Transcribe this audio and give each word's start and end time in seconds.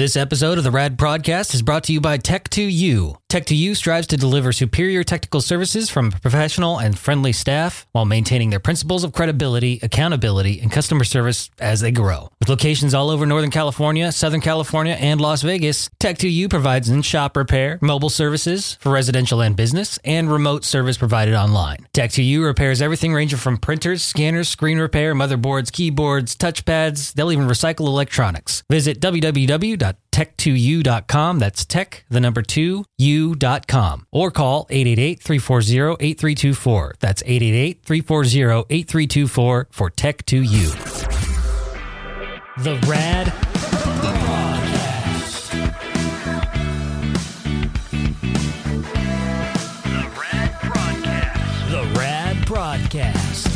This 0.00 0.16
episode 0.16 0.56
of 0.56 0.64
the 0.64 0.70
Rad 0.70 0.96
Podcast 0.96 1.52
is 1.52 1.60
brought 1.60 1.84
to 1.84 1.92
you 1.92 2.00
by 2.00 2.16
Tech2U. 2.16 3.19
Tech2U 3.30 3.76
strives 3.76 4.08
to 4.08 4.16
deliver 4.16 4.50
superior 4.50 5.04
technical 5.04 5.40
services 5.40 5.88
from 5.88 6.08
a 6.08 6.18
professional 6.18 6.80
and 6.80 6.98
friendly 6.98 7.32
staff 7.32 7.86
while 7.92 8.04
maintaining 8.04 8.50
their 8.50 8.58
principles 8.58 9.04
of 9.04 9.12
credibility, 9.12 9.78
accountability, 9.84 10.58
and 10.60 10.72
customer 10.72 11.04
service 11.04 11.48
as 11.60 11.80
they 11.80 11.92
grow. 11.92 12.32
With 12.40 12.48
locations 12.48 12.92
all 12.92 13.08
over 13.08 13.24
Northern 13.26 13.52
California, 13.52 14.10
Southern 14.10 14.40
California, 14.40 14.94
and 14.94 15.20
Las 15.20 15.42
Vegas, 15.42 15.88
Tech2U 16.00 16.50
provides 16.50 16.88
in-shop 16.88 17.36
repair, 17.36 17.78
mobile 17.80 18.10
services 18.10 18.76
for 18.80 18.90
residential 18.90 19.40
and 19.40 19.54
business, 19.54 20.00
and 20.04 20.28
remote 20.28 20.64
service 20.64 20.98
provided 20.98 21.36
online. 21.36 21.86
Tech2U 21.94 22.44
repairs 22.44 22.82
everything 22.82 23.14
ranging 23.14 23.38
from 23.38 23.58
printers, 23.58 24.02
scanners, 24.02 24.48
screen 24.48 24.80
repair, 24.80 25.14
motherboards, 25.14 25.70
keyboards, 25.70 26.34
touchpads. 26.34 27.12
They'll 27.12 27.30
even 27.30 27.46
recycle 27.46 27.86
electronics. 27.86 28.64
Visit 28.68 28.98
www.tech2u.com. 28.98 31.38
That's 31.38 31.64
tech, 31.64 32.04
the 32.10 32.18
number 32.18 32.42
two, 32.42 32.84
u.com. 33.20 34.06
Or 34.10 34.30
call 34.30 34.66
888-340-8324. 34.66 36.92
That's 36.98 37.22
888-340-8324 37.22 39.66
for 39.70 39.90
Tech2U. 39.90 40.72
The 42.62 42.78
Rad 42.88 43.26
Podcast. 43.28 43.50
The 49.90 50.06
Rad 50.18 50.50
Broadcast. 50.62 51.70
The 51.70 51.82
Rad 51.98 52.46
Broadcast. 52.46 53.46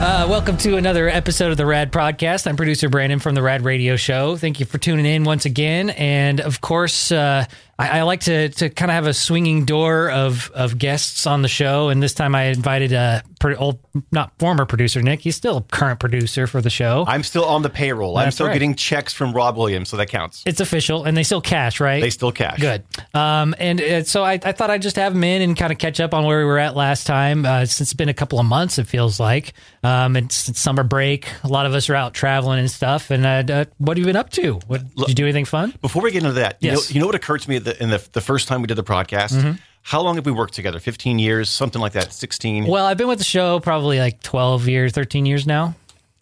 Uh, 0.00 0.26
welcome 0.28 0.56
to 0.58 0.76
another 0.76 1.08
episode 1.08 1.52
of 1.52 1.56
the 1.56 1.64
Rad 1.64 1.92
Podcast. 1.92 2.48
I'm 2.48 2.56
producer 2.56 2.88
Brandon 2.88 3.20
from 3.20 3.34
the 3.36 3.42
Rad 3.42 3.64
Radio 3.64 3.94
Show. 3.96 4.36
Thank 4.36 4.58
you 4.60 4.66
for 4.66 4.76
tuning 4.76 5.06
in 5.06 5.22
once 5.24 5.44
again. 5.46 5.90
And 5.90 6.40
of 6.40 6.60
course, 6.60 7.12
uh, 7.12 7.44
I, 7.78 8.00
I 8.00 8.02
like 8.02 8.20
to 8.20 8.48
to 8.50 8.70
kind 8.70 8.90
of 8.90 8.94
have 8.94 9.06
a 9.06 9.14
swinging 9.14 9.64
door 9.64 10.10
of 10.10 10.50
of 10.54 10.78
guests 10.78 11.26
on 11.26 11.42
the 11.42 11.48
show. 11.48 11.88
And 11.88 12.02
this 12.02 12.14
time, 12.14 12.34
I 12.34 12.44
invited 12.44 12.92
a 12.92 13.22
pro- 13.44 13.54
old, 13.56 13.78
not 14.10 14.32
former 14.38 14.64
producer 14.64 15.02
Nick. 15.02 15.20
He's 15.20 15.36
still 15.36 15.58
a 15.58 15.62
current 15.62 16.00
producer 16.00 16.46
for 16.46 16.62
the 16.62 16.70
show. 16.70 17.04
I'm 17.06 17.22
still 17.22 17.44
on 17.44 17.62
the 17.62 17.68
payroll. 17.68 18.16
I'm 18.16 18.30
still 18.30 18.46
right. 18.46 18.52
getting 18.54 18.74
checks 18.74 19.12
from 19.12 19.32
Rob 19.32 19.56
Williams, 19.56 19.90
so 19.90 19.98
that 19.98 20.08
counts. 20.08 20.42
it's 20.46 20.60
official, 20.60 21.04
and 21.04 21.16
they 21.16 21.22
still 21.22 21.42
cash, 21.42 21.78
right? 21.78 22.00
They 22.00 22.10
still 22.10 22.32
cash. 22.32 22.58
Good. 22.58 22.84
Um, 23.12 23.54
and 23.58 23.80
uh, 23.80 24.04
so 24.04 24.24
I, 24.24 24.32
I 24.42 24.52
thought 24.52 24.70
I'd 24.70 24.82
just 24.82 24.96
have 24.96 25.14
him 25.14 25.24
in 25.24 25.42
and 25.42 25.56
kind 25.56 25.72
of 25.72 25.78
catch 25.78 26.00
up 26.00 26.14
on 26.14 26.24
where 26.24 26.38
we 26.38 26.44
were 26.44 26.58
at 26.58 26.74
last 26.74 27.06
time. 27.06 27.44
Uh, 27.44 27.66
since 27.66 27.82
it's 27.82 27.94
been 27.94 28.08
a 28.08 28.14
couple 28.14 28.40
of 28.40 28.46
months, 28.46 28.78
it 28.78 28.86
feels 28.86 29.20
like. 29.20 29.52
Um, 29.82 30.16
it's, 30.16 30.48
it's 30.48 30.60
summer 30.60 30.82
break. 30.82 31.28
A 31.42 31.48
lot 31.48 31.66
of 31.66 31.74
us 31.74 31.90
are 31.90 31.94
out 31.94 32.14
traveling 32.14 32.58
and 32.60 32.70
stuff. 32.70 33.10
And 33.10 33.26
uh, 33.26 33.52
uh, 33.52 33.64
what 33.78 33.96
have 33.96 33.98
you 33.98 34.06
been 34.06 34.16
up 34.16 34.30
to? 34.30 34.54
What, 34.66 34.82
did 34.94 35.08
you 35.10 35.14
do 35.14 35.24
anything 35.24 35.44
fun? 35.44 35.74
Before 35.82 36.02
we 36.02 36.10
get 36.10 36.22
into 36.22 36.34
that, 36.34 36.56
you, 36.60 36.70
Yes. 36.70 36.90
know, 36.90 36.94
you 36.94 37.00
know 37.00 37.06
what 37.06 37.14
occurred 37.14 37.42
to 37.42 37.50
me 37.50 37.58
the, 37.58 37.80
in 37.82 37.90
the, 37.90 38.06
the 38.12 38.22
first 38.22 38.48
time 38.48 38.62
we 38.62 38.66
did 38.66 38.76
the 38.76 38.84
podcast? 38.84 39.34
Mm-hmm. 39.34 39.52
How 39.84 40.00
long 40.00 40.16
have 40.16 40.24
we 40.24 40.32
worked 40.32 40.54
together? 40.54 40.80
15 40.80 41.18
years, 41.18 41.50
something 41.50 41.80
like 41.80 41.92
that, 41.92 42.10
16? 42.10 42.64
Well, 42.66 42.86
I've 42.86 42.96
been 42.96 43.06
with 43.06 43.18
the 43.18 43.24
show 43.24 43.60
probably 43.60 43.98
like 43.98 44.22
12 44.22 44.66
years, 44.66 44.92
13 44.92 45.26
years 45.26 45.46
now. 45.46 45.74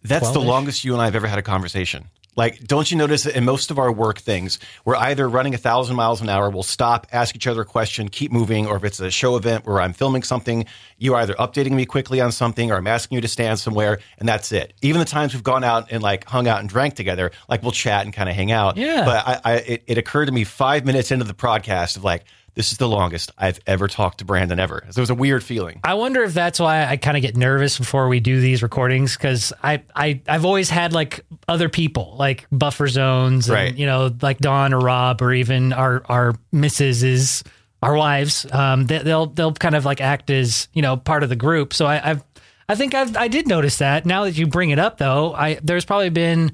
That's 0.02 0.30
the 0.30 0.40
12-ish? 0.40 0.48
longest 0.48 0.84
you 0.84 0.94
and 0.94 1.00
I 1.00 1.04
have 1.04 1.14
ever 1.14 1.28
had 1.28 1.38
a 1.38 1.42
conversation. 1.42 2.06
Like, 2.34 2.64
don't 2.66 2.90
you 2.90 2.96
notice 2.96 3.22
that 3.22 3.36
in 3.36 3.44
most 3.44 3.70
of 3.70 3.78
our 3.78 3.92
work 3.92 4.18
things, 4.18 4.58
we're 4.84 4.96
either 4.96 5.28
running 5.28 5.54
a 5.54 5.58
thousand 5.58 5.94
miles 5.94 6.20
an 6.22 6.28
hour, 6.28 6.50
we'll 6.50 6.64
stop, 6.64 7.06
ask 7.12 7.36
each 7.36 7.46
other 7.46 7.60
a 7.60 7.64
question, 7.64 8.08
keep 8.08 8.32
moving, 8.32 8.66
or 8.66 8.76
if 8.76 8.84
it's 8.84 8.98
a 9.00 9.10
show 9.10 9.36
event 9.36 9.64
where 9.64 9.80
I'm 9.80 9.92
filming 9.92 10.22
something, 10.24 10.64
you're 10.98 11.16
either 11.16 11.34
updating 11.34 11.72
me 11.72 11.84
quickly 11.84 12.20
on 12.22 12.32
something 12.32 12.72
or 12.72 12.76
I'm 12.76 12.86
asking 12.86 13.16
you 13.16 13.20
to 13.20 13.28
stand 13.28 13.60
somewhere, 13.60 14.00
and 14.18 14.26
that's 14.26 14.50
it. 14.50 14.72
Even 14.80 14.98
the 14.98 15.04
times 15.04 15.34
we've 15.34 15.42
gone 15.42 15.62
out 15.62 15.92
and 15.92 16.02
like 16.02 16.24
hung 16.24 16.48
out 16.48 16.60
and 16.60 16.68
drank 16.68 16.94
together, 16.94 17.30
like 17.48 17.62
we'll 17.62 17.70
chat 17.70 18.06
and 18.06 18.14
kind 18.14 18.30
of 18.30 18.34
hang 18.34 18.50
out. 18.50 18.78
Yeah. 18.78 19.04
But 19.04 19.28
I, 19.28 19.40
I 19.44 19.54
it, 19.58 19.82
it 19.86 19.98
occurred 19.98 20.26
to 20.26 20.32
me 20.32 20.44
five 20.44 20.86
minutes 20.86 21.10
into 21.10 21.26
the 21.26 21.34
podcast 21.34 21.98
of 21.98 22.02
like, 22.02 22.24
this 22.54 22.70
is 22.72 22.78
the 22.78 22.88
longest 22.88 23.32
I've 23.38 23.58
ever 23.66 23.88
talked 23.88 24.18
to 24.18 24.24
Brandon 24.24 24.60
ever. 24.60 24.84
So 24.90 24.98
it 24.98 25.02
was 25.02 25.10
a 25.10 25.14
weird 25.14 25.42
feeling. 25.42 25.80
I 25.84 25.94
wonder 25.94 26.22
if 26.22 26.34
that's 26.34 26.60
why 26.60 26.84
I 26.84 26.96
kind 26.98 27.16
of 27.16 27.22
get 27.22 27.36
nervous 27.36 27.78
before 27.78 28.08
we 28.08 28.20
do 28.20 28.40
these 28.40 28.62
recordings 28.62 29.16
because 29.16 29.52
I, 29.62 29.82
I 29.96 30.20
I've 30.28 30.44
always 30.44 30.68
had 30.68 30.92
like 30.92 31.24
other 31.48 31.68
people 31.70 32.14
like 32.18 32.46
buffer 32.52 32.88
zones 32.88 33.48
and 33.48 33.54
Right. 33.54 33.74
you 33.74 33.86
know 33.86 34.14
like 34.20 34.38
Dawn 34.38 34.74
or 34.74 34.80
Rob 34.80 35.22
or 35.22 35.32
even 35.32 35.72
our 35.72 36.02
our 36.08 36.34
missuses 36.52 37.44
our 37.82 37.94
wives 37.96 38.46
um 38.52 38.86
they, 38.86 38.98
they'll 38.98 39.26
they'll 39.26 39.52
kind 39.52 39.74
of 39.74 39.84
like 39.84 40.00
act 40.00 40.30
as 40.30 40.68
you 40.72 40.82
know 40.82 40.96
part 40.96 41.22
of 41.22 41.28
the 41.28 41.36
group 41.36 41.72
so 41.74 41.86
I, 41.86 42.10
I've 42.10 42.24
I 42.68 42.74
think 42.74 42.94
I've, 42.94 43.16
I 43.16 43.28
did 43.28 43.48
notice 43.48 43.78
that 43.78 44.06
now 44.06 44.24
that 44.24 44.36
you 44.38 44.46
bring 44.46 44.70
it 44.70 44.78
up 44.78 44.98
though 44.98 45.34
I 45.34 45.58
there's 45.62 45.84
probably 45.84 46.10
been 46.10 46.52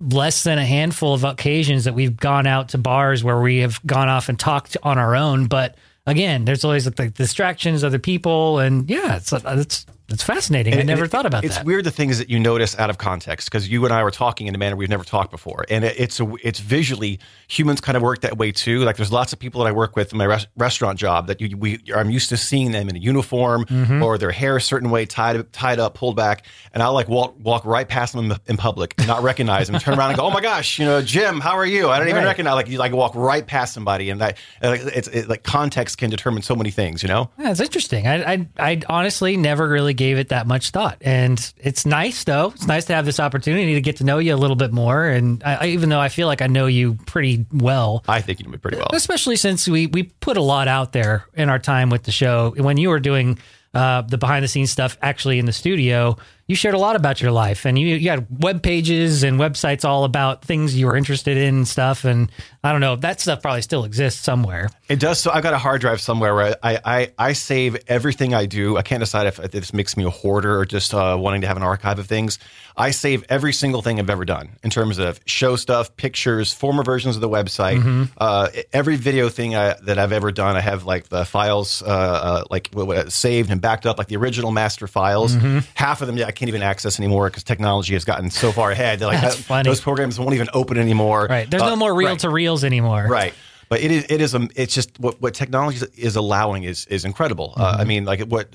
less 0.00 0.42
than 0.44 0.58
a 0.58 0.64
handful 0.64 1.14
of 1.14 1.24
occasions 1.24 1.84
that 1.84 1.94
we've 1.94 2.16
gone 2.16 2.46
out 2.46 2.70
to 2.70 2.78
bars 2.78 3.24
where 3.24 3.40
we 3.40 3.58
have 3.58 3.84
gone 3.86 4.08
off 4.08 4.28
and 4.28 4.38
talked 4.38 4.76
on 4.82 4.98
our 4.98 5.16
own. 5.16 5.46
But 5.46 5.76
again, 6.06 6.44
there's 6.44 6.64
always 6.64 6.86
like 6.86 6.96
the 6.96 7.08
distractions, 7.08 7.82
other 7.82 7.98
people, 7.98 8.58
and 8.58 8.88
yeah, 8.88 9.16
it's 9.16 9.32
it's 9.32 9.86
it's 10.08 10.22
fascinating. 10.22 10.74
I 10.74 10.82
never 10.82 11.02
and 11.02 11.10
thought 11.10 11.26
about 11.26 11.44
it's 11.44 11.54
that. 11.56 11.60
It's 11.62 11.66
weird 11.66 11.84
the 11.84 11.90
things 11.90 12.18
that 12.18 12.30
you 12.30 12.38
notice 12.38 12.78
out 12.78 12.90
of 12.90 12.98
context 12.98 13.50
because 13.50 13.68
you 13.68 13.84
and 13.84 13.92
I 13.92 14.02
were 14.04 14.10
talking 14.10 14.46
in 14.46 14.54
a 14.54 14.58
manner 14.58 14.76
we've 14.76 14.88
never 14.88 15.04
talked 15.04 15.30
before, 15.30 15.64
and 15.68 15.84
it, 15.84 15.94
it's 15.98 16.20
a, 16.20 16.32
it's 16.42 16.60
visually 16.60 17.18
humans 17.48 17.80
kind 17.80 17.96
of 17.96 18.02
work 18.02 18.20
that 18.20 18.38
way 18.38 18.52
too. 18.52 18.80
Like 18.80 18.96
there's 18.96 19.12
lots 19.12 19.32
of 19.32 19.38
people 19.38 19.62
that 19.62 19.68
I 19.68 19.72
work 19.72 19.96
with 19.96 20.12
in 20.12 20.18
my 20.18 20.24
res- 20.24 20.46
restaurant 20.56 20.98
job 20.98 21.26
that 21.26 21.40
you, 21.40 21.56
we 21.56 21.80
I'm 21.94 22.10
used 22.10 22.28
to 22.28 22.36
seeing 22.36 22.72
them 22.72 22.88
in 22.88 22.96
a 22.96 22.98
uniform 22.98 23.64
Mm-hmm. 23.66 24.02
or 24.02 24.16
their 24.18 24.30
hair 24.30 24.56
a 24.56 24.60
certain 24.60 24.90
way, 24.90 25.06
tied 25.06 25.52
tied 25.52 25.78
up, 25.78 25.94
pulled 25.94 26.16
back, 26.16 26.46
and 26.72 26.82
I'll 26.82 26.92
like 26.94 27.08
walk 27.08 27.34
walk 27.42 27.64
right 27.64 27.88
past 27.88 28.12
them 28.14 28.30
in, 28.30 28.38
in 28.46 28.56
public, 28.56 28.94
and 28.98 29.06
not 29.06 29.22
recognize 29.22 29.66
them, 29.68 29.78
turn 29.80 29.98
around 29.98 30.10
and 30.10 30.18
go, 30.18 30.24
oh 30.26 30.30
my 30.30 30.40
gosh, 30.40 30.78
you 30.78 30.84
know, 30.84 31.02
Jim, 31.02 31.40
how 31.40 31.56
are 31.56 31.66
you? 31.66 31.88
I 31.88 31.98
don't 31.98 32.08
even 32.08 32.22
Right. 32.22 32.26
recognize. 32.28 32.54
Like 32.54 32.68
you 32.68 32.78
like 32.78 32.92
walk 32.92 33.14
right 33.14 33.46
past 33.46 33.74
somebody, 33.74 34.10
and 34.10 34.20
that 34.20 34.38
it's 34.62 35.08
it, 35.08 35.28
like 35.28 35.42
context 35.42 35.98
can 35.98 36.10
determine 36.10 36.42
so 36.42 36.54
many 36.54 36.70
things, 36.70 37.02
you 37.02 37.08
know. 37.08 37.30
Yeah, 37.38 37.50
it's 37.50 37.60
interesting. 37.60 38.06
I, 38.06 38.32
I 38.34 38.46
I 38.58 38.80
honestly 38.88 39.36
never 39.36 39.68
really 39.68 39.94
gave 39.96 40.18
it 40.18 40.28
that 40.28 40.46
much 40.46 40.70
thought, 40.70 40.98
and 41.00 41.52
it's 41.58 41.84
nice 41.84 42.24
though. 42.24 42.52
It's 42.54 42.66
nice 42.66 42.84
to 42.86 42.94
have 42.94 43.04
this 43.04 43.18
opportunity 43.18 43.74
to 43.74 43.80
get 43.80 43.96
to 43.96 44.04
know 44.04 44.18
you 44.18 44.34
a 44.34 44.36
little 44.36 44.56
bit 44.56 44.72
more, 44.72 45.04
and 45.04 45.42
I, 45.44 45.54
I, 45.54 45.66
even 45.68 45.88
though 45.88 46.00
I 46.00 46.08
feel 46.08 46.26
like 46.26 46.42
I 46.42 46.46
know 46.46 46.66
you 46.66 46.94
pretty 47.06 47.46
well, 47.52 48.04
I 48.08 48.20
think 48.20 48.38
you 48.38 48.44
know 48.44 48.52
me 48.52 48.58
pretty 48.58 48.76
well. 48.76 48.90
especially 48.92 49.36
since 49.36 49.68
we 49.68 49.86
we 49.86 50.04
put 50.04 50.36
a 50.36 50.42
lot 50.42 50.68
out 50.68 50.92
there 50.92 51.26
in 51.34 51.48
our 51.48 51.58
time 51.58 51.90
with 51.90 52.04
the 52.04 52.12
show. 52.12 52.54
When 52.56 52.76
you 52.76 52.90
were 52.90 53.00
doing 53.00 53.38
uh, 53.74 54.02
the 54.02 54.18
behind 54.18 54.44
the 54.44 54.48
scenes 54.48 54.70
stuff, 54.70 54.96
actually 55.02 55.38
in 55.38 55.46
the 55.46 55.52
studio, 55.52 56.16
you 56.48 56.54
shared 56.54 56.74
a 56.74 56.78
lot 56.78 56.94
about 56.96 57.20
your 57.20 57.32
life, 57.32 57.64
and 57.64 57.78
you 57.78 57.88
you 57.96 58.10
had 58.10 58.26
web 58.42 58.62
pages 58.62 59.22
and 59.22 59.38
websites 59.38 59.84
all 59.84 60.04
about 60.04 60.44
things 60.44 60.76
you 60.76 60.86
were 60.86 60.96
interested 60.96 61.36
in 61.36 61.56
and 61.56 61.68
stuff. 61.68 62.04
And 62.04 62.30
I 62.62 62.72
don't 62.72 62.80
know, 62.80 62.96
that 62.96 63.20
stuff 63.20 63.42
probably 63.42 63.62
still 63.62 63.84
exists 63.84 64.22
somewhere. 64.22 64.70
It 64.88 65.00
does. 65.00 65.20
So 65.20 65.30
I've 65.30 65.42
got 65.42 65.54
a 65.54 65.58
hard 65.58 65.80
drive 65.80 66.00
somewhere 66.00 66.34
where 66.34 66.56
I, 66.62 66.78
I, 66.84 67.12
I 67.18 67.32
save 67.32 67.76
everything 67.88 68.34
I 68.34 68.46
do. 68.46 68.76
I 68.76 68.82
can't 68.82 69.00
decide 69.00 69.26
if 69.26 69.36
this 69.36 69.72
makes 69.72 69.96
me 69.96 70.04
a 70.04 70.10
hoarder 70.10 70.58
or 70.58 70.64
just 70.64 70.94
uh, 70.94 71.16
wanting 71.18 71.40
to 71.40 71.46
have 71.48 71.56
an 71.56 71.62
archive 71.62 71.98
of 71.98 72.06
things. 72.06 72.38
I 72.76 72.90
save 72.90 73.24
every 73.28 73.52
single 73.52 73.82
thing 73.82 73.98
I've 73.98 74.10
ever 74.10 74.24
done 74.24 74.50
in 74.62 74.70
terms 74.70 74.98
of 74.98 75.18
show 75.24 75.56
stuff, 75.56 75.96
pictures, 75.96 76.52
former 76.52 76.82
versions 76.82 77.16
of 77.16 77.22
the 77.22 77.28
website, 77.28 78.10
uh, 78.18 78.48
every 78.72 78.96
video 78.96 79.30
thing 79.30 79.56
I, 79.56 79.74
that 79.84 79.98
I've 79.98 80.12
ever 80.12 80.30
done. 80.30 80.56
I 80.56 80.60
have 80.60 80.84
like 80.84 81.08
the 81.08 81.24
files 81.24 81.82
uh, 81.82 81.86
uh, 81.86 82.44
like 82.50 82.70
saved 83.08 83.50
and 83.50 83.60
backed 83.60 83.86
up, 83.86 83.96
like 83.98 84.08
the 84.08 84.16
original 84.16 84.50
master 84.52 84.86
files. 84.86 85.34
Half 85.74 86.02
of 86.02 86.06
them, 86.06 86.18
yeah, 86.18 86.30
can't 86.36 86.48
even 86.48 86.62
access 86.62 86.98
anymore 87.00 87.28
because 87.28 87.42
technology 87.42 87.94
has 87.94 88.04
gotten 88.04 88.30
so 88.30 88.52
far 88.52 88.70
ahead. 88.70 89.00
That, 89.00 89.06
like 89.06 89.20
That's 89.20 89.36
that- 89.36 89.42
funny. 89.42 89.68
those 89.68 89.80
programs 89.80 90.18
won't 90.18 90.34
even 90.34 90.48
open 90.54 90.78
anymore. 90.78 91.26
Right? 91.28 91.50
There's 91.50 91.62
Uh, 91.62 91.70
no 91.70 91.76
more 91.76 91.94
reel 91.94 92.10
right. 92.10 92.18
to 92.20 92.30
reels 92.30 92.62
anymore. 92.64 93.06
Right. 93.08 93.34
But 93.68 93.80
it 93.80 93.90
is, 93.90 94.06
it 94.08 94.20
is, 94.20 94.32
a, 94.32 94.48
it's 94.54 94.72
just 94.74 95.00
what, 95.00 95.20
what 95.20 95.34
technology 95.34 95.84
is 95.96 96.14
allowing 96.14 96.62
is, 96.62 96.86
is 96.86 97.04
incredible. 97.04 97.52
Uh, 97.56 97.72
Mm-hmm. 97.72 97.80
I 97.80 97.84
mean, 97.84 98.04
like 98.04 98.20
what 98.28 98.48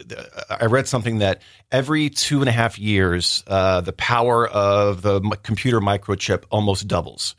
I 0.49 0.67
read 0.67 0.87
something 0.87 1.17
that 1.19 1.41
every 1.69 2.09
two 2.09 2.39
and 2.39 2.47
a 2.47 2.53
half 2.53 2.79
years, 2.79 3.43
uh, 3.47 3.81
the 3.81 3.91
power 3.91 4.47
of 4.47 5.01
the 5.01 5.19
computer 5.43 5.81
microchip 5.81 6.43
almost 6.49 6.87
doubles. 6.87 7.35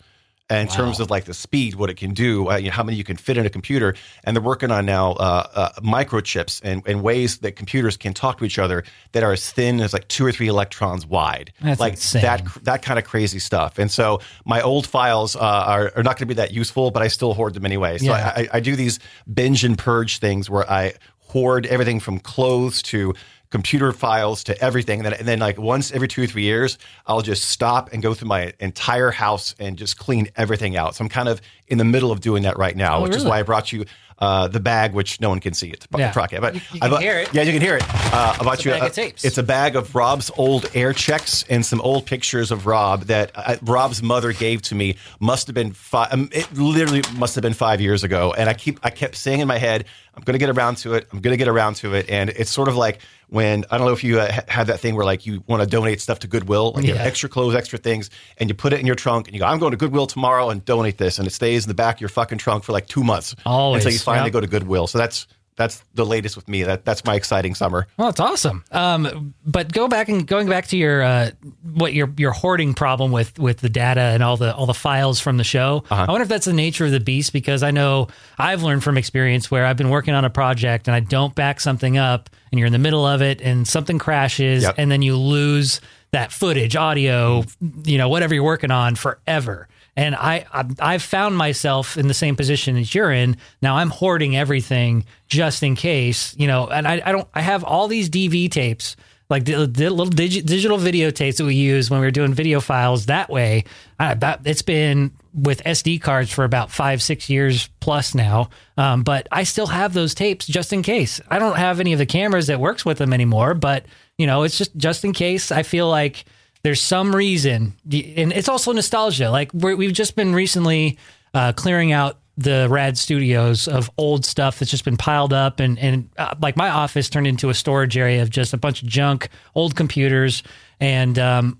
In 0.50 0.68
terms 0.68 1.00
of 1.00 1.08
like 1.10 1.24
the 1.24 1.32
speed, 1.32 1.76
what 1.76 1.88
it 1.88 1.96
can 1.96 2.12
do, 2.12 2.50
uh, 2.50 2.56
you 2.56 2.66
know, 2.66 2.72
how 2.72 2.82
many 2.82 2.98
you 2.98 3.04
can 3.04 3.16
fit 3.16 3.38
in 3.38 3.46
a 3.46 3.48
computer, 3.48 3.94
and 4.24 4.36
they're 4.36 4.42
working 4.42 4.70
on 4.70 4.84
now 4.84 5.12
uh, 5.12 5.46
uh, 5.54 5.68
microchips 5.80 6.60
and, 6.62 6.82
and 6.86 7.02
ways 7.02 7.38
that 7.38 7.56
computers 7.56 7.96
can 7.96 8.12
talk 8.12 8.36
to 8.38 8.44
each 8.44 8.58
other 8.58 8.84
that 9.12 9.22
are 9.22 9.32
as 9.32 9.50
thin 9.50 9.80
as 9.80 9.94
like 9.94 10.06
two 10.08 10.26
or 10.26 10.32
three 10.32 10.48
electrons 10.48 11.06
wide, 11.06 11.54
That's 11.62 11.80
like 11.80 11.94
insane. 11.94 12.22
that 12.22 12.44
that 12.64 12.82
kind 12.82 12.98
of 12.98 13.06
crazy 13.06 13.38
stuff. 13.38 13.78
And 13.78 13.90
so 13.90 14.20
my 14.44 14.60
old 14.60 14.86
files 14.86 15.36
uh, 15.36 15.38
are, 15.40 15.90
are 15.96 16.02
not 16.02 16.16
going 16.18 16.26
to 16.28 16.34
be 16.34 16.34
that 16.34 16.52
useful, 16.52 16.90
but 16.90 17.02
I 17.02 17.08
still 17.08 17.32
hoard 17.32 17.54
them 17.54 17.64
anyway. 17.64 17.96
So 17.96 18.06
Yeah. 18.06 18.32
I, 18.36 18.48
I 18.52 18.60
do 18.60 18.76
these 18.76 18.98
binge 19.32 19.64
and 19.64 19.78
purge 19.78 20.18
things 20.18 20.50
where 20.50 20.70
I 20.70 20.92
hoard 21.18 21.64
everything 21.64 21.98
from 21.98 22.18
clothes 22.18 22.82
to 22.82 23.14
computer 23.52 23.92
files 23.92 24.42
to 24.44 24.60
everything. 24.60 24.98
And 25.00 25.06
then, 25.06 25.12
and 25.14 25.28
then, 25.28 25.38
like 25.38 25.58
once 25.58 25.92
every 25.92 26.08
two 26.08 26.24
or 26.24 26.26
three 26.26 26.42
years, 26.42 26.78
I'll 27.06 27.22
just 27.22 27.44
stop 27.44 27.92
and 27.92 28.02
go 28.02 28.14
through 28.14 28.28
my 28.28 28.52
entire 28.58 29.12
house 29.12 29.54
and 29.60 29.76
just 29.78 29.96
clean 29.98 30.28
everything 30.34 30.76
out. 30.76 30.96
So 30.96 31.04
I'm 31.04 31.08
kind 31.08 31.28
of 31.28 31.40
in 31.68 31.78
the 31.78 31.84
middle 31.84 32.10
of 32.10 32.20
doing 32.20 32.42
that 32.42 32.58
right 32.58 32.76
now, 32.76 32.98
Oh, 32.98 33.02
which 33.02 33.14
is 33.14 33.24
why 33.24 33.38
I 33.38 33.42
brought 33.44 33.70
you 33.72 33.84
uh, 34.18 34.46
the 34.46 34.60
bag, 34.60 34.92
which 34.92 35.20
no 35.20 35.28
one 35.30 35.40
can 35.40 35.52
see. 35.52 35.70
It's 35.70 35.84
a 35.92 35.98
Yeah. 35.98 36.12
podcast, 36.12 36.40
but 36.42 36.54
You- 36.54 36.60
you 36.74 36.76
I 36.76 36.78
can 36.84 36.90
bought- 36.90 37.02
hear 37.02 37.18
it. 37.18 37.28
Yeah, 37.34 37.42
you 37.42 37.50
can 37.52 37.60
hear 37.60 37.76
it. 37.76 37.82
Uh, 38.14 38.36
I 38.38 38.44
bought 38.44 38.54
It's 38.54 38.64
a 38.66 38.68
you 38.68 38.74
bag 38.74 38.82
of 38.84 38.92
tapes. 38.94 39.24
It's 39.24 39.36
a 39.38 39.42
bag 39.42 39.74
of 39.74 39.92
Rob's 39.96 40.30
old 40.36 40.70
air 40.74 40.92
checks 40.92 41.44
and 41.50 41.66
some 41.66 41.80
old 41.80 42.06
pictures 42.06 42.52
of 42.52 42.66
Rob 42.66 43.04
that 43.06 43.32
uh, 43.34 43.56
Rob's 43.62 44.00
mother 44.00 44.32
gave 44.32 44.62
to 44.62 44.76
me. 44.76 44.94
Must 45.18 45.48
have 45.48 45.54
been 45.54 45.72
five. 45.72 46.12
Um, 46.12 46.28
it 46.30 46.46
literally 46.56 47.02
must 47.16 47.34
have 47.34 47.42
been 47.42 47.54
five 47.54 47.80
years 47.80 48.04
ago. 48.04 48.32
And 48.36 48.48
I 48.48 48.54
keep 48.54 48.78
I 48.84 48.90
kept 48.90 49.16
saying 49.16 49.40
in 49.40 49.48
my 49.48 49.58
head, 49.58 49.86
I'm 50.14 50.22
going 50.22 50.34
to 50.34 50.38
get 50.38 50.50
around 50.56 50.76
to 50.78 50.94
it. 50.94 51.08
I'm 51.12 51.18
going 51.20 51.32
to 51.32 51.38
get 51.38 51.48
around 51.48 51.74
to 51.76 51.94
it. 51.94 52.08
And 52.08 52.30
it's 52.30 52.50
sort 52.50 52.68
of 52.68 52.76
like 52.76 53.00
when 53.32 53.64
I 53.70 53.78
don't 53.78 53.86
know 53.86 53.94
if 53.94 54.04
you 54.04 54.20
uh, 54.20 54.30
have 54.46 54.66
that 54.66 54.78
thing 54.78 54.94
where 54.94 55.06
like 55.06 55.24
you 55.24 55.42
want 55.46 55.62
to 55.62 55.66
donate 55.66 56.02
stuff 56.02 56.18
to 56.18 56.26
Goodwill, 56.26 56.72
like 56.72 56.84
you 56.84 56.94
have 56.94 57.06
extra 57.06 57.30
clothes, 57.30 57.54
extra 57.54 57.78
things, 57.78 58.10
and 58.36 58.50
you 58.50 58.54
put 58.54 58.74
it 58.74 58.80
in 58.80 58.84
your 58.84 58.94
trunk 58.94 59.26
and 59.26 59.34
you 59.34 59.40
go, 59.40 59.46
I'm 59.46 59.58
going 59.58 59.70
to 59.70 59.78
Goodwill 59.78 60.06
tomorrow 60.06 60.50
and 60.50 60.62
donate 60.62 60.98
this, 60.98 61.18
and 61.18 61.26
it 61.26 61.30
stays 61.30 61.64
in 61.64 61.68
the 61.68 61.74
back 61.74 61.96
of 61.96 62.00
your 62.02 62.10
fucking 62.10 62.36
trunk 62.36 62.62
for 62.62 62.72
like 62.72 62.88
two 62.88 63.02
months 63.02 63.34
Always, 63.46 63.84
until 63.84 63.94
you 63.94 63.98
finally 64.00 64.26
yep. 64.26 64.34
go 64.34 64.40
to 64.40 64.46
Goodwill. 64.46 64.86
So 64.86 64.98
that's 64.98 65.26
that's 65.56 65.84
the 65.94 66.06
latest 66.06 66.34
with 66.36 66.48
me. 66.48 66.62
That 66.62 66.84
that's 66.84 67.04
my 67.04 67.14
exciting 67.14 67.54
summer. 67.54 67.86
Well, 67.98 68.08
that's 68.08 68.20
awesome. 68.20 68.64
Um, 68.72 69.34
but 69.44 69.72
go 69.72 69.86
back 69.88 70.08
and 70.08 70.26
going 70.26 70.48
back 70.48 70.66
to 70.68 70.76
your 70.76 71.02
uh, 71.02 71.30
what 71.74 71.92
your 71.92 72.10
your 72.16 72.32
hoarding 72.32 72.72
problem 72.74 73.12
with 73.12 73.38
with 73.38 73.58
the 73.58 73.68
data 73.68 74.00
and 74.00 74.22
all 74.22 74.36
the 74.36 74.54
all 74.54 74.66
the 74.66 74.74
files 74.74 75.20
from 75.20 75.36
the 75.36 75.44
show. 75.44 75.84
Uh-huh. 75.90 76.06
I 76.08 76.10
wonder 76.10 76.22
if 76.22 76.28
that's 76.28 76.46
the 76.46 76.52
nature 76.52 76.86
of 76.86 76.90
the 76.90 77.00
beast 77.00 77.32
because 77.32 77.62
I 77.62 77.70
know 77.70 78.08
I've 78.38 78.62
learned 78.62 78.82
from 78.82 78.96
experience 78.96 79.50
where 79.50 79.66
I've 79.66 79.76
been 79.76 79.90
working 79.90 80.14
on 80.14 80.24
a 80.24 80.30
project 80.30 80.88
and 80.88 80.94
I 80.94 81.00
don't 81.00 81.34
back 81.34 81.60
something 81.60 81.98
up 81.98 82.30
and 82.50 82.58
you're 82.58 82.66
in 82.66 82.72
the 82.72 82.78
middle 82.78 83.06
of 83.06 83.20
it 83.22 83.40
and 83.40 83.66
something 83.68 83.98
crashes 83.98 84.62
Yep. 84.62 84.74
and 84.78 84.90
then 84.90 85.02
you 85.02 85.16
lose 85.16 85.80
that 86.12 86.30
footage, 86.32 86.76
audio, 86.76 87.42
you 87.84 87.96
know, 87.96 88.08
whatever 88.08 88.34
you're 88.34 88.44
working 88.44 88.70
on 88.70 88.94
forever. 88.96 89.66
And 89.96 90.14
I, 90.14 90.46
I 90.52 90.64
I've 90.80 91.02
found 91.02 91.36
myself 91.36 91.98
in 91.98 92.08
the 92.08 92.14
same 92.14 92.34
position 92.34 92.76
as 92.76 92.94
you're 92.94 93.12
in. 93.12 93.36
Now 93.60 93.76
I'm 93.76 93.90
hoarding 93.90 94.36
everything 94.36 95.04
just 95.28 95.62
in 95.62 95.76
case, 95.76 96.34
you 96.38 96.46
know. 96.46 96.66
And 96.68 96.88
I, 96.88 97.02
I 97.04 97.12
don't. 97.12 97.28
I 97.34 97.42
have 97.42 97.62
all 97.62 97.88
these 97.88 98.08
DV 98.08 98.50
tapes, 98.50 98.96
like 99.28 99.44
the, 99.44 99.66
the 99.66 99.90
little 99.90 100.12
digi- 100.12 100.44
digital 100.44 100.78
videotapes 100.78 101.36
that 101.36 101.44
we 101.44 101.56
use 101.56 101.90
when 101.90 102.00
we 102.00 102.06
were 102.06 102.10
doing 102.10 102.32
video 102.32 102.60
files. 102.60 103.06
That 103.06 103.28
way, 103.28 103.64
I, 103.98 104.16
it's 104.44 104.62
been 104.62 105.12
with 105.34 105.62
SD 105.64 106.00
cards 106.00 106.30
for 106.30 106.44
about 106.44 106.70
five, 106.70 107.02
six 107.02 107.28
years 107.28 107.68
plus 107.80 108.14
now. 108.14 108.50
Um, 108.76 109.02
but 109.02 109.28
I 109.30 109.44
still 109.44 109.66
have 109.66 109.92
those 109.92 110.14
tapes 110.14 110.46
just 110.46 110.72
in 110.72 110.82
case. 110.82 111.20
I 111.28 111.38
don't 111.38 111.56
have 111.56 111.80
any 111.80 111.92
of 111.92 111.98
the 111.98 112.06
cameras 112.06 112.48
that 112.48 112.60
works 112.60 112.84
with 112.84 112.98
them 112.98 113.12
anymore. 113.12 113.54
But 113.54 113.86
you 114.16 114.26
know, 114.26 114.42
it's 114.42 114.56
just 114.56 114.76
just 114.76 115.04
in 115.04 115.12
case. 115.12 115.52
I 115.52 115.62
feel 115.62 115.88
like 115.88 116.24
there's 116.62 116.80
some 116.80 117.14
reason, 117.14 117.74
and 117.84 118.32
it's 118.32 118.48
also 118.48 118.72
nostalgia. 118.72 119.30
Like 119.30 119.52
we're, 119.52 119.76
we've 119.76 119.92
just 119.92 120.14
been 120.14 120.34
recently 120.34 120.98
uh, 121.34 121.52
clearing 121.52 121.92
out 121.92 122.18
the 122.38 122.66
rad 122.70 122.96
studios 122.96 123.68
of 123.68 123.90
old 123.98 124.24
stuff 124.24 124.58
that's 124.58 124.70
just 124.70 124.84
been 124.84 124.96
piled 124.96 125.32
up, 125.32 125.60
and 125.60 125.78
and 125.78 126.08
uh, 126.18 126.34
like 126.40 126.56
my 126.56 126.70
office 126.70 127.08
turned 127.08 127.26
into 127.26 127.50
a 127.50 127.54
storage 127.54 127.96
area 127.96 128.22
of 128.22 128.30
just 128.30 128.52
a 128.52 128.56
bunch 128.56 128.82
of 128.82 128.88
junk, 128.88 129.28
old 129.54 129.74
computers, 129.74 130.42
and 130.80 131.18
um, 131.18 131.58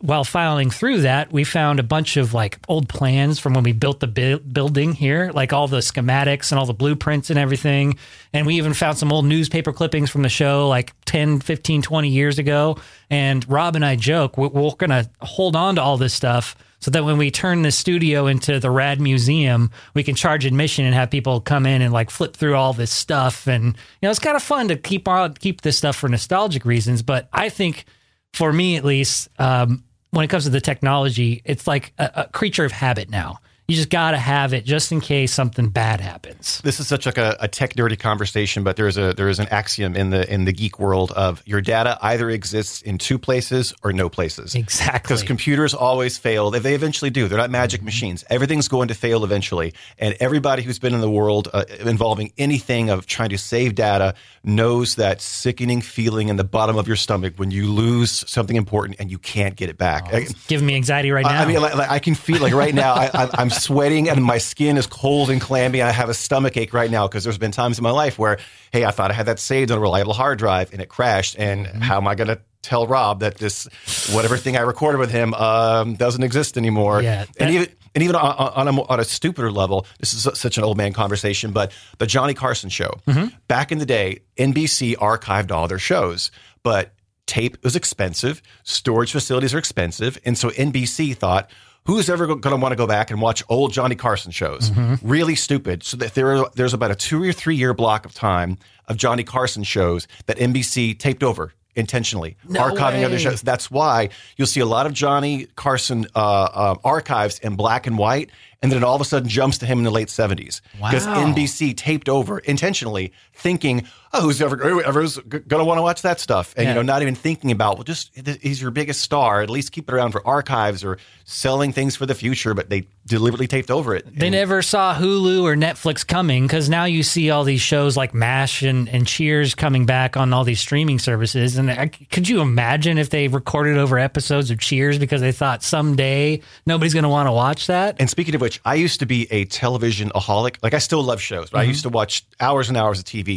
while 0.00 0.24
filing 0.24 0.70
through 0.70 1.02
that, 1.02 1.32
we 1.32 1.44
found 1.44 1.78
a 1.80 1.82
bunch 1.82 2.16
of 2.16 2.34
like 2.34 2.58
old 2.68 2.88
plans 2.88 3.38
from 3.38 3.54
when 3.54 3.62
we 3.64 3.72
built 3.72 4.00
the 4.00 4.06
bu- 4.06 4.38
building 4.40 4.92
here, 4.92 5.30
like 5.34 5.52
all 5.52 5.68
the 5.68 5.78
schematics 5.78 6.50
and 6.52 6.58
all 6.58 6.66
the 6.66 6.74
blueprints 6.74 7.30
and 7.30 7.38
everything. 7.38 7.96
And 8.32 8.46
we 8.46 8.56
even 8.56 8.74
found 8.74 8.98
some 8.98 9.12
old 9.12 9.24
newspaper 9.26 9.72
clippings 9.72 10.10
from 10.10 10.22
the 10.22 10.28
show 10.28 10.68
like 10.68 10.92
10, 11.04 11.40
15, 11.40 11.82
20 11.82 12.08
years 12.08 12.38
ago. 12.38 12.76
And 13.10 13.48
Rob 13.48 13.76
and 13.76 13.84
I 13.84 13.96
joke, 13.96 14.36
we- 14.36 14.48
we're 14.48 14.70
going 14.76 14.90
to 14.90 15.08
hold 15.20 15.56
on 15.56 15.76
to 15.76 15.82
all 15.82 15.96
this 15.96 16.14
stuff 16.14 16.56
so 16.82 16.90
that 16.92 17.04
when 17.04 17.18
we 17.18 17.30
turn 17.30 17.60
the 17.60 17.70
studio 17.70 18.26
into 18.26 18.58
the 18.58 18.70
Rad 18.70 19.00
Museum, 19.02 19.70
we 19.92 20.02
can 20.02 20.14
charge 20.14 20.46
admission 20.46 20.86
and 20.86 20.94
have 20.94 21.10
people 21.10 21.40
come 21.40 21.66
in 21.66 21.82
and 21.82 21.92
like 21.92 22.08
flip 22.08 22.34
through 22.34 22.56
all 22.56 22.72
this 22.72 22.90
stuff. 22.90 23.46
And, 23.46 23.66
you 23.66 23.74
know, 24.02 24.10
it's 24.10 24.18
kind 24.18 24.34
of 24.36 24.42
fun 24.42 24.68
to 24.68 24.76
keep 24.76 25.06
on, 25.06 25.34
keep 25.34 25.60
this 25.60 25.76
stuff 25.76 25.96
for 25.96 26.08
nostalgic 26.08 26.64
reasons. 26.64 27.02
But 27.02 27.28
I 27.34 27.50
think 27.50 27.84
for 28.32 28.52
me 28.52 28.76
at 28.76 28.84
least, 28.84 29.28
um, 29.38 29.84
when 30.10 30.24
it 30.24 30.28
comes 30.28 30.44
to 30.44 30.50
the 30.50 30.60
technology, 30.60 31.42
it's 31.44 31.66
like 31.66 31.92
a, 31.98 32.10
a 32.14 32.28
creature 32.28 32.64
of 32.64 32.72
habit 32.72 33.10
now. 33.10 33.38
You 33.70 33.76
just 33.76 33.90
got 33.90 34.10
to 34.10 34.16
have 34.18 34.52
it 34.52 34.64
just 34.64 34.90
in 34.92 35.00
case 35.00 35.32
something 35.32 35.68
bad 35.68 36.00
happens. 36.00 36.60
this 36.64 36.80
is 36.80 36.88
such 36.88 37.06
like 37.06 37.18
a, 37.18 37.36
a 37.40 37.48
tech 37.48 37.74
nerdy 37.74 37.98
conversation, 37.98 38.64
but 38.64 38.76
there 38.76 38.88
is 38.88 38.98
a 38.98 39.14
there 39.14 39.28
is 39.28 39.38
an 39.38 39.46
axiom 39.48 39.94
in 39.96 40.10
the 40.10 40.28
in 40.32 40.44
the 40.44 40.52
geek 40.52 40.78
world 40.78 41.12
of 41.12 41.42
your 41.46 41.60
data 41.60 41.96
either 42.02 42.28
exists 42.30 42.82
in 42.82 42.98
two 42.98 43.18
places 43.18 43.72
or 43.82 43.92
no 43.92 44.08
places. 44.08 44.54
Exactly. 44.54 45.00
Because 45.02 45.22
computers 45.22 45.72
always 45.72 46.18
fail. 46.18 46.50
They, 46.50 46.58
they 46.58 46.74
eventually 46.74 47.10
do. 47.10 47.28
They're 47.28 47.38
not 47.38 47.50
magic 47.50 47.82
machines. 47.82 48.24
Everything's 48.28 48.68
going 48.68 48.88
to 48.88 48.94
fail 48.94 49.24
eventually. 49.24 49.72
And 49.98 50.16
everybody 50.20 50.62
who's 50.62 50.78
been 50.78 50.92
in 50.94 51.00
the 51.00 51.10
world 51.10 51.48
uh, 51.52 51.64
involving 51.80 52.32
anything 52.38 52.90
of 52.90 53.06
trying 53.06 53.30
to 53.30 53.38
save 53.38 53.74
data 53.76 54.14
knows 54.42 54.96
that 54.96 55.20
sickening 55.20 55.80
feeling 55.80 56.28
in 56.28 56.36
the 56.36 56.44
bottom 56.44 56.76
of 56.76 56.86
your 56.86 56.96
stomach 56.96 57.34
when 57.36 57.50
you 57.50 57.70
lose 57.70 58.24
something 58.28 58.56
important 58.56 58.98
and 58.98 59.10
you 59.10 59.18
can't 59.18 59.54
get 59.56 59.68
it 59.68 59.78
back. 59.78 60.12
I- 60.12 60.18
It's 60.22 60.46
giving 60.46 60.66
me 60.66 60.74
anxiety 60.74 61.10
right 61.12 61.24
now. 61.24 61.40
I 61.42 61.46
mean, 61.46 61.60
like, 61.60 61.74
like, 61.76 61.90
I 61.90 61.98
can 61.98 62.14
feel 62.14 62.40
like 62.40 62.52
right 62.54 62.74
now 62.74 62.94
I, 62.94 63.10
I, 63.14 63.30
I'm 63.34 63.50
sweating 63.60 64.08
and 64.08 64.22
my 64.24 64.38
skin 64.38 64.76
is 64.76 64.86
cold 64.86 65.30
and 65.30 65.40
clammy. 65.40 65.82
I 65.82 65.90
have 65.90 66.08
a 66.08 66.14
stomach 66.14 66.56
ache 66.56 66.72
right 66.72 66.90
now 66.90 67.06
because 67.06 67.24
there's 67.24 67.38
been 67.38 67.52
times 67.52 67.78
in 67.78 67.82
my 67.82 67.90
life 67.90 68.18
where, 68.18 68.38
hey, 68.72 68.84
I 68.84 68.90
thought 68.90 69.10
I 69.10 69.14
had 69.14 69.26
that 69.26 69.38
saved 69.38 69.70
on 69.70 69.78
a 69.78 69.80
reliable 69.80 70.12
hard 70.14 70.38
drive 70.38 70.72
and 70.72 70.80
it 70.82 70.88
crashed. 70.88 71.36
And 71.38 71.66
Mm-hmm. 71.66 71.80
how 71.82 71.96
am 71.98 72.08
I 72.08 72.14
going 72.14 72.28
to 72.28 72.40
tell 72.62 72.86
Rob 72.86 73.20
that 73.20 73.36
this 73.38 73.68
whatever 74.12 74.36
thing 74.36 74.56
I 74.56 74.60
recorded 74.60 74.98
with 74.98 75.10
him 75.10 75.32
um, 75.34 75.94
doesn't 75.94 76.22
exist 76.22 76.56
anymore? 76.56 77.02
Yeah, 77.02 77.24
that- 77.24 77.40
and 77.42 77.50
even 77.54 77.68
and 77.94 78.04
even 78.04 78.14
on, 78.16 78.52
on, 78.54 78.68
a, 78.68 78.82
on 78.82 79.00
a 79.00 79.04
stupider 79.04 79.50
level, 79.50 79.84
this 79.98 80.14
is 80.14 80.22
such 80.38 80.56
an 80.58 80.62
old 80.64 80.76
man 80.76 80.92
conversation, 80.92 81.50
but 81.50 81.72
the 81.98 82.06
Johnny 82.06 82.34
Carson 82.34 82.70
show 82.70 82.90
Mm-hmm. 83.08 83.34
back 83.48 83.72
in 83.72 83.78
the 83.78 83.86
day, 83.86 84.20
NBC 84.36 84.94
archived 84.96 85.50
all 85.50 85.66
their 85.66 85.78
shows, 85.80 86.30
but 86.62 86.92
tape 87.26 87.56
was 87.64 87.74
expensive, 87.74 88.42
storage 88.62 89.10
facilities 89.10 89.54
are 89.54 89.58
expensive, 89.58 90.18
and 90.24 90.38
so 90.38 90.50
NBC 90.50 91.16
thought. 91.16 91.50
Who's 91.84 92.08
ever 92.10 92.26
going 92.26 92.40
to 92.42 92.56
want 92.56 92.72
to 92.72 92.76
go 92.76 92.86
back 92.86 93.10
and 93.10 93.20
watch 93.20 93.42
old 93.48 93.72
Johnny 93.72 93.94
Carson 93.96 94.30
shows? 94.32 94.70
Mm-hmm. 94.70 95.08
Really 95.08 95.34
stupid. 95.34 95.82
So 95.82 95.96
that 95.96 96.14
there, 96.14 96.44
there's 96.54 96.74
about 96.74 96.90
a 96.90 96.94
two 96.94 97.22
or 97.22 97.32
three 97.32 97.56
year 97.56 97.74
block 97.74 98.04
of 98.04 98.14
time 98.14 98.58
of 98.86 98.96
Johnny 98.96 99.24
Carson 99.24 99.62
shows 99.64 100.06
that 100.26 100.36
NBC 100.36 100.98
taped 100.98 101.22
over 101.22 101.52
intentionally, 101.76 102.36
archiving 102.48 103.04
other 103.04 103.18
shows. 103.18 103.42
That's 103.42 103.70
why 103.70 104.10
you'll 104.36 104.48
see 104.48 104.60
a 104.60 104.66
lot 104.66 104.86
of 104.86 104.92
Johnny 104.92 105.46
Carson 105.56 106.06
uh, 106.14 106.18
uh, 106.18 106.74
archives 106.84 107.38
in 107.38 107.54
black 107.56 107.86
and 107.86 107.96
white, 107.96 108.30
and 108.60 108.70
then 108.70 108.78
it 108.78 108.84
all 108.84 108.96
of 108.96 109.00
a 109.00 109.04
sudden 109.04 109.28
jumps 109.28 109.58
to 109.58 109.66
him 109.66 109.78
in 109.78 109.84
the 109.84 109.90
late 109.90 110.10
seventies 110.10 110.62
because 110.72 111.06
Wow. 111.06 111.32
NBC 111.32 111.76
taped 111.76 112.08
over 112.08 112.40
intentionally, 112.40 113.12
thinking, 113.40 113.86
"Oh, 114.12 114.22
who's 114.22 114.40
ever 114.40 114.56
going 114.56 114.82
to 114.82 115.64
want 115.64 115.78
to 115.78 115.82
watch 115.82 116.02
that 116.02 116.20
stuff?" 116.20 116.54
And 116.56 116.64
Yeah. 116.64 116.70
you 116.70 116.74
know, 116.76 116.82
not 116.82 117.02
even 117.02 117.14
thinking 117.14 117.50
about, 117.50 117.76
well, 117.76 117.84
just 117.84 118.10
he's 118.40 118.60
your 118.60 118.70
biggest 118.70 119.00
star. 119.00 119.42
At 119.42 119.50
least 119.50 119.72
keep 119.72 119.88
it 119.88 119.94
around 119.94 120.12
for 120.12 120.26
archives 120.26 120.84
or 120.84 120.98
selling 121.24 121.72
things 121.72 121.96
for 121.96 122.06
the 122.06 122.14
future. 122.14 122.54
But 122.54 122.70
they 122.70 122.86
deliberately 123.06 123.48
taped 123.48 123.70
over 123.70 123.94
it. 123.94 124.06
they 124.14 124.30
never 124.30 124.62
saw 124.62 124.94
Hulu 124.94 125.42
or 125.42 125.56
Netflix 125.56 126.06
coming 126.06 126.46
because 126.46 126.68
now 126.68 126.84
you 126.84 127.02
see 127.02 127.30
all 127.30 127.44
these 127.44 127.60
shows 127.60 127.96
like 127.96 128.14
MASH 128.14 128.62
and, 128.62 128.88
and 128.88 129.06
Cheers 129.06 129.54
coming 129.54 129.84
back 129.84 130.16
on 130.16 130.32
all 130.32 130.44
these 130.44 130.60
streaming 130.60 130.98
services. 131.00 131.56
And 131.56 131.70
I, 131.70 131.88
could 131.88 132.28
you 132.28 132.40
imagine 132.40 132.98
if 132.98 133.10
they 133.10 133.26
recorded 133.26 133.78
over 133.78 133.98
episodes 133.98 134.50
of 134.50 134.60
Cheers 134.60 134.98
because 134.98 135.20
they 135.20 135.32
thought 135.32 135.62
someday 135.62 136.40
nobody's 136.66 136.94
going 136.94 137.02
to 137.02 137.08
want 137.08 137.26
to 137.26 137.32
watch 137.32 137.66
that? 137.66 137.96
And 137.98 138.08
speaking 138.08 138.34
of 138.34 138.40
which, 138.40 138.60
I 138.64 138.76
used 138.76 139.00
to 139.00 139.06
be 139.06 139.26
a 139.32 139.44
television 139.46 140.10
aholic. 140.10 140.56
Like 140.62 140.74
I 140.74 140.78
still 140.78 141.02
love 141.02 141.20
shows, 141.20 141.50
but 141.50 141.58
I 141.58 141.62
mm-hmm. 141.62 141.70
used 141.70 141.82
to 141.82 141.88
watch 141.88 142.24
hours 142.38 142.68
and 142.68 142.76
hours 142.76 143.00
of 143.00 143.06
TV. 143.06 143.29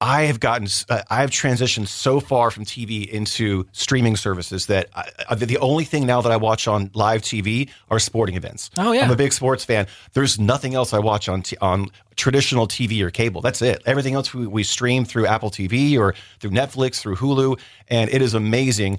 I 0.00 0.24
have 0.24 0.38
gotten, 0.38 0.68
uh, 0.90 1.02
I 1.08 1.22
have 1.22 1.30
transitioned 1.30 1.88
so 1.88 2.20
far 2.20 2.50
from 2.50 2.64
TV 2.64 3.08
into 3.08 3.66
streaming 3.72 4.16
services 4.16 4.66
that 4.66 4.88
I, 4.94 5.08
I, 5.30 5.34
the 5.34 5.56
only 5.58 5.84
thing 5.84 6.04
now 6.04 6.20
that 6.20 6.30
I 6.30 6.36
watch 6.36 6.68
on 6.68 6.90
live 6.94 7.22
TV 7.22 7.70
are 7.90 7.98
sporting 7.98 8.34
events. 8.34 8.70
Oh, 8.76 8.92
yeah. 8.92 9.04
I'm 9.04 9.10
a 9.10 9.16
big 9.16 9.32
sports 9.32 9.64
fan. 9.64 9.86
There's 10.12 10.38
nothing 10.38 10.74
else 10.74 10.92
I 10.92 10.98
watch 10.98 11.28
on 11.28 11.42
t- 11.42 11.56
on 11.60 11.90
traditional 12.16 12.68
TV 12.68 13.00
or 13.00 13.10
cable. 13.10 13.40
That's 13.40 13.62
it. 13.62 13.82
Everything 13.86 14.12
else 14.14 14.34
we, 14.34 14.46
we 14.46 14.62
stream 14.62 15.06
through 15.06 15.26
Apple 15.26 15.50
TV 15.50 15.98
or 15.98 16.14
through 16.38 16.50
Netflix, 16.50 17.00
through 17.00 17.16
Hulu, 17.16 17.58
and 17.88 18.10
it 18.10 18.20
is 18.20 18.34
amazing 18.34 18.98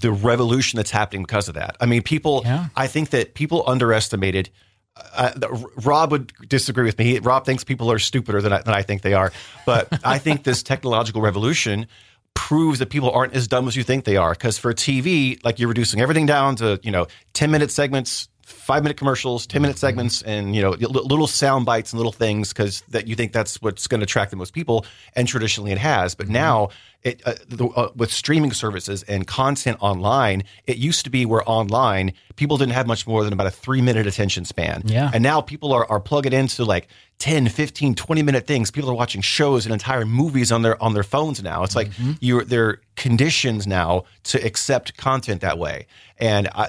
the 0.00 0.12
revolution 0.12 0.76
that's 0.76 0.90
happening 0.90 1.22
because 1.22 1.48
of 1.48 1.54
that. 1.54 1.76
I 1.80 1.86
mean, 1.86 2.02
people. 2.02 2.42
Yeah. 2.44 2.66
I 2.76 2.88
think 2.88 3.10
that 3.10 3.34
people 3.34 3.64
underestimated. 3.66 4.50
Uh, 4.96 5.32
Rob 5.84 6.10
would 6.10 6.32
disagree 6.48 6.84
with 6.84 6.98
me. 6.98 7.04
He- 7.04 7.18
Rob 7.18 7.46
thinks 7.46 7.64
people 7.64 7.90
are 7.90 7.98
stupider 7.98 8.42
than 8.42 8.52
I, 8.52 8.62
than 8.62 8.74
I 8.74 8.82
think 8.82 9.02
they 9.02 9.14
are. 9.14 9.32
But 9.64 9.88
I 10.04 10.18
think 10.18 10.44
this 10.44 10.62
technological 10.62 11.22
revolution 11.22 11.86
proves 12.34 12.78
that 12.78 12.90
people 12.90 13.10
aren't 13.10 13.34
as 13.34 13.48
dumb 13.48 13.68
as 13.68 13.76
you 13.76 13.82
think 13.82 14.04
they 14.04 14.16
are. 14.16 14.32
Because 14.32 14.58
for 14.58 14.72
TV, 14.74 15.42
like 15.44 15.58
you're 15.58 15.68
reducing 15.68 16.00
everything 16.00 16.26
down 16.26 16.56
to 16.56 16.78
you 16.82 16.90
know 16.90 17.06
ten 17.32 17.50
minute 17.50 17.70
segments, 17.70 18.28
five 18.44 18.82
minute 18.82 18.96
commercials, 18.96 19.46
ten 19.46 19.62
minute 19.62 19.78
segments, 19.78 20.22
and 20.22 20.54
you 20.54 20.62
know 20.62 20.70
little 20.70 21.26
sound 21.26 21.64
bites 21.64 21.92
and 21.92 21.98
little 21.98 22.12
things 22.12 22.52
because 22.52 22.82
that 22.88 23.06
you 23.06 23.14
think 23.14 23.32
that's 23.32 23.60
what's 23.62 23.86
going 23.86 24.00
to 24.00 24.04
attract 24.04 24.30
the 24.30 24.36
most 24.36 24.52
people. 24.52 24.84
And 25.16 25.26
traditionally, 25.26 25.72
it 25.72 25.78
has. 25.78 26.14
But 26.14 26.28
now 26.28 26.68
it, 27.04 27.20
uh, 27.26 27.34
the, 27.48 27.66
uh, 27.66 27.90
with 27.96 28.12
streaming 28.12 28.52
services 28.52 29.02
and 29.04 29.26
content 29.26 29.76
online, 29.80 30.44
it 30.66 30.76
used 30.76 31.04
to 31.04 31.10
be 31.10 31.26
where 31.26 31.42
online 31.50 32.12
people 32.36 32.56
didn't 32.56 32.72
have 32.74 32.86
much 32.86 33.06
more 33.06 33.24
than 33.24 33.32
about 33.32 33.46
a 33.46 33.50
three 33.50 33.80
minute 33.82 34.06
attention 34.06 34.44
span. 34.44 34.82
Yeah. 34.86 35.10
And 35.12 35.22
now 35.22 35.40
people 35.40 35.72
are, 35.72 35.84
are 35.90 36.00
plugging 36.00 36.32
into 36.32 36.64
like 36.64 36.88
10, 37.18 37.48
15, 37.48 37.94
20 37.94 38.22
minute 38.22 38.46
things. 38.46 38.70
People 38.70 38.90
are 38.90 38.94
watching 38.94 39.20
shows 39.20 39.66
and 39.66 39.72
entire 39.72 40.04
movies 40.06 40.50
on 40.52 40.62
their 40.62 40.80
on 40.82 40.94
their 40.94 41.02
phones 41.04 41.42
now. 41.42 41.62
It's 41.64 41.76
like 41.76 41.88
Mm-hmm. 41.90 42.12
you're 42.20 42.44
they're 42.44 42.80
conditioned 42.96 43.66
now 43.66 44.04
to 44.24 44.44
accept 44.46 44.96
content 44.96 45.40
that 45.42 45.58
way. 45.58 45.86
And 46.18 46.48
I 46.54 46.68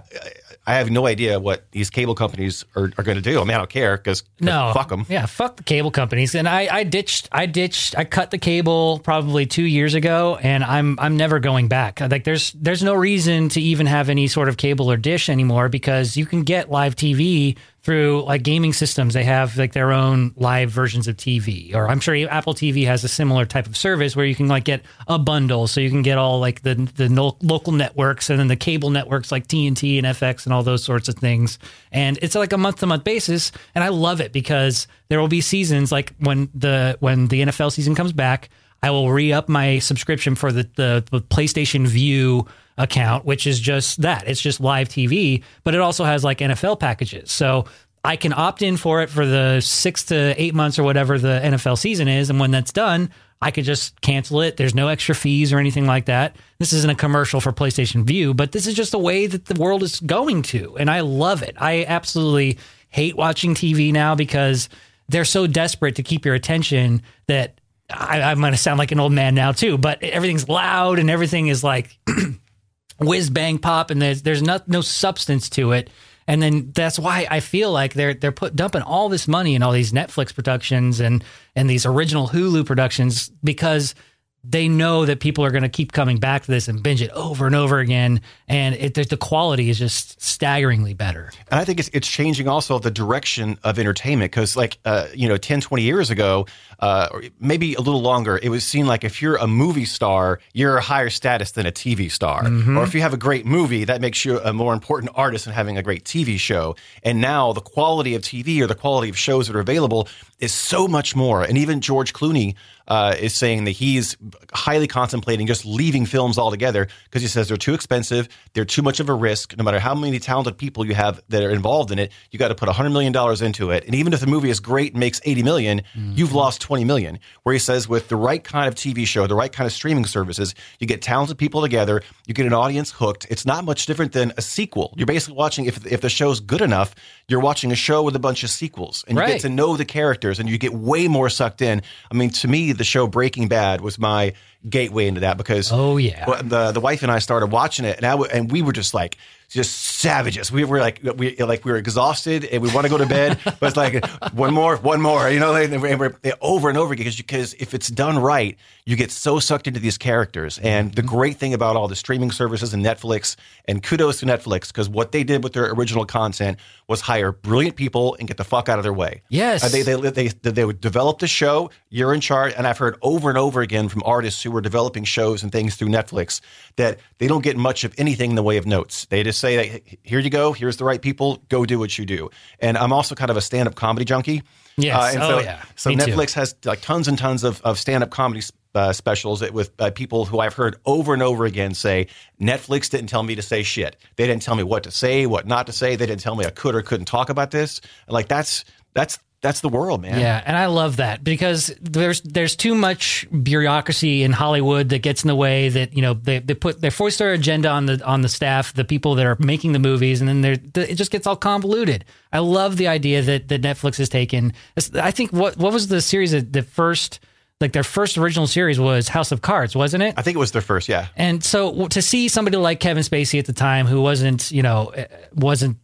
I 0.65 0.75
have 0.75 0.89
no 0.89 1.05
idea 1.07 1.39
what 1.39 1.69
these 1.71 1.89
cable 1.89 2.15
companies 2.15 2.63
are, 2.75 2.89
are 2.97 3.03
going 3.03 3.17
to 3.17 3.21
do. 3.21 3.39
I 3.41 3.43
mean, 3.43 3.51
I 3.53 3.57
don't 3.57 3.69
care 3.69 3.97
because 3.97 4.23
No, 4.39 4.71
fuck 4.73 4.89
them. 4.89 5.05
Yeah, 5.09 5.25
fuck 5.25 5.57
the 5.57 5.63
cable 5.63 5.91
companies. 5.91 6.35
And 6.35 6.47
I, 6.47 6.61
I 6.79 6.83
ditched, 6.85 7.27
I 7.33 7.47
ditched, 7.47 7.97
I 7.97 8.05
cut 8.05 8.31
the 8.31 8.37
cable 8.37 8.99
probably 9.03 9.45
two 9.45 9.65
years 9.65 9.93
ago, 9.93 10.22
and 10.41 10.63
I'm, 10.63 10.97
I'm 10.99 11.17
never 11.17 11.39
going 11.39 11.67
back. 11.67 12.01
Uh, 12.01 12.07
like, 12.09 12.23
there's, 12.23 12.51
there's 12.53 12.83
no 12.83 12.93
reason 12.93 13.49
to 13.49 13.61
even 13.61 13.85
have 13.85 14.09
any 14.09 14.27
sort 14.27 14.49
of 14.49 14.57
cable 14.57 14.89
or 14.91 14.97
dish 14.97 15.29
anymore 15.29 15.69
because 15.69 16.17
you 16.17 16.25
can 16.25 16.43
get 16.43 16.71
live 16.71 16.95
TV 16.95 17.57
through 17.83 18.23
like 18.23 18.43
gaming 18.43 18.71
systems. 18.71 19.13
They 19.13 19.25
have 19.25 19.57
like 19.57 19.73
their 19.73 19.91
own 19.91 20.33
live 20.37 20.71
versions 20.71 21.07
of 21.07 21.17
TV, 21.17 21.75
or 21.75 21.89
I'm 21.89 21.99
sure 21.99 22.15
Apple 22.29 22.53
TV 22.53 22.85
has 22.85 23.03
a 23.03 23.09
similar 23.09 23.45
type 23.45 23.67
of 23.67 23.75
service 23.75 24.15
where 24.15 24.25
you 24.25 24.35
can 24.35 24.47
like 24.47 24.63
get 24.63 24.83
a 25.07 25.19
bundle, 25.19 25.67
so 25.67 25.81
you 25.81 25.89
can 25.89 26.01
get 26.01 26.17
all 26.17 26.39
like 26.39 26.61
the 26.61 26.75
the 26.95 27.09
no, 27.09 27.37
local 27.41 27.73
networks 27.73 28.29
and 28.29 28.39
then 28.39 28.47
the 28.47 28.55
cable 28.55 28.89
networks 28.89 29.31
like 29.31 29.47
TNT 29.47 29.97
and 29.97 30.07
FX 30.07 30.45
and 30.45 30.53
all 30.53 30.63
those 30.63 30.83
sorts 30.83 31.09
of 31.09 31.15
things. 31.15 31.59
And 31.91 32.17
it's 32.21 32.35
like 32.35 32.53
a 32.53 32.57
month 32.57 32.79
to 32.79 32.87
month 32.87 33.03
basis, 33.03 33.51
and 33.75 33.83
I 33.83 33.89
love 33.89 34.21
it 34.21 34.31
because 34.31 34.87
there 35.09 35.19
will 35.19 35.27
be 35.27 35.41
seasons 35.41 35.91
like 35.91 36.13
when 36.19 36.49
the 36.55 36.97
when 37.01 37.27
the 37.27 37.41
NFL 37.41 37.71
season 37.73 37.95
comes 37.95 38.13
back. 38.13 38.49
I 38.83 38.91
will 38.91 39.09
re 39.11 39.31
up 39.31 39.47
my 39.47 39.79
subscription 39.79 40.35
for 40.35 40.51
the, 40.51 40.69
the, 40.75 41.05
the 41.09 41.21
PlayStation 41.21 41.87
Vue 41.87 42.45
account, 42.77 43.23
which 43.23 43.47
is 43.47 43.59
just 43.59 44.01
that. 44.01 44.27
It's 44.27 44.41
just 44.41 44.59
live 44.59 44.89
TV, 44.89 45.41
but 45.63 45.73
it 45.73 45.79
also 45.79 46.03
has 46.03 46.23
like 46.23 46.39
NFL 46.39 46.81
packages. 46.81 47.31
So 47.31 47.65
I 48.03 48.17
can 48.17 48.33
opt 48.33 48.61
in 48.61 48.75
for 48.75 49.01
it 49.01 49.09
for 49.09 49.25
the 49.25 49.61
six 49.61 50.03
to 50.05 50.39
eight 50.41 50.53
months 50.53 50.77
or 50.77 50.83
whatever 50.83 51.17
the 51.17 51.39
NFL 51.41 51.77
season 51.77 52.09
is. 52.09 52.29
And 52.29 52.41
when 52.41 52.51
that's 52.51 52.73
done, 52.73 53.09
I 53.41 53.51
could 53.51 53.63
just 53.63 53.99
cancel 54.01 54.41
it. 54.41 54.57
There's 54.57 54.75
no 54.75 54.89
extra 54.89 55.15
fees 55.15 55.53
or 55.53 55.59
anything 55.59 55.87
like 55.87 56.05
that. 56.05 56.35
This 56.59 56.73
isn't 56.73 56.89
a 56.89 56.95
commercial 56.95 57.39
for 57.39 57.53
PlayStation 57.53 58.03
Vue, 58.03 58.33
but 58.33 58.51
this 58.51 58.67
is 58.67 58.73
just 58.73 58.91
the 58.91 58.99
way 58.99 59.27
that 59.27 59.45
the 59.45 59.59
world 59.59 59.81
is 59.81 60.01
going 60.01 60.41
to. 60.43 60.77
And 60.77 60.91
I 60.91 61.01
love 61.01 61.41
it. 61.41 61.55
I 61.57 61.85
absolutely 61.85 62.57
hate 62.89 63.15
watching 63.15 63.55
TV 63.55 63.93
now 63.93 64.13
because 64.13 64.67
they're 65.07 65.23
so 65.23 65.47
desperate 65.47 65.95
to 65.95 66.03
keep 66.03 66.25
your 66.25 66.35
attention 66.35 67.01
that 67.27 67.59
I, 67.89 68.21
I'm 68.21 68.39
going 68.39 68.53
to 68.53 68.57
sound 68.57 68.79
like 68.79 68.91
an 68.91 68.99
old 68.99 69.11
man 69.11 69.35
now 69.35 69.51
too, 69.51 69.77
but 69.77 70.01
everything's 70.03 70.47
loud 70.47 70.99
and 70.99 71.09
everything 71.09 71.47
is 71.47 71.63
like 71.63 71.97
whiz 72.99 73.29
bang 73.29 73.57
pop, 73.57 73.91
and 73.91 74.01
there's 74.01 74.21
there's 74.21 74.41
no 74.41 74.59
no 74.67 74.81
substance 74.81 75.49
to 75.51 75.71
it. 75.73 75.89
And 76.25 76.41
then 76.41 76.71
that's 76.73 76.97
why 76.97 77.27
I 77.29 77.41
feel 77.41 77.71
like 77.71 77.93
they're 77.93 78.13
they're 78.13 78.31
put 78.31 78.55
dumping 78.55 78.81
all 78.81 79.09
this 79.09 79.27
money 79.27 79.55
in 79.55 79.63
all 79.63 79.73
these 79.73 79.91
Netflix 79.91 80.33
productions 80.33 80.99
and 80.99 81.23
and 81.55 81.69
these 81.69 81.85
original 81.85 82.29
Hulu 82.29 82.65
productions 82.65 83.29
because 83.43 83.95
they 84.43 84.67
know 84.67 85.05
that 85.05 85.21
people 85.21 85.45
are 85.45 85.51
going 85.51 85.63
to 85.63 85.69
keep 85.69 85.93
coming 85.93 86.17
back 86.17 86.43
to 86.43 86.51
this 86.51 86.67
and 86.67 86.83
binge 86.83 87.01
it 87.01 87.09
over 87.11 87.45
and 87.45 87.55
over 87.55 87.79
again, 87.79 88.19
and 88.47 88.75
it, 88.75 88.93
the 89.09 89.17
quality 89.17 89.69
is 89.69 89.79
just 89.79 90.21
staggeringly 90.21 90.93
better. 90.93 91.31
And 91.49 91.59
I 91.59 91.65
think 91.65 91.79
it's, 91.79 91.89
it's 91.93 92.07
changing 92.07 92.47
also 92.49 92.77
the 92.77 92.91
direction 92.91 93.57
of 93.63 93.79
entertainment 93.79 94.31
because, 94.31 94.57
like, 94.57 94.79
uh, 94.83 95.07
you 95.13 95.29
know, 95.29 95.37
10, 95.37 95.61
20 95.61 95.83
years 95.83 96.09
ago, 96.09 96.45
uh, 96.79 97.07
or 97.11 97.23
maybe 97.39 97.75
a 97.75 97.81
little 97.81 98.01
longer, 98.01 98.37
it 98.43 98.49
was 98.49 98.65
seen 98.65 98.85
like 98.85 99.05
if 99.05 99.21
you're 99.21 99.37
a 99.37 99.47
movie 99.47 99.85
star, 99.85 100.39
you're 100.51 100.77
a 100.77 100.81
higher 100.81 101.09
status 101.09 101.51
than 101.51 101.65
a 101.65 101.71
TV 101.71 102.11
star. 102.11 102.45
Or 102.77 102.83
if 102.83 102.93
you 102.93 103.01
have 103.01 103.13
a 103.13 103.17
great 103.17 103.45
movie, 103.45 103.85
that 103.85 104.01
makes 104.01 104.25
you 104.25 104.39
a 104.41 104.51
more 104.51 104.73
important 104.73 105.13
artist 105.15 105.45
than 105.45 105.53
having 105.53 105.77
a 105.77 105.83
great 105.83 106.03
TV 106.03 106.37
show. 106.37 106.75
And 107.03 107.21
now 107.21 107.53
the 107.53 107.61
quality 107.61 108.15
of 108.15 108.21
TV 108.23 108.59
or 108.59 108.67
the 108.67 108.75
quality 108.75 109.09
of 109.09 109.17
shows 109.17 109.47
that 109.47 109.55
are 109.55 109.61
available 109.61 110.09
is 110.39 110.53
so 110.53 110.87
much 110.87 111.15
more. 111.15 111.43
And 111.43 111.57
even 111.57 111.79
George 111.79 112.11
Clooney 112.11 112.55
uh, 112.87 113.15
is 113.19 113.33
saying 113.33 113.63
that 113.65 113.71
he's 113.71 114.17
highly 114.53 114.87
contemplating 114.87 115.47
just 115.47 115.65
leaving 115.65 116.05
films 116.05 116.37
altogether 116.37 116.87
because 117.05 117.21
he 117.21 117.27
says 117.27 117.47
they're 117.47 117.57
too 117.57 117.73
expensive, 117.73 118.27
they're 118.53 118.65
too 118.65 118.81
much 118.81 118.99
of 118.99 119.09
a 119.09 119.13
risk. 119.13 119.55
No 119.57 119.63
matter 119.63 119.79
how 119.79 119.95
many 119.95 120.19
talented 120.19 120.57
people 120.57 120.85
you 120.85 120.93
have 120.93 121.21
that 121.29 121.43
are 121.43 121.51
involved 121.51 121.91
in 121.91 121.99
it, 121.99 122.11
you 122.31 122.39
got 122.39 122.49
to 122.49 122.55
put 122.55 122.69
$100 122.69 122.91
million 122.91 123.13
into 123.43 123.71
it. 123.71 123.85
And 123.85 123.95
even 123.95 124.13
if 124.13 124.19
the 124.19 124.27
movie 124.27 124.49
is 124.49 124.59
great 124.59 124.93
and 124.93 124.99
makes 124.99 125.19
$80 125.21 125.43
million, 125.43 125.81
you've 126.15 126.33
lost 126.33 126.61
20 126.61 126.83
million. 126.83 127.19
Where 127.43 127.53
he 127.53 127.59
says 127.59 127.87
with 127.87 128.09
the 128.09 128.15
right 128.15 128.43
kind 128.43 128.67
of 128.67 128.75
TV 128.75 129.05
show, 129.05 129.27
the 129.27 129.35
right 129.35 129.51
kind 129.51 129.65
of 129.65 129.71
streaming 129.71 130.05
services, 130.05 130.55
you 130.79 130.87
get 130.87 131.01
talented 131.01 131.37
people 131.37 131.61
together, 131.61 132.01
you 132.25 132.33
get 132.33 132.45
an 132.45 132.53
audience 132.53 132.91
hooked. 132.91 133.27
It's 133.29 133.45
not 133.45 133.63
much 133.63 133.85
different 133.85 134.11
than 134.11 134.33
a 134.37 134.41
sequel. 134.41 134.93
You're 134.97 135.07
basically 135.07 135.35
watching, 135.35 135.65
if, 135.65 135.85
if 135.85 136.01
the 136.01 136.09
show's 136.09 136.39
good 136.39 136.61
enough, 136.61 136.95
you're 137.27 137.39
watching 137.39 137.71
a 137.71 137.75
show 137.75 138.03
with 138.03 138.15
a 138.15 138.19
bunch 138.19 138.43
of 138.43 138.49
sequels 138.49 139.05
and 139.07 139.17
you 139.17 139.23
get 139.25 139.41
to 139.41 139.49
know 139.49 139.77
the 139.77 139.85
characters 139.85 140.39
and 140.39 140.49
you 140.49 140.57
get 140.57 140.73
way 140.73 141.07
more 141.07 141.29
sucked 141.29 141.61
in. 141.61 141.81
I 142.11 142.15
mean, 142.15 142.29
to 142.31 142.47
me, 142.47 142.72
the 142.73 142.83
show 142.83 143.07
Breaking 143.07 143.47
Bad 143.47 143.81
was 143.81 143.97
my 143.99 144.33
gateway 144.69 145.07
into 145.07 145.21
that 145.21 145.37
because 145.37 145.71
Oh, 145.71 145.97
yeah. 145.97 146.41
the 146.41 146.71
the 146.71 146.79
wife 146.79 147.03
and 147.03 147.11
I 147.11 147.19
started 147.19 147.47
watching 147.47 147.85
it 147.85 147.97
and 147.97 148.05
I 148.05 148.11
w- 148.11 148.29
and 148.31 148.51
we 148.51 148.61
were 148.61 148.71
just 148.71 148.93
like 148.93 149.17
just 149.49 149.75
savages. 149.75 150.51
We 150.51 150.63
were 150.63 150.79
like 150.79 151.01
we 151.15 151.35
like 151.37 151.63
we 151.65 151.71
were 151.71 151.77
exhausted 151.77 152.45
and 152.45 152.61
we 152.61 152.73
want 152.73 152.85
to 152.85 152.89
go 152.89 152.97
to 152.97 153.05
bed, 153.05 153.39
but 153.43 153.61
it's 153.63 153.77
like 153.77 154.03
one 154.33 154.53
more, 154.53 154.77
one 154.77 155.01
more, 155.01 155.29
you 155.29 155.39
know, 155.39 155.51
like, 155.51 155.69
and 155.71 155.81
we're, 155.81 155.97
we're- 155.97 156.33
over 156.41 156.69
and 156.69 156.77
over 156.77 156.93
again 156.93 157.03
because 157.03 157.17
because 157.17 157.53
if 157.55 157.73
it's 157.73 157.89
done 157.89 158.17
right, 158.17 158.57
you 158.85 158.95
get 158.95 159.11
so 159.11 159.39
sucked 159.39 159.67
into 159.67 159.79
these 159.79 159.97
characters. 159.97 160.59
And 160.59 160.93
the 160.93 161.01
mm-hmm. 161.01 161.15
great 161.15 161.37
thing 161.37 161.53
about 161.53 161.75
all 161.75 161.87
the 161.87 161.95
streaming 161.95 162.31
services 162.31 162.73
and 162.73 162.83
Netflix 162.83 163.35
and 163.65 163.83
kudos 163.83 164.19
to 164.21 164.25
Netflix 164.25 164.67
because 164.69 164.89
what 164.89 165.11
they 165.11 165.23
did 165.23 165.43
with 165.43 165.53
their 165.53 165.71
original 165.71 166.05
content 166.05 166.57
was 166.87 167.01
hire 167.01 167.31
brilliant 167.31 167.75
people 167.75 168.15
and 168.19 168.27
get 168.27 168.37
the 168.37 168.43
fuck 168.43 168.69
out 168.69 168.77
of 168.79 168.83
their 168.83 168.93
way. 168.93 169.21
Yes. 169.29 169.63
Uh, 169.63 169.69
they 169.69 169.81
they 169.81 169.95
they 169.95 170.27
they, 170.27 170.51
they 170.51 170.65
would 170.65 170.81
develop 170.81 171.19
the 171.19 171.27
show. 171.27 171.69
You're 171.89 172.13
in 172.13 172.21
charge, 172.21 172.53
and 172.57 172.67
I've 172.67 172.77
heard 172.77 172.97
over 173.01 173.29
and 173.29 173.37
over 173.37 173.61
again 173.61 173.89
from 173.89 174.03
artists 174.05 174.41
who 174.43 174.51
were 174.51 174.61
developing 174.61 175.03
shows 175.03 175.43
and 175.43 175.51
things 175.51 175.75
through 175.75 175.89
Netflix 175.89 176.41
that 176.75 176.99
they 177.17 177.27
don't 177.27 177.43
get 177.43 177.57
much 177.57 177.83
of 177.83 177.93
anything 177.97 178.31
in 178.31 178.35
the 178.35 178.43
way 178.43 178.57
of 178.57 178.65
notes. 178.65 179.05
They 179.05 179.23
just 179.23 179.39
say, 179.39 179.67
hey, 179.67 179.97
"Here 180.03 180.19
you 180.19 180.29
go. 180.29 180.53
Here's 180.53 180.77
the 180.77 180.85
right 180.85 181.01
people. 181.01 181.41
Go 181.49 181.65
do 181.65 181.79
what 181.79 181.97
you 181.97 182.05
do." 182.05 182.29
And 182.59 182.77
I'm 182.77 182.91
also 182.93 183.15
kind 183.15 183.31
of 183.31 183.37
a 183.37 183.41
stand-up 183.41 183.75
comedy 183.75 184.05
junkie. 184.05 184.43
Yes. 184.77 185.13
and 185.13 185.23
Oh, 185.23 185.29
so, 185.29 185.39
yeah. 185.39 185.61
So 185.75 185.89
Me 185.89 185.95
too. 185.97 186.03
Netflix 186.11 186.33
has 186.33 186.55
like 186.65 186.81
tons 186.81 187.07
and 187.07 187.17
tons 187.17 187.43
of, 187.43 187.61
of 187.61 187.77
stand-up 187.79 188.09
comedy 188.09 188.41
uh, 188.75 188.93
specials 188.93 189.41
with 189.51 189.71
uh, 189.79 189.91
people 189.91 190.25
who 190.25 190.39
I've 190.39 190.53
heard 190.53 190.77
over 190.85 191.13
and 191.13 191.21
over 191.21 191.45
again 191.45 191.73
say, 191.73 192.07
Netflix 192.41 192.89
didn't 192.89 193.07
tell 193.07 193.23
me 193.23 193.35
to 193.35 193.41
say 193.41 193.63
shit. 193.63 193.95
They 194.15 194.27
didn't 194.27 194.41
tell 194.41 194.55
me 194.55 194.63
what 194.63 194.83
to 194.83 194.91
say, 194.91 195.25
what 195.25 195.47
not 195.47 195.67
to 195.67 195.71
say. 195.71 195.95
They 195.95 196.05
didn't 196.05 196.21
tell 196.21 196.35
me 196.35 196.45
I 196.45 196.49
could 196.49 196.75
or 196.75 196.81
couldn't 196.81 197.05
talk 197.05 197.29
about 197.29 197.51
this. 197.51 197.81
Like 198.07 198.27
that's 198.27 198.65
that's 198.93 199.19
that's 199.43 199.59
the 199.59 199.69
world, 199.69 200.01
man. 200.01 200.19
Yeah, 200.19 200.41
and 200.45 200.55
I 200.55 200.67
love 200.67 200.95
that 200.97 201.21
because 201.21 201.71
there's 201.81 202.21
there's 202.21 202.55
too 202.55 202.73
much 202.73 203.27
bureaucracy 203.43 204.23
in 204.23 204.31
Hollywood 204.31 204.87
that 204.89 204.99
gets 204.99 205.23
in 205.23 205.27
the 205.27 205.35
way. 205.35 205.67
That 205.67 205.93
you 205.93 206.01
know 206.01 206.13
they, 206.13 206.39
they 206.39 206.53
put 206.53 206.79
they 206.79 206.89
force 206.89 207.17
their 207.17 207.33
agenda 207.33 207.69
on 207.69 207.85
the 207.85 208.01
on 208.05 208.21
the 208.21 208.29
staff, 208.29 208.73
the 208.73 208.85
people 208.85 209.15
that 209.15 209.25
are 209.25 209.35
making 209.39 209.73
the 209.73 209.79
movies, 209.79 210.21
and 210.21 210.29
then 210.29 210.41
they're, 210.41 210.83
it 210.83 210.95
just 210.95 211.11
gets 211.11 211.27
all 211.27 211.35
convoluted. 211.35 212.05
I 212.31 212.39
love 212.39 212.77
the 212.77 212.87
idea 212.87 213.21
that 213.21 213.49
that 213.49 213.61
Netflix 213.61 213.97
has 213.97 214.07
taken. 214.07 214.53
I 214.95 215.11
think 215.11 215.31
what 215.31 215.57
what 215.57 215.73
was 215.73 215.89
the 215.89 216.01
series 216.01 216.31
that 216.31 216.53
the 216.53 216.63
first 216.63 217.19
like 217.63 217.71
their 217.71 217.83
first 217.83 218.17
original 218.17 218.45
series 218.45 218.77
was 218.77 219.07
House 219.07 219.31
of 219.31 219.41
Cards, 219.41 219.73
wasn't 219.73 220.03
it? 220.03 220.15
I 220.17 220.21
think 220.21 220.35
it 220.35 220.39
was 220.39 220.51
their 220.51 220.61
first. 220.61 220.89
Yeah. 220.89 221.07
And 221.15 221.41
so 221.41 221.87
to 221.87 222.01
see 222.01 222.27
somebody 222.27 222.57
like 222.57 222.81
Kevin 222.81 223.03
Spacey 223.03 223.39
at 223.39 223.45
the 223.45 223.53
time, 223.53 223.87
who 223.87 224.01
wasn't, 224.01 224.51
you 224.51 224.61
know, 224.61 224.87
eh, 224.89 225.07
wasn't 225.33 225.77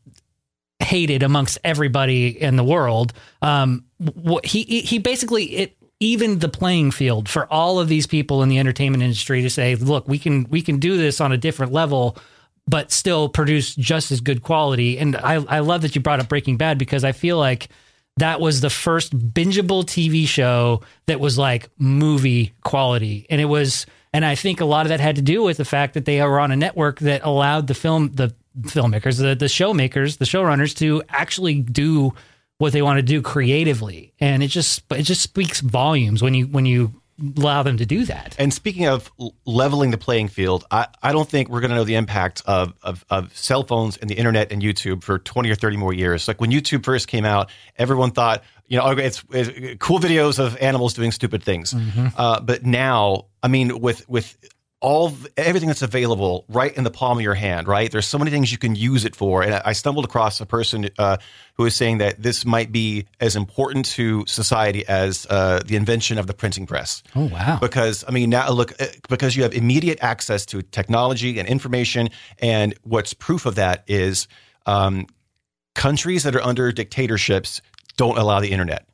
hated 0.80 1.24
amongst 1.24 1.58
everybody 1.64 2.28
in 2.28 2.58
the 2.58 2.64
world, 2.66 3.14
um, 3.42 3.86
what 3.98 4.46
he 4.46 4.64
he 4.82 5.00
basically 5.00 5.46
it 5.56 5.78
evened 6.02 6.42
the 6.42 6.50
playing 6.50 6.92
field 6.92 7.30
for 7.30 7.52
all 7.52 7.80
of 7.80 7.88
these 7.88 8.08
people 8.08 8.44
in 8.44 8.50
the 8.50 8.60
entertainment 8.60 9.02
industry 9.02 9.42
to 9.42 9.50
say, 9.50 9.76
look, 9.76 10.06
we 10.08 10.20
can 10.20 10.44
we 10.50 10.62
can 10.62 10.80
do 10.80 10.98
this 10.98 11.22
on 11.22 11.32
a 11.32 11.38
different 11.38 11.72
level. 11.72 12.18
But 12.68 12.92
still 12.92 13.30
produce 13.30 13.74
just 13.74 14.12
as 14.12 14.22
good 14.22 14.44
quality. 14.44 15.00
And 15.00 15.16
I, 15.16 15.44
I 15.46 15.60
love 15.62 15.82
that 15.82 15.96
you 15.96 16.02
brought 16.02 16.20
up 16.20 16.30
Breaking 16.30 16.56
Bad 16.56 16.78
because 16.78 17.04
I 17.04 17.14
feel 17.14 17.40
like 17.40 17.70
that 18.20 18.40
was 18.40 18.62
the 18.62 18.70
first 18.70 19.18
bingeable 19.18 19.84
TV 19.84 20.28
show 20.28 20.82
that 21.08 21.20
was 21.20 21.38
like 21.38 21.70
movie 21.78 22.54
quality. 22.64 23.26
And 23.30 23.42
it 23.42 23.46
was, 23.46 23.86
and 24.14 24.26
I 24.26 24.36
think 24.36 24.62
a 24.62 24.66
lot 24.66 24.86
of 24.86 24.90
that 24.90 25.00
had 25.00 25.16
to 25.18 25.22
do 25.22 25.44
with 25.44 25.58
the 25.58 25.66
fact 25.66 25.94
that 25.94 26.06
they 26.06 26.22
were 26.22 26.40
on 26.40 26.52
a 26.52 26.56
network 26.56 27.00
that 27.00 27.22
allowed 27.24 27.68
the 27.68 27.74
film, 27.74 28.12
the 28.14 28.34
filmmakers, 28.62 29.18
the, 29.18 29.36
the 29.36 29.46
showmakers, 29.46 30.18
the 30.18 30.26
showrunners 30.26 30.76
to 30.78 31.04
actually 31.10 31.62
do 31.62 32.14
what 32.58 32.74
they 32.74 32.82
want 32.82 32.98
to 32.98 33.04
do 33.04 33.22
creatively. 33.22 34.14
And 34.20 34.44
it 34.44 34.48
just, 34.48 34.84
it 34.92 35.04
just 35.04 35.22
speaks 35.22 35.62
volumes 35.62 36.22
when 36.22 36.34
you, 36.34 36.48
when 36.48 36.66
you 36.66 36.99
allow 37.38 37.64
them 37.64 37.78
to 37.78 37.86
do 37.86 38.06
that. 38.06 38.36
And 38.40 38.54
speaking 38.54 38.88
of 38.88 39.12
leveling 39.46 39.92
the 39.92 39.98
playing 39.98 40.30
field, 40.30 40.66
I, 40.72 40.88
I 41.02 41.12
don't 41.12 41.28
think 41.28 41.50
we're 41.50 41.62
going 41.62 41.72
to 41.72 41.76
know 41.76 41.84
the 41.84 41.96
impact 41.96 42.42
of, 42.46 42.74
of, 42.82 43.06
of 43.10 43.36
cell 43.36 43.64
phones 43.64 43.98
and 43.98 44.10
the 44.10 44.16
internet 44.16 44.52
and 44.52 44.62
YouTube 44.62 45.04
for 45.04 45.20
20 45.20 45.50
or 45.50 45.56
30 45.56 45.78
more 45.78 45.94
years. 45.94 46.28
Like 46.28 46.40
when 46.42 46.52
YouTube 46.52 46.84
first 46.84 47.08
came 47.08 47.26
out, 47.26 47.50
everyone 47.78 48.12
thought, 48.12 48.44
you 48.68 48.78
know, 48.78 48.90
it's, 48.92 49.24
it's 49.32 49.78
cool 49.80 50.00
videos 50.00 50.40
of 50.40 50.58
animals 50.58 50.94
doing 50.94 51.12
stupid 51.12 51.44
things. 51.44 51.74
Uh, 52.18 52.40
but 52.40 52.66
now, 52.66 53.26
I 53.42 53.48
mean, 53.48 53.80
with 53.80 54.08
with 54.10 54.38
all 54.82 55.14
everything 55.36 55.68
that's 55.68 55.82
available 55.82 56.46
right 56.48 56.76
in 56.78 56.86
the 56.86 56.92
palm 56.92 57.18
of 57.18 57.22
your 57.22 57.34
hand, 57.34 57.68
right? 57.68 57.92
There's 57.92 58.08
so 58.08 58.18
many 58.18 58.32
things 58.32 58.52
you 58.52 58.58
can 58.58 58.76
use 58.76 59.04
it 59.04 59.14
for. 59.14 59.44
And 59.44 59.54
I 59.54 59.74
stumbled 59.74 60.06
across 60.06 60.40
a 60.40 60.46
person 60.46 60.90
uh, 60.98 61.18
who 61.56 61.64
was 61.64 61.76
saying 61.76 61.98
that 61.98 62.22
this 62.22 62.46
might 62.46 62.72
be 62.72 63.06
as 63.20 63.36
important 63.36 63.86
to 63.88 64.26
society 64.26 64.88
as 64.88 65.28
uh, 65.30 65.60
the 65.66 65.76
invention 65.76 66.18
of 66.18 66.28
the 66.28 66.34
printing 66.34 66.66
press. 66.66 67.04
Oh 67.16 67.26
wow! 67.26 67.58
Because 67.60 68.06
I 68.08 68.12
mean, 68.12 68.30
now 68.30 68.50
look, 68.52 68.82
uh, 68.82 68.86
because 69.10 69.36
you 69.36 69.44
have 69.44 69.54
immediate 69.54 70.00
access 70.02 70.46
to 70.48 70.62
technology 70.62 71.40
and 71.40 71.48
information, 71.48 72.10
and 72.40 72.74
what's 72.84 73.14
proof 73.14 73.46
of 73.46 73.56
that 73.56 73.84
is 73.88 74.30
um, 74.66 75.08
countries 75.76 76.24
that 76.24 76.36
are 76.36 76.42
under 76.44 76.72
dictatorships 76.72 77.62
don't 77.98 78.18
allow 78.18 78.40
the 78.40 78.52
internet 78.52 78.88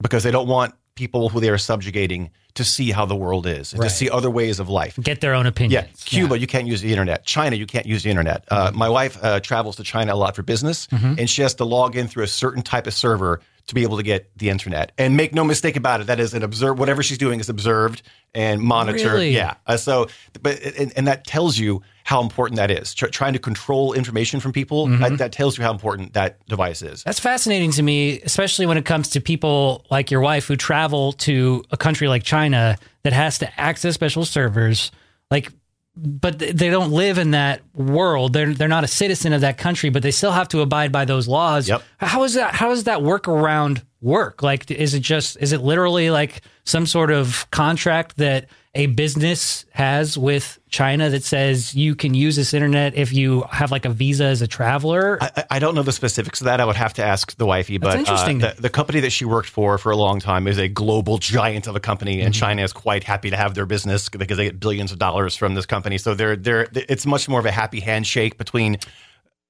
because 0.00 0.22
they 0.22 0.30
don't 0.30 0.48
want 0.48 0.74
people 0.96 1.28
who 1.28 1.38
they 1.38 1.48
are 1.50 1.58
subjugating 1.58 2.30
to 2.54 2.64
see 2.64 2.90
how 2.90 3.04
the 3.06 3.14
world 3.14 3.46
is 3.46 3.72
and 3.72 3.80
Right. 3.82 3.88
to 3.90 3.94
see 3.94 4.10
other 4.10 4.30
ways 4.30 4.58
of 4.58 4.68
life. 4.68 4.98
Get 5.00 5.20
their 5.20 5.34
own 5.34 5.46
opinions. 5.46 5.72
Yeah, 5.86 5.92
Cuba, 6.04 6.38
you 6.38 6.46
can't 6.46 6.66
use 6.66 6.80
the 6.80 6.90
internet. 6.90 7.24
China, 7.24 7.54
you 7.54 7.66
can't 7.66 7.86
use 7.86 8.02
the 8.02 8.10
internet. 8.10 8.44
Uh, 8.50 8.72
my 8.74 8.88
wife 8.88 9.18
uh, 9.22 9.38
travels 9.40 9.76
to 9.76 9.84
China 9.84 10.14
a 10.14 10.16
lot 10.16 10.34
for 10.34 10.42
business, 10.42 10.88
and 10.90 11.28
she 11.30 11.42
has 11.42 11.54
to 11.56 11.64
log 11.64 11.94
in 11.96 12.08
through 12.08 12.24
a 12.24 12.28
certain 12.28 12.62
type 12.62 12.86
of 12.86 12.94
server 12.94 13.40
to 13.66 13.74
be 13.74 13.82
able 13.82 13.96
to 13.98 14.02
get 14.02 14.30
the 14.38 14.48
internet. 14.48 14.92
And 14.96 15.16
make 15.16 15.34
no 15.34 15.44
mistake 15.44 15.76
about 15.76 16.00
it, 16.00 16.06
that 16.06 16.18
is 16.20 16.32
an 16.34 16.42
observed. 16.42 16.78
Whatever 16.78 17.02
she's 17.02 17.18
doing 17.18 17.40
is 17.40 17.48
observed 17.48 18.00
and 18.34 18.60
monitored. 18.60 19.02
Really? 19.12 19.30
Yeah. 19.30 19.54
Uh, 19.66 19.76
so, 19.76 20.06
but 20.40 20.58
and, 20.78 20.92
and 20.96 21.06
that 21.08 21.26
tells 21.26 21.58
you 21.58 21.82
how 22.06 22.22
important 22.22 22.56
that 22.56 22.70
is. 22.70 22.94
Tr- 22.94 23.08
trying 23.08 23.32
to 23.32 23.40
control 23.40 23.92
information 23.92 24.38
from 24.38 24.52
people 24.52 24.86
that, 24.86 25.00
mm-hmm. 25.00 25.16
that 25.16 25.32
tells 25.32 25.58
you 25.58 25.64
how 25.64 25.72
important 25.72 26.12
that 26.12 26.46
device 26.46 26.80
is. 26.80 27.02
That's 27.02 27.18
fascinating 27.18 27.72
to 27.72 27.82
me, 27.82 28.20
especially 28.20 28.64
when 28.64 28.78
it 28.78 28.84
comes 28.84 29.08
to 29.10 29.20
people 29.20 29.84
like 29.90 30.12
your 30.12 30.20
wife 30.20 30.46
who 30.46 30.54
travel 30.54 31.14
to 31.14 31.64
a 31.72 31.76
country 31.76 32.06
like 32.06 32.22
China 32.22 32.78
that 33.02 33.12
has 33.12 33.40
to 33.40 33.60
access 33.60 33.94
special 33.94 34.24
servers. 34.24 34.92
Like, 35.32 35.50
but 35.96 36.38
th- 36.38 36.54
they 36.54 36.70
don't 36.70 36.92
live 36.92 37.18
in 37.18 37.32
that 37.32 37.62
world. 37.74 38.34
They're 38.34 38.54
they're 38.54 38.68
not 38.68 38.84
a 38.84 38.88
citizen 38.88 39.32
of 39.32 39.40
that 39.40 39.58
country, 39.58 39.90
but 39.90 40.04
they 40.04 40.12
still 40.12 40.30
have 40.30 40.46
to 40.48 40.60
abide 40.60 40.92
by 40.92 41.06
those 41.06 41.26
laws. 41.26 41.68
Yep. 41.68 41.82
How 41.98 42.22
is 42.22 42.34
that? 42.34 42.54
How 42.54 42.68
does 42.68 42.84
that 42.84 43.00
workaround 43.00 43.82
work? 44.00 44.44
Like, 44.44 44.70
is 44.70 44.94
it 44.94 45.00
just 45.00 45.38
is 45.40 45.52
it 45.52 45.60
literally 45.60 46.10
like 46.10 46.42
some 46.62 46.86
sort 46.86 47.10
of 47.10 47.50
contract 47.50 48.18
that 48.18 48.48
a 48.76 48.86
business 48.86 49.64
has 49.72 50.16
with 50.16 50.58
China 50.68 51.10
that 51.10 51.24
says 51.24 51.74
you 51.74 51.94
can 51.96 52.14
use 52.14 52.36
this 52.36 52.54
internet 52.54 52.94
if 52.94 53.12
you 53.12 53.42
have 53.50 53.70
like 53.72 53.84
a 53.84 53.88
visa 53.88 54.24
as 54.26 54.42
a 54.42 54.46
traveler? 54.46 55.18
I, 55.20 55.44
I 55.52 55.58
don't 55.58 55.74
know 55.74 55.82
the 55.82 55.92
specifics 55.92 56.40
of 56.40 56.44
that. 56.44 56.60
I 56.60 56.64
would 56.64 56.76
have 56.76 56.92
to 56.94 57.04
ask 57.04 57.34
the 57.36 57.46
wifey. 57.46 57.78
But 57.78 57.98
interesting. 57.98 58.42
Uh, 58.44 58.52
the, 58.54 58.62
the 58.62 58.70
company 58.70 59.00
that 59.00 59.10
she 59.10 59.24
worked 59.24 59.48
for 59.48 59.78
for 59.78 59.90
a 59.90 59.96
long 59.96 60.20
time 60.20 60.46
is 60.46 60.58
a 60.58 60.68
global 60.68 61.18
giant 61.18 61.66
of 61.66 61.74
a 61.74 61.80
company, 61.80 62.18
Mm-hmm. 62.18 62.26
and 62.26 62.34
China 62.34 62.62
is 62.62 62.72
quite 62.72 63.02
happy 63.02 63.30
to 63.30 63.36
have 63.36 63.54
their 63.54 63.66
business 63.66 64.08
because 64.08 64.36
they 64.36 64.44
get 64.44 64.60
billions 64.60 64.92
of 64.92 64.98
dollars 64.98 65.34
from 65.34 65.54
this 65.54 65.66
company. 65.66 65.98
So 65.98 66.14
they're 66.14 66.36
they're 66.36 66.68
it's 66.74 67.06
much 67.06 67.28
more 67.28 67.40
of 67.40 67.46
a 67.46 67.50
happy 67.50 67.80
handshake 67.80 68.38
between 68.38 68.76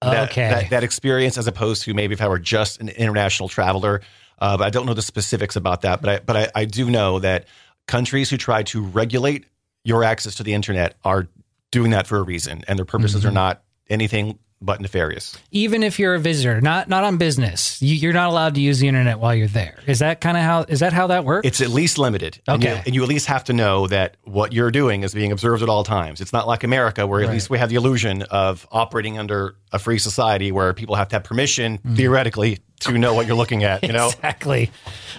that, 0.03 0.31
Okay. 0.31 0.49
that, 0.49 0.71
that 0.71 0.85
experience 0.85 1.37
as 1.39 1.47
opposed 1.47 1.83
to 1.83 1.95
maybe 1.95 2.13
if 2.15 2.21
I 2.23 2.29
were 2.29 2.39
just 2.39 2.81
an 2.81 2.89
international 2.91 3.49
traveler. 3.49 4.03
Uh, 4.39 4.57
but 4.59 4.65
I 4.67 4.71
don't 4.71 4.85
know 4.85 4.93
the 4.95 5.01
specifics 5.03 5.57
about 5.57 5.81
that. 5.83 6.03
But 6.03 6.11
I, 6.11 6.19
but 6.21 6.37
I, 6.37 6.51
I 6.55 6.65
do 6.67 6.91
know 6.91 7.19
that 7.21 7.47
countries 7.87 8.31
who 8.31 8.37
try 8.37 8.63
to 8.65 8.83
regulate 8.83 9.45
your 9.85 10.03
access 10.05 10.35
to 10.37 10.43
the 10.43 10.55
internet 10.55 10.97
are 11.05 11.29
doing 11.71 11.91
that 11.93 12.07
for 12.07 12.19
a 12.19 12.23
reason, 12.23 12.65
and 12.69 12.79
their 12.79 12.85
purposes 12.87 13.21
Mm-hmm. 13.21 13.29
are 13.29 13.33
not 13.33 13.63
anything 13.89 14.39
but 14.63 14.81
nefarious. 14.81 15.37
even 15.51 15.83
if 15.83 15.99
you're 15.99 16.15
a 16.15 16.19
visitor, 16.19 16.63
not 16.63 16.89
not 16.89 17.05
on 17.05 17.19
business, 17.19 17.81
you, 17.83 17.95
you're 17.95 18.15
not 18.15 18.31
allowed 18.31 18.55
to 18.55 18.61
use 18.61 18.79
the 18.79 18.89
internet 18.89 19.19
while 19.19 19.35
you're 19.35 19.47
there. 19.49 19.79
Is 19.87 19.99
that 19.99 20.23
kind 20.23 20.35
of 20.37 20.43
how 20.45 20.63
is 20.63 20.81
that 20.81 20.95
how 20.95 21.09
that 21.09 21.27
works? 21.27 21.47
It's 21.47 21.61
at 21.61 21.69
least 21.69 21.99
limited. 21.99 22.41
And 22.49 22.63
you, 22.65 22.71
Okay. 22.71 22.83
and 22.87 22.95
you 22.95 23.03
at 23.03 23.09
least 23.09 23.27
have 23.27 23.45
to 23.45 23.53
know 23.53 23.87
that 23.89 24.17
what 24.25 24.55
you're 24.55 24.71
doing 24.71 25.03
is 25.03 25.13
being 25.13 25.31
observed 25.31 25.63
at 25.63 25.69
all 25.69 25.85
times. 25.85 26.23
It's 26.23 26.33
not 26.33 26.47
like 26.47 26.65
America, 26.65 27.07
where 27.07 27.21
at 27.21 27.27
Right. 27.27 27.35
least 27.35 27.51
we 27.51 27.59
have 27.59 27.69
the 27.69 27.75
illusion 27.77 28.23
of 28.23 28.67
operating 28.73 29.19
under 29.19 29.57
a 29.73 29.79
free 29.79 29.99
society 29.99 30.51
where 30.51 30.73
people 30.73 30.95
have 30.95 31.09
to 31.09 31.17
have 31.17 31.25
permission, 31.25 31.77
Mm-hmm. 31.79 31.95
theoretically, 31.97 32.59
to 32.81 32.97
know 32.97 33.13
what 33.13 33.27
you're 33.27 33.37
looking 33.37 33.63
at. 33.63 33.83
You 33.83 33.93
know? 33.93 34.07
exactly. 34.15 34.71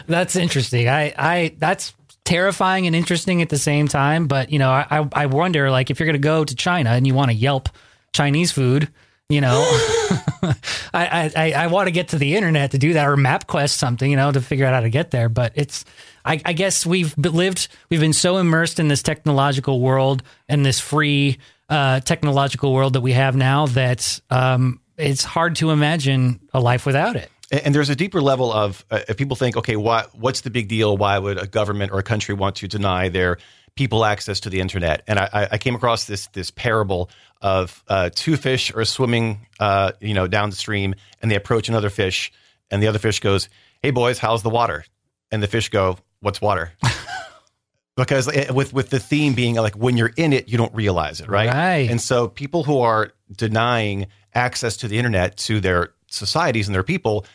That's 0.08 0.36
interesting. 0.36 0.90
I 0.90 1.14
I 1.16 1.56
that's 1.60 1.94
terrifying 2.28 2.88
and 2.88 2.96
interesting 2.96 3.42
at 3.42 3.48
the 3.48 3.58
same 3.58 3.88
time. 3.88 4.28
But 4.28 4.52
you 4.52 4.60
know, 4.60 4.70
I 4.70 5.08
I 5.14 5.26
wonder 5.28 5.72
like 5.72 5.90
if 5.90 6.00
you're 6.00 6.12
to 6.12 6.18
go 6.20 6.44
to 6.44 6.56
China 6.56 6.92
and 6.92 7.08
you 7.08 7.14
want 7.14 7.32
to 7.32 7.36
Yelp 7.36 7.70
Chinese 8.14 8.52
food. 8.52 8.90
You 9.30 9.42
know, 9.42 9.60
I, 10.94 11.30
I, 11.36 11.52
I 11.52 11.68
want 11.68 11.88
to 11.88 11.92
get 11.92 12.10
to 12.10 12.18
the 12.18 12.38
internet 12.38 12.72
to 12.72 12.78
do 12.78 12.94
that 12.94 13.06
or 13.06 13.18
MapQuest 13.18 13.72
something, 13.72 14.10
you 14.10 14.16
know, 14.16 14.32
to 14.32 14.40
figure 14.40 14.66
out 14.66 14.74
how 14.74 14.80
to 14.80 14.90
get 14.90 15.12
there. 15.12 15.28
But 15.28 15.52
it's, 15.56 15.84
I, 16.24 16.40
I 16.46 16.54
guess 16.54 16.86
we've 16.86 17.14
lived, 17.18 17.68
we've 17.90 18.00
been 18.00 18.14
so 18.14 18.38
immersed 18.38 18.80
in 18.80 18.88
this 18.88 19.04
technological 19.04 19.82
world 19.82 20.24
and 20.48 20.66
this 20.66 20.80
free 20.80 21.40
uh, 21.68 22.00
technological 22.00 22.74
world 22.74 22.94
that 22.94 23.02
we 23.02 23.12
have 23.12 23.36
now 23.36 23.66
that 23.66 24.22
um, 24.30 24.80
it's 24.96 25.26
hard 25.26 25.58
to 25.58 25.72
imagine 25.72 26.40
a 26.54 26.62
life 26.62 26.86
without 26.86 27.18
it. 27.18 27.30
And 27.52 27.74
there's 27.74 27.90
a 27.90 27.96
deeper 27.96 28.22
level 28.22 28.52
of 28.52 28.84
uh, 28.92 29.00
if 29.08 29.16
people 29.18 29.36
think, 29.38 29.56
okay, 29.58 29.76
what 29.78 30.14
what's 30.18 30.42
the 30.42 30.50
big 30.50 30.68
deal? 30.68 30.98
Why 30.98 31.18
would 31.18 31.38
a 31.42 31.48
government 31.48 31.92
or 31.94 32.00
a 32.00 32.04
country 32.04 32.36
want 32.36 32.56
to 32.58 32.68
deny 32.68 33.08
their 33.10 33.38
people 33.76 34.04
access 34.04 34.42
to 34.42 34.50
the 34.50 34.60
internet? 34.60 35.02
And 35.08 35.18
I, 35.20 35.30
I- 35.32 35.48
I 35.54 35.58
came 35.58 35.74
across 35.76 36.06
this 36.06 36.28
this 36.28 36.52
parable 36.52 37.10
of 37.42 37.84
uh, 37.88 38.10
two 38.14 38.36
fish 38.36 38.74
are 38.76 38.84
swimming, 38.84 39.48
uh, 39.60 39.94
you 40.02 40.14
know, 40.14 40.28
downstream, 40.28 40.96
and 41.22 41.32
they 41.32 41.36
approach 41.36 41.70
another 41.70 41.90
fish, 41.90 42.32
and 42.70 42.84
the 42.84 42.88
other 42.88 43.00
fish 43.00 43.20
goes, 43.22 43.48
"Hey 43.82 43.92
boys, 43.92 44.18
how's 44.20 44.44
the 44.44 44.50
water?" 44.50 44.84
And 45.32 45.42
the 45.42 45.48
fish 45.48 45.70
go, 45.70 45.98
"What's 46.20 46.42
water?" 46.42 46.74
because 47.96 48.28
eh, 48.28 48.52
with 48.52 48.74
with 48.74 48.90
the 48.90 49.00
theme 49.00 49.34
being 49.34 49.56
like 49.56 49.76
when 49.76 49.98
you're 49.98 50.12
in 50.18 50.34
it, 50.34 50.50
you 50.50 50.58
don't 50.58 50.74
realize 50.74 51.22
it, 51.22 51.30
right? 51.30 51.48
Right. 51.50 51.90
And 51.90 52.02
so 52.02 52.28
people 52.28 52.64
who 52.64 52.80
are 52.82 53.12
denying 53.36 54.08
access 54.34 54.78
to 54.78 54.88
the 54.88 54.98
internet 54.98 55.38
to 55.38 55.60
their 55.60 55.90
societies 56.08 56.68
and 56.68 56.76
their 56.76 56.84
people, 56.84 57.26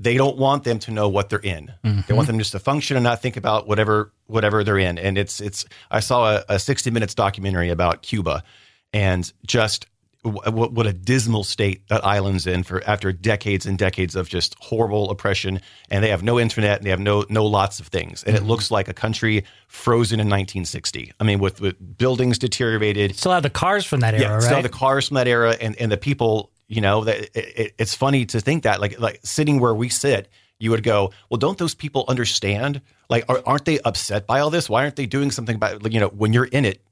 they 0.00 0.16
don't 0.16 0.36
want 0.36 0.64
them 0.64 0.78
to 0.80 0.90
know 0.90 1.08
what 1.08 1.28
they're 1.28 1.40
in. 1.40 1.72
They 1.82 1.90
want 1.90 2.06
mm-hmm. 2.06 2.26
them 2.26 2.38
just 2.38 2.52
to 2.52 2.58
function 2.58 2.96
and 2.96 3.04
not 3.04 3.20
think 3.20 3.36
about 3.36 3.66
whatever 3.66 4.12
whatever 4.26 4.62
they're 4.62 4.78
in. 4.78 4.98
And 4.98 5.18
it's 5.18 5.40
it's. 5.40 5.64
I 5.90 6.00
saw 6.00 6.36
a, 6.36 6.44
a 6.54 6.58
60 6.58 6.90
minutes 6.90 7.14
documentary 7.14 7.70
about 7.70 8.02
Cuba, 8.02 8.44
and 8.92 9.30
just 9.44 9.86
w- 10.24 10.52
what, 10.52 10.72
what 10.72 10.86
a 10.86 10.92
dismal 10.92 11.44
state 11.44 11.86
that 11.88 12.04
island's 12.04 12.46
in 12.46 12.62
for 12.62 12.82
after 12.88 13.12
decades 13.12 13.66
and 13.66 13.78
decades 13.78 14.14
of 14.14 14.28
just 14.28 14.56
horrible 14.60 15.10
oppression. 15.10 15.60
And 15.90 16.04
they 16.04 16.10
have 16.10 16.22
no 16.22 16.38
internet 16.38 16.78
and 16.78 16.86
they 16.86 16.90
have 16.90 17.00
no 17.00 17.24
no 17.28 17.44
lots 17.46 17.80
of 17.80 17.88
things. 17.88 18.22
And 18.24 18.36
it 18.36 18.40
mm-hmm. 18.40 18.48
looks 18.48 18.70
like 18.70 18.88
a 18.88 18.94
country 18.94 19.44
frozen 19.66 20.20
in 20.20 20.26
1960. 20.26 21.12
I 21.18 21.24
mean, 21.24 21.38
with, 21.38 21.60
with 21.60 21.98
buildings 21.98 22.38
deteriorated, 22.38 23.16
Still 23.16 23.32
have 23.32 23.42
the 23.42 23.50
cars 23.50 23.84
from 23.84 24.00
that 24.00 24.14
era, 24.14 24.22
yeah, 24.22 24.32
right? 24.34 24.42
still 24.42 24.56
have 24.56 24.62
the 24.62 24.68
cars 24.68 25.08
from 25.08 25.16
that 25.16 25.28
era 25.28 25.56
and, 25.60 25.76
and 25.80 25.90
the 25.90 25.96
people, 25.96 26.50
you 26.68 26.80
know, 26.80 27.04
that 27.04 27.18
it, 27.18 27.30
it, 27.34 27.74
it's 27.78 27.94
funny 27.94 28.26
to 28.26 28.40
think 28.40 28.62
that 28.62 28.80
like 28.80 29.00
like 29.00 29.20
sitting 29.24 29.58
where 29.58 29.74
we 29.74 29.88
sit, 29.88 30.28
you 30.60 30.70
would 30.70 30.82
go, 30.82 31.12
well, 31.30 31.38
don't 31.38 31.58
those 31.58 31.74
people 31.74 32.04
understand? 32.08 32.80
Like, 33.08 33.24
are, 33.28 33.42
aren't 33.46 33.64
they 33.64 33.80
upset 33.80 34.26
by 34.26 34.40
all 34.40 34.50
this? 34.50 34.68
Why 34.68 34.82
aren't 34.82 34.96
they 34.96 35.06
doing 35.06 35.30
something 35.30 35.56
about? 35.56 35.82
Like, 35.82 35.92
you 35.92 36.00
know, 36.00 36.08
when 36.08 36.32
you're 36.32 36.44
in 36.44 36.64
it, 36.64 36.82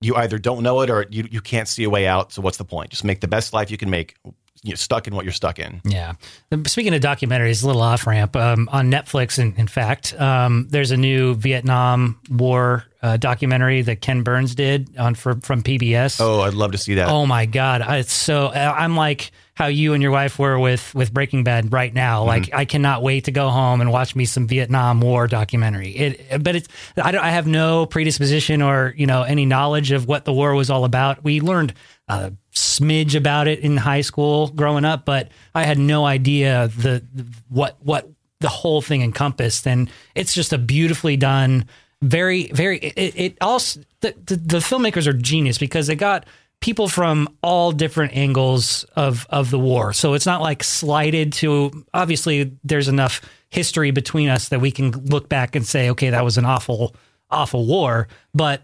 you 0.00 0.16
either 0.16 0.38
don't 0.38 0.62
know 0.62 0.80
it 0.80 0.90
or 0.90 1.06
you 1.10 1.28
you 1.30 1.40
can't 1.40 1.68
see 1.68 1.84
a 1.84 1.90
way 1.90 2.06
out. 2.06 2.32
So 2.32 2.42
what's 2.42 2.58
the 2.58 2.64
point? 2.64 2.90
Just 2.90 3.04
make 3.04 3.20
the 3.20 3.28
best 3.28 3.52
life 3.52 3.70
you 3.70 3.78
can 3.78 3.90
make. 3.90 4.16
You're 4.64 4.78
stuck 4.78 5.06
in 5.06 5.14
what 5.14 5.24
you're 5.26 5.32
stuck 5.32 5.58
in. 5.58 5.82
Yeah. 5.84 6.14
Speaking 6.66 6.94
of 6.94 7.02
documentaries, 7.02 7.62
a 7.62 7.66
little 7.66 7.82
off 7.82 8.06
ramp 8.06 8.34
um, 8.34 8.66
on 8.72 8.90
Netflix. 8.90 9.38
In, 9.38 9.54
in 9.56 9.66
fact, 9.66 10.18
um, 10.18 10.66
there's 10.70 10.90
a 10.90 10.96
new 10.96 11.34
Vietnam 11.34 12.18
War 12.30 12.84
uh, 13.02 13.18
documentary 13.18 13.82
that 13.82 14.00
Ken 14.00 14.22
Burns 14.22 14.54
did 14.54 14.96
on 14.96 15.14
for, 15.14 15.34
from 15.42 15.62
PBS. 15.62 16.18
Oh, 16.18 16.40
I'd 16.40 16.54
love 16.54 16.72
to 16.72 16.78
see 16.78 16.94
that. 16.94 17.08
Oh 17.10 17.26
my 17.26 17.44
God! 17.44 17.82
I- 17.82 17.98
It's 17.98 18.12
so 18.14 18.48
I'm 18.48 18.96
like 18.96 19.30
how 19.52 19.66
you 19.66 19.92
and 19.92 20.02
your 20.02 20.10
wife 20.10 20.38
were 20.38 20.58
with 20.58 20.94
with 20.94 21.12
Breaking 21.12 21.44
Bad 21.44 21.70
right 21.70 21.92
now. 21.92 22.20
Mm-hmm. 22.20 22.28
Like 22.28 22.54
I 22.54 22.64
cannot 22.64 23.02
wait 23.02 23.24
to 23.24 23.30
go 23.32 23.50
home 23.50 23.82
and 23.82 23.92
watch 23.92 24.16
me 24.16 24.24
some 24.24 24.46
Vietnam 24.48 25.02
War 25.02 25.26
documentary. 25.28 25.90
It, 25.90 26.42
but 26.42 26.56
it's 26.56 26.68
I, 26.96 27.12
don't, 27.12 27.22
I 27.22 27.28
have 27.30 27.46
no 27.46 27.84
predisposition 27.84 28.62
or 28.62 28.94
you 28.96 29.06
know 29.06 29.22
any 29.24 29.44
knowledge 29.44 29.92
of 29.92 30.08
what 30.08 30.24
the 30.24 30.32
war 30.32 30.54
was 30.54 30.70
all 30.70 30.86
about. 30.86 31.22
We 31.22 31.40
learned 31.42 31.74
a 32.08 32.32
smidge 32.52 33.14
about 33.14 33.48
it 33.48 33.60
in 33.60 33.76
high 33.76 34.02
school 34.02 34.48
growing 34.48 34.84
up, 34.84 35.04
but 35.04 35.30
I 35.54 35.64
had 35.64 35.78
no 35.78 36.04
idea 36.04 36.68
the 36.76 37.02
what 37.48 37.76
what 37.80 38.08
the 38.40 38.48
whole 38.48 38.82
thing 38.82 39.02
encompassed. 39.02 39.66
And 39.66 39.90
it's 40.14 40.34
just 40.34 40.52
a 40.52 40.58
beautifully 40.58 41.16
done, 41.16 41.66
very 42.02 42.48
very. 42.48 42.78
It, 42.78 43.14
it 43.16 43.38
also 43.40 43.80
the, 44.00 44.14
the 44.26 44.36
the 44.36 44.58
filmmakers 44.58 45.06
are 45.06 45.12
genius 45.12 45.58
because 45.58 45.86
they 45.86 45.96
got 45.96 46.26
people 46.60 46.88
from 46.88 47.28
all 47.42 47.72
different 47.72 48.14
angles 48.16 48.84
of 48.96 49.26
of 49.30 49.50
the 49.50 49.58
war. 49.58 49.92
So 49.92 50.14
it's 50.14 50.26
not 50.26 50.42
like 50.42 50.62
slighted 50.62 51.32
to 51.34 51.84
obviously 51.94 52.52
there's 52.64 52.88
enough 52.88 53.20
history 53.48 53.90
between 53.92 54.28
us 54.28 54.48
that 54.48 54.60
we 54.60 54.70
can 54.70 54.90
look 54.90 55.28
back 55.28 55.56
and 55.56 55.66
say, 55.66 55.90
okay, 55.90 56.10
that 56.10 56.24
was 56.24 56.36
an 56.38 56.44
awful 56.44 56.94
awful 57.30 57.66
war, 57.66 58.08
but 58.34 58.62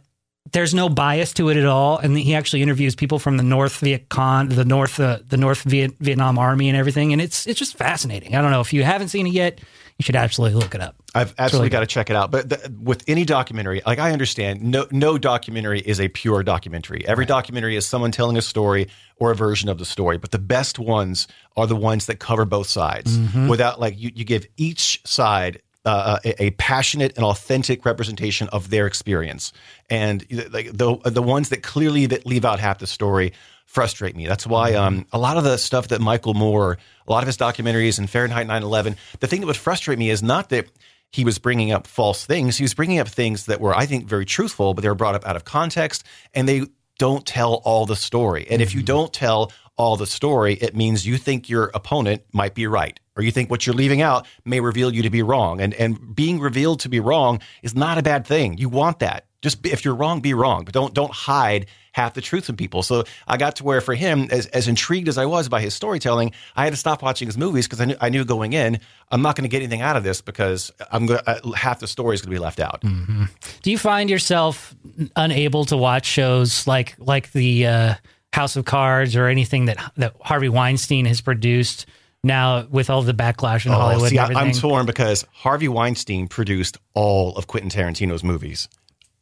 there's 0.52 0.74
no 0.74 0.88
bias 0.88 1.32
to 1.34 1.48
it 1.48 1.56
at 1.56 1.66
all. 1.66 1.98
And 1.98 2.18
he 2.18 2.34
actually 2.34 2.62
interviews 2.62 2.94
people 2.94 3.18
from 3.18 3.36
the 3.36 3.42
North 3.42 3.76
Viet 3.78 4.08
Cong, 4.08 4.48
the 4.48 4.64
North, 4.64 4.98
uh, 4.98 5.18
the 5.28 5.36
North 5.36 5.62
Viet, 5.62 5.94
Vietnam 6.00 6.38
Army, 6.38 6.68
and 6.68 6.76
everything. 6.76 7.12
And 7.12 7.20
it's 7.20 7.46
it's 7.46 7.58
just 7.58 7.76
fascinating. 7.76 8.34
I 8.34 8.42
don't 8.42 8.50
know 8.50 8.60
if 8.60 8.72
you 8.72 8.82
haven't 8.82 9.08
seen 9.08 9.26
it 9.26 9.32
yet, 9.32 9.60
you 9.98 10.02
should 10.02 10.16
absolutely 10.16 10.58
look 10.58 10.74
it 10.74 10.80
up. 10.80 10.96
I've 11.14 11.34
absolutely 11.38 11.66
really 11.66 11.70
got 11.70 11.80
to 11.80 11.86
check 11.86 12.08
it 12.08 12.16
out. 12.16 12.30
But 12.30 12.48
the, 12.48 12.74
with 12.82 13.04
any 13.06 13.24
documentary, 13.26 13.82
like 13.84 13.98
I 13.98 14.12
understand, 14.12 14.62
no 14.62 14.86
no 14.90 15.18
documentary 15.18 15.80
is 15.80 16.00
a 16.00 16.08
pure 16.08 16.42
documentary. 16.42 17.06
Every 17.06 17.22
right. 17.22 17.28
documentary 17.28 17.76
is 17.76 17.86
someone 17.86 18.10
telling 18.10 18.36
a 18.36 18.42
story 18.42 18.88
or 19.16 19.30
a 19.30 19.34
version 19.34 19.68
of 19.68 19.78
the 19.78 19.84
story. 19.84 20.16
But 20.16 20.30
the 20.30 20.38
best 20.38 20.78
ones 20.78 21.28
are 21.56 21.66
the 21.66 21.76
ones 21.76 22.06
that 22.06 22.18
cover 22.18 22.44
both 22.44 22.66
sides 22.66 23.18
mm-hmm. 23.18 23.48
without 23.48 23.78
like 23.78 23.98
you, 23.98 24.10
you 24.14 24.24
give 24.24 24.46
each 24.56 25.06
side 25.06 25.60
uh, 25.84 26.18
a, 26.24 26.44
a, 26.44 26.50
passionate 26.52 27.16
and 27.16 27.24
authentic 27.24 27.84
representation 27.84 28.48
of 28.48 28.70
their 28.70 28.86
experience. 28.86 29.52
And 29.88 30.24
like 30.52 30.70
the 30.72 30.96
the 31.04 31.22
ones 31.22 31.48
that 31.48 31.62
clearly 31.62 32.06
that 32.06 32.26
leave 32.26 32.44
out 32.44 32.60
half 32.60 32.78
the 32.78 32.86
story 32.86 33.32
frustrate 33.64 34.16
me. 34.16 34.26
That's 34.26 34.46
why 34.46 34.74
um, 34.74 35.06
a 35.12 35.18
lot 35.18 35.36
of 35.36 35.44
the 35.44 35.56
stuff 35.56 35.88
that 35.88 36.00
Michael 36.00 36.34
Moore, 36.34 36.76
a 37.06 37.10
lot 37.10 37.22
of 37.22 37.28
his 37.28 37.36
documentaries 37.36 37.98
and 37.98 38.10
Fahrenheit 38.10 38.46
9/11, 38.46 38.96
the 39.20 39.26
thing 39.26 39.40
that 39.40 39.46
would 39.46 39.56
frustrate 39.56 39.98
me 39.98 40.10
is 40.10 40.22
not 40.22 40.50
that 40.50 40.66
he 41.12 41.24
was 41.24 41.38
bringing 41.38 41.72
up 41.72 41.86
false 41.86 42.24
things. 42.24 42.56
He 42.56 42.64
was 42.64 42.74
bringing 42.74 42.98
up 42.98 43.08
things 43.08 43.46
that 43.46 43.60
were, 43.60 43.74
I 43.74 43.86
think, 43.86 44.06
very 44.06 44.24
truthful, 44.24 44.74
but 44.74 44.82
they 44.82 44.88
were 44.88 44.94
brought 44.94 45.14
up 45.14 45.26
out 45.26 45.36
of 45.36 45.44
context, 45.44 46.04
and 46.34 46.48
they 46.48 46.66
don't 46.98 47.24
tell 47.24 47.54
all 47.64 47.86
the 47.86 47.96
story. 47.96 48.46
And 48.50 48.60
if 48.60 48.74
you 48.74 48.80
mm-hmm. 48.80 48.86
don't 48.86 49.12
tell 49.12 49.52
all 49.80 49.96
the 49.96 50.06
story, 50.06 50.54
it 50.54 50.76
means 50.76 51.06
you 51.06 51.16
think 51.16 51.48
your 51.48 51.70
opponent 51.74 52.22
might 52.32 52.54
be 52.54 52.66
right, 52.66 53.00
or 53.16 53.22
you 53.22 53.32
think 53.32 53.50
what 53.50 53.66
you're 53.66 53.74
leaving 53.74 54.02
out 54.02 54.26
may 54.44 54.60
reveal 54.60 54.94
you 54.94 55.02
to 55.02 55.10
be 55.10 55.22
wrong. 55.22 55.60
And 55.60 55.74
and 55.74 56.14
being 56.14 56.38
revealed 56.38 56.80
to 56.80 56.88
be 56.88 57.00
wrong 57.00 57.40
is 57.62 57.74
not 57.74 57.98
a 57.98 58.02
bad 58.02 58.26
thing. 58.26 58.58
You 58.58 58.68
want 58.68 58.98
that. 59.00 59.26
Just 59.42 59.62
be, 59.62 59.72
if 59.72 59.84
you're 59.84 59.94
wrong, 59.94 60.20
be 60.20 60.34
wrong, 60.34 60.64
but 60.64 60.74
don't 60.74 60.92
don't 60.92 61.12
hide 61.12 61.66
half 61.92 62.14
the 62.14 62.20
truth 62.20 62.44
from 62.44 62.56
people. 62.56 62.82
So 62.82 63.04
I 63.26 63.36
got 63.36 63.56
to 63.56 63.64
where, 63.64 63.80
for 63.80 63.94
him, 63.94 64.28
as, 64.30 64.46
as 64.48 64.68
intrigued 64.68 65.08
as 65.08 65.18
I 65.18 65.26
was 65.26 65.48
by 65.48 65.60
his 65.60 65.74
storytelling, 65.74 66.32
I 66.54 66.64
had 66.64 66.72
to 66.72 66.76
stop 66.76 67.02
watching 67.02 67.26
his 67.26 67.36
movies 67.36 67.66
because 67.66 67.80
I 67.80 67.86
knew, 67.86 67.96
I 68.00 68.08
knew 68.10 68.24
going 68.24 68.52
in, 68.52 68.78
I'm 69.10 69.22
not 69.22 69.34
going 69.34 69.42
to 69.42 69.48
get 69.48 69.58
anything 69.58 69.80
out 69.80 69.96
of 69.96 70.04
this 70.04 70.20
because 70.20 70.70
I'm 70.92 71.06
going 71.06 71.20
uh, 71.26 71.52
half 71.52 71.80
the 71.80 71.88
story 71.88 72.14
is 72.14 72.22
going 72.22 72.30
to 72.30 72.36
be 72.36 72.42
left 72.42 72.60
out. 72.60 72.82
Mm-hmm. 72.82 73.24
Do 73.62 73.70
you 73.70 73.78
find 73.78 74.08
yourself 74.08 74.74
unable 75.16 75.64
to 75.64 75.76
watch 75.76 76.06
shows 76.06 76.66
like 76.66 76.94
like 76.98 77.32
the 77.32 77.66
uh, 77.66 77.94
House 78.32 78.56
of 78.56 78.64
Cards 78.64 79.16
or 79.16 79.26
anything 79.26 79.66
that 79.66 79.92
that 79.96 80.14
Harvey 80.20 80.48
Weinstein 80.48 81.06
has 81.06 81.20
produced? 81.20 81.86
now 82.22 82.66
with 82.66 82.90
all 82.90 83.00
the 83.00 83.14
backlash 83.14 83.64
in 83.64 83.72
oh, 83.72 83.76
Hollywood. 83.76 84.10
See, 84.10 84.18
I'm 84.18 84.52
torn 84.52 84.84
because 84.84 85.26
Harvey 85.32 85.68
Weinstein 85.68 86.28
produced 86.28 86.76
all 86.92 87.34
of 87.34 87.46
Quentin 87.46 87.70
Tarantino's 87.70 88.22
movies 88.22 88.68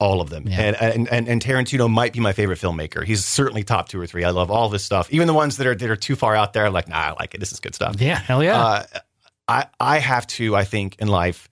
all 0.00 0.20
of 0.20 0.30
them. 0.30 0.46
Yeah. 0.46 0.60
And, 0.60 0.76
and, 0.76 1.08
and 1.08 1.28
and 1.28 1.42
Tarantino 1.42 1.90
might 1.90 2.12
be 2.12 2.20
my 2.20 2.32
favorite 2.32 2.58
filmmaker. 2.58 3.04
He's 3.04 3.24
certainly 3.24 3.64
top 3.64 3.88
two 3.88 4.00
or 4.00 4.06
three. 4.06 4.24
I 4.24 4.30
love 4.30 4.50
all 4.50 4.68
this 4.68 4.84
stuff, 4.84 5.08
even 5.10 5.26
the 5.26 5.34
ones 5.34 5.56
that 5.56 5.66
are 5.66 5.74
that 5.74 5.90
are 5.90 5.96
too 5.96 6.16
far 6.16 6.34
out 6.34 6.52
there. 6.52 6.66
I'm 6.66 6.72
like, 6.72 6.88
nah, 6.88 6.96
I 6.96 7.10
like 7.12 7.34
it. 7.34 7.38
This 7.38 7.52
is 7.52 7.60
good 7.60 7.74
stuff. 7.74 8.00
Yeah, 8.00 8.18
hell 8.18 8.42
yeah. 8.42 8.62
Uh, 8.62 8.84
I 9.48 9.66
I 9.80 9.98
have 9.98 10.26
to, 10.28 10.54
I 10.54 10.64
think, 10.64 10.96
in 11.00 11.08
life, 11.08 11.48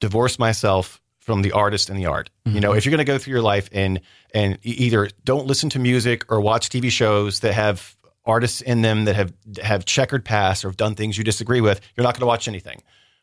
divorce 0.00 0.38
myself 0.38 1.00
from 1.24 1.40
the 1.40 1.52
artist 1.52 1.88
and 1.88 1.98
the 1.98 2.06
art. 2.06 2.30
Mm-hmm. 2.46 2.54
You 2.54 2.60
know, 2.60 2.70
mm-hmm. 2.70 2.78
if 2.78 2.84
you're 2.84 2.90
going 2.90 2.98
to 2.98 3.04
go 3.04 3.18
through 3.18 3.32
your 3.32 3.42
life 3.42 3.68
and 3.72 4.00
and 4.32 4.58
either 4.62 5.08
don't 5.24 5.46
listen 5.46 5.70
to 5.70 5.78
music 5.78 6.30
or 6.30 6.40
watch 6.40 6.68
TV 6.68 6.90
shows 6.90 7.40
that 7.40 7.54
have 7.54 7.96
artists 8.26 8.60
in 8.60 8.82
them 8.82 9.06
that 9.06 9.16
have 9.16 9.32
have 9.62 9.84
checkered 9.84 10.24
past 10.24 10.64
or 10.64 10.68
have 10.68 10.76
done 10.76 10.94
things 10.94 11.16
you 11.16 11.24
disagree 11.24 11.60
with, 11.60 11.80
you're 11.96 12.04
not 12.04 12.14
going 12.14 12.20
to 12.20 12.26
watch 12.26 12.46
anything. 12.46 12.82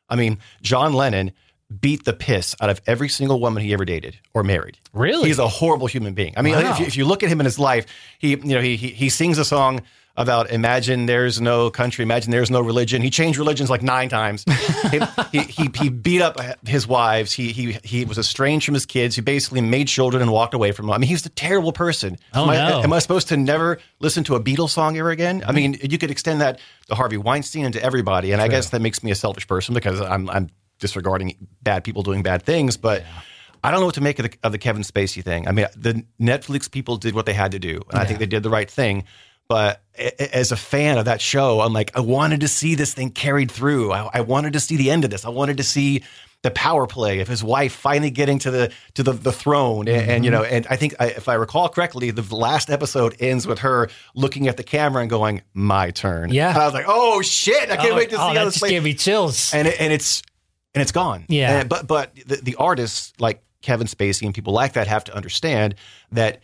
I 0.10 0.16
mean, 0.16 0.40
John 0.62 0.94
Lennon 0.94 1.32
beat 1.80 2.04
the 2.04 2.14
piss 2.14 2.54
out 2.60 2.70
of 2.70 2.82
every 2.86 3.08
single 3.08 3.40
woman 3.40 3.64
he 3.64 3.72
ever 3.72 3.86
dated 3.86 4.20
or 4.34 4.44
married. 4.44 4.78
Really? 4.92 5.30
He's 5.30 5.40
a 5.40 5.48
horrible 5.48 5.88
human 5.88 6.14
being. 6.14 6.34
I 6.36 6.42
mean, 6.42 6.56
wow. 6.56 6.72
if, 6.72 6.80
you, 6.80 6.86
if, 6.86 6.98
you, 6.98 7.06
look 7.06 7.24
at 7.24 7.30
him 7.30 7.40
in 7.40 7.46
his 7.46 7.58
life, 7.58 7.86
he, 8.20 8.32
you 8.32 8.38
know, 8.38 8.60
he, 8.60 8.76
he, 8.76 8.90
he 8.90 9.08
sings 9.08 9.38
a 9.38 9.46
song 9.46 9.82
about 10.18 10.52
imagine 10.52 11.06
there's 11.06 11.40
no 11.40 11.70
country, 11.70 12.04
imagine 12.04 12.32
there's 12.32 12.52
no 12.52 12.62
religion. 12.62 13.02
He 13.02 13.10
changed 13.10 13.40
religions 13.40 13.70
like 13.70 13.82
nine 13.82 14.10
times. 14.10 14.44
he, 15.32 15.40
he, 15.40 15.70
he, 15.74 15.90
beat 15.90 16.22
up 16.22 16.40
his 16.68 16.86
wives. 16.88 17.32
He, 17.32 17.52
he, 17.52 17.78
he 17.84 18.06
was 18.06 18.18
estranged 18.18 18.66
from 18.66 18.74
his 18.74 18.86
kids. 18.86 19.16
He 19.16 19.22
basically 19.22 19.62
made 19.62 19.88
children 19.88 20.22
and 20.22 20.32
walked 20.32 20.54
away 20.54 20.72
from 20.72 20.88
them. 20.88 20.94
I 20.94 20.98
mean, 20.98 21.08
he's 21.08 21.26
a 21.26 21.30
terrible 21.30 21.72
person. 21.72 22.18
Oh, 22.34 22.44
am, 22.44 22.50
I, 22.50 22.70
no. 22.70 22.82
am 22.82 22.94
I 22.94 23.00
supposed 23.00 23.30
to 23.30 23.38
never 23.38 23.80
listen 24.00 24.24
to 24.26 24.36
a 24.36 24.44
Beatles 24.44 24.70
song 24.70 24.98
ever 24.98 25.12
again? 25.12 25.44
I 25.46 25.52
mean, 25.54 25.78
you 25.82 25.98
could 25.98 26.12
extend 26.12 26.42
that 26.42 26.60
to 26.88 26.96
Harvey 26.96 27.18
Weinstein 27.18 27.66
and 27.66 27.74
to 27.74 27.84
everybody. 27.84 28.32
And 28.32 28.40
True. 28.40 28.46
I 28.46 28.48
guess 28.50 28.70
that 28.72 28.82
makes 28.82 29.04
me 29.04 29.12
a 29.12 29.16
selfish 29.16 29.48
person 29.48 29.74
because 29.74 30.02
I'm, 30.02 30.30
I'm 30.30 30.50
disregarding 30.80 31.48
bad 31.62 31.84
people 31.84 32.04
doing 32.04 32.24
bad 32.24 32.44
things, 32.44 32.78
but. 32.78 33.02
Yeah. 33.02 33.08
I 33.64 33.70
don't 33.70 33.80
know 33.80 33.86
what 33.86 33.94
to 33.94 34.02
make 34.02 34.18
of 34.18 34.26
the, 34.26 34.38
of 34.42 34.52
the, 34.54 34.58
Kevin 34.58 34.82
Spacey 34.82 35.24
thing. 35.24 35.48
I 35.48 35.52
mean, 35.52 35.68
the 35.76 36.04
Netflix 36.20 36.72
people 36.72 36.98
did 36.98 37.14
what 37.14 37.28
they 37.28 37.34
had 37.34 37.52
to 37.52 37.60
do, 37.60 37.76
and 37.76 37.94
yeah. 37.94 38.00
I 38.00 38.06
think 38.06 38.18
they 38.18 38.26
did 38.26 38.42
the 38.42 38.50
right 38.50 38.68
thing. 38.68 39.04
But 39.52 39.84
as 40.34 40.52
a 40.52 40.56
fan 40.56 40.98
of 40.98 41.06
that 41.06 41.22
show, 41.22 41.62
I'm 41.62 41.74
like, 41.74 41.92
I 41.96 42.00
wanted 42.00 42.40
to 42.42 42.48
see 42.48 42.76
this 42.76 42.94
thing 42.94 43.12
carried 43.12 43.52
through. 43.52 43.92
I, 43.92 44.10
I 44.14 44.22
wanted 44.22 44.54
to 44.54 44.60
see 44.60 44.78
the 44.78 44.92
end 44.92 45.04
of 45.04 45.10
this. 45.10 45.26
I 45.26 45.30
wanted 45.30 45.58
to 45.58 45.64
see 45.64 46.04
the 46.44 46.52
power 46.52 46.88
play 46.88 47.20
of 47.20 47.28
his 47.28 47.44
wife 47.44 47.74
finally 47.74 48.10
getting 48.10 48.40
to 48.40 48.50
the 48.50 48.72
to 48.96 49.04
the, 49.04 49.12
the 49.12 49.32
throne 49.32 49.88
and, 49.88 50.02
mm-hmm. 50.02 50.10
and 50.10 50.26
you 50.26 50.32
know 50.32 50.42
and 50.42 50.66
i 50.72 50.76
think 50.76 50.96
I, 51.00 51.10
if 51.10 51.30
i 51.30 51.36
recall 51.36 51.70
correctly 51.70 52.10
the 52.10 52.36
last 52.36 52.72
episode 52.72 53.16
ends 53.20 53.46
with 53.46 53.60
her 53.60 53.92
looking 54.16 54.48
at 54.48 54.58
the 54.58 54.64
camera 54.64 55.02
and 55.02 55.10
going 55.12 55.44
my 55.54 55.92
turn 55.92 56.34
yeah 56.34 56.50
and 56.50 56.58
i 56.58 56.66
was 56.66 56.74
like 56.74 56.86
oh 56.88 57.22
shit 57.22 57.70
i 57.70 57.78
can't 57.78 57.92
oh, 57.92 57.96
wait 57.96 58.10
to 58.10 58.16
oh, 58.16 58.30
see 58.30 58.34
that 58.34 58.40
how 58.40 58.46
this 58.46 58.60
gave 58.60 58.84
me 58.84 58.96
chills 58.96 59.54
and 59.54 59.68
it, 59.68 59.80
and 59.80 59.94
it's 59.94 60.24
and 60.74 60.82
it's 60.82 60.92
gone. 60.92 61.26
Yeah. 61.28 61.62
And, 61.62 61.70
but 61.70 61.88
but 61.88 62.16
the, 62.26 62.38
the 62.38 62.56
artists 62.56 63.14
like 63.20 63.44
Kevin 63.62 63.88
Spacey 63.88 64.26
and 64.26 64.34
people 64.34 64.54
like 64.54 64.74
that 64.74 64.88
have 64.88 65.04
to 65.06 65.16
understand 65.16 65.76
that 66.12 66.40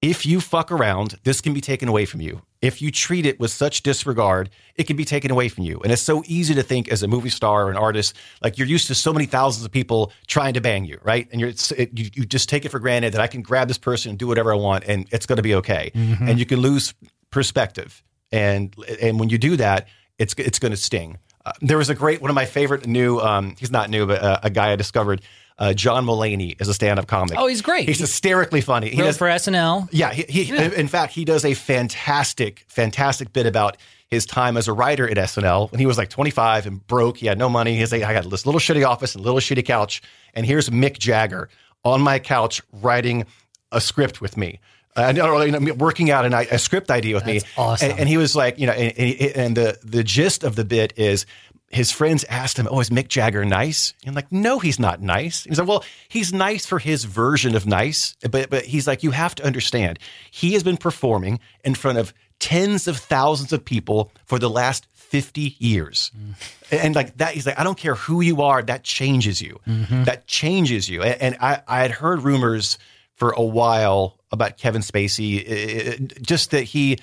if 0.00 0.24
you 0.24 0.40
fuck 0.40 0.70
around, 0.70 1.16
this 1.24 1.40
can 1.40 1.52
be 1.52 1.60
taken 1.60 1.88
away 1.88 2.04
from 2.04 2.20
you. 2.20 2.42
If 2.60 2.80
you 2.82 2.90
treat 2.90 3.26
it 3.26 3.38
with 3.40 3.50
such 3.50 3.82
disregard, 3.82 4.50
it 4.76 4.84
can 4.84 4.96
be 4.96 5.04
taken 5.04 5.30
away 5.30 5.48
from 5.48 5.64
you. 5.64 5.80
And 5.82 5.92
it's 5.92 6.02
so 6.02 6.22
easy 6.26 6.54
to 6.54 6.62
think 6.62 6.88
as 6.88 7.02
a 7.02 7.08
movie 7.08 7.30
star 7.30 7.66
or 7.66 7.70
an 7.70 7.76
artist, 7.76 8.14
like 8.42 8.58
you're 8.58 8.66
used 8.66 8.88
to 8.88 8.94
so 8.94 9.12
many 9.12 9.26
thousands 9.26 9.64
of 9.64 9.72
people 9.72 10.12
trying 10.26 10.54
to 10.54 10.60
bang 10.60 10.84
you, 10.84 10.98
right? 11.02 11.28
And 11.32 11.40
you're, 11.40 11.50
it, 11.50 11.98
you, 11.98 12.10
you 12.14 12.26
just 12.26 12.48
take 12.48 12.64
it 12.64 12.70
for 12.70 12.78
granted 12.78 13.12
that 13.14 13.20
I 13.20 13.26
can 13.26 13.42
grab 13.42 13.68
this 13.68 13.78
person 13.78 14.10
and 14.10 14.18
do 14.18 14.26
whatever 14.26 14.52
I 14.52 14.56
want 14.56 14.84
and 14.86 15.06
it's 15.12 15.26
going 15.26 15.36
to 15.36 15.42
be 15.42 15.54
okay. 15.56 15.90
Mm-hmm. 15.94 16.28
And 16.28 16.38
you 16.38 16.46
can 16.46 16.60
lose 16.60 16.94
perspective. 17.30 18.02
And, 18.30 18.74
and 19.00 19.18
when 19.18 19.30
you 19.30 19.38
do 19.38 19.56
that, 19.56 19.88
it's, 20.18 20.34
it's 20.38 20.58
going 20.58 20.72
to 20.72 20.76
sting. 20.76 21.18
Uh, 21.44 21.52
there 21.60 21.78
was 21.78 21.90
a 21.90 21.94
great 21.94 22.20
one 22.20 22.30
of 22.30 22.34
my 22.34 22.44
favorite 22.44 22.86
new. 22.86 23.18
Um, 23.20 23.54
he's 23.58 23.70
not 23.70 23.88
new, 23.88 24.06
but 24.06 24.22
uh, 24.22 24.40
a 24.42 24.50
guy 24.50 24.72
I 24.72 24.76
discovered. 24.76 25.22
Uh, 25.58 25.72
John 25.72 26.06
Mulaney 26.06 26.60
is 26.60 26.68
a 26.68 26.74
stand-up 26.74 27.08
comic. 27.08 27.36
Oh, 27.36 27.48
he's 27.48 27.62
great. 27.62 27.88
He's 27.88 27.98
hysterically 27.98 28.60
funny. 28.60 28.90
He 28.90 28.96
does 28.96 29.18
for 29.18 29.26
SNL. 29.26 29.88
Yeah, 29.90 30.12
he, 30.12 30.22
he 30.22 30.42
yeah. 30.54 30.70
in 30.70 30.86
fact 30.86 31.12
he 31.12 31.24
does 31.24 31.44
a 31.44 31.54
fantastic, 31.54 32.64
fantastic 32.68 33.32
bit 33.32 33.46
about 33.46 33.76
his 34.08 34.24
time 34.24 34.56
as 34.56 34.68
a 34.68 34.72
writer 34.72 35.08
at 35.08 35.16
SNL 35.16 35.70
when 35.72 35.80
he 35.80 35.86
was 35.86 35.98
like 35.98 36.10
25 36.10 36.66
and 36.66 36.86
broke. 36.86 37.18
He 37.18 37.26
had 37.26 37.38
no 37.38 37.48
money. 37.48 37.76
He's 37.76 37.92
like, 37.92 38.04
I 38.04 38.12
got 38.12 38.30
this 38.30 38.46
little 38.46 38.60
shitty 38.60 38.86
office 38.86 39.14
and 39.14 39.24
little 39.24 39.40
shitty 39.40 39.64
couch, 39.64 40.00
and 40.32 40.46
here's 40.46 40.70
Mick 40.70 40.98
Jagger 40.98 41.48
on 41.84 42.00
my 42.00 42.18
couch 42.18 42.62
writing 42.72 43.26
a 43.72 43.80
script 43.80 44.20
with 44.20 44.36
me. 44.36 44.60
Uh, 44.96 45.12
you 45.14 45.22
know, 45.22 45.74
working 45.74 46.10
out 46.10 46.24
an, 46.24 46.34
a 46.34 46.58
script 46.58 46.90
idea 46.90 47.14
with 47.14 47.24
That's 47.24 47.44
me. 47.44 47.50
Awesome. 47.56 47.90
And, 47.90 48.00
and, 48.00 48.08
he 48.08 48.16
was 48.16 48.34
like, 48.34 48.58
you 48.58 48.66
know, 48.66 48.72
and, 48.72 49.36
and, 49.36 49.56
the 49.56 49.78
the 49.84 50.02
gist 50.02 50.42
of 50.42 50.56
the 50.56 50.64
bit 50.64 50.94
is 50.96 51.24
his 51.70 51.92
friends 51.92 52.24
asked 52.24 52.58
him, 52.58 52.68
"Oh, 52.70 52.80
is 52.80 52.90
Mick 52.90 53.08
Jagger 53.08 53.44
nice?" 53.44 53.94
And 54.02 54.10
I'm 54.10 54.14
like, 54.14 54.32
"No, 54.32 54.58
he's 54.58 54.78
not 54.78 55.02
nice." 55.02 55.44
He's 55.44 55.58
like, 55.58 55.68
"Well, 55.68 55.84
he's 56.08 56.32
nice 56.32 56.66
for 56.66 56.78
his 56.78 57.04
version 57.04 57.54
of 57.54 57.66
nice, 57.66 58.16
but 58.30 58.50
but 58.50 58.64
he's 58.64 58.86
like, 58.86 59.02
you 59.02 59.10
have 59.10 59.34
to 59.36 59.44
understand, 59.44 59.98
he 60.30 60.52
has 60.54 60.62
been 60.62 60.76
performing 60.76 61.40
in 61.64 61.74
front 61.74 61.98
of 61.98 62.12
tens 62.38 62.86
of 62.88 62.96
thousands 62.96 63.52
of 63.52 63.64
people 63.64 64.12
for 64.24 64.38
the 64.38 64.50
last 64.50 64.86
50 64.94 65.56
years. 65.58 66.10
Mm. 66.16 66.82
And 66.82 66.94
like 66.94 67.16
that, 67.16 67.34
he's 67.34 67.46
like, 67.46 67.58
I 67.58 67.64
don't 67.64 67.78
care 67.78 67.94
who 67.94 68.20
you 68.20 68.42
are, 68.42 68.62
that 68.62 68.84
changes 68.84 69.40
you. 69.40 69.58
Mm-hmm. 69.66 70.04
That 70.04 70.26
changes 70.26 70.88
you. 70.88 71.02
And, 71.02 71.22
and 71.22 71.36
I, 71.40 71.62
I 71.66 71.80
had 71.80 71.90
heard 71.90 72.22
rumors 72.22 72.78
for 73.14 73.30
a 73.30 73.42
while 73.42 74.18
about 74.30 74.58
Kevin 74.58 74.82
Spacey, 74.82 76.20
just 76.22 76.50
that 76.50 76.62
he 76.62 76.98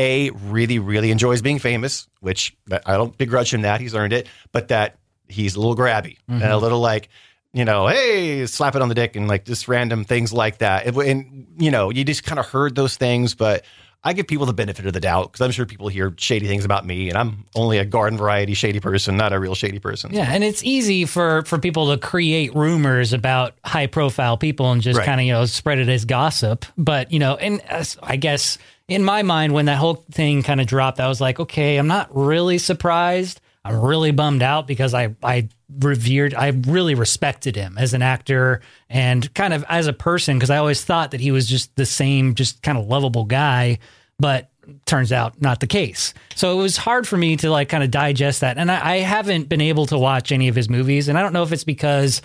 a 0.00 0.30
really 0.30 0.78
really 0.78 1.10
enjoys 1.10 1.42
being 1.42 1.58
famous, 1.58 2.08
which 2.20 2.56
I 2.72 2.96
don't 2.96 3.16
begrudge 3.16 3.52
him 3.52 3.62
that 3.62 3.80
he's 3.80 3.94
earned 3.94 4.14
it, 4.14 4.26
but 4.50 4.68
that 4.68 4.96
he's 5.28 5.54
a 5.54 5.60
little 5.60 5.76
grabby 5.76 6.16
mm-hmm. 6.16 6.34
and 6.34 6.42
a 6.42 6.46
mm-hmm. 6.46 6.62
little 6.62 6.80
like 6.80 7.10
you 7.52 7.64
know, 7.64 7.88
hey, 7.88 8.46
slap 8.46 8.76
it 8.76 8.82
on 8.82 8.88
the 8.88 8.94
dick 8.94 9.16
and 9.16 9.26
like 9.26 9.44
just 9.44 9.66
random 9.66 10.04
things 10.04 10.32
like 10.32 10.58
that. 10.58 10.86
And, 10.86 10.96
and 10.96 11.46
you 11.58 11.72
know, 11.72 11.90
you 11.90 12.04
just 12.04 12.22
kind 12.22 12.38
of 12.38 12.46
heard 12.46 12.76
those 12.76 12.96
things, 12.96 13.34
but 13.34 13.64
I 14.02 14.14
give 14.14 14.26
people 14.26 14.46
the 14.46 14.54
benefit 14.54 14.86
of 14.86 14.94
the 14.94 15.00
doubt 15.00 15.30
because 15.30 15.44
I'm 15.44 15.50
sure 15.50 15.66
people 15.66 15.88
hear 15.88 16.14
shady 16.16 16.46
things 16.46 16.64
about 16.64 16.86
me, 16.86 17.10
and 17.10 17.18
I'm 17.18 17.44
only 17.54 17.76
a 17.76 17.84
garden 17.84 18.18
variety 18.18 18.54
shady 18.54 18.80
person, 18.80 19.16
not 19.16 19.34
a 19.34 19.38
real 19.38 19.54
shady 19.54 19.78
person. 19.78 20.12
Yeah, 20.14 20.30
and 20.30 20.42
it's 20.42 20.64
easy 20.64 21.04
for 21.04 21.42
for 21.42 21.58
people 21.58 21.90
to 21.90 21.98
create 21.98 22.54
rumors 22.54 23.12
about 23.12 23.54
high 23.64 23.86
profile 23.86 24.38
people 24.38 24.72
and 24.72 24.80
just 24.80 24.98
right. 24.98 25.04
kind 25.04 25.20
of 25.20 25.26
you 25.26 25.32
know 25.32 25.44
spread 25.44 25.78
it 25.78 25.88
as 25.90 26.06
gossip. 26.06 26.64
But 26.78 27.12
you 27.12 27.18
know, 27.18 27.36
and 27.36 27.60
uh, 27.68 27.84
I 28.02 28.16
guess 28.16 28.56
in 28.88 29.04
my 29.04 29.22
mind, 29.22 29.52
when 29.52 29.66
that 29.66 29.76
whole 29.76 30.04
thing 30.10 30.42
kind 30.42 30.60
of 30.60 30.66
dropped, 30.66 30.98
I 30.98 31.08
was 31.08 31.20
like, 31.20 31.38
okay, 31.38 31.76
I'm 31.76 31.86
not 31.86 32.08
really 32.14 32.58
surprised. 32.58 33.40
I'm 33.64 33.80
really 33.80 34.10
bummed 34.10 34.42
out 34.42 34.66
because 34.66 34.94
I 34.94 35.14
I 35.22 35.48
revered 35.78 36.34
I 36.34 36.48
really 36.48 36.94
respected 36.94 37.56
him 37.56 37.76
as 37.78 37.94
an 37.94 38.02
actor 38.02 38.62
and 38.88 39.32
kind 39.34 39.52
of 39.52 39.64
as 39.68 39.86
a 39.86 39.92
person 39.92 40.36
because 40.36 40.50
I 40.50 40.56
always 40.56 40.84
thought 40.84 41.10
that 41.10 41.20
he 41.20 41.30
was 41.30 41.46
just 41.46 41.74
the 41.76 41.86
same 41.86 42.34
just 42.34 42.62
kind 42.62 42.78
of 42.78 42.86
lovable 42.86 43.24
guy, 43.24 43.78
but 44.18 44.50
turns 44.86 45.12
out 45.12 45.40
not 45.40 45.60
the 45.60 45.66
case. 45.66 46.14
So 46.34 46.58
it 46.58 46.62
was 46.62 46.76
hard 46.76 47.06
for 47.06 47.16
me 47.16 47.36
to 47.36 47.50
like 47.50 47.68
kind 47.68 47.84
of 47.84 47.90
digest 47.90 48.40
that. 48.40 48.56
And 48.56 48.70
I, 48.70 48.94
I 48.94 48.96
haven't 48.98 49.48
been 49.48 49.60
able 49.60 49.86
to 49.86 49.98
watch 49.98 50.32
any 50.32 50.48
of 50.48 50.54
his 50.54 50.68
movies. 50.68 51.08
And 51.08 51.18
I 51.18 51.22
don't 51.22 51.32
know 51.32 51.42
if 51.42 51.52
it's 51.52 51.64
because 51.64 52.22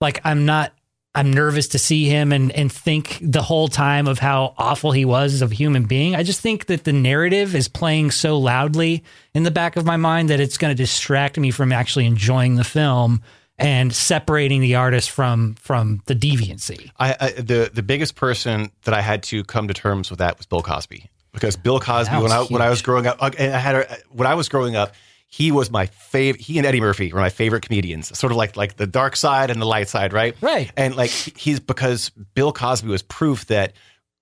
like 0.00 0.20
I'm 0.24 0.46
not 0.46 0.72
I'm 1.14 1.32
nervous 1.32 1.68
to 1.68 1.78
see 1.78 2.04
him 2.04 2.32
and 2.32 2.52
and 2.52 2.70
think 2.70 3.18
the 3.20 3.42
whole 3.42 3.68
time 3.68 4.06
of 4.06 4.20
how 4.20 4.54
awful 4.56 4.92
he 4.92 5.04
was 5.04 5.34
as 5.34 5.42
a 5.42 5.52
human 5.52 5.84
being. 5.84 6.14
I 6.14 6.22
just 6.22 6.40
think 6.40 6.66
that 6.66 6.84
the 6.84 6.92
narrative 6.92 7.54
is 7.54 7.66
playing 7.66 8.12
so 8.12 8.38
loudly 8.38 9.02
in 9.34 9.42
the 9.42 9.50
back 9.50 9.76
of 9.76 9.84
my 9.84 9.96
mind 9.96 10.30
that 10.30 10.38
it's 10.38 10.56
going 10.56 10.70
to 10.70 10.80
distract 10.80 11.36
me 11.36 11.50
from 11.50 11.72
actually 11.72 12.06
enjoying 12.06 12.54
the 12.54 12.64
film 12.64 13.22
and 13.58 13.92
separating 13.92 14.60
the 14.60 14.76
artist 14.76 15.10
from 15.10 15.54
from 15.54 16.00
the 16.06 16.14
deviancy. 16.14 16.90
I, 16.98 17.16
I 17.20 17.30
the 17.32 17.70
the 17.72 17.82
biggest 17.82 18.14
person 18.14 18.70
that 18.84 18.94
I 18.94 19.00
had 19.00 19.24
to 19.24 19.42
come 19.44 19.66
to 19.66 19.74
terms 19.74 20.10
with 20.10 20.20
that 20.20 20.38
was 20.38 20.46
Bill 20.46 20.62
Cosby 20.62 21.10
because 21.32 21.56
Bill 21.56 21.80
Cosby 21.80 22.16
when 22.16 22.30
I 22.30 22.42
when 22.44 22.62
I 22.62 22.70
was 22.70 22.82
growing 22.82 23.08
up 23.08 23.18
and 23.20 23.52
I 23.52 23.58
had 23.58 23.74
a, 23.74 23.98
when 24.10 24.28
I 24.28 24.34
was 24.34 24.48
growing 24.48 24.76
up 24.76 24.94
he 25.30 25.52
was 25.52 25.70
my 25.70 25.86
favorite. 25.86 26.42
He 26.42 26.58
and 26.58 26.66
Eddie 26.66 26.80
Murphy 26.80 27.12
were 27.12 27.20
my 27.20 27.30
favorite 27.30 27.62
comedians, 27.62 28.16
sort 28.18 28.32
of 28.32 28.36
like 28.36 28.56
like 28.56 28.76
the 28.76 28.86
dark 28.86 29.14
side 29.14 29.50
and 29.50 29.62
the 29.62 29.66
light 29.66 29.88
side, 29.88 30.12
right? 30.12 30.36
Right. 30.40 30.70
And 30.76 30.96
like 30.96 31.10
he's 31.10 31.60
because 31.60 32.10
Bill 32.34 32.52
Cosby 32.52 32.88
was 32.88 33.02
proof 33.02 33.46
that 33.46 33.72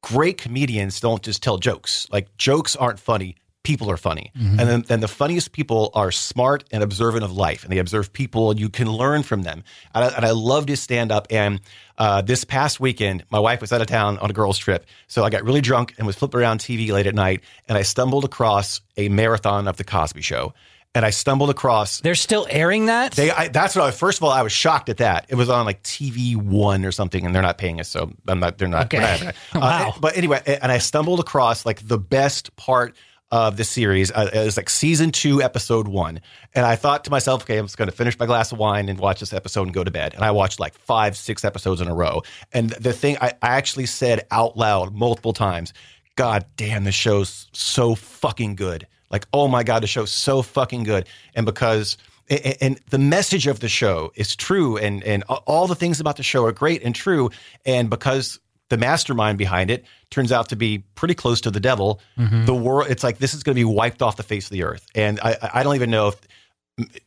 great 0.02 0.36
comedians 0.36 1.00
don't 1.00 1.22
just 1.22 1.42
tell 1.42 1.56
jokes. 1.56 2.06
Like 2.12 2.36
jokes 2.36 2.76
aren't 2.76 3.00
funny. 3.00 3.36
People 3.64 3.90
are 3.90 3.96
funny, 3.98 4.32
mm-hmm. 4.38 4.60
and 4.60 4.68
then, 4.68 4.82
then 4.82 5.00
the 5.00 5.08
funniest 5.08 5.52
people 5.52 5.90
are 5.92 6.10
smart 6.10 6.64
and 6.70 6.82
observant 6.82 7.22
of 7.22 7.32
life, 7.32 7.64
and 7.64 7.72
they 7.72 7.78
observe 7.78 8.10
people, 8.12 8.50
and 8.50 8.58
you 8.58 8.70
can 8.70 8.90
learn 8.90 9.22
from 9.22 9.42
them. 9.42 9.62
And 9.94 10.04
I, 10.04 10.08
and 10.08 10.24
I 10.24 10.30
loved 10.30 10.70
his 10.70 10.80
stand 10.80 11.12
up. 11.12 11.26
And 11.28 11.60
uh, 11.98 12.22
this 12.22 12.44
past 12.44 12.80
weekend, 12.80 13.24
my 13.30 13.38
wife 13.38 13.60
was 13.60 13.70
out 13.70 13.82
of 13.82 13.86
town 13.86 14.16
on 14.20 14.30
a 14.30 14.32
girls' 14.32 14.56
trip, 14.56 14.86
so 15.06 15.22
I 15.22 15.28
got 15.28 15.44
really 15.44 15.60
drunk 15.60 15.92
and 15.98 16.06
was 16.06 16.16
flipping 16.16 16.40
around 16.40 16.60
TV 16.60 16.90
late 16.90 17.06
at 17.06 17.14
night, 17.14 17.42
and 17.68 17.76
I 17.76 17.82
stumbled 17.82 18.24
across 18.24 18.80
a 18.96 19.10
marathon 19.10 19.68
of 19.68 19.76
the 19.76 19.84
Cosby 19.84 20.22
Show 20.22 20.54
and 20.94 21.04
I 21.04 21.10
stumbled 21.10 21.50
across. 21.50 22.00
They're 22.00 22.14
still 22.14 22.46
airing 22.50 22.86
that. 22.86 23.12
They, 23.12 23.30
I, 23.30 23.48
that's 23.48 23.76
what 23.76 23.84
I. 23.84 23.90
First 23.90 24.18
of 24.18 24.24
all, 24.24 24.30
I 24.30 24.42
was 24.42 24.52
shocked 24.52 24.88
at 24.88 24.98
that. 24.98 25.26
It 25.28 25.34
was 25.34 25.48
on 25.48 25.66
like 25.66 25.82
TV 25.82 26.36
One 26.36 26.84
or 26.84 26.92
something, 26.92 27.24
and 27.24 27.34
they're 27.34 27.42
not 27.42 27.58
paying 27.58 27.80
us, 27.80 27.88
so 27.88 28.12
I'm 28.26 28.40
not. 28.40 28.58
They're 28.58 28.68
not. 28.68 28.86
Okay. 28.86 29.00
Not, 29.00 29.34
uh, 29.54 29.60
wow. 29.60 29.94
But 30.00 30.16
anyway, 30.16 30.40
and 30.46 30.72
I 30.72 30.78
stumbled 30.78 31.20
across 31.20 31.66
like 31.66 31.86
the 31.86 31.98
best 31.98 32.56
part 32.56 32.96
of 33.30 33.56
the 33.58 33.64
series. 33.64 34.10
Uh, 34.10 34.30
it 34.32 34.44
was 34.44 34.56
like 34.56 34.70
season 34.70 35.12
two, 35.12 35.42
episode 35.42 35.86
one, 35.86 36.20
and 36.54 36.64
I 36.64 36.76
thought 36.76 37.04
to 37.04 37.10
myself, 37.10 37.42
okay, 37.42 37.58
I'm 37.58 37.66
just 37.66 37.76
going 37.76 37.90
to 37.90 37.96
finish 37.96 38.18
my 38.18 38.26
glass 38.26 38.52
of 38.52 38.58
wine 38.58 38.88
and 38.88 38.98
watch 38.98 39.20
this 39.20 39.32
episode 39.32 39.64
and 39.64 39.74
go 39.74 39.84
to 39.84 39.90
bed. 39.90 40.14
And 40.14 40.24
I 40.24 40.30
watched 40.30 40.58
like 40.58 40.74
five, 40.74 41.16
six 41.16 41.44
episodes 41.44 41.80
in 41.80 41.88
a 41.88 41.94
row. 41.94 42.22
And 42.52 42.70
the 42.70 42.92
thing 42.92 43.18
I, 43.20 43.34
I 43.42 43.56
actually 43.56 43.86
said 43.86 44.26
out 44.30 44.56
loud 44.56 44.94
multiple 44.94 45.34
times, 45.34 45.74
God 46.16 46.46
damn, 46.56 46.84
the 46.84 46.92
show's 46.92 47.48
so 47.52 47.94
fucking 47.94 48.56
good. 48.56 48.86
Like, 49.10 49.26
oh 49.32 49.48
my 49.48 49.62
God, 49.62 49.82
the 49.82 49.86
show's 49.86 50.12
so 50.12 50.42
fucking 50.42 50.84
good. 50.84 51.08
And 51.34 51.46
because 51.46 51.96
and 52.28 52.78
the 52.90 52.98
message 52.98 53.46
of 53.46 53.60
the 53.60 53.68
show 53.68 54.12
is 54.14 54.36
true 54.36 54.76
and 54.76 55.02
and 55.04 55.22
all 55.24 55.66
the 55.66 55.74
things 55.74 55.98
about 55.98 56.16
the 56.16 56.22
show 56.22 56.44
are 56.44 56.52
great 56.52 56.82
and 56.82 56.94
true. 56.94 57.30
And 57.64 57.88
because 57.88 58.38
the 58.68 58.76
mastermind 58.76 59.38
behind 59.38 59.70
it 59.70 59.86
turns 60.10 60.30
out 60.30 60.50
to 60.50 60.56
be 60.56 60.78
pretty 60.94 61.14
close 61.14 61.40
to 61.42 61.50
the 61.50 61.60
devil, 61.60 62.00
mm-hmm. 62.18 62.44
the 62.44 62.54
world 62.54 62.90
it's 62.90 63.02
like 63.02 63.18
this 63.18 63.32
is 63.32 63.42
going 63.42 63.54
to 63.54 63.60
be 63.60 63.64
wiped 63.64 64.02
off 64.02 64.16
the 64.16 64.22
face 64.22 64.46
of 64.46 64.50
the 64.50 64.62
earth. 64.62 64.86
And 64.94 65.18
I 65.20 65.36
I 65.54 65.62
don't 65.62 65.74
even 65.74 65.90
know 65.90 66.08
if 66.08 66.20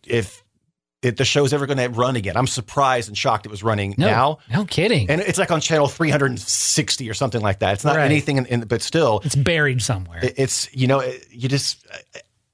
if 0.06 0.44
it, 1.02 1.18
the 1.18 1.26
show's 1.26 1.54
ever 1.54 1.66
going 1.66 1.78
to 1.78 1.90
run 1.90 2.16
again. 2.16 2.38
I'm 2.38 2.48
surprised 2.48 3.08
and 3.08 3.18
shocked 3.18 3.46
it 3.46 3.50
was 3.50 3.64
running 3.64 3.96
no, 3.98 4.06
now. 4.06 4.38
No 4.52 4.66
kidding. 4.66 5.10
And 5.10 5.22
it's 5.22 5.40
like 5.40 5.52
on 5.52 5.60
channel 5.60 5.88
360 5.88 7.10
or 7.10 7.14
something 7.14 7.42
like 7.42 7.60
that. 7.60 7.74
It's 7.74 7.86
not 7.86 7.96
right. 7.96 8.06
anything, 8.06 8.38
in, 8.38 8.46
in, 8.46 8.62
but 8.62 8.82
still, 8.82 9.22
it's 9.24 9.36
buried 9.36 9.82
somewhere. 9.82 10.24
It, 10.24 10.36
it's 10.38 10.74
you 10.76 10.88
know, 10.88 11.02
you 11.30 11.50
just, 11.50 11.86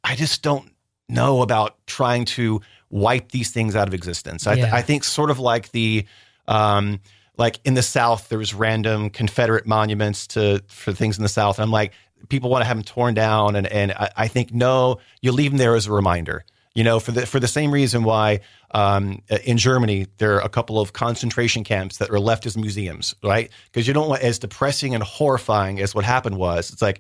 I 0.04 0.16
just 0.16 0.44
don't 0.44 0.72
know 1.10 1.42
about 1.42 1.76
trying 1.88 2.26
to 2.26 2.62
wipe 2.90 3.32
these 3.32 3.52
things 3.52 3.76
out 3.76 3.88
of 3.88 3.94
existence. 3.94 4.48
I, 4.48 4.54
yeah. 4.54 4.76
I 4.76 4.82
think 4.82 5.04
sort 5.04 5.30
of 5.30 5.40
like 5.40 5.72
the, 5.72 6.06
um, 6.48 7.02
like 7.38 7.60
in 7.66 7.74
the 7.74 7.84
South, 7.84 8.30
there 8.30 8.40
was 8.40 8.54
random 8.54 9.10
Confederate 9.10 9.68
monuments 9.68 10.28
to 10.28 10.64
for 10.68 10.94
things 10.94 11.18
in 11.18 11.24
the 11.24 11.30
South. 11.30 11.60
And 11.60 11.64
I'm 11.64 11.72
like, 11.72 11.92
people 12.30 12.50
want 12.50 12.62
to 12.62 12.66
have 12.68 12.78
them 12.78 12.84
torn 12.84 13.14
down, 13.14 13.56
and 13.56 13.68
and 13.68 13.92
I, 13.92 14.10
I 14.16 14.28
think 14.28 14.54
no, 14.54 15.00
you 15.22 15.32
leave 15.32 15.52
them 15.52 15.58
there 15.58 15.76
as 15.76 15.88
a 15.88 15.92
reminder. 15.92 16.46
You 16.78 16.84
know, 16.84 17.00
for 17.00 17.12
the 17.12 17.26
for 17.26 17.40
the 17.40 17.48
same 17.48 17.72
reason 17.72 18.04
why 18.04 18.42
um, 18.70 19.24
in 19.44 19.58
Germany 19.58 20.06
there 20.20 20.36
are 20.36 20.42
a 20.42 20.48
couple 20.48 20.80
of 20.80 20.94
concentration 20.94 21.64
camps 21.64 21.98
that 21.98 22.12
are 22.12 22.20
left 22.20 22.46
as 22.46 22.56
museums, 22.56 23.16
right? 23.24 23.50
Because 23.66 23.88
you 23.88 23.96
don't 23.96 24.08
want 24.08 24.22
as 24.22 24.38
depressing 24.38 24.94
and 24.94 25.04
horrifying 25.04 25.80
as 25.80 25.96
what 25.96 26.06
happened 26.06 26.38
was. 26.38 26.70
It's 26.70 26.84
like 26.84 27.00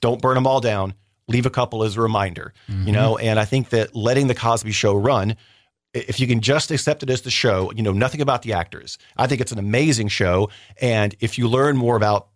don't 0.00 0.22
burn 0.22 0.36
them 0.36 0.46
all 0.46 0.62
down. 0.62 0.94
Leave 1.28 1.44
a 1.44 1.50
couple 1.50 1.82
as 1.82 1.98
a 1.98 2.00
reminder. 2.00 2.54
Mm-hmm. 2.66 2.86
You 2.86 2.92
know, 2.94 3.18
and 3.18 3.38
I 3.38 3.44
think 3.44 3.68
that 3.68 3.94
letting 3.94 4.26
the 4.26 4.34
Cosby 4.34 4.72
Show 4.72 4.94
run 4.94 5.36
if 5.92 6.18
you 6.18 6.26
can 6.26 6.40
just 6.40 6.70
accept 6.70 7.02
it 7.02 7.10
as 7.10 7.20
the 7.20 7.30
show, 7.30 7.70
you 7.72 7.82
know 7.82 7.92
nothing 7.92 8.22
about 8.22 8.40
the 8.40 8.54
actors. 8.54 8.96
I 9.18 9.26
think 9.26 9.42
it's 9.42 9.52
an 9.52 9.58
amazing 9.58 10.08
show, 10.08 10.48
and 10.80 11.14
if 11.20 11.36
you 11.36 11.46
learn 11.46 11.76
more 11.76 11.96
about 11.96 12.28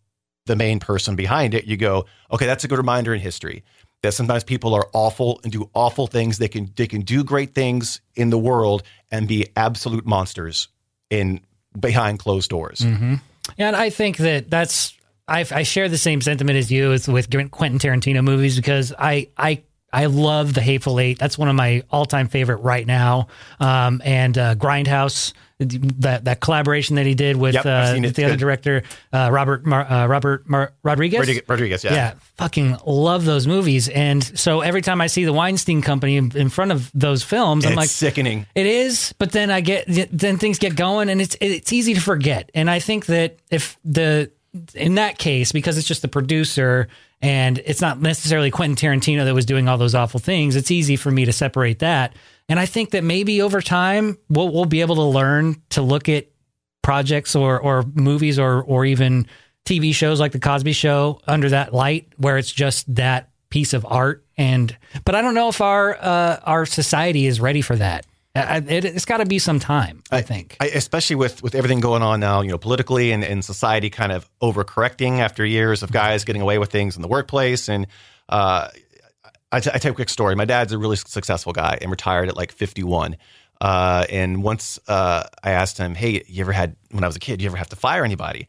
the 0.45 0.57
main 0.57 0.81
person 0.81 1.17
behind 1.17 1.55
it, 1.55 1.65
you 1.65 1.79
go, 1.79 2.05
okay, 2.31 2.45
that's 2.45 2.65
a 2.65 2.69
good 2.69 2.77
reminder 2.77 3.15
in 3.15 3.21
history 3.21 3.65
that 4.05 4.13
sometimes 4.13 4.45
people 4.45 4.75
are 4.75 4.87
awful 4.93 5.41
and 5.43 5.51
do 5.51 5.71
awful 5.75 6.07
things. 6.07 6.37
They 6.37 6.49
can 6.49 6.71
they 6.77 6.87
can 6.87 7.01
do 7.01 7.25
great 7.25 7.55
things 7.55 8.03
in 8.15 8.29
the 8.29 8.39
world 8.39 8.83
and 9.11 9.27
be 9.27 9.49
absolute 9.57 10.07
monsters 10.07 10.69
in 11.09 11.41
behind 11.79 12.19
closed 12.19 12.51
doors. 12.51 12.81
Mm-hmm. 12.81 13.15
And 13.57 13.75
I 13.75 13.89
think 13.89 14.19
that 14.19 14.51
that's 14.51 14.95
I, 15.27 15.47
I 15.51 15.63
share 15.63 15.89
the 15.89 15.97
same 15.97 16.21
sentiment 16.21 16.59
as 16.59 16.71
you 16.71 16.91
with, 16.91 17.09
with 17.09 17.51
Quentin 17.51 17.79
Tarantino 17.79 18.23
movies 18.23 18.57
because 18.57 18.93
I 18.99 19.29
I 19.39 19.63
I 19.95 20.07
love 20.07 20.55
The 20.55 20.61
Hateful 20.61 20.99
Eight. 20.99 21.19
That's 21.19 21.39
one 21.39 21.49
of 21.49 21.55
my 21.55 21.83
all 21.91 22.05
time 22.05 22.29
favorite 22.29 22.59
right 22.59 22.87
now. 22.87 23.29
Um, 23.61 24.03
and 24.05 24.37
uh, 24.37 24.55
Grindhouse 24.57 25.33
that 25.59 26.25
that 26.25 26.41
collaboration 26.41 26.97
that 26.97 27.07
he 27.07 27.15
did 27.15 27.37
with, 27.37 27.55
yep, 27.55 27.65
uh, 27.65 27.97
with 28.01 28.17
the 28.17 28.23
good. 28.23 28.31
other 28.31 28.37
director 28.37 28.83
uh, 29.13 29.31
Robert 29.33 29.65
Mar, 29.65 29.85
uh, 29.85 30.07
Robert 30.07 30.49
Mar, 30.49 30.73
Rodriguez. 30.83 31.43
Rodriguez, 31.47 31.85
yeah, 31.85 31.95
yeah, 31.95 32.15
fucking 32.37 32.77
love 32.85 33.25
those 33.25 33.47
movies. 33.47 33.89
And 33.89 34.23
so 34.39 34.63
every 34.63 34.83
time 34.83 35.01
I 35.01 35.07
see 35.07 35.25
the 35.25 35.33
Weinstein 35.33 35.81
Company 35.81 36.17
in, 36.17 36.37
in 36.37 36.49
front 36.49 36.73
of 36.73 36.91
those 36.93 37.23
films, 37.23 37.65
I'm 37.65 37.77
like 37.77 37.89
sickening. 37.89 38.47
It 38.55 38.67
is, 38.67 39.15
but 39.19 39.31
then 39.31 39.51
I 39.51 39.61
get 39.61 39.85
then 39.87 40.39
things 40.39 40.59
get 40.59 40.75
going, 40.75 41.09
and 41.09 41.21
it's 41.21 41.37
it's 41.41 41.73
easy 41.73 41.95
to 41.95 42.01
forget. 42.01 42.51
And 42.55 42.69
I 42.69 42.81
think 42.81 43.07
that 43.07 43.39
if 43.51 43.79
the 43.85 44.33
in 44.75 44.97
that 44.97 45.19
case, 45.19 45.53
because 45.53 45.79
it's 45.79 45.87
just 45.87 46.03
the 46.03 46.09
producer 46.09 46.89
and 47.25 47.59
it's 47.65 47.81
not 47.81 48.01
necessarily 48.01 48.51
Quentin 48.51 48.77
Tarantino 48.77 49.25
that 49.25 49.35
was 49.35 49.47
doing 49.47 49.67
all 49.67 49.79
those 49.79 49.95
awful 49.95 50.21
things, 50.21 50.57
it's 50.57 50.71
easy 50.71 50.97
for 50.97 51.11
me 51.11 51.25
to 51.25 51.33
separate 51.33 51.79
that. 51.79 52.15
And 52.51 52.61
I 52.61 52.67
think 52.67 52.91
that 52.91 53.03
maybe 53.03 53.41
over 53.41 53.63
time 53.63 54.19
we'll 54.29 54.51
we'll 54.53 54.67
be 54.67 54.83
able 54.83 54.97
to 54.97 55.03
learn 55.03 55.63
to 55.71 55.81
look 55.81 56.09
at 56.11 56.27
projects 56.83 57.35
or 57.35 57.59
or 57.59 57.85
movies 57.95 58.39
or 58.39 58.63
or 58.63 58.85
even 58.85 59.27
TV 59.65 59.95
shows 59.95 60.21
like 60.21 60.33
the 60.33 60.39
Cosby 60.39 60.75
Show 60.75 61.21
under 61.27 61.49
that 61.49 61.73
light, 61.73 62.09
where 62.19 62.37
it's 62.37 62.53
just 62.53 62.95
that 62.95 63.31
piece 63.49 63.73
of 63.73 63.87
art. 63.89 64.27
And 64.37 64.77
but 65.07 65.15
I 65.15 65.23
don't 65.23 65.35
know 65.35 65.49
if 65.49 65.63
our 65.63 65.97
uh, 65.99 66.41
our 66.43 66.67
society 66.67 67.25
is 67.27 67.41
ready 67.41 67.63
for 67.63 67.77
that. 67.77 68.05
It, 68.37 68.85
has 68.85 69.05
got 69.05 69.19
to 69.19 69.27
be 69.27 69.39
some 69.39 69.61
time, 69.61 70.03
I 70.11 70.21
think. 70.21 70.57
I, 70.59 70.67
especially 70.67 71.17
with, 71.17 71.43
with 71.43 71.55
everything 71.55 71.79
going 71.79 72.03
on 72.03 72.19
now, 72.19 72.41
you 72.41 72.51
know, 72.51 72.59
politically 72.59 73.13
and, 73.13 73.23
and 73.23 73.45
society 73.45 73.91
kind 73.91 74.11
of 74.11 74.29
overcorrecting 74.43 75.21
after 75.21 75.45
years 75.47 75.85
of 75.85 75.93
guys 75.93 76.25
getting 76.25 76.43
away 76.43 76.59
with 76.59 76.71
things 76.71 76.97
in 76.97 77.03
the 77.03 77.09
workplace. 77.09 77.69
And 77.69 77.87
uh, 78.29 78.71
I, 79.53 79.61
t- 79.61 79.71
I 79.73 79.79
tell 79.79 79.91
you 79.91 79.93
a 79.93 79.95
quick 79.95 80.09
story. 80.09 80.35
My 80.35 80.47
dad's 80.47 80.73
a 80.73 80.79
really 80.79 80.97
successful 80.97 81.53
guy 81.53 81.79
and 81.81 81.93
retired 81.93 82.29
at 82.29 82.37
like 82.37 82.51
51. 82.51 83.17
Uh, 83.61 84.05
and 84.11 84.43
once 84.43 84.81
uh, 84.89 85.25
I 85.43 85.53
asked 85.53 85.79
him, 85.79 85.95
"Hey, 85.95 86.25
you 86.27 86.43
ever 86.43 86.53
had 86.53 86.77
when 86.91 87.05
I 87.05 87.07
was 87.07 87.17
a 87.17 87.21
kid? 87.21 87.41
You 87.41 87.47
ever 87.47 87.57
have 87.57 87.69
to 87.69 87.77
fire 87.77 88.05
anybody?" 88.05 88.49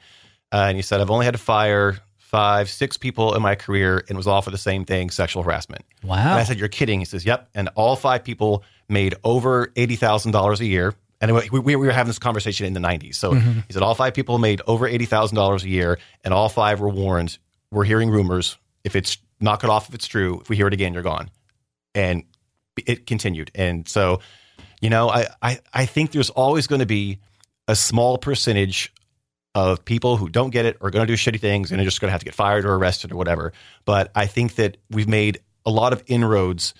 Uh, 0.52 0.66
and 0.68 0.76
he 0.76 0.82
said, 0.82 1.00
"I've 1.00 1.12
only 1.12 1.26
had 1.26 1.36
to 1.36 1.40
fire 1.40 2.00
five, 2.18 2.70
six 2.70 2.98
people 2.98 3.36
in 3.36 3.42
my 3.42 3.56
career, 3.56 4.00
and 4.00 4.12
it 4.12 4.18
was 4.18 4.28
all 4.28 4.42
for 4.42 4.52
the 4.52 4.58
same 4.58 4.84
thing: 4.84 5.12
sexual 5.12 5.44
harassment." 5.44 5.86
Wow. 6.04 6.18
And 6.18 6.40
I 6.40 6.44
said, 6.44 6.58
"You're 6.58 6.70
kidding?" 6.70 7.00
He 7.00 7.06
says, 7.06 7.24
"Yep." 7.24 7.50
And 7.54 7.70
all 7.76 7.96
five 7.96 8.24
people 8.24 8.64
made 8.90 9.16
over 9.24 9.72
eighty 9.76 9.96
thousand 9.96 10.32
dollars 10.32 10.60
a 10.62 10.66
year. 10.66 10.94
And 11.22 11.34
we, 11.34 11.60
we, 11.60 11.76
were 11.76 11.92
having 11.92 12.10
this 12.10 12.20
conversation 12.20 12.66
in 12.66 12.74
the 12.74 12.80
'90s. 12.80 13.16
So 13.16 13.32
mm-hmm. 13.32 13.60
he 13.68 13.74
said 13.74 13.82
all 13.82 13.96
five 13.96 14.14
people 14.14 14.38
made 14.38 14.62
over 14.68 14.86
eighty 14.88 15.06
thousand 15.06 15.36
dollars 15.36 15.64
a 15.64 15.70
year, 15.70 15.98
and 16.24 16.34
all 16.34 16.50
five 16.50 16.80
were 16.80 16.90
warned. 16.90 17.38
We're 17.72 17.86
hearing 17.86 18.10
rumors. 18.10 18.58
If 18.84 18.96
it's 18.96 19.18
knock 19.40 19.64
it 19.64 19.70
off 19.70 19.90
if 19.90 19.96
it's 19.96 20.08
true. 20.08 20.40
If 20.42 20.50
we 20.50 20.56
hear 20.56 20.68
it 20.68 20.74
again, 20.74 20.94
you're 20.94 21.04
gone. 21.04 21.30
And 21.94 22.24
it 22.86 23.08
continued. 23.08 23.52
And 23.56 23.88
so, 23.88 24.20
you 24.82 24.90
know, 24.90 25.10
I, 25.10 25.28
I, 25.42 25.60
I 25.74 25.86
think 25.86 26.12
there's 26.12 26.30
always 26.30 26.68
going 26.68 26.80
to 26.80 26.86
be 26.86 27.20
a 27.68 27.76
small 27.76 28.18
percentage 28.18 28.94
of 29.54 29.86
people 29.86 30.18
who 30.18 30.28
don't 30.28 30.50
get 30.50 30.66
it 30.66 30.78
or 30.82 30.92
going 30.92 31.08
to 31.08 31.12
do 31.12 31.18
shitty 31.18 31.40
things 31.40 31.72
and 31.72 31.80
are 31.80 31.86
just 31.86 32.02
going 32.02 32.10
to 32.10 32.12
have 32.12 32.20
to 32.20 32.26
get 32.26 32.36
fired 32.36 32.66
or 32.66 32.76
arrested 32.76 33.12
or 33.12 33.16
whatever. 33.16 33.54
But 33.86 34.12
I 34.14 34.26
think 34.26 34.56
that 34.56 34.78
we've 34.90 35.08
made 35.08 35.40
a 35.66 35.72
lot 35.72 35.94
of 35.94 36.04
inroads 36.08 36.74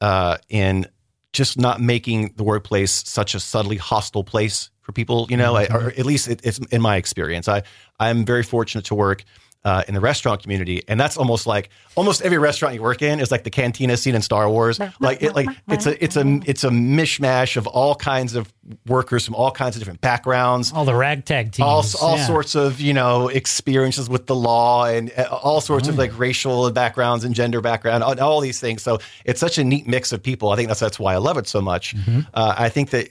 uh, 0.00 0.38
in 0.48 0.86
just 1.32 1.58
not 1.58 1.80
making 1.80 2.34
the 2.36 2.44
workplace 2.44 3.02
such 3.06 3.34
a 3.34 3.40
subtly 3.40 3.76
hostile 3.76 4.24
place 4.24 4.70
for 4.82 4.92
people. 4.92 5.26
You 5.30 5.36
know, 5.36 5.54
mm-hmm. 5.54 5.72
I, 5.72 5.76
or 5.76 5.88
at 5.88 6.04
least 6.04 6.28
it, 6.28 6.40
it's 6.44 6.58
in 6.58 6.80
my 6.80 6.96
experience. 6.96 7.48
I 7.48 7.62
I'm 7.98 8.24
very 8.24 8.42
fortunate 8.42 8.84
to 8.86 8.94
work 8.94 9.24
uh, 9.64 9.84
in 9.86 9.94
the 9.94 10.00
restaurant 10.00 10.42
community, 10.42 10.82
and 10.88 10.98
that's 10.98 11.16
almost 11.16 11.46
like 11.46 11.70
almost 11.94 12.22
every 12.22 12.38
restaurant 12.38 12.74
you 12.74 12.82
work 12.82 13.00
in 13.00 13.20
is 13.20 13.30
like 13.30 13.44
the 13.44 13.50
cantina 13.50 13.96
scene 13.96 14.14
in 14.14 14.22
Star 14.22 14.50
Wars. 14.50 14.80
Like 14.98 15.22
it, 15.22 15.34
like 15.34 15.48
it's 15.68 15.86
a 15.86 16.02
it's 16.02 16.16
a 16.16 16.40
it's 16.44 16.64
a 16.64 16.70
mishmash 16.70 17.56
of 17.56 17.66
all 17.68 17.94
kinds 17.94 18.34
of 18.34 18.52
workers 18.86 19.24
from 19.24 19.36
all 19.36 19.52
kinds 19.52 19.76
of 19.76 19.80
different 19.80 20.00
backgrounds, 20.00 20.72
all 20.72 20.84
the 20.84 20.94
ragtag 20.94 21.52
teams, 21.52 21.64
all, 21.64 21.84
all 22.00 22.16
yeah. 22.16 22.26
sorts 22.26 22.54
of 22.56 22.80
you 22.80 22.92
know 22.92 23.28
experiences 23.28 24.08
with 24.08 24.26
the 24.26 24.34
law, 24.34 24.86
and 24.86 25.12
uh, 25.16 25.28
all 25.30 25.60
sorts 25.60 25.86
oh. 25.86 25.92
of 25.92 25.98
like 25.98 26.16
racial 26.18 26.70
backgrounds 26.72 27.24
and 27.24 27.34
gender 27.34 27.60
background, 27.60 28.02
all, 28.02 28.18
all, 28.20 28.40
these 28.40 28.58
things. 28.58 28.82
So 28.82 28.98
it's 29.24 29.38
such 29.38 29.58
a 29.58 29.64
neat 29.64 29.86
mix 29.86 30.12
of 30.12 30.22
people. 30.22 30.50
I 30.50 30.56
think 30.56 30.68
that's 30.68 30.80
that's 30.80 30.98
why 30.98 31.14
I 31.14 31.18
love 31.18 31.38
it 31.38 31.46
so 31.46 31.60
much. 31.60 31.94
Mm-hmm. 31.94 32.20
Uh, 32.34 32.54
I 32.58 32.68
think 32.68 32.90
that 32.90 33.08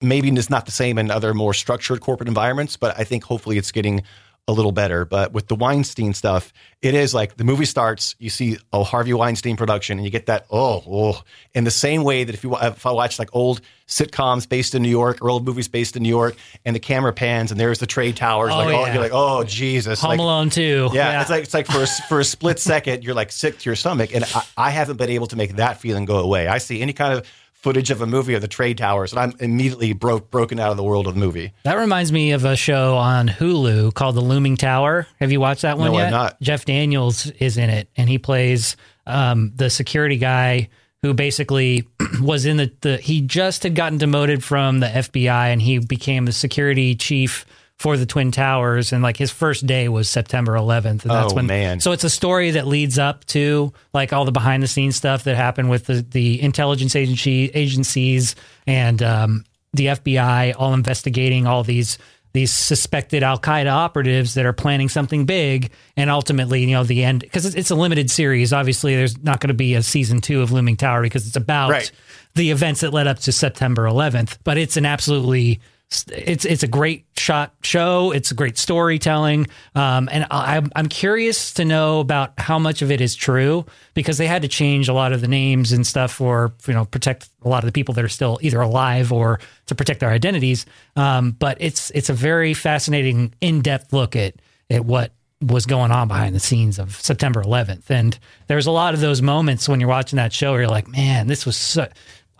maybe 0.00 0.28
it's 0.28 0.50
not 0.50 0.66
the 0.66 0.72
same 0.72 0.98
in 0.98 1.10
other 1.10 1.34
more 1.34 1.54
structured 1.54 2.00
corporate 2.00 2.28
environments, 2.28 2.76
but 2.76 2.98
I 2.98 3.04
think 3.04 3.24
hopefully 3.24 3.58
it's 3.58 3.72
getting 3.72 4.02
a 4.48 4.52
little 4.52 4.72
better. 4.72 5.04
But 5.04 5.32
with 5.32 5.46
the 5.46 5.54
Weinstein 5.54 6.14
stuff, 6.14 6.52
it 6.80 6.94
is 6.94 7.12
like 7.12 7.36
the 7.36 7.44
movie 7.44 7.66
starts, 7.66 8.16
you 8.18 8.30
see 8.30 8.56
a 8.72 8.82
Harvey 8.82 9.12
Weinstein 9.12 9.56
production, 9.56 9.98
and 9.98 10.04
you 10.04 10.10
get 10.10 10.26
that 10.26 10.46
oh, 10.50 10.82
oh, 10.88 11.22
in 11.52 11.64
the 11.64 11.70
same 11.70 12.02
way 12.02 12.24
that 12.24 12.34
if 12.34 12.42
you 12.42 12.56
if 12.56 12.86
I 12.86 12.90
watch 12.90 13.18
like 13.18 13.28
old 13.34 13.60
sitcoms 13.86 14.48
based 14.48 14.74
in 14.74 14.82
New 14.82 14.88
York 14.88 15.22
or 15.22 15.30
old 15.30 15.44
movies 15.44 15.68
based 15.68 15.96
in 15.96 16.02
New 16.02 16.08
York, 16.08 16.34
and 16.64 16.74
the 16.74 16.80
camera 16.80 17.12
pans 17.12 17.50
and 17.50 17.60
there's 17.60 17.78
the 17.78 17.86
trade 17.86 18.16
towers, 18.16 18.50
oh, 18.52 18.56
like 18.56 18.68
oh, 18.68 18.70
yeah. 18.70 18.78
oh, 18.78 18.92
you're 18.92 19.02
like 19.02 19.12
oh 19.12 19.44
Jesus, 19.44 20.00
Home 20.00 20.10
like, 20.10 20.18
Alone 20.18 20.50
too. 20.50 20.88
Yeah, 20.92 21.12
yeah, 21.12 21.20
it's 21.20 21.30
like 21.30 21.42
it's 21.42 21.54
like 21.54 21.66
for 21.66 21.82
a, 21.82 21.86
for 22.08 22.18
a 22.18 22.24
split 22.24 22.58
second, 22.58 23.04
you're 23.04 23.14
like 23.14 23.30
sick 23.30 23.58
to 23.58 23.68
your 23.68 23.76
stomach, 23.76 24.14
and 24.14 24.24
I, 24.34 24.42
I 24.56 24.70
haven't 24.70 24.96
been 24.96 25.10
able 25.10 25.26
to 25.28 25.36
make 25.36 25.56
that 25.56 25.78
feeling 25.78 26.06
go 26.06 26.18
away. 26.18 26.48
I 26.48 26.58
see 26.58 26.80
any 26.80 26.94
kind 26.94 27.12
of 27.12 27.26
footage 27.58 27.90
of 27.90 28.00
a 28.00 28.06
movie 28.06 28.34
of 28.34 28.40
the 28.40 28.48
trade 28.48 28.78
towers, 28.78 29.12
and 29.12 29.20
I'm 29.20 29.34
immediately 29.40 29.92
broke 29.92 30.30
broken 30.30 30.58
out 30.60 30.70
of 30.70 30.76
the 30.76 30.84
world 30.84 31.06
of 31.06 31.14
the 31.14 31.20
movie. 31.20 31.52
That 31.64 31.74
reminds 31.74 32.12
me 32.12 32.32
of 32.32 32.44
a 32.44 32.56
show 32.56 32.96
on 32.96 33.28
Hulu 33.28 33.94
called 33.94 34.14
The 34.14 34.20
Looming 34.20 34.56
Tower. 34.56 35.06
Have 35.20 35.32
you 35.32 35.40
watched 35.40 35.62
that 35.62 35.78
one 35.78 35.92
no, 35.92 35.98
yet? 35.98 36.06
I'm 36.06 36.12
not. 36.12 36.40
Jeff 36.40 36.64
Daniels 36.64 37.26
is 37.32 37.56
in 37.58 37.68
it, 37.68 37.88
and 37.96 38.08
he 38.08 38.18
plays 38.18 38.76
um, 39.06 39.52
the 39.56 39.70
security 39.70 40.18
guy 40.18 40.68
who 41.02 41.14
basically 41.14 41.88
was 42.20 42.46
in 42.46 42.56
the, 42.56 42.72
the 42.80 42.96
he 42.98 43.20
just 43.20 43.64
had 43.64 43.74
gotten 43.74 43.98
demoted 43.98 44.44
from 44.44 44.80
the 44.80 44.86
FBI, 44.86 45.52
and 45.52 45.60
he 45.60 45.78
became 45.78 46.24
the 46.26 46.32
security 46.32 46.94
chief 46.94 47.44
for 47.78 47.96
the 47.96 48.06
Twin 48.06 48.32
Towers, 48.32 48.92
and 48.92 49.02
like 49.02 49.16
his 49.16 49.30
first 49.30 49.64
day 49.64 49.88
was 49.88 50.08
September 50.08 50.54
11th, 50.54 51.02
and 51.02 51.10
that's 51.10 51.32
oh, 51.32 51.36
when. 51.36 51.46
Man. 51.46 51.80
So 51.80 51.92
it's 51.92 52.04
a 52.04 52.10
story 52.10 52.52
that 52.52 52.66
leads 52.66 52.98
up 52.98 53.24
to 53.26 53.72
like 53.94 54.12
all 54.12 54.24
the 54.24 54.32
behind 54.32 54.62
the 54.62 54.66
scenes 54.66 54.96
stuff 54.96 55.24
that 55.24 55.36
happened 55.36 55.70
with 55.70 55.86
the 55.86 56.02
the 56.02 56.42
intelligence 56.42 56.96
agency 56.96 57.50
agencies 57.54 58.34
and 58.66 59.02
um, 59.02 59.44
the 59.72 59.86
FBI, 59.86 60.54
all 60.58 60.74
investigating 60.74 61.46
all 61.46 61.62
these 61.62 61.98
these 62.32 62.52
suspected 62.52 63.22
Al 63.22 63.38
Qaeda 63.38 63.70
operatives 63.70 64.34
that 64.34 64.44
are 64.44 64.52
planning 64.52 64.88
something 64.88 65.24
big, 65.24 65.70
and 65.96 66.10
ultimately, 66.10 66.62
you 66.62 66.72
know, 66.72 66.84
the 66.84 67.04
end 67.04 67.20
because 67.20 67.46
it's, 67.46 67.54
it's, 67.54 67.70
a 67.70 67.74
limited 67.74 68.10
series. 68.10 68.52
Obviously, 68.52 68.96
there's 68.96 69.22
not 69.22 69.40
going 69.40 69.48
to 69.48 69.54
be 69.54 69.74
a 69.74 69.82
season 69.82 70.20
two 70.20 70.42
of 70.42 70.52
Looming 70.52 70.76
Tower 70.76 71.02
because 71.02 71.26
it's 71.26 71.36
about 71.36 71.70
right. 71.70 71.90
the 72.34 72.50
events 72.50 72.80
that 72.80 72.92
led 72.92 73.06
up 73.06 73.20
to 73.20 73.32
September 73.32 73.84
11th. 73.84 74.38
But 74.44 74.58
it's 74.58 74.76
an 74.76 74.84
absolutely 74.84 75.60
it's 76.08 76.44
it's 76.44 76.62
a 76.62 76.68
great 76.68 77.06
shot 77.16 77.54
show. 77.62 78.10
It's 78.10 78.30
a 78.30 78.34
great 78.34 78.58
storytelling, 78.58 79.46
um, 79.74 80.08
and 80.12 80.26
I, 80.30 80.62
I'm 80.76 80.86
curious 80.88 81.54
to 81.54 81.64
know 81.64 82.00
about 82.00 82.34
how 82.38 82.58
much 82.58 82.82
of 82.82 82.90
it 82.90 83.00
is 83.00 83.14
true 83.14 83.64
because 83.94 84.18
they 84.18 84.26
had 84.26 84.42
to 84.42 84.48
change 84.48 84.88
a 84.88 84.92
lot 84.92 85.12
of 85.14 85.22
the 85.22 85.28
names 85.28 85.72
and 85.72 85.86
stuff 85.86 86.12
for 86.12 86.52
you 86.66 86.74
know 86.74 86.84
protect 86.84 87.30
a 87.42 87.48
lot 87.48 87.62
of 87.62 87.66
the 87.66 87.72
people 87.72 87.94
that 87.94 88.04
are 88.04 88.08
still 88.08 88.38
either 88.42 88.60
alive 88.60 89.12
or 89.12 89.40
to 89.66 89.74
protect 89.74 90.00
their 90.00 90.10
identities. 90.10 90.66
Um, 90.94 91.30
but 91.30 91.56
it's 91.60 91.90
it's 91.90 92.10
a 92.10 92.14
very 92.14 92.52
fascinating 92.52 93.34
in 93.40 93.62
depth 93.62 93.92
look 93.92 94.14
at 94.14 94.34
at 94.68 94.84
what 94.84 95.12
was 95.40 95.64
going 95.64 95.90
on 95.90 96.08
behind 96.08 96.34
the 96.34 96.40
scenes 96.40 96.78
of 96.78 96.96
September 97.00 97.42
11th, 97.42 97.88
and 97.88 98.18
there's 98.46 98.66
a 98.66 98.72
lot 98.72 98.92
of 98.92 99.00
those 99.00 99.22
moments 99.22 99.68
when 99.68 99.80
you're 99.80 99.88
watching 99.88 100.18
that 100.18 100.34
show 100.34 100.50
where 100.50 100.62
you're 100.62 100.70
like, 100.70 100.88
man, 100.88 101.28
this 101.28 101.46
was 101.46 101.56
so 101.56 101.88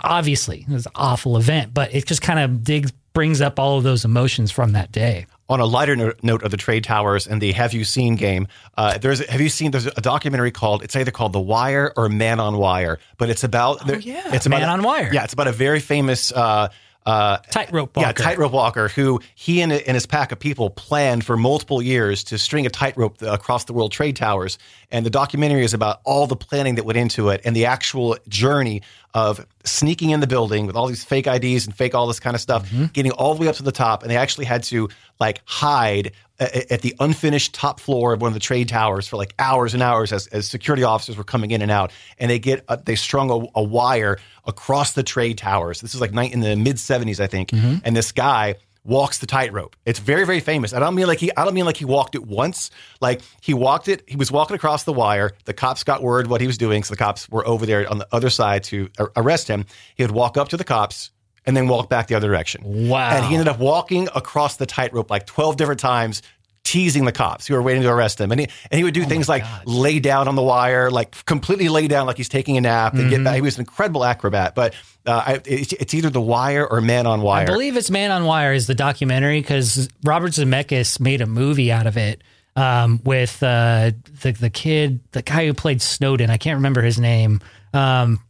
obviously 0.00 0.66
it 0.68 0.72
was 0.72 0.86
an 0.86 0.92
awful 0.94 1.36
event, 1.36 1.72
but 1.74 1.94
it 1.94 2.06
just 2.06 2.22
kind 2.22 2.38
of 2.38 2.62
digs 2.62 2.92
brings 3.12 3.40
up 3.40 3.58
all 3.58 3.78
of 3.78 3.84
those 3.84 4.04
emotions 4.04 4.50
from 4.50 4.72
that 4.72 4.92
day. 4.92 5.26
On 5.48 5.60
a 5.60 5.64
lighter 5.64 6.14
note 6.22 6.42
of 6.42 6.50
the 6.50 6.58
trade 6.58 6.84
towers 6.84 7.26
and 7.26 7.40
the 7.40 7.52
Have 7.52 7.72
You 7.72 7.84
Seen 7.84 8.16
game, 8.16 8.48
uh, 8.76 8.98
there's 8.98 9.26
have 9.28 9.40
you 9.40 9.48
seen 9.48 9.70
there's 9.70 9.86
a 9.86 10.00
documentary 10.02 10.50
called 10.50 10.82
it's 10.82 10.94
either 10.94 11.10
called 11.10 11.32
The 11.32 11.40
Wire 11.40 11.92
or 11.96 12.10
Man 12.10 12.38
on 12.38 12.58
Wire, 12.58 12.98
but 13.16 13.30
it's 13.30 13.44
about 13.44 13.88
oh, 13.88 13.94
yeah. 13.94 14.34
it's 14.34 14.44
about 14.44 14.60
Man 14.60 14.68
on 14.68 14.82
Wire. 14.82 15.10
Yeah, 15.12 15.24
it's 15.24 15.32
about 15.32 15.48
a 15.48 15.52
very 15.52 15.80
famous. 15.80 16.32
Uh, 16.32 16.68
uh, 17.08 17.38
tightrope 17.50 17.96
walker. 17.96 18.06
Yeah, 18.06 18.12
tightrope 18.12 18.52
walker 18.52 18.88
who 18.88 19.18
he 19.34 19.62
and, 19.62 19.72
and 19.72 19.94
his 19.94 20.04
pack 20.04 20.30
of 20.30 20.38
people 20.38 20.68
planned 20.68 21.24
for 21.24 21.38
multiple 21.38 21.80
years 21.80 22.22
to 22.24 22.36
string 22.36 22.66
a 22.66 22.70
tightrope 22.70 23.22
across 23.22 23.64
the 23.64 23.72
world 23.72 23.92
trade 23.92 24.14
towers. 24.14 24.58
And 24.90 25.06
the 25.06 25.10
documentary 25.10 25.64
is 25.64 25.72
about 25.72 26.00
all 26.04 26.26
the 26.26 26.36
planning 26.36 26.74
that 26.74 26.84
went 26.84 26.98
into 26.98 27.30
it 27.30 27.40
and 27.44 27.56
the 27.56 27.64
actual 27.64 28.18
journey 28.28 28.82
of 29.14 29.46
sneaking 29.64 30.10
in 30.10 30.20
the 30.20 30.26
building 30.26 30.66
with 30.66 30.76
all 30.76 30.86
these 30.86 31.02
fake 31.02 31.26
IDs 31.26 31.66
and 31.66 31.74
fake 31.74 31.94
all 31.94 32.06
this 32.06 32.20
kind 32.20 32.34
of 32.34 32.42
stuff, 32.42 32.68
mm-hmm. 32.68 32.86
getting 32.92 33.12
all 33.12 33.34
the 33.34 33.40
way 33.40 33.48
up 33.48 33.56
to 33.56 33.62
the 33.62 33.72
top. 33.72 34.02
And 34.02 34.10
they 34.10 34.16
actually 34.16 34.44
had 34.44 34.62
to 34.64 34.90
like 35.20 35.40
hide 35.44 36.12
uh, 36.40 36.46
uh, 36.54 36.60
at 36.70 36.82
the 36.82 36.94
unfinished 37.00 37.54
top 37.54 37.80
floor 37.80 38.12
of 38.12 38.20
one 38.20 38.28
of 38.28 38.34
the 38.34 38.40
trade 38.40 38.68
towers 38.68 39.08
for 39.08 39.16
like 39.16 39.34
hours 39.38 39.74
and 39.74 39.82
hours 39.82 40.12
as, 40.12 40.26
as 40.28 40.48
security 40.48 40.84
officers 40.84 41.16
were 41.16 41.24
coming 41.24 41.50
in 41.50 41.62
and 41.62 41.70
out. 41.70 41.90
And 42.18 42.30
they 42.30 42.38
get, 42.38 42.64
uh, 42.68 42.76
they 42.76 42.94
strung 42.94 43.30
a, 43.30 43.58
a, 43.58 43.62
wire 43.62 44.18
across 44.46 44.92
the 44.92 45.02
trade 45.02 45.36
towers. 45.38 45.80
This 45.80 45.94
is 45.94 46.00
like 46.00 46.12
night 46.12 46.32
in 46.32 46.40
the 46.40 46.54
mid 46.54 46.76
70s, 46.76 47.18
I 47.20 47.26
think. 47.26 47.50
Mm-hmm. 47.50 47.78
And 47.84 47.96
this 47.96 48.12
guy 48.12 48.54
walks 48.84 49.18
the 49.18 49.26
tightrope. 49.26 49.76
It's 49.84 49.98
very, 49.98 50.24
very 50.24 50.40
famous. 50.40 50.72
I 50.72 50.78
don't 50.78 50.94
mean 50.94 51.08
like 51.08 51.18
he, 51.18 51.34
I 51.36 51.44
don't 51.44 51.54
mean 51.54 51.66
like 51.66 51.76
he 51.76 51.84
walked 51.84 52.14
it 52.14 52.24
once. 52.24 52.70
Like 53.00 53.20
he 53.40 53.52
walked 53.52 53.88
it, 53.88 54.02
he 54.06 54.16
was 54.16 54.30
walking 54.30 54.54
across 54.54 54.84
the 54.84 54.92
wire. 54.92 55.32
The 55.44 55.52
cops 55.52 55.84
got 55.84 56.02
word 56.02 56.28
what 56.28 56.40
he 56.40 56.46
was 56.46 56.56
doing. 56.56 56.84
So 56.84 56.94
the 56.94 56.98
cops 56.98 57.28
were 57.28 57.46
over 57.46 57.66
there 57.66 57.88
on 57.90 57.98
the 57.98 58.08
other 58.12 58.30
side 58.30 58.64
to 58.64 58.88
arrest 59.16 59.48
him. 59.48 59.66
He 59.96 60.04
would 60.04 60.12
walk 60.12 60.36
up 60.36 60.48
to 60.50 60.56
the 60.56 60.64
cops 60.64 61.10
and 61.46 61.56
then 61.56 61.68
walk 61.68 61.88
back 61.88 62.08
the 62.08 62.14
other 62.14 62.28
direction. 62.28 62.88
Wow. 62.88 63.10
And 63.10 63.26
he 63.26 63.34
ended 63.34 63.48
up 63.48 63.58
walking 63.58 64.08
across 64.14 64.56
the 64.56 64.66
tightrope 64.66 65.10
like 65.10 65.26
12 65.26 65.56
different 65.56 65.80
times 65.80 66.22
teasing 66.68 67.06
the 67.06 67.12
cops 67.12 67.46
who 67.46 67.54
were 67.54 67.62
waiting 67.62 67.82
to 67.82 67.88
arrest 67.88 68.20
him. 68.20 68.30
And 68.30 68.40
he, 68.40 68.48
and 68.70 68.76
he 68.76 68.84
would 68.84 68.92
do 68.92 69.02
oh 69.02 69.08
things 69.08 69.26
like 69.26 69.42
God. 69.42 69.62
lay 69.66 70.00
down 70.00 70.28
on 70.28 70.34
the 70.34 70.42
wire, 70.42 70.90
like 70.90 71.24
completely 71.24 71.70
lay 71.70 71.88
down 71.88 72.06
like 72.06 72.18
he's 72.18 72.28
taking 72.28 72.58
a 72.58 72.60
nap 72.60 72.92
and 72.92 73.02
mm-hmm. 73.02 73.10
get 73.10 73.24
back. 73.24 73.36
He 73.36 73.40
was 73.40 73.56
an 73.56 73.62
incredible 73.62 74.04
acrobat. 74.04 74.54
But 74.54 74.74
uh, 75.06 75.22
I, 75.26 75.40
it's, 75.46 75.72
it's, 75.72 75.94
either 75.94 76.10
The 76.10 76.20
Wire 76.20 76.66
or 76.66 76.82
Man 76.82 77.06
on 77.06 77.22
Wire. 77.22 77.44
I 77.44 77.46
believe 77.46 77.78
it's 77.78 77.90
Man 77.90 78.10
on 78.10 78.24
Wire 78.26 78.52
is 78.52 78.66
the 78.66 78.74
documentary 78.74 79.40
because 79.40 79.88
Robert 80.04 80.32
Zemeckis 80.32 81.00
made 81.00 81.22
a 81.22 81.26
movie 81.26 81.72
out 81.72 81.86
of 81.86 81.96
it. 81.96 82.22
Um, 82.54 83.00
with 83.04 83.40
uh, 83.40 83.92
the 84.22 84.32
the 84.32 84.50
kid, 84.50 85.00
the 85.12 85.22
guy 85.22 85.46
who 85.46 85.54
played 85.54 85.80
Snowden, 85.80 86.28
I 86.28 86.38
can't 86.38 86.56
remember 86.56 86.82
his 86.82 86.98
name. 86.98 87.40
Um, 87.72 88.20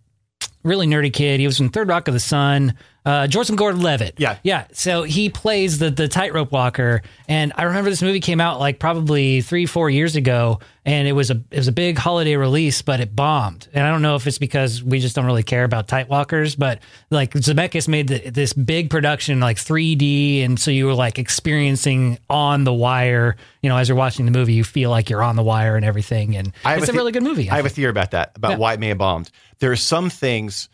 really 0.63 0.87
nerdy 0.87 1.13
kid. 1.13 1.41
He 1.41 1.47
was 1.47 1.61
in 1.61 1.71
Third 1.71 1.89
Rock 1.89 2.09
of 2.09 2.15
the 2.15 2.21
Sun. 2.21 2.77
Uh, 3.09 3.27
Joseph 3.27 3.57
Gordon-Levitt. 3.57 4.17
Yeah, 4.19 4.37
yeah. 4.43 4.67
So 4.73 5.03
he 5.03 5.31
plays 5.31 5.79
the 5.79 5.91
the 5.91 6.09
tightrope 6.09 6.53
walker, 6.53 7.01
and 7.27 7.55
I 7.57 7.63
remember 7.63 7.89
this 7.89 8.03
movie 8.03 8.21
came 8.21 8.39
out 8.39 8.61
like 8.61 8.79
probably 8.79 9.41
three, 9.41 9.65
four 9.65 9.89
years 9.89 10.15
ago, 10.15 10.61
and 10.85 11.09
it 11.09 11.13
was 11.13 11.31
a 11.31 11.43
it 11.51 11.57
was 11.57 11.69
a 11.69 11.73
big 11.73 11.97
holiday 11.97 12.37
release, 12.37 12.83
but 12.83 13.01
it 13.01 13.17
bombed. 13.17 13.67
And 13.73 13.87
I 13.87 13.91
don't 13.91 14.03
know 14.03 14.17
if 14.17 14.27
it's 14.27 14.37
because 14.37 14.83
we 14.83 15.01
just 15.01 15.17
don't 15.17 15.25
really 15.25 15.43
care 15.43 15.65
about 15.65 15.89
tight 15.89 16.11
walkers, 16.11 16.55
but 16.55 16.81
like 17.09 17.33
Zemeckis 17.33 17.89
made 17.89 18.09
the, 18.09 18.29
this 18.29 18.53
big 18.53 18.91
production 18.91 19.41
like 19.41 19.57
3D, 19.57 20.45
and 20.45 20.61
so 20.61 20.71
you 20.71 20.85
were 20.85 20.95
like 20.95 21.19
experiencing 21.19 22.19
on 22.29 22.65
the 22.65 22.75
wire. 22.75 23.37
You 23.63 23.71
know, 23.71 23.79
as 23.79 23.89
you're 23.89 23.97
watching 23.97 24.27
the 24.27 24.33
movie, 24.33 24.53
you 24.53 24.65
feel 24.65 24.91
like 24.91 25.09
you're 25.09 25.23
on 25.23 25.35
the 25.35 25.43
wire 25.43 25.77
and 25.77 25.85
everything. 25.87 26.37
And 26.37 26.53
it's 26.63 26.91
a, 26.91 26.93
a, 26.93 26.95
really 26.95 27.13
good 27.13 27.23
movie. 27.23 27.49
I, 27.49 27.55
I 27.55 27.57
have 27.57 27.65
a 27.65 27.71
theory 27.71 27.89
about 27.89 28.11
that 28.11 28.33
about 28.37 28.51
yeah. 28.51 28.57
why 28.59 28.75
it 28.75 28.81
may 28.81 28.89
have 28.89 28.99
bombed. 28.99 29.31
There 29.61 29.73
are 29.73 29.77
some 29.77 30.11
things 30.11 30.69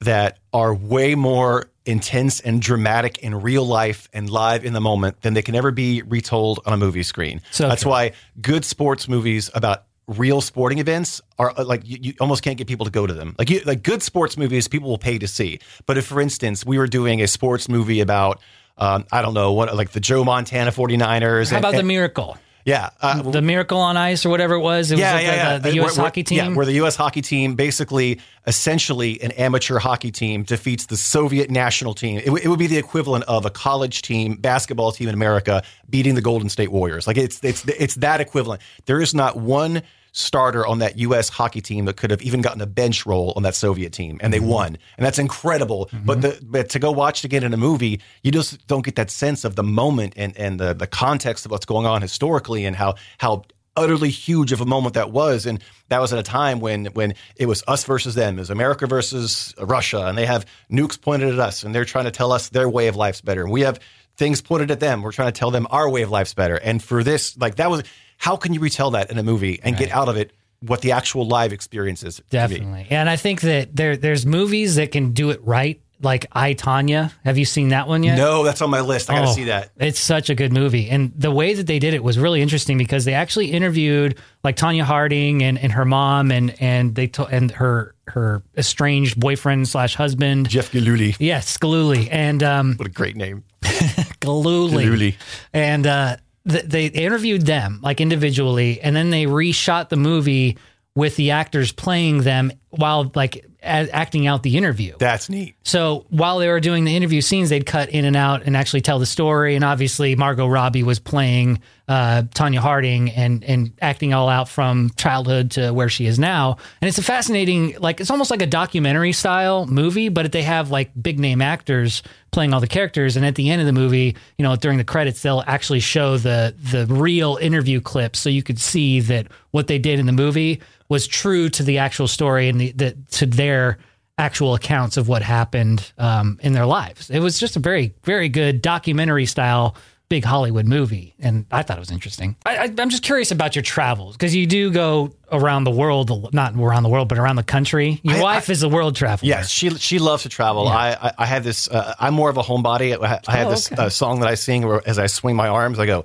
that 0.00 0.40
are 0.52 0.74
way 0.74 1.14
more 1.14 1.70
intense 1.86 2.40
and 2.40 2.60
dramatic 2.60 3.18
in 3.18 3.34
real 3.34 3.64
life 3.64 4.08
and 4.12 4.28
live 4.28 4.64
in 4.64 4.72
the 4.72 4.80
moment 4.80 5.22
than 5.22 5.34
they 5.34 5.42
can 5.42 5.54
ever 5.54 5.70
be 5.70 6.02
retold 6.02 6.60
on 6.66 6.72
a 6.72 6.76
movie 6.76 7.02
screen. 7.02 7.40
So 7.50 7.68
that's 7.68 7.84
why 7.84 8.12
good 8.40 8.64
sports 8.64 9.08
movies 9.08 9.50
about 9.54 9.84
real 10.08 10.40
sporting 10.40 10.78
events 10.78 11.20
are 11.38 11.52
uh, 11.56 11.64
like 11.64 11.82
you, 11.84 11.98
you, 12.00 12.14
almost 12.20 12.42
can't 12.42 12.58
get 12.58 12.66
people 12.66 12.84
to 12.86 12.92
go 12.92 13.06
to 13.06 13.14
them. 13.14 13.34
Like 13.38 13.50
you, 13.50 13.60
like 13.60 13.82
good 13.82 14.02
sports 14.02 14.36
movies, 14.36 14.68
people 14.68 14.88
will 14.88 14.98
pay 14.98 15.18
to 15.18 15.26
see. 15.26 15.58
But 15.86 15.98
if, 15.98 16.06
for 16.06 16.20
instance, 16.20 16.64
we 16.64 16.78
were 16.78 16.86
doing 16.86 17.22
a 17.22 17.26
sports 17.26 17.68
movie 17.68 18.00
about 18.00 18.40
um, 18.78 19.06
I 19.10 19.22
don't 19.22 19.34
know 19.34 19.52
what 19.52 19.74
like 19.74 19.90
the 19.90 20.00
Joe 20.00 20.24
Montana 20.24 20.70
49ers. 20.70 21.50
How 21.50 21.58
about 21.58 21.74
and, 21.74 21.80
the 21.80 21.84
Miracle? 21.84 22.36
Yeah, 22.66 22.90
uh, 23.00 23.22
the 23.22 23.42
Miracle 23.42 23.78
on 23.78 23.96
Ice 23.96 24.26
or 24.26 24.28
whatever 24.28 24.54
it 24.54 24.60
was. 24.60 24.90
It 24.90 24.98
yeah, 24.98 25.14
was 25.14 25.22
yeah, 25.22 25.30
the, 25.30 25.36
yeah. 25.36 25.58
The, 25.58 25.68
the 25.68 25.74
U.S. 25.76 25.96
hockey 25.96 26.24
team. 26.24 26.38
Yeah, 26.38 26.56
where 26.56 26.66
the 26.66 26.72
U.S. 26.72 26.96
hockey 26.96 27.22
team 27.22 27.54
basically, 27.54 28.20
essentially, 28.44 29.22
an 29.22 29.30
amateur 29.32 29.78
hockey 29.78 30.10
team 30.10 30.42
defeats 30.42 30.86
the 30.86 30.96
Soviet 30.96 31.48
national 31.48 31.94
team. 31.94 32.18
It, 32.18 32.32
it, 32.42 32.48
would 32.48 32.58
be 32.58 32.66
the 32.66 32.76
equivalent 32.76 33.22
of 33.28 33.46
a 33.46 33.50
college 33.50 34.02
team, 34.02 34.34
basketball 34.34 34.90
team 34.90 35.08
in 35.08 35.14
America 35.14 35.62
beating 35.88 36.16
the 36.16 36.20
Golden 36.20 36.48
State 36.48 36.72
Warriors. 36.72 37.06
Like 37.06 37.18
it's 37.18 37.38
it's 37.44 37.64
it's 37.68 37.94
that 37.96 38.20
equivalent. 38.20 38.60
There 38.86 39.00
is 39.00 39.14
not 39.14 39.36
one 39.36 39.82
starter 40.16 40.66
on 40.66 40.78
that 40.78 40.98
U.S. 40.98 41.28
hockey 41.28 41.60
team 41.60 41.84
that 41.84 41.98
could 41.98 42.10
have 42.10 42.22
even 42.22 42.40
gotten 42.40 42.62
a 42.62 42.66
bench 42.66 43.04
role 43.04 43.34
on 43.36 43.42
that 43.42 43.54
Soviet 43.54 43.92
team, 43.92 44.18
and 44.22 44.32
they 44.32 44.38
mm-hmm. 44.38 44.48
won, 44.48 44.78
and 44.96 45.04
that's 45.04 45.18
incredible. 45.18 45.86
Mm-hmm. 45.86 46.06
But 46.06 46.22
the 46.22 46.40
but 46.42 46.70
to 46.70 46.78
go 46.78 46.90
watch 46.90 47.20
it 47.20 47.26
again 47.26 47.44
in 47.44 47.52
a 47.52 47.58
movie, 47.58 48.00
you 48.22 48.32
just 48.32 48.66
don't 48.66 48.84
get 48.84 48.96
that 48.96 49.10
sense 49.10 49.44
of 49.44 49.56
the 49.56 49.62
moment 49.62 50.14
and 50.16 50.36
and 50.36 50.58
the 50.58 50.72
the 50.72 50.86
context 50.86 51.44
of 51.44 51.50
what's 51.50 51.66
going 51.66 51.86
on 51.86 52.00
historically 52.00 52.64
and 52.64 52.74
how 52.74 52.94
how 53.18 53.44
utterly 53.76 54.08
huge 54.08 54.52
of 54.52 54.62
a 54.62 54.66
moment 54.66 54.94
that 54.94 55.10
was. 55.10 55.44
And 55.44 55.62
that 55.90 56.00
was 56.00 56.12
at 56.12 56.18
a 56.18 56.22
time 56.22 56.60
when 56.60 56.86
when 56.86 57.14
it 57.36 57.46
was 57.46 57.62
us 57.68 57.84
versus 57.84 58.14
them. 58.14 58.36
It 58.36 58.40
was 58.40 58.50
america 58.50 58.86
versus 58.86 59.54
russia 59.60 60.06
and 60.06 60.16
they 60.16 60.24
have 60.24 60.46
nukes 60.72 60.98
pointed 60.98 61.32
at 61.32 61.38
us 61.38 61.62
and 61.62 61.74
they're 61.74 61.84
trying 61.84 62.06
to 62.06 62.10
tell 62.10 62.32
us 62.32 62.48
their 62.48 62.68
way 62.68 62.88
of 62.88 62.96
life's 62.96 63.20
better. 63.20 63.42
And 63.42 63.52
we 63.52 63.60
have 63.60 63.78
things 64.16 64.40
pointed 64.40 64.70
at 64.70 64.80
them. 64.80 65.02
We're 65.02 65.12
trying 65.12 65.30
to 65.32 65.38
tell 65.38 65.50
them 65.50 65.66
our 65.70 65.90
way 65.90 66.00
of 66.00 66.10
life's 66.10 66.32
better. 66.32 66.56
And 66.56 66.82
for 66.82 67.04
this 67.04 67.36
like 67.36 67.56
that 67.56 67.70
was 67.70 67.82
how 68.16 68.36
can 68.36 68.54
you 68.54 68.60
retell 68.60 68.90
that 68.92 69.10
in 69.10 69.18
a 69.18 69.22
movie 69.22 69.60
and 69.62 69.76
get 69.76 69.90
out 69.90 70.08
of 70.08 70.16
it 70.16 70.32
what 70.60 70.80
the 70.80 70.92
actual 70.92 71.26
live 71.26 71.52
experience 71.52 72.02
is? 72.02 72.20
Definitely. 72.30 72.86
And 72.90 73.08
I 73.10 73.16
think 73.16 73.42
that 73.42 73.76
there 73.76 73.96
there's 73.96 74.24
movies 74.24 74.76
that 74.76 74.90
can 74.90 75.12
do 75.12 75.30
it 75.30 75.40
right, 75.44 75.80
like 76.02 76.26
I 76.32 76.54
Tonya. 76.54 77.12
Have 77.24 77.36
you 77.38 77.44
seen 77.44 77.68
that 77.68 77.86
one 77.88 78.02
yet? 78.02 78.16
no 78.16 78.42
that's 78.42 78.60
on 78.62 78.70
my 78.70 78.80
list 78.80 79.08
i 79.10 79.14
gotta 79.14 79.28
Oh, 79.28 79.32
see 79.32 79.44
that 79.44 79.70
It's 79.78 80.00
such 80.00 80.28
a 80.30 80.34
good 80.34 80.52
movie. 80.52 80.88
And 80.90 81.12
the 81.16 81.30
way 81.30 81.54
that 81.54 81.66
they 81.66 81.78
did 81.78 81.92
it 81.94 82.02
was 82.02 82.18
really 82.18 82.40
interesting 82.42 82.78
because 82.78 83.04
they 83.04 83.14
actually 83.14 83.52
interviewed 83.52 84.18
like 84.42 84.56
Tonya 84.56 84.82
Harding 84.82 85.42
and, 85.42 85.58
and 85.58 85.72
her 85.72 85.84
mom 85.84 86.30
and 86.30 86.54
and 86.60 86.94
they 86.94 87.06
to, 87.08 87.24
and 87.26 87.50
her 87.52 87.94
her 88.08 88.42
estranged 88.56 89.18
boyfriend 89.20 89.68
slash 89.68 89.94
husband. 89.94 90.48
jeff 90.48 90.70
Gillooly 90.72 91.16
Yes, 91.18 91.56
Gillooly. 91.58 92.08
And 92.10 92.42
um 92.42 92.74
what 92.76 92.88
a 92.88 92.90
great 92.90 93.16
name 93.16 93.44
Gillooly. 94.20 94.84
Gillooly. 94.84 95.16
And 95.52 95.86
uh 95.86 96.16
th- 96.48 96.64
they 96.64 96.86
interviewed 96.86 97.42
them 97.42 97.80
like 97.82 98.00
individually 98.00 98.80
and 98.80 98.94
then 98.94 99.10
they 99.10 99.24
reshot 99.24 99.88
the 99.88 99.96
movie 99.96 100.56
with 100.94 101.16
the 101.16 101.30
actors 101.30 101.72
playing 101.72 102.22
them 102.22 102.50
while 102.78 103.10
like 103.14 103.44
a- 103.62 103.90
acting 103.92 104.26
out 104.26 104.42
the 104.42 104.56
interview. 104.56 104.94
that's 104.98 105.28
neat 105.28 105.56
So 105.64 106.06
while 106.10 106.38
they 106.38 106.48
were 106.48 106.60
doing 106.60 106.84
the 106.84 106.94
interview 106.94 107.20
scenes, 107.20 107.50
they'd 107.50 107.66
cut 107.66 107.90
in 107.90 108.04
and 108.04 108.16
out 108.16 108.42
and 108.44 108.56
actually 108.56 108.80
tell 108.80 108.98
the 108.98 109.06
story. 109.06 109.56
And 109.56 109.64
obviously, 109.64 110.14
Margot 110.14 110.46
Robbie 110.46 110.82
was 110.82 110.98
playing 110.98 111.60
uh, 111.88 112.22
Tonya 112.34 112.58
Harding 112.58 113.10
and 113.10 113.44
and 113.44 113.72
acting 113.80 114.12
all 114.14 114.28
out 114.28 114.48
from 114.48 114.90
childhood 114.96 115.52
to 115.52 115.72
where 115.72 115.88
she 115.88 116.06
is 116.06 116.18
now. 116.18 116.56
And 116.80 116.88
it's 116.88 116.98
a 116.98 117.02
fascinating, 117.02 117.76
like 117.78 118.00
it's 118.00 118.10
almost 118.10 118.30
like 118.30 118.42
a 118.42 118.46
documentary 118.46 119.12
style 119.12 119.66
movie, 119.66 120.08
but 120.08 120.30
they 120.32 120.42
have 120.42 120.70
like 120.70 120.90
big 121.00 121.18
name 121.18 121.42
actors 121.42 122.02
playing 122.32 122.52
all 122.52 122.60
the 122.60 122.66
characters. 122.66 123.16
And 123.16 123.24
at 123.24 123.34
the 123.34 123.50
end 123.50 123.60
of 123.60 123.66
the 123.66 123.72
movie, 123.72 124.16
you 124.36 124.42
know, 124.42 124.56
during 124.56 124.78
the 124.78 124.84
credits, 124.84 125.22
they'll 125.22 125.44
actually 125.46 125.80
show 125.80 126.16
the 126.18 126.54
the 126.72 126.86
real 126.86 127.36
interview 127.36 127.80
clips, 127.80 128.18
so 128.18 128.28
you 128.30 128.42
could 128.42 128.60
see 128.60 129.00
that 129.00 129.28
what 129.52 129.66
they 129.68 129.78
did 129.78 129.98
in 129.98 130.06
the 130.06 130.12
movie 130.12 130.60
was 130.88 131.06
true 131.06 131.48
to 131.48 131.62
the 131.64 131.78
actual 131.78 132.06
story 132.06 132.48
and 132.48 132.60
the, 132.60 132.65
the 132.72 132.96
to 133.12 133.26
their 133.26 133.78
actual 134.18 134.54
accounts 134.54 134.96
of 134.96 135.08
what 135.08 135.22
happened 135.22 135.92
um, 135.98 136.38
in 136.42 136.52
their 136.54 136.66
lives. 136.66 137.10
It 137.10 137.20
was 137.20 137.38
just 137.38 137.56
a 137.56 137.60
very, 137.60 137.92
very 138.04 138.30
good 138.30 138.62
documentary 138.62 139.26
style, 139.26 139.76
big 140.08 140.24
Hollywood 140.24 140.64
movie, 140.66 141.14
and 141.18 141.44
I 141.52 141.62
thought 141.62 141.76
it 141.76 141.80
was 141.80 141.90
interesting. 141.90 142.34
I, 142.46 142.56
I, 142.56 142.62
I'm 142.78 142.88
just 142.88 143.02
curious 143.02 143.30
about 143.30 143.54
your 143.54 143.62
travels 143.62 144.16
because 144.16 144.34
you 144.34 144.46
do 144.46 144.70
go 144.70 145.12
around 145.30 145.64
the 145.64 145.70
world, 145.70 146.32
not 146.32 146.54
around 146.56 146.82
the 146.84 146.88
world, 146.88 147.08
but 147.08 147.18
around 147.18 147.36
the 147.36 147.42
country. 147.42 148.00
Your 148.04 148.16
I- 148.16 148.22
wife 148.22 148.48
is 148.48 148.62
a 148.62 148.68
world 148.70 148.96
traveler. 148.96 149.28
Yes, 149.28 149.50
she 149.50 149.68
she 149.70 149.98
loves 149.98 150.22
to 150.22 150.30
travel. 150.30 150.66
I, 150.66 150.92
I 150.92 151.12
I 151.18 151.26
have 151.26 151.44
this. 151.44 151.68
Uh, 151.68 151.94
I'm 152.00 152.14
more 152.14 152.30
of 152.30 152.38
a 152.38 152.42
homebody. 152.42 152.96
I, 152.98 153.20
I 153.28 153.36
have 153.36 153.48
Oh, 153.48 153.50
this 153.50 153.70
okay. 153.70 153.82
uh, 153.82 153.88
song 153.90 154.20
that 154.20 154.28
I 154.30 154.34
sing 154.36 154.66
where 154.66 154.80
as 154.88 154.98
I 154.98 155.08
swing 155.08 155.36
my 155.36 155.48
arms, 155.48 155.78
I 155.78 155.84
go, 155.84 156.04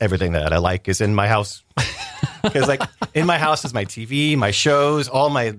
"Everything 0.00 0.32
that 0.32 0.52
I 0.52 0.58
like 0.58 0.88
is 0.88 1.00
in 1.00 1.14
my 1.14 1.28
house." 1.28 1.62
Because 2.42 2.66
like 2.66 2.82
in 3.14 3.24
my 3.24 3.38
house 3.38 3.64
is 3.64 3.72
my 3.72 3.84
TV, 3.84 4.36
my 4.36 4.50
shows, 4.50 5.08
all 5.08 5.30
my 5.30 5.54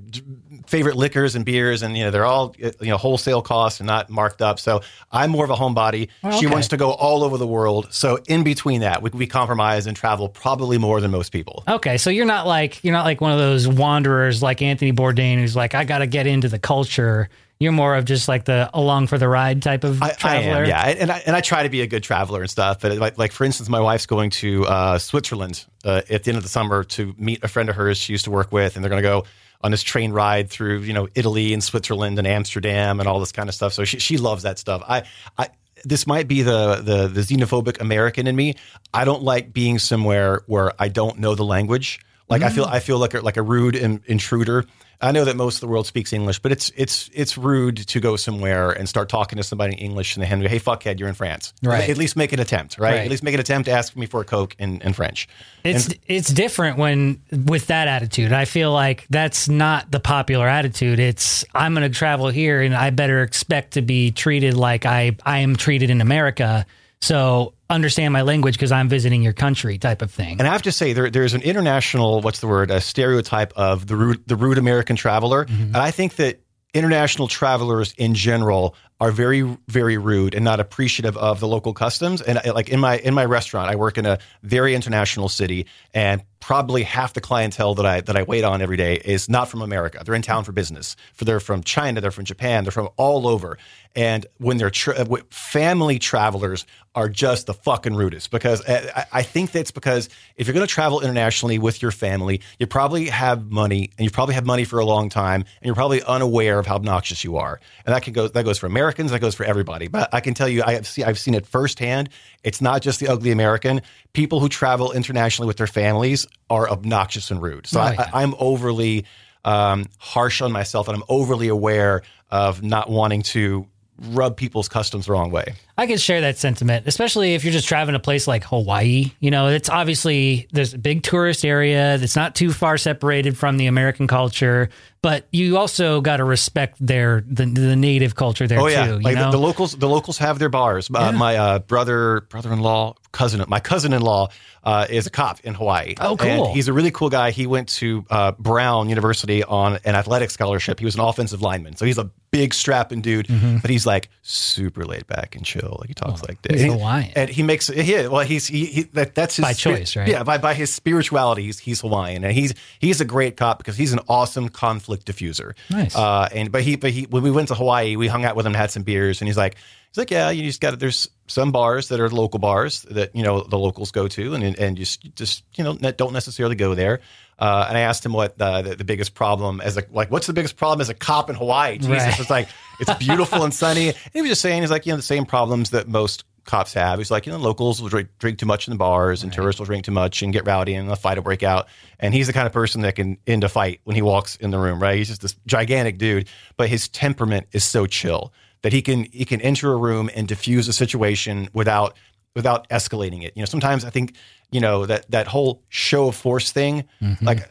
favorite 0.67 0.95
liquors 0.95 1.35
and 1.35 1.45
beers, 1.45 1.83
and 1.83 1.97
you 1.97 2.03
know 2.03 2.11
they're 2.11 2.25
all 2.25 2.55
uh, 2.63 2.71
you 2.79 2.87
know 2.87 2.97
wholesale 2.97 3.41
costs 3.41 3.79
and 3.79 3.87
not 3.87 4.09
marked 4.09 4.41
up. 4.41 4.59
So 4.59 4.81
I'm 5.11 5.31
more 5.31 5.45
of 5.45 5.51
a 5.51 5.55
homebody. 5.55 6.09
She 6.21 6.27
okay. 6.27 6.47
wants 6.47 6.69
to 6.69 6.77
go 6.77 6.91
all 6.91 7.23
over 7.23 7.37
the 7.37 7.47
world. 7.47 7.87
So 7.91 8.19
in 8.27 8.43
between 8.43 8.81
that, 8.81 9.01
we, 9.01 9.09
we 9.11 9.27
compromise 9.27 9.87
and 9.87 9.95
travel 9.95 10.29
probably 10.29 10.77
more 10.77 11.01
than 11.01 11.11
most 11.11 11.31
people. 11.31 11.63
Okay, 11.67 11.97
so 11.97 12.09
you're 12.09 12.25
not 12.25 12.47
like 12.47 12.83
you're 12.83 12.93
not 12.93 13.05
like 13.05 13.21
one 13.21 13.31
of 13.31 13.39
those 13.39 13.67
wanderers 13.67 14.41
like 14.41 14.61
Anthony 14.61 14.93
Bourdain 14.93 15.37
who's 15.37 15.55
like 15.55 15.75
I 15.75 15.83
got 15.83 15.99
to 15.99 16.07
get 16.07 16.27
into 16.27 16.49
the 16.49 16.59
culture. 16.59 17.29
You're 17.59 17.71
more 17.71 17.95
of 17.95 18.03
just 18.03 18.27
like 18.27 18.43
the 18.45 18.69
along 18.73 19.07
for 19.07 19.17
the 19.17 19.29
ride 19.29 19.61
type 19.61 19.85
of 19.85 20.01
I, 20.01 20.07
I 20.07 20.11
traveler. 20.11 20.63
am, 20.63 20.69
yeah, 20.69 20.85
and 20.85 21.11
I, 21.11 21.23
and 21.25 21.35
I 21.35 21.39
try 21.39 21.63
to 21.63 21.69
be 21.69 21.81
a 21.81 21.87
good 21.87 22.03
traveler 22.03 22.41
and 22.41 22.49
stuff. 22.49 22.81
But 22.81 22.97
like, 22.97 23.17
like 23.17 23.31
for 23.31 23.45
instance, 23.45 23.69
my 23.69 23.79
wife's 23.79 24.05
going 24.05 24.31
to 24.31 24.65
uh, 24.65 24.97
Switzerland 24.97 25.65
uh, 25.85 26.01
at 26.09 26.23
the 26.23 26.31
end 26.31 26.37
of 26.37 26.43
the 26.43 26.49
summer 26.49 26.83
to 26.83 27.15
meet 27.17 27.41
a 27.43 27.47
friend 27.47 27.69
of 27.69 27.75
hers 27.75 27.97
she 27.97 28.11
used 28.11 28.25
to 28.25 28.31
work 28.31 28.51
with, 28.51 28.75
and 28.75 28.83
they're 28.83 28.89
going 28.89 29.01
to 29.01 29.07
go 29.07 29.23
on 29.63 29.71
this 29.71 29.83
train 29.83 30.11
ride 30.11 30.49
through 30.49 30.79
you 30.79 30.93
know 30.93 31.07
Italy 31.15 31.53
and 31.53 31.63
Switzerland 31.63 32.19
and 32.19 32.27
Amsterdam 32.27 32.99
and 32.99 33.07
all 33.07 33.19
this 33.19 33.31
kind 33.31 33.49
of 33.49 33.55
stuff. 33.55 33.73
So 33.73 33.85
she 33.85 33.99
she 33.99 34.17
loves 34.17 34.43
that 34.43 34.59
stuff. 34.59 34.83
I 34.87 35.03
I. 35.37 35.49
This 35.85 36.07
might 36.07 36.29
be 36.29 36.43
the, 36.43 36.75
the 36.75 37.07
the 37.09 37.21
xenophobic 37.21 37.81
American 37.81 38.25
in 38.27 38.37
me. 38.37 38.55
I 38.93 39.03
don't 39.03 39.21
like 39.21 39.51
being 39.51 39.79
somewhere 39.79 40.41
where 40.45 40.71
I 40.79 40.87
don't 40.87 41.19
know 41.19 41.35
the 41.35 41.43
language. 41.43 41.99
Like 42.29 42.41
I 42.41 42.49
feel 42.49 42.65
mm. 42.65 42.71
I 42.71 42.79
feel 42.79 42.97
like 42.97 43.13
a, 43.13 43.21
like 43.21 43.37
a 43.37 43.41
rude 43.41 43.75
in, 43.75 44.01
intruder. 44.05 44.65
I 45.01 45.11
know 45.11 45.25
that 45.25 45.35
most 45.35 45.55
of 45.55 45.61
the 45.61 45.67
world 45.67 45.85
speaks 45.85 46.13
English, 46.13 46.39
but 46.39 46.53
it's 46.53 46.71
it's 46.77 47.09
it's 47.13 47.37
rude 47.37 47.75
to 47.75 47.99
go 47.99 48.15
somewhere 48.15 48.71
and 48.71 48.87
start 48.87 49.09
talking 49.09 49.35
to 49.35 49.43
somebody 49.43 49.73
in 49.73 49.79
English 49.79 50.15
and 50.15 50.23
they 50.23 50.27
hand 50.27 50.41
you, 50.41 50.47
hey 50.47 50.59
fuckhead, 50.59 50.97
you're 50.97 51.09
in 51.09 51.15
France. 51.15 51.53
Right. 51.61 51.89
At 51.89 51.97
least 51.97 52.15
make 52.15 52.31
an 52.31 52.39
attempt, 52.39 52.79
right? 52.79 52.91
Right. 52.91 53.01
At 53.01 53.09
least 53.09 53.21
make 53.21 53.33
an 53.33 53.41
attempt 53.41 53.65
to 53.65 53.73
ask 53.73 53.95
me 53.97 54.05
for 54.05 54.21
a 54.21 54.25
Coke 54.25 54.55
in, 54.57 54.81
in 54.81 54.93
French. 54.93 55.27
It's 55.65 55.93
it's 56.07 56.29
different 56.29 56.77
when 56.77 57.21
with 57.31 57.67
that 57.67 57.89
attitude. 57.89 58.31
I 58.31 58.45
feel 58.45 58.71
like 58.71 59.05
that's 59.09 59.49
not 59.49 59.91
the 59.91 59.99
popular 59.99 60.47
attitude. 60.47 60.99
It's 60.99 61.43
I'm 61.53 61.73
going 61.73 61.89
to 61.89 61.95
travel 61.95 62.29
here 62.29 62.61
and 62.61 62.73
I 62.73 62.89
better 62.91 63.23
expect 63.23 63.73
to 63.73 63.81
be 63.81 64.11
treated 64.11 64.53
like 64.53 64.85
I 64.85 65.17
I 65.25 65.39
am 65.39 65.57
treated 65.57 65.89
in 65.89 65.99
America. 65.99 66.65
So 67.01 67.53
understand 67.73 68.13
my 68.13 68.21
language 68.21 68.55
because 68.55 68.71
I'm 68.71 68.87
visiting 68.87 69.21
your 69.21 69.33
country 69.33 69.77
type 69.77 70.01
of 70.01 70.11
thing. 70.11 70.39
And 70.39 70.47
I 70.47 70.51
have 70.51 70.61
to 70.63 70.71
say, 70.71 70.93
there, 70.93 71.09
there's 71.09 71.33
an 71.33 71.41
international, 71.41 72.21
what's 72.21 72.39
the 72.39 72.47
word, 72.47 72.71
a 72.71 72.79
stereotype 72.79 73.53
of 73.55 73.87
the 73.87 73.95
rude, 73.95 74.27
the 74.27 74.35
rude 74.35 74.57
American 74.57 74.95
traveler. 74.95 75.45
Mm-hmm. 75.45 75.63
And 75.63 75.77
I 75.77 75.91
think 75.91 76.15
that 76.15 76.41
international 76.73 77.27
travelers 77.27 77.93
in 77.97 78.15
general 78.15 78.75
are 78.99 79.11
very, 79.11 79.57
very 79.67 79.97
rude 79.97 80.33
and 80.33 80.45
not 80.45 80.59
appreciative 80.59 81.17
of 81.17 81.39
the 81.39 81.47
local 81.47 81.73
customs. 81.73 82.21
And 82.21 82.39
like 82.53 82.69
in 82.69 82.79
my 82.79 82.97
in 82.97 83.13
my 83.13 83.25
restaurant, 83.25 83.69
I 83.69 83.75
work 83.75 83.97
in 83.97 84.05
a 84.05 84.19
very 84.43 84.75
international 84.75 85.29
city, 85.29 85.65
and 85.93 86.23
probably 86.43 86.83
half 86.83 87.13
the 87.13 87.21
clientele 87.21 87.73
that 87.73 87.85
I 87.85 88.01
that 88.01 88.17
I 88.17 88.23
wait 88.23 88.43
on 88.43 88.61
every 88.61 88.75
day 88.75 88.95
is 88.95 89.29
not 89.29 89.47
from 89.47 89.61
America. 89.61 90.01
They're 90.05 90.13
in 90.13 90.21
town 90.21 90.43
for 90.43 90.51
business. 90.51 90.97
For 91.13 91.23
they're 91.23 91.39
from 91.39 91.63
China, 91.63 92.01
they're 92.01 92.11
from 92.11 92.25
Japan, 92.25 92.65
they're 92.65 92.71
from 92.71 92.89
all 92.97 93.27
over. 93.27 93.57
And 93.95 94.25
when 94.39 94.57
they're 94.57 94.69
tra- 94.69 94.95
uh, 94.95 95.17
family 95.29 95.99
travelers 95.99 96.65
are 96.95 97.07
just 97.07 97.45
the 97.47 97.53
fucking 97.53 97.95
rudest 97.95 98.29
because 98.29 98.61
uh, 98.65 98.91
I, 98.95 99.19
I 99.19 99.23
think 99.23 99.51
that's 99.51 99.71
because 99.71 100.09
if 100.35 100.45
you're 100.47 100.53
going 100.53 100.67
to 100.67 100.71
travel 100.71 100.99
internationally 100.99 101.59
with 101.59 101.81
your 101.81 101.91
family, 101.91 102.41
you 102.59 102.67
probably 102.67 103.05
have 103.05 103.49
money 103.49 103.91
and 103.97 104.03
you 104.03 104.11
probably 104.11 104.35
have 104.35 104.45
money 104.45 104.65
for 104.65 104.79
a 104.79 104.85
long 104.85 105.07
time 105.09 105.41
and 105.41 105.65
you're 105.65 105.75
probably 105.75 106.03
unaware 106.03 106.59
of 106.59 106.67
how 106.67 106.75
obnoxious 106.75 107.23
you 107.23 107.37
are. 107.37 107.61
And 107.85 107.95
that 107.95 108.03
can 108.03 108.11
go 108.11 108.27
that 108.27 108.43
goes 108.43 108.59
for 108.59 108.67
Americans, 108.93 109.11
that 109.11 109.19
goes 109.19 109.35
for 109.35 109.43
everybody. 109.43 109.87
But 109.87 110.13
I 110.13 110.19
can 110.19 110.33
tell 110.33 110.47
you, 110.47 110.63
I 110.63 110.73
have 110.73 110.87
seen, 110.87 111.05
I've 111.05 111.17
seen 111.17 111.33
it 111.33 111.45
firsthand. 111.45 112.09
It's 112.43 112.61
not 112.61 112.81
just 112.81 112.99
the 112.99 113.07
ugly 113.07 113.31
American. 113.31 113.81
People 114.13 114.39
who 114.39 114.49
travel 114.49 114.91
internationally 114.91 115.47
with 115.47 115.57
their 115.57 115.67
families 115.67 116.27
are 116.49 116.69
obnoxious 116.69 117.31
and 117.31 117.41
rude. 117.41 117.67
So 117.67 117.79
I, 117.79 117.95
I, 117.97 118.21
I'm 118.21 118.35
overly 118.37 119.05
um, 119.45 119.85
harsh 119.97 120.41
on 120.41 120.51
myself 120.51 120.87
and 120.87 120.95
I'm 120.95 121.03
overly 121.09 121.47
aware 121.47 122.03
of 122.29 122.61
not 122.61 122.89
wanting 122.89 123.23
to 123.23 123.67
rub 123.99 124.37
people's 124.37 124.69
customs 124.69 125.05
the 125.07 125.11
wrong 125.11 125.31
way. 125.31 125.53
I 125.75 125.87
can 125.87 125.97
share 125.97 126.21
that 126.21 126.37
sentiment, 126.37 126.85
especially 126.87 127.33
if 127.33 127.43
you're 127.43 127.53
just 127.53 127.67
traveling 127.67 127.95
a 127.95 127.99
place 127.99 128.27
like 128.27 128.43
Hawaii. 128.43 129.11
You 129.19 129.31
know, 129.31 129.47
it's 129.47 129.69
obviously 129.69 130.47
there's 130.51 130.75
a 130.75 130.77
big 130.77 131.01
tourist 131.01 131.43
area 131.43 131.97
that's 131.97 132.15
not 132.15 132.35
too 132.35 132.51
far 132.51 132.77
separated 132.77 133.35
from 133.37 133.57
the 133.57 133.65
American 133.65 134.05
culture, 134.05 134.69
but 135.01 135.27
you 135.31 135.57
also 135.57 135.99
got 135.99 136.17
to 136.17 136.23
respect 136.25 136.77
their 136.79 137.23
the, 137.27 137.45
the 137.45 137.75
native 137.75 138.15
culture 138.15 138.47
there 138.47 138.59
Oh 138.59 138.67
yeah, 138.67 138.85
too. 138.85 138.93
You 138.93 138.99
like 138.99 139.17
the, 139.17 139.31
the 139.31 139.39
locals. 139.39 139.75
The 139.75 139.89
locals 139.89 140.19
have 140.19 140.37
their 140.37 140.49
bars. 140.49 140.89
Uh, 140.93 141.11
my 141.11 141.35
uh, 141.37 141.59
brother, 141.59 142.21
brother-in-law, 142.29 142.93
cousin, 143.11 143.43
my 143.47 143.59
cousin-in-law 143.59 144.29
uh, 144.63 144.85
is 144.89 145.07
a 145.07 145.09
cop 145.09 145.39
in 145.41 145.55
Hawaii. 145.55 145.95
Oh, 145.99 146.15
cool. 146.15 146.29
And 146.29 146.55
he's 146.55 146.67
a 146.67 146.73
really 146.73 146.91
cool 146.91 147.09
guy. 147.09 147.31
He 147.31 147.47
went 147.47 147.67
to 147.69 148.05
uh, 148.11 148.31
Brown 148.33 148.89
University 148.89 149.43
on 149.43 149.79
an 149.85 149.95
athletic 149.95 150.29
scholarship. 150.29 150.77
He 150.77 150.85
was 150.85 150.93
an 150.95 151.01
offensive 151.01 151.41
lineman, 151.41 151.75
so 151.75 151.85
he's 151.85 151.97
a 151.97 152.11
big 152.31 152.53
strapping 152.53 153.01
dude. 153.01 153.27
But 153.61 153.69
he's 153.69 153.85
like 153.85 154.09
super 154.21 154.85
laid 154.85 155.07
back 155.07 155.35
and 155.35 155.43
chill. 155.45 155.62
Like 155.69 155.87
he 155.87 155.93
talks 155.93 156.23
like 156.23 156.41
this. 156.41 156.61
Oh, 156.61 156.63
he's 156.63 156.73
Hawaiian. 156.73 157.11
and 157.15 157.29
he 157.29 157.43
makes 157.43 157.67
he 157.67 158.07
well 158.07 158.19
he's 158.19 158.47
he, 158.47 158.65
he 158.65 158.81
that, 158.93 159.15
that's 159.15 159.35
his 159.37 159.43
By 159.43 159.53
choice, 159.53 159.95
right? 159.95 160.07
Yeah, 160.07 160.23
by 160.23 160.37
by 160.37 160.53
his 160.53 160.73
spirituality, 160.73 161.43
he's, 161.43 161.59
he's 161.59 161.81
Hawaiian, 161.81 162.23
and 162.23 162.33
he's 162.33 162.53
he's 162.79 163.01
a 163.01 163.05
great 163.05 163.37
cop 163.37 163.57
because 163.57 163.77
he's 163.77 163.93
an 163.93 163.99
awesome 164.07 164.49
conflict 164.49 165.05
diffuser. 165.05 165.53
Nice. 165.69 165.95
Uh, 165.95 166.27
and 166.31 166.51
but 166.51 166.61
he 166.63 166.75
but 166.75 166.91
he 166.91 167.03
when 167.03 167.23
we 167.23 167.31
went 167.31 167.47
to 167.49 167.55
Hawaii, 167.55 167.95
we 167.95 168.07
hung 168.07 168.25
out 168.25 168.35
with 168.35 168.45
him, 168.45 168.51
and 168.51 168.57
had 168.57 168.71
some 168.71 168.83
beers, 168.83 169.21
and 169.21 169.27
he's 169.27 169.37
like 169.37 169.55
he's 169.89 169.97
like 169.97 170.11
yeah, 170.11 170.29
you 170.29 170.43
just 170.43 170.61
got 170.61 170.77
there's 170.79 171.09
some 171.27 171.51
bars 171.51 171.89
that 171.89 171.99
are 171.99 172.09
local 172.09 172.39
bars 172.39 172.83
that 172.83 173.15
you 173.15 173.23
know 173.23 173.41
the 173.43 173.57
locals 173.57 173.91
go 173.91 174.07
to, 174.07 174.33
and 174.33 174.57
and 174.59 174.77
just 174.77 175.15
just 175.15 175.43
you 175.55 175.63
know 175.63 175.75
don't 175.75 176.13
necessarily 176.13 176.55
go 176.55 176.75
there. 176.75 176.99
Uh, 177.39 177.65
and 177.67 177.77
I 177.77 177.81
asked 177.81 178.05
him 178.05 178.13
what 178.13 178.37
the, 178.37 178.61
the, 178.61 178.75
the 178.77 178.83
biggest 178.83 179.15
problem 179.15 179.59
as 179.61 179.77
a 179.77 179.83
like 179.91 180.11
what's 180.11 180.27
the 180.27 180.33
biggest 180.33 180.55
problem 180.57 180.81
as 180.81 180.89
a 180.89 180.93
cop 180.93 181.29
in 181.29 181.35
Hawaii? 181.35 181.77
Jesus, 181.77 181.89
Right. 181.89 182.19
it's 182.19 182.29
like 182.29 182.47
it's 182.79 182.93
beautiful 182.95 183.43
and 183.43 183.53
sunny. 183.53 183.89
And 183.89 183.97
he 184.13 184.21
was 184.21 184.29
just 184.29 184.41
saying 184.41 184.61
he's 184.61 184.71
like 184.71 184.85
you 184.85 184.93
know 184.93 184.97
the 184.97 185.01
same 185.03 185.25
problems 185.25 185.71
that 185.71 185.87
most 185.87 186.23
cops 186.45 186.73
have. 186.73 186.99
He's 186.99 187.09
like 187.09 187.25
you 187.25 187.31
know 187.31 187.37
locals 187.39 187.81
will 187.81 187.89
drink, 187.89 188.09
drink 188.19 188.37
too 188.37 188.45
much 188.45 188.67
in 188.67 188.71
the 188.71 188.77
bars 188.77 189.23
and 189.23 189.31
tourists 189.33 189.59
will 189.59 189.65
drink 189.65 189.85
too 189.85 189.91
much 189.91 190.21
and 190.21 190.31
get 190.33 190.45
rowdy 190.45 190.73
and 190.75 190.89
a 190.91 190.95
fight 190.95 191.17
will 191.17 191.23
break 191.23 191.41
out. 191.43 191.67
And 191.99 192.13
he's 192.13 192.27
the 192.27 192.33
kind 192.33 192.45
of 192.45 192.53
person 192.53 192.81
that 192.81 192.95
can 192.95 193.17
end 193.25 193.43
a 193.43 193.49
fight 193.49 193.79
when 193.85 193.95
he 193.95 194.01
walks 194.01 194.35
in 194.37 194.51
the 194.51 194.59
room. 194.59 194.81
Right? 194.81 194.97
He's 194.97 195.07
just 195.07 195.21
this 195.21 195.35
gigantic 195.47 195.97
dude, 195.97 196.27
but 196.57 196.69
his 196.69 196.87
temperament 196.89 197.47
is 197.51 197.63
so 197.63 197.85
chill 197.87 198.33
that 198.61 198.73
he 198.73 198.81
can 198.81 199.05
he 199.11 199.25
can 199.25 199.41
enter 199.41 199.71
a 199.73 199.77
room 199.77 200.09
and 200.15 200.27
diffuse 200.27 200.67
a 200.67 200.73
situation 200.73 201.49
without 201.53 201.95
without 202.35 202.67
escalating 202.69 203.23
it. 203.23 203.33
You 203.35 203.41
know, 203.41 203.45
sometimes 203.45 203.85
I 203.85 203.89
think 203.89 204.15
you 204.53 204.61
know 204.61 204.85
that 204.85 205.09
that 205.11 205.27
whole 205.27 205.61
show 205.69 206.07
of 206.07 206.15
force 206.15 206.51
thing, 206.51 206.85
mm-hmm. 207.01 207.25
like. 207.25 207.49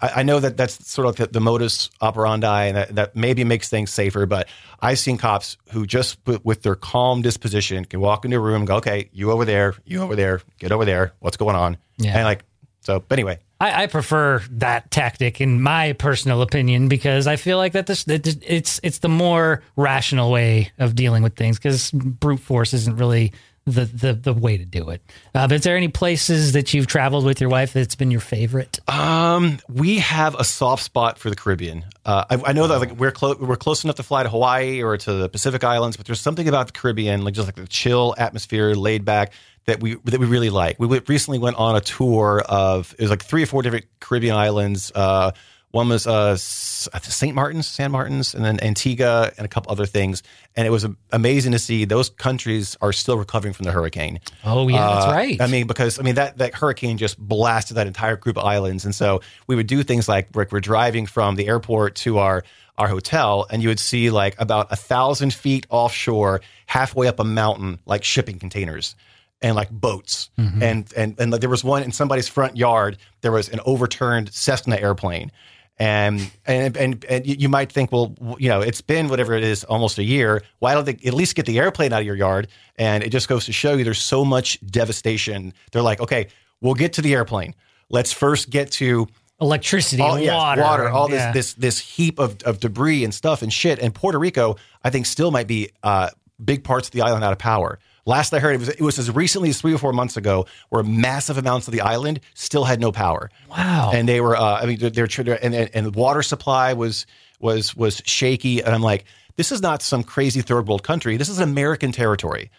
I, 0.00 0.10
I 0.16 0.22
know 0.22 0.38
that 0.38 0.56
that's 0.56 0.88
sort 0.88 1.08
of 1.08 1.16
the, 1.16 1.26
the 1.26 1.40
modus 1.40 1.90
operandi, 2.00 2.66
and 2.66 2.76
that, 2.76 2.94
that 2.94 3.16
maybe 3.16 3.42
makes 3.42 3.68
things 3.68 3.90
safer. 3.90 4.26
But 4.26 4.46
I've 4.80 5.00
seen 5.00 5.18
cops 5.18 5.56
who 5.72 5.86
just 5.86 6.18
with, 6.24 6.44
with 6.44 6.62
their 6.62 6.76
calm 6.76 7.20
disposition 7.20 7.84
can 7.84 7.98
walk 7.98 8.24
into 8.24 8.36
a 8.36 8.40
room 8.40 8.58
and 8.58 8.66
go, 8.68 8.76
"Okay, 8.76 9.10
you 9.12 9.32
over 9.32 9.44
there, 9.44 9.74
you 9.84 10.00
over 10.00 10.14
there, 10.14 10.40
get 10.60 10.70
over 10.70 10.84
there. 10.84 11.14
What's 11.18 11.36
going 11.36 11.56
on?" 11.56 11.78
Yeah. 11.98 12.14
And 12.14 12.24
like, 12.24 12.44
so. 12.82 13.00
But 13.00 13.18
anyway, 13.18 13.38
I, 13.62 13.84
I 13.84 13.86
prefer 13.88 14.42
that 14.50 14.90
tactic 14.90 15.40
in 15.40 15.60
my 15.60 15.94
personal 15.94 16.42
opinion 16.42 16.88
because 16.88 17.28
I 17.28 17.36
feel 17.36 17.58
like 17.58 17.72
that 17.72 17.86
this 17.86 18.04
that 18.04 18.22
this- 18.22 18.38
it's 18.46 18.80
it's 18.84 18.98
the 18.98 19.08
more 19.08 19.62
rational 19.76 20.30
way 20.30 20.70
of 20.78 20.94
dealing 20.94 21.24
with 21.24 21.34
things 21.34 21.58
because 21.58 21.90
brute 21.92 22.40
force 22.40 22.72
isn't 22.72 22.96
really 22.96 23.32
the 23.64 23.84
the, 23.84 24.12
the 24.14 24.32
way 24.32 24.56
to 24.56 24.64
do 24.64 24.90
it. 24.90 25.02
Uh, 25.34 25.46
but 25.46 25.52
is 25.52 25.62
there 25.62 25.76
any 25.76 25.88
places 25.88 26.52
that 26.52 26.74
you've 26.74 26.86
traveled 26.86 27.24
with 27.24 27.40
your 27.40 27.50
wife 27.50 27.72
that's 27.72 27.94
been 27.94 28.10
your 28.10 28.20
favorite? 28.20 28.80
Um, 28.88 29.58
we 29.68 29.98
have 29.98 30.34
a 30.34 30.44
soft 30.44 30.82
spot 30.82 31.18
for 31.18 31.30
the 31.30 31.36
Caribbean. 31.36 31.84
Uh, 32.04 32.24
I, 32.30 32.50
I 32.50 32.52
know 32.52 32.66
that 32.66 32.80
like 32.80 32.92
we're 32.92 33.12
close, 33.12 33.38
we're 33.38 33.56
close 33.56 33.84
enough 33.84 33.96
to 33.96 34.02
fly 34.02 34.22
to 34.22 34.28
Hawaii 34.28 34.82
or 34.82 34.96
to 34.96 35.12
the 35.12 35.28
Pacific 35.28 35.62
Islands, 35.64 35.96
but 35.96 36.06
there's 36.06 36.20
something 36.20 36.48
about 36.48 36.66
the 36.68 36.72
Caribbean, 36.72 37.24
like 37.24 37.34
just 37.34 37.46
like 37.46 37.56
the 37.56 37.66
chill 37.66 38.14
atmosphere, 38.18 38.74
laid 38.74 39.04
back, 39.04 39.32
that 39.66 39.80
we 39.80 39.94
that 40.04 40.18
we 40.18 40.26
really 40.26 40.50
like. 40.50 40.78
We 40.78 40.98
recently 41.06 41.38
went 41.38 41.56
on 41.56 41.76
a 41.76 41.80
tour 41.80 42.42
of 42.48 42.94
it 42.98 43.02
was 43.02 43.10
like 43.10 43.22
three 43.22 43.44
or 43.44 43.46
four 43.46 43.62
different 43.62 43.86
Caribbean 44.00 44.34
islands. 44.34 44.90
Uh, 44.94 45.32
one 45.72 45.88
was 45.88 46.06
uh, 46.06 46.36
St. 46.36 47.34
Martin's, 47.34 47.66
San 47.66 47.90
Martin's, 47.90 48.34
and 48.34 48.44
then 48.44 48.58
Antigua, 48.62 49.32
and 49.36 49.44
a 49.44 49.48
couple 49.48 49.72
other 49.72 49.86
things. 49.86 50.22
And 50.54 50.66
it 50.66 50.70
was 50.70 50.86
amazing 51.10 51.52
to 51.52 51.58
see 51.58 51.84
those 51.84 52.10
countries 52.10 52.76
are 52.80 52.92
still 52.92 53.18
recovering 53.18 53.52
from 53.54 53.64
the 53.64 53.72
hurricane. 53.72 54.20
Oh 54.44 54.68
yeah, 54.68 54.86
that's 54.86 55.06
Uh, 55.06 55.10
right. 55.12 55.40
I 55.40 55.46
mean, 55.46 55.66
because 55.66 55.98
I 55.98 56.02
mean 56.02 56.14
that 56.16 56.38
that 56.38 56.54
hurricane 56.54 56.98
just 56.98 57.18
blasted 57.18 57.76
that 57.76 57.86
entire 57.86 58.16
group 58.16 58.36
of 58.36 58.44
islands, 58.44 58.84
and 58.84 58.94
so 58.94 59.20
we 59.46 59.56
would 59.56 59.66
do 59.66 59.82
things 59.82 60.08
like 60.08 60.34
like 60.36 60.52
we're 60.52 60.60
driving 60.60 61.06
from 61.06 61.36
the 61.36 61.48
airport 61.48 61.94
to 61.96 62.18
our 62.18 62.44
our 62.78 62.88
hotel, 62.88 63.46
and 63.50 63.62
you 63.62 63.68
would 63.68 63.80
see 63.80 64.10
like 64.10 64.34
about 64.38 64.70
a 64.72 64.76
thousand 64.76 65.32
feet 65.34 65.66
offshore, 65.70 66.40
halfway 66.66 67.06
up 67.08 67.18
a 67.20 67.24
mountain, 67.24 67.78
like 67.86 68.02
shipping 68.04 68.38
containers 68.38 68.94
and 69.40 69.56
like 69.56 69.70
boats, 69.70 70.30
and 70.36 70.92
and 70.96 71.18
and 71.18 71.32
there 71.32 71.50
was 71.50 71.64
one 71.64 71.82
in 71.82 71.92
somebody's 71.92 72.28
front 72.28 72.56
yard. 72.56 72.96
There 73.22 73.32
was 73.32 73.48
an 73.48 73.60
overturned 73.64 74.32
Cessna 74.34 74.76
airplane. 74.76 75.32
And, 75.78 76.30
and 76.46 76.76
and 76.76 77.04
and 77.06 77.26
you 77.26 77.48
might 77.48 77.72
think, 77.72 77.90
well, 77.90 78.14
you 78.38 78.48
know, 78.48 78.60
it's 78.60 78.80
been 78.80 79.08
whatever 79.08 79.34
it 79.34 79.42
is, 79.42 79.64
almost 79.64 79.98
a 79.98 80.04
year. 80.04 80.42
Why 80.60 80.74
don't 80.74 80.84
they 80.84 80.98
at 81.04 81.14
least 81.14 81.34
get 81.34 81.46
the 81.46 81.58
airplane 81.58 81.92
out 81.92 82.00
of 82.00 82.06
your 82.06 82.14
yard? 82.14 82.48
And 82.76 83.02
it 83.02 83.10
just 83.10 83.26
goes 83.26 83.46
to 83.46 83.52
show 83.52 83.74
you 83.74 83.82
there's 83.82 84.00
so 84.00 84.24
much 84.24 84.64
devastation. 84.64 85.52
They're 85.72 85.82
like, 85.82 86.00
okay, 86.00 86.28
we'll 86.60 86.74
get 86.74 86.92
to 86.94 87.02
the 87.02 87.14
airplane. 87.14 87.54
Let's 87.88 88.12
first 88.12 88.50
get 88.50 88.70
to 88.72 89.08
Electricity 89.42 90.00
all, 90.00 90.20
yes, 90.20 90.36
water, 90.36 90.62
water, 90.62 90.88
all 90.88 91.08
this 91.08 91.18
yeah. 91.18 91.32
this 91.32 91.54
this 91.54 91.80
heap 91.80 92.20
of, 92.20 92.40
of 92.44 92.60
debris 92.60 93.02
and 93.02 93.12
stuff 93.12 93.42
and 93.42 93.52
shit. 93.52 93.80
And 93.80 93.92
Puerto 93.92 94.18
Rico, 94.18 94.56
I 94.84 94.90
think, 94.90 95.04
still 95.04 95.32
might 95.32 95.48
be 95.48 95.70
uh, 95.82 96.10
big 96.42 96.62
parts 96.62 96.86
of 96.86 96.92
the 96.92 97.02
island 97.02 97.24
out 97.24 97.32
of 97.32 97.38
power. 97.38 97.80
Last 98.04 98.34
I 98.34 98.40
heard, 98.40 98.54
it 98.54 98.58
was 98.58 98.68
it 98.68 98.80
was 98.80 98.98
as 98.98 99.10
recently 99.10 99.50
as 99.50 99.60
three 99.60 99.72
or 99.72 99.78
four 99.78 99.92
months 99.92 100.16
ago, 100.16 100.46
where 100.70 100.82
massive 100.82 101.38
amounts 101.38 101.68
of 101.68 101.72
the 101.72 101.80
island 101.82 102.20
still 102.34 102.64
had 102.64 102.80
no 102.80 102.90
power. 102.90 103.30
Wow. 103.48 103.92
And 103.94 104.08
they 104.08 104.20
were, 104.20 104.36
uh, 104.36 104.60
I 104.60 104.66
mean, 104.66 104.78
they're, 104.78 104.90
they're 105.06 105.44
and, 105.44 105.54
and 105.54 105.86
the 105.86 105.90
water 105.90 106.22
supply 106.22 106.72
was 106.72 107.06
was 107.38 107.76
was 107.76 108.02
shaky. 108.04 108.60
And 108.60 108.74
I'm 108.74 108.82
like, 108.82 109.04
this 109.36 109.52
is 109.52 109.62
not 109.62 109.82
some 109.82 110.02
crazy 110.02 110.42
third 110.42 110.66
world 110.66 110.82
country. 110.82 111.16
This 111.16 111.28
is 111.28 111.38
an 111.38 111.48
American 111.48 111.92
territory, 111.92 112.50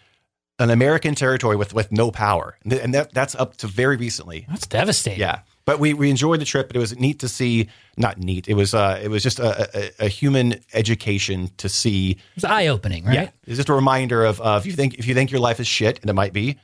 an 0.60 0.70
American 0.70 1.14
territory 1.14 1.58
with 1.58 1.74
with 1.74 1.92
no 1.92 2.10
power, 2.10 2.58
and, 2.64 2.72
and 2.74 2.94
that 2.94 3.14
that's 3.14 3.36
up 3.36 3.58
to 3.58 3.68
very 3.68 3.98
recently. 3.98 4.46
that's 4.50 4.66
devastating. 4.66 5.20
Yeah, 5.20 5.42
but 5.66 5.80
we, 5.80 5.94
we 5.94 6.10
enjoyed 6.10 6.42
the 6.42 6.46
trip. 6.46 6.68
But 6.68 6.76
it 6.76 6.80
was 6.80 6.98
neat 6.98 7.20
to 7.20 7.28
see. 7.28 7.70
Not 7.98 8.18
neat. 8.18 8.48
It 8.48 8.56
was 8.56 8.74
uh, 8.74 9.00
it 9.04 9.10
was 9.10 9.24
just 9.24 9.40
a, 9.40 9.70
a, 9.78 10.06
a 10.06 10.08
human 10.08 10.56
education 10.74 11.50
to 11.58 11.70
see. 11.70 12.18
it's 12.36 12.46
eye 12.46 12.68
opening, 12.68 13.06
right? 13.06 13.14
Yeah. 13.14 13.30
It's 13.46 13.58
just 13.58 13.70
a 13.70 13.74
reminder 13.74 14.26
of 14.26 14.42
uh, 14.42 14.58
if 14.60 14.66
you 14.66 14.72
think 14.72 14.96
if 14.96 15.08
you 15.08 15.14
think 15.14 15.32
your 15.32 15.42
life 15.42 15.60
is 15.60 15.68
shit, 15.68 16.00
and 16.02 16.10
it 16.10 16.14
might 16.14 16.34
be, 16.34 16.58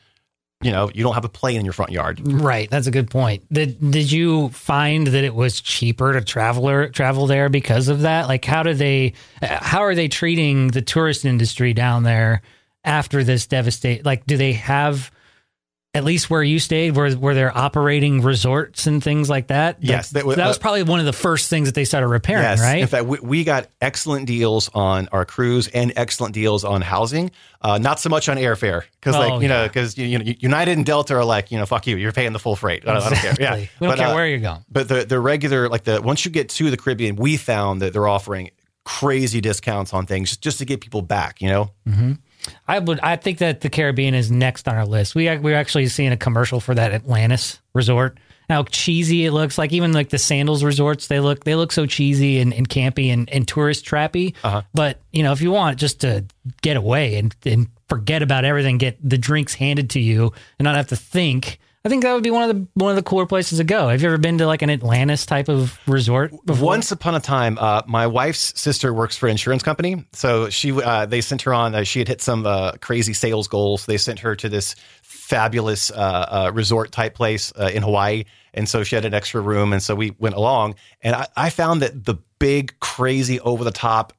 you 0.62 0.72
know, 0.72 0.90
you 0.94 1.04
don't 1.04 1.14
have 1.14 1.24
a 1.24 1.30
plane 1.30 1.58
in 1.58 1.66
your 1.66 1.74
front 1.74 1.92
yard. 1.92 2.20
Right, 2.26 2.70
that's 2.70 2.88
a 2.88 2.92
good 2.92 3.10
point. 3.10 3.46
Did 3.52 3.92
did 3.92 4.12
you 4.12 4.50
find 4.50 5.08
that 5.08 5.24
it 5.24 5.34
was 5.34 5.62
cheaper 5.62 6.14
to 6.14 6.22
traveler 6.22 6.90
travel 6.90 7.28
there 7.28 7.48
because 7.48 7.88
of 7.88 8.02
that? 8.02 8.28
Like, 8.28 8.44
how 8.44 8.64
do 8.64 8.74
they, 8.74 9.14
how 9.42 9.80
are 9.80 9.96
they 9.96 10.10
treating 10.10 10.68
the 10.68 10.82
tourist 10.82 11.24
industry 11.24 11.74
down 11.74 12.04
there 12.04 12.42
after 12.84 13.24
this 13.24 13.48
devastate? 13.48 14.04
Like, 14.04 14.26
do 14.26 14.36
they 14.36 14.54
have 14.54 15.12
at 15.96 16.04
least 16.04 16.30
where 16.30 16.44
you 16.44 16.60
stayed, 16.60 16.96
where 16.96 17.12
where 17.14 17.34
they're 17.34 17.58
operating 17.58 18.22
resorts 18.22 18.86
and 18.86 19.04
things 19.04 19.28
like 19.28 19.48
that? 19.48 19.78
Yes, 19.82 20.12
that, 20.12 20.24
was- 20.24 20.36
that 20.36 20.48
was 20.48 20.58
uh, 20.58 20.62
probably 20.62 20.84
one 20.84 21.00
of 21.00 21.08
the 21.08 21.14
first 21.14 21.50
things 21.50 21.68
that 21.68 21.74
they 21.74 21.84
started 21.84 22.08
repairing, 22.08 22.44
Yes. 22.44 22.62
right? 22.62 22.80
In 22.82 22.88
fact, 22.88 23.06
we, 23.06 23.18
we 23.22 23.44
got 23.44 23.70
excellent 23.82 24.28
deals 24.28 24.70
on 24.76 25.08
our 25.12 25.26
cruise 25.26 25.68
and 25.68 25.92
excellent 25.96 26.36
deals 26.36 26.64
on 26.64 26.82
housing. 26.82 27.32
Uh, 27.62 27.80
not 27.80 28.00
so 28.00 28.08
much 28.10 28.30
on 28.30 28.38
airfare 28.38 28.84
because, 29.00 29.16
Oh, 29.16 29.20
like 29.20 29.42
you 29.42 29.48
know, 29.48 29.68
because 29.68 29.98
you, 29.98 30.06
you 30.06 30.20
know, 30.20 30.34
United 30.40 30.78
and 30.78 30.86
Delta 30.86 31.16
are 31.16 31.26
like, 31.26 31.52
you 31.52 31.58
know, 31.58 31.66
fuck 31.66 31.88
you, 31.88 31.98
you're 31.98 32.12
paying 32.12 32.34
the 32.34 32.40
full 32.40 32.56
freight. 32.56 32.88
I 32.88 32.94
don't, 32.94 33.04
I 33.04 33.10
don't 33.10 33.20
care. 33.20 33.36
Yeah, 33.40 33.56
we 33.56 33.70
don't 33.88 33.90
But, 33.90 33.98
care 33.98 34.08
uh, 34.10 34.14
where 34.16 34.28
you're 34.28 34.40
going. 34.40 34.64
But 34.72 34.88
the 34.90 35.06
the 35.06 35.20
regular 35.20 35.70
like 35.70 35.86
the 35.86 36.02
once 36.04 36.24
you 36.24 36.30
get 36.30 36.50
to 36.50 36.70
the 36.70 36.78
Caribbean, 36.78 37.16
we 37.16 37.36
found 37.36 37.82
that 37.82 37.94
they're 37.94 38.08
offering 38.08 38.52
crazy 38.86 39.42
discounts 39.42 39.94
on 39.94 40.06
things 40.06 40.38
just 40.38 40.60
to 40.60 40.66
get 40.66 40.82
people 40.82 41.02
back. 41.02 41.42
You 41.42 41.50
know, 41.50 41.72
I 42.68 42.80
would. 42.80 43.00
I 43.02 43.16
think 43.16 43.40
that 43.40 43.62
the 43.62 43.70
Caribbean 43.70 44.14
is 44.14 44.32
next 44.32 44.68
on 44.68 44.76
our 44.76 44.86
list. 44.86 45.16
We 45.16 45.36
we're 45.38 45.56
actually 45.56 45.88
seeing 45.88 46.12
a 46.12 46.18
commercial 46.18 46.60
for 46.60 46.76
that 46.76 46.92
Atlantis 46.92 47.60
resort. 47.74 48.18
How 48.50 48.64
cheesy 48.64 49.26
it 49.26 49.32
looks! 49.32 49.58
Like 49.58 49.72
even 49.74 49.94
like 49.94 50.10
the 50.10 50.18
Sandals 50.18 50.64
resorts, 50.64 51.08
they 51.08 51.20
look 51.20 51.44
they 51.44 51.56
look 51.56 51.72
so 51.72 51.86
cheesy 51.86 52.40
and, 52.40 52.54
and 52.54 52.68
campy 52.68 53.14
and, 53.14 53.30
and 53.30 53.48
tourist 53.48 53.86
trappy. 53.86 54.34
Uh-huh. 54.44 54.64
But 54.74 55.00
you 55.12 55.22
know, 55.22 55.32
if 55.32 55.42
you 55.42 55.52
want 55.52 55.78
just 55.78 56.02
to 56.02 56.26
get 56.62 56.76
away 56.76 57.18
and 57.18 57.36
and 57.46 57.68
forget 57.88 58.22
about 58.22 58.46
everything, 58.46 58.78
get 58.78 58.98
the 59.08 59.18
drinks 59.18 59.54
handed 59.54 59.92
to 59.92 60.00
you, 60.00 60.34
and 60.58 60.64
not 60.64 60.76
have 60.76 60.88
to 60.88 60.96
think. 60.96 61.60
I 61.86 61.88
think 61.88 62.04
that 62.04 62.14
would 62.14 62.24
be 62.24 62.32
one 62.32 62.50
of 62.50 62.56
the 62.56 62.68
one 62.74 62.90
of 62.90 62.98
the 62.98 63.04
cooler 63.04 63.26
places 63.26 63.60
to 63.60 63.64
go. 63.64 63.88
Have 63.88 64.02
you 64.02 64.10
ever 64.10 64.18
been 64.18 64.38
to 64.40 64.46
like 64.46 64.62
an 64.62 64.70
Atlantis 64.70 65.26
type 65.26 65.48
of 65.48 65.80
resort 65.88 66.34
before? 66.46 66.66
Once 66.66 66.92
upon 66.92 67.16
a 67.16 67.22
time, 67.22 67.58
uh, 67.58 67.84
my 67.88 68.06
wife's 68.06 68.60
sister 68.60 68.94
works 68.94 69.16
for 69.16 69.28
an 69.28 69.32
insurance 69.32 69.64
company, 69.64 70.06
so 70.12 70.50
she 70.50 70.74
uh, 70.74 71.06
they 71.06 71.22
sent 71.22 71.44
her 71.44 71.54
on. 71.54 71.74
Uh, 71.74 71.84
she 71.84 72.00
had 72.00 72.10
hit 72.10 72.22
some 72.22 72.46
uh, 72.46 72.74
crazy 72.82 73.14
sales 73.14 73.48
goals. 73.48 73.86
They 73.86 73.98
sent 73.98 74.20
her 74.20 74.36
to 74.36 74.50
this 74.50 74.76
fabulous 75.02 75.90
uh, 75.90 75.96
uh, 75.96 76.52
resort 76.54 76.92
type 76.92 77.14
place 77.16 77.52
in 77.52 77.82
Hawaii, 77.82 78.26
and 78.54 78.68
so 78.68 78.84
she 78.84 78.96
had 78.96 79.06
an 79.06 79.14
extra 79.14 79.40
room, 79.40 79.72
and 79.72 79.82
so 79.82 79.96
we 79.96 80.12
went 80.20 80.36
along. 80.36 80.76
And 81.02 81.16
I, 81.16 81.28
I 81.38 81.50
found 81.50 81.82
that 81.82 82.04
the 82.04 82.16
big, 82.40 82.78
crazy, 82.82 83.40
over 83.40 83.64
the 83.64 83.72
top 83.72 84.12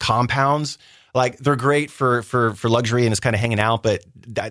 compounds. 0.00 0.78
Like 1.16 1.38
they're 1.38 1.56
great 1.56 1.90
for 1.90 2.22
for 2.22 2.54
for 2.54 2.68
luxury 2.68 3.04
and 3.04 3.12
it's 3.12 3.20
kind 3.20 3.34
of 3.34 3.40
hanging 3.40 3.58
out, 3.58 3.82
but 3.82 4.04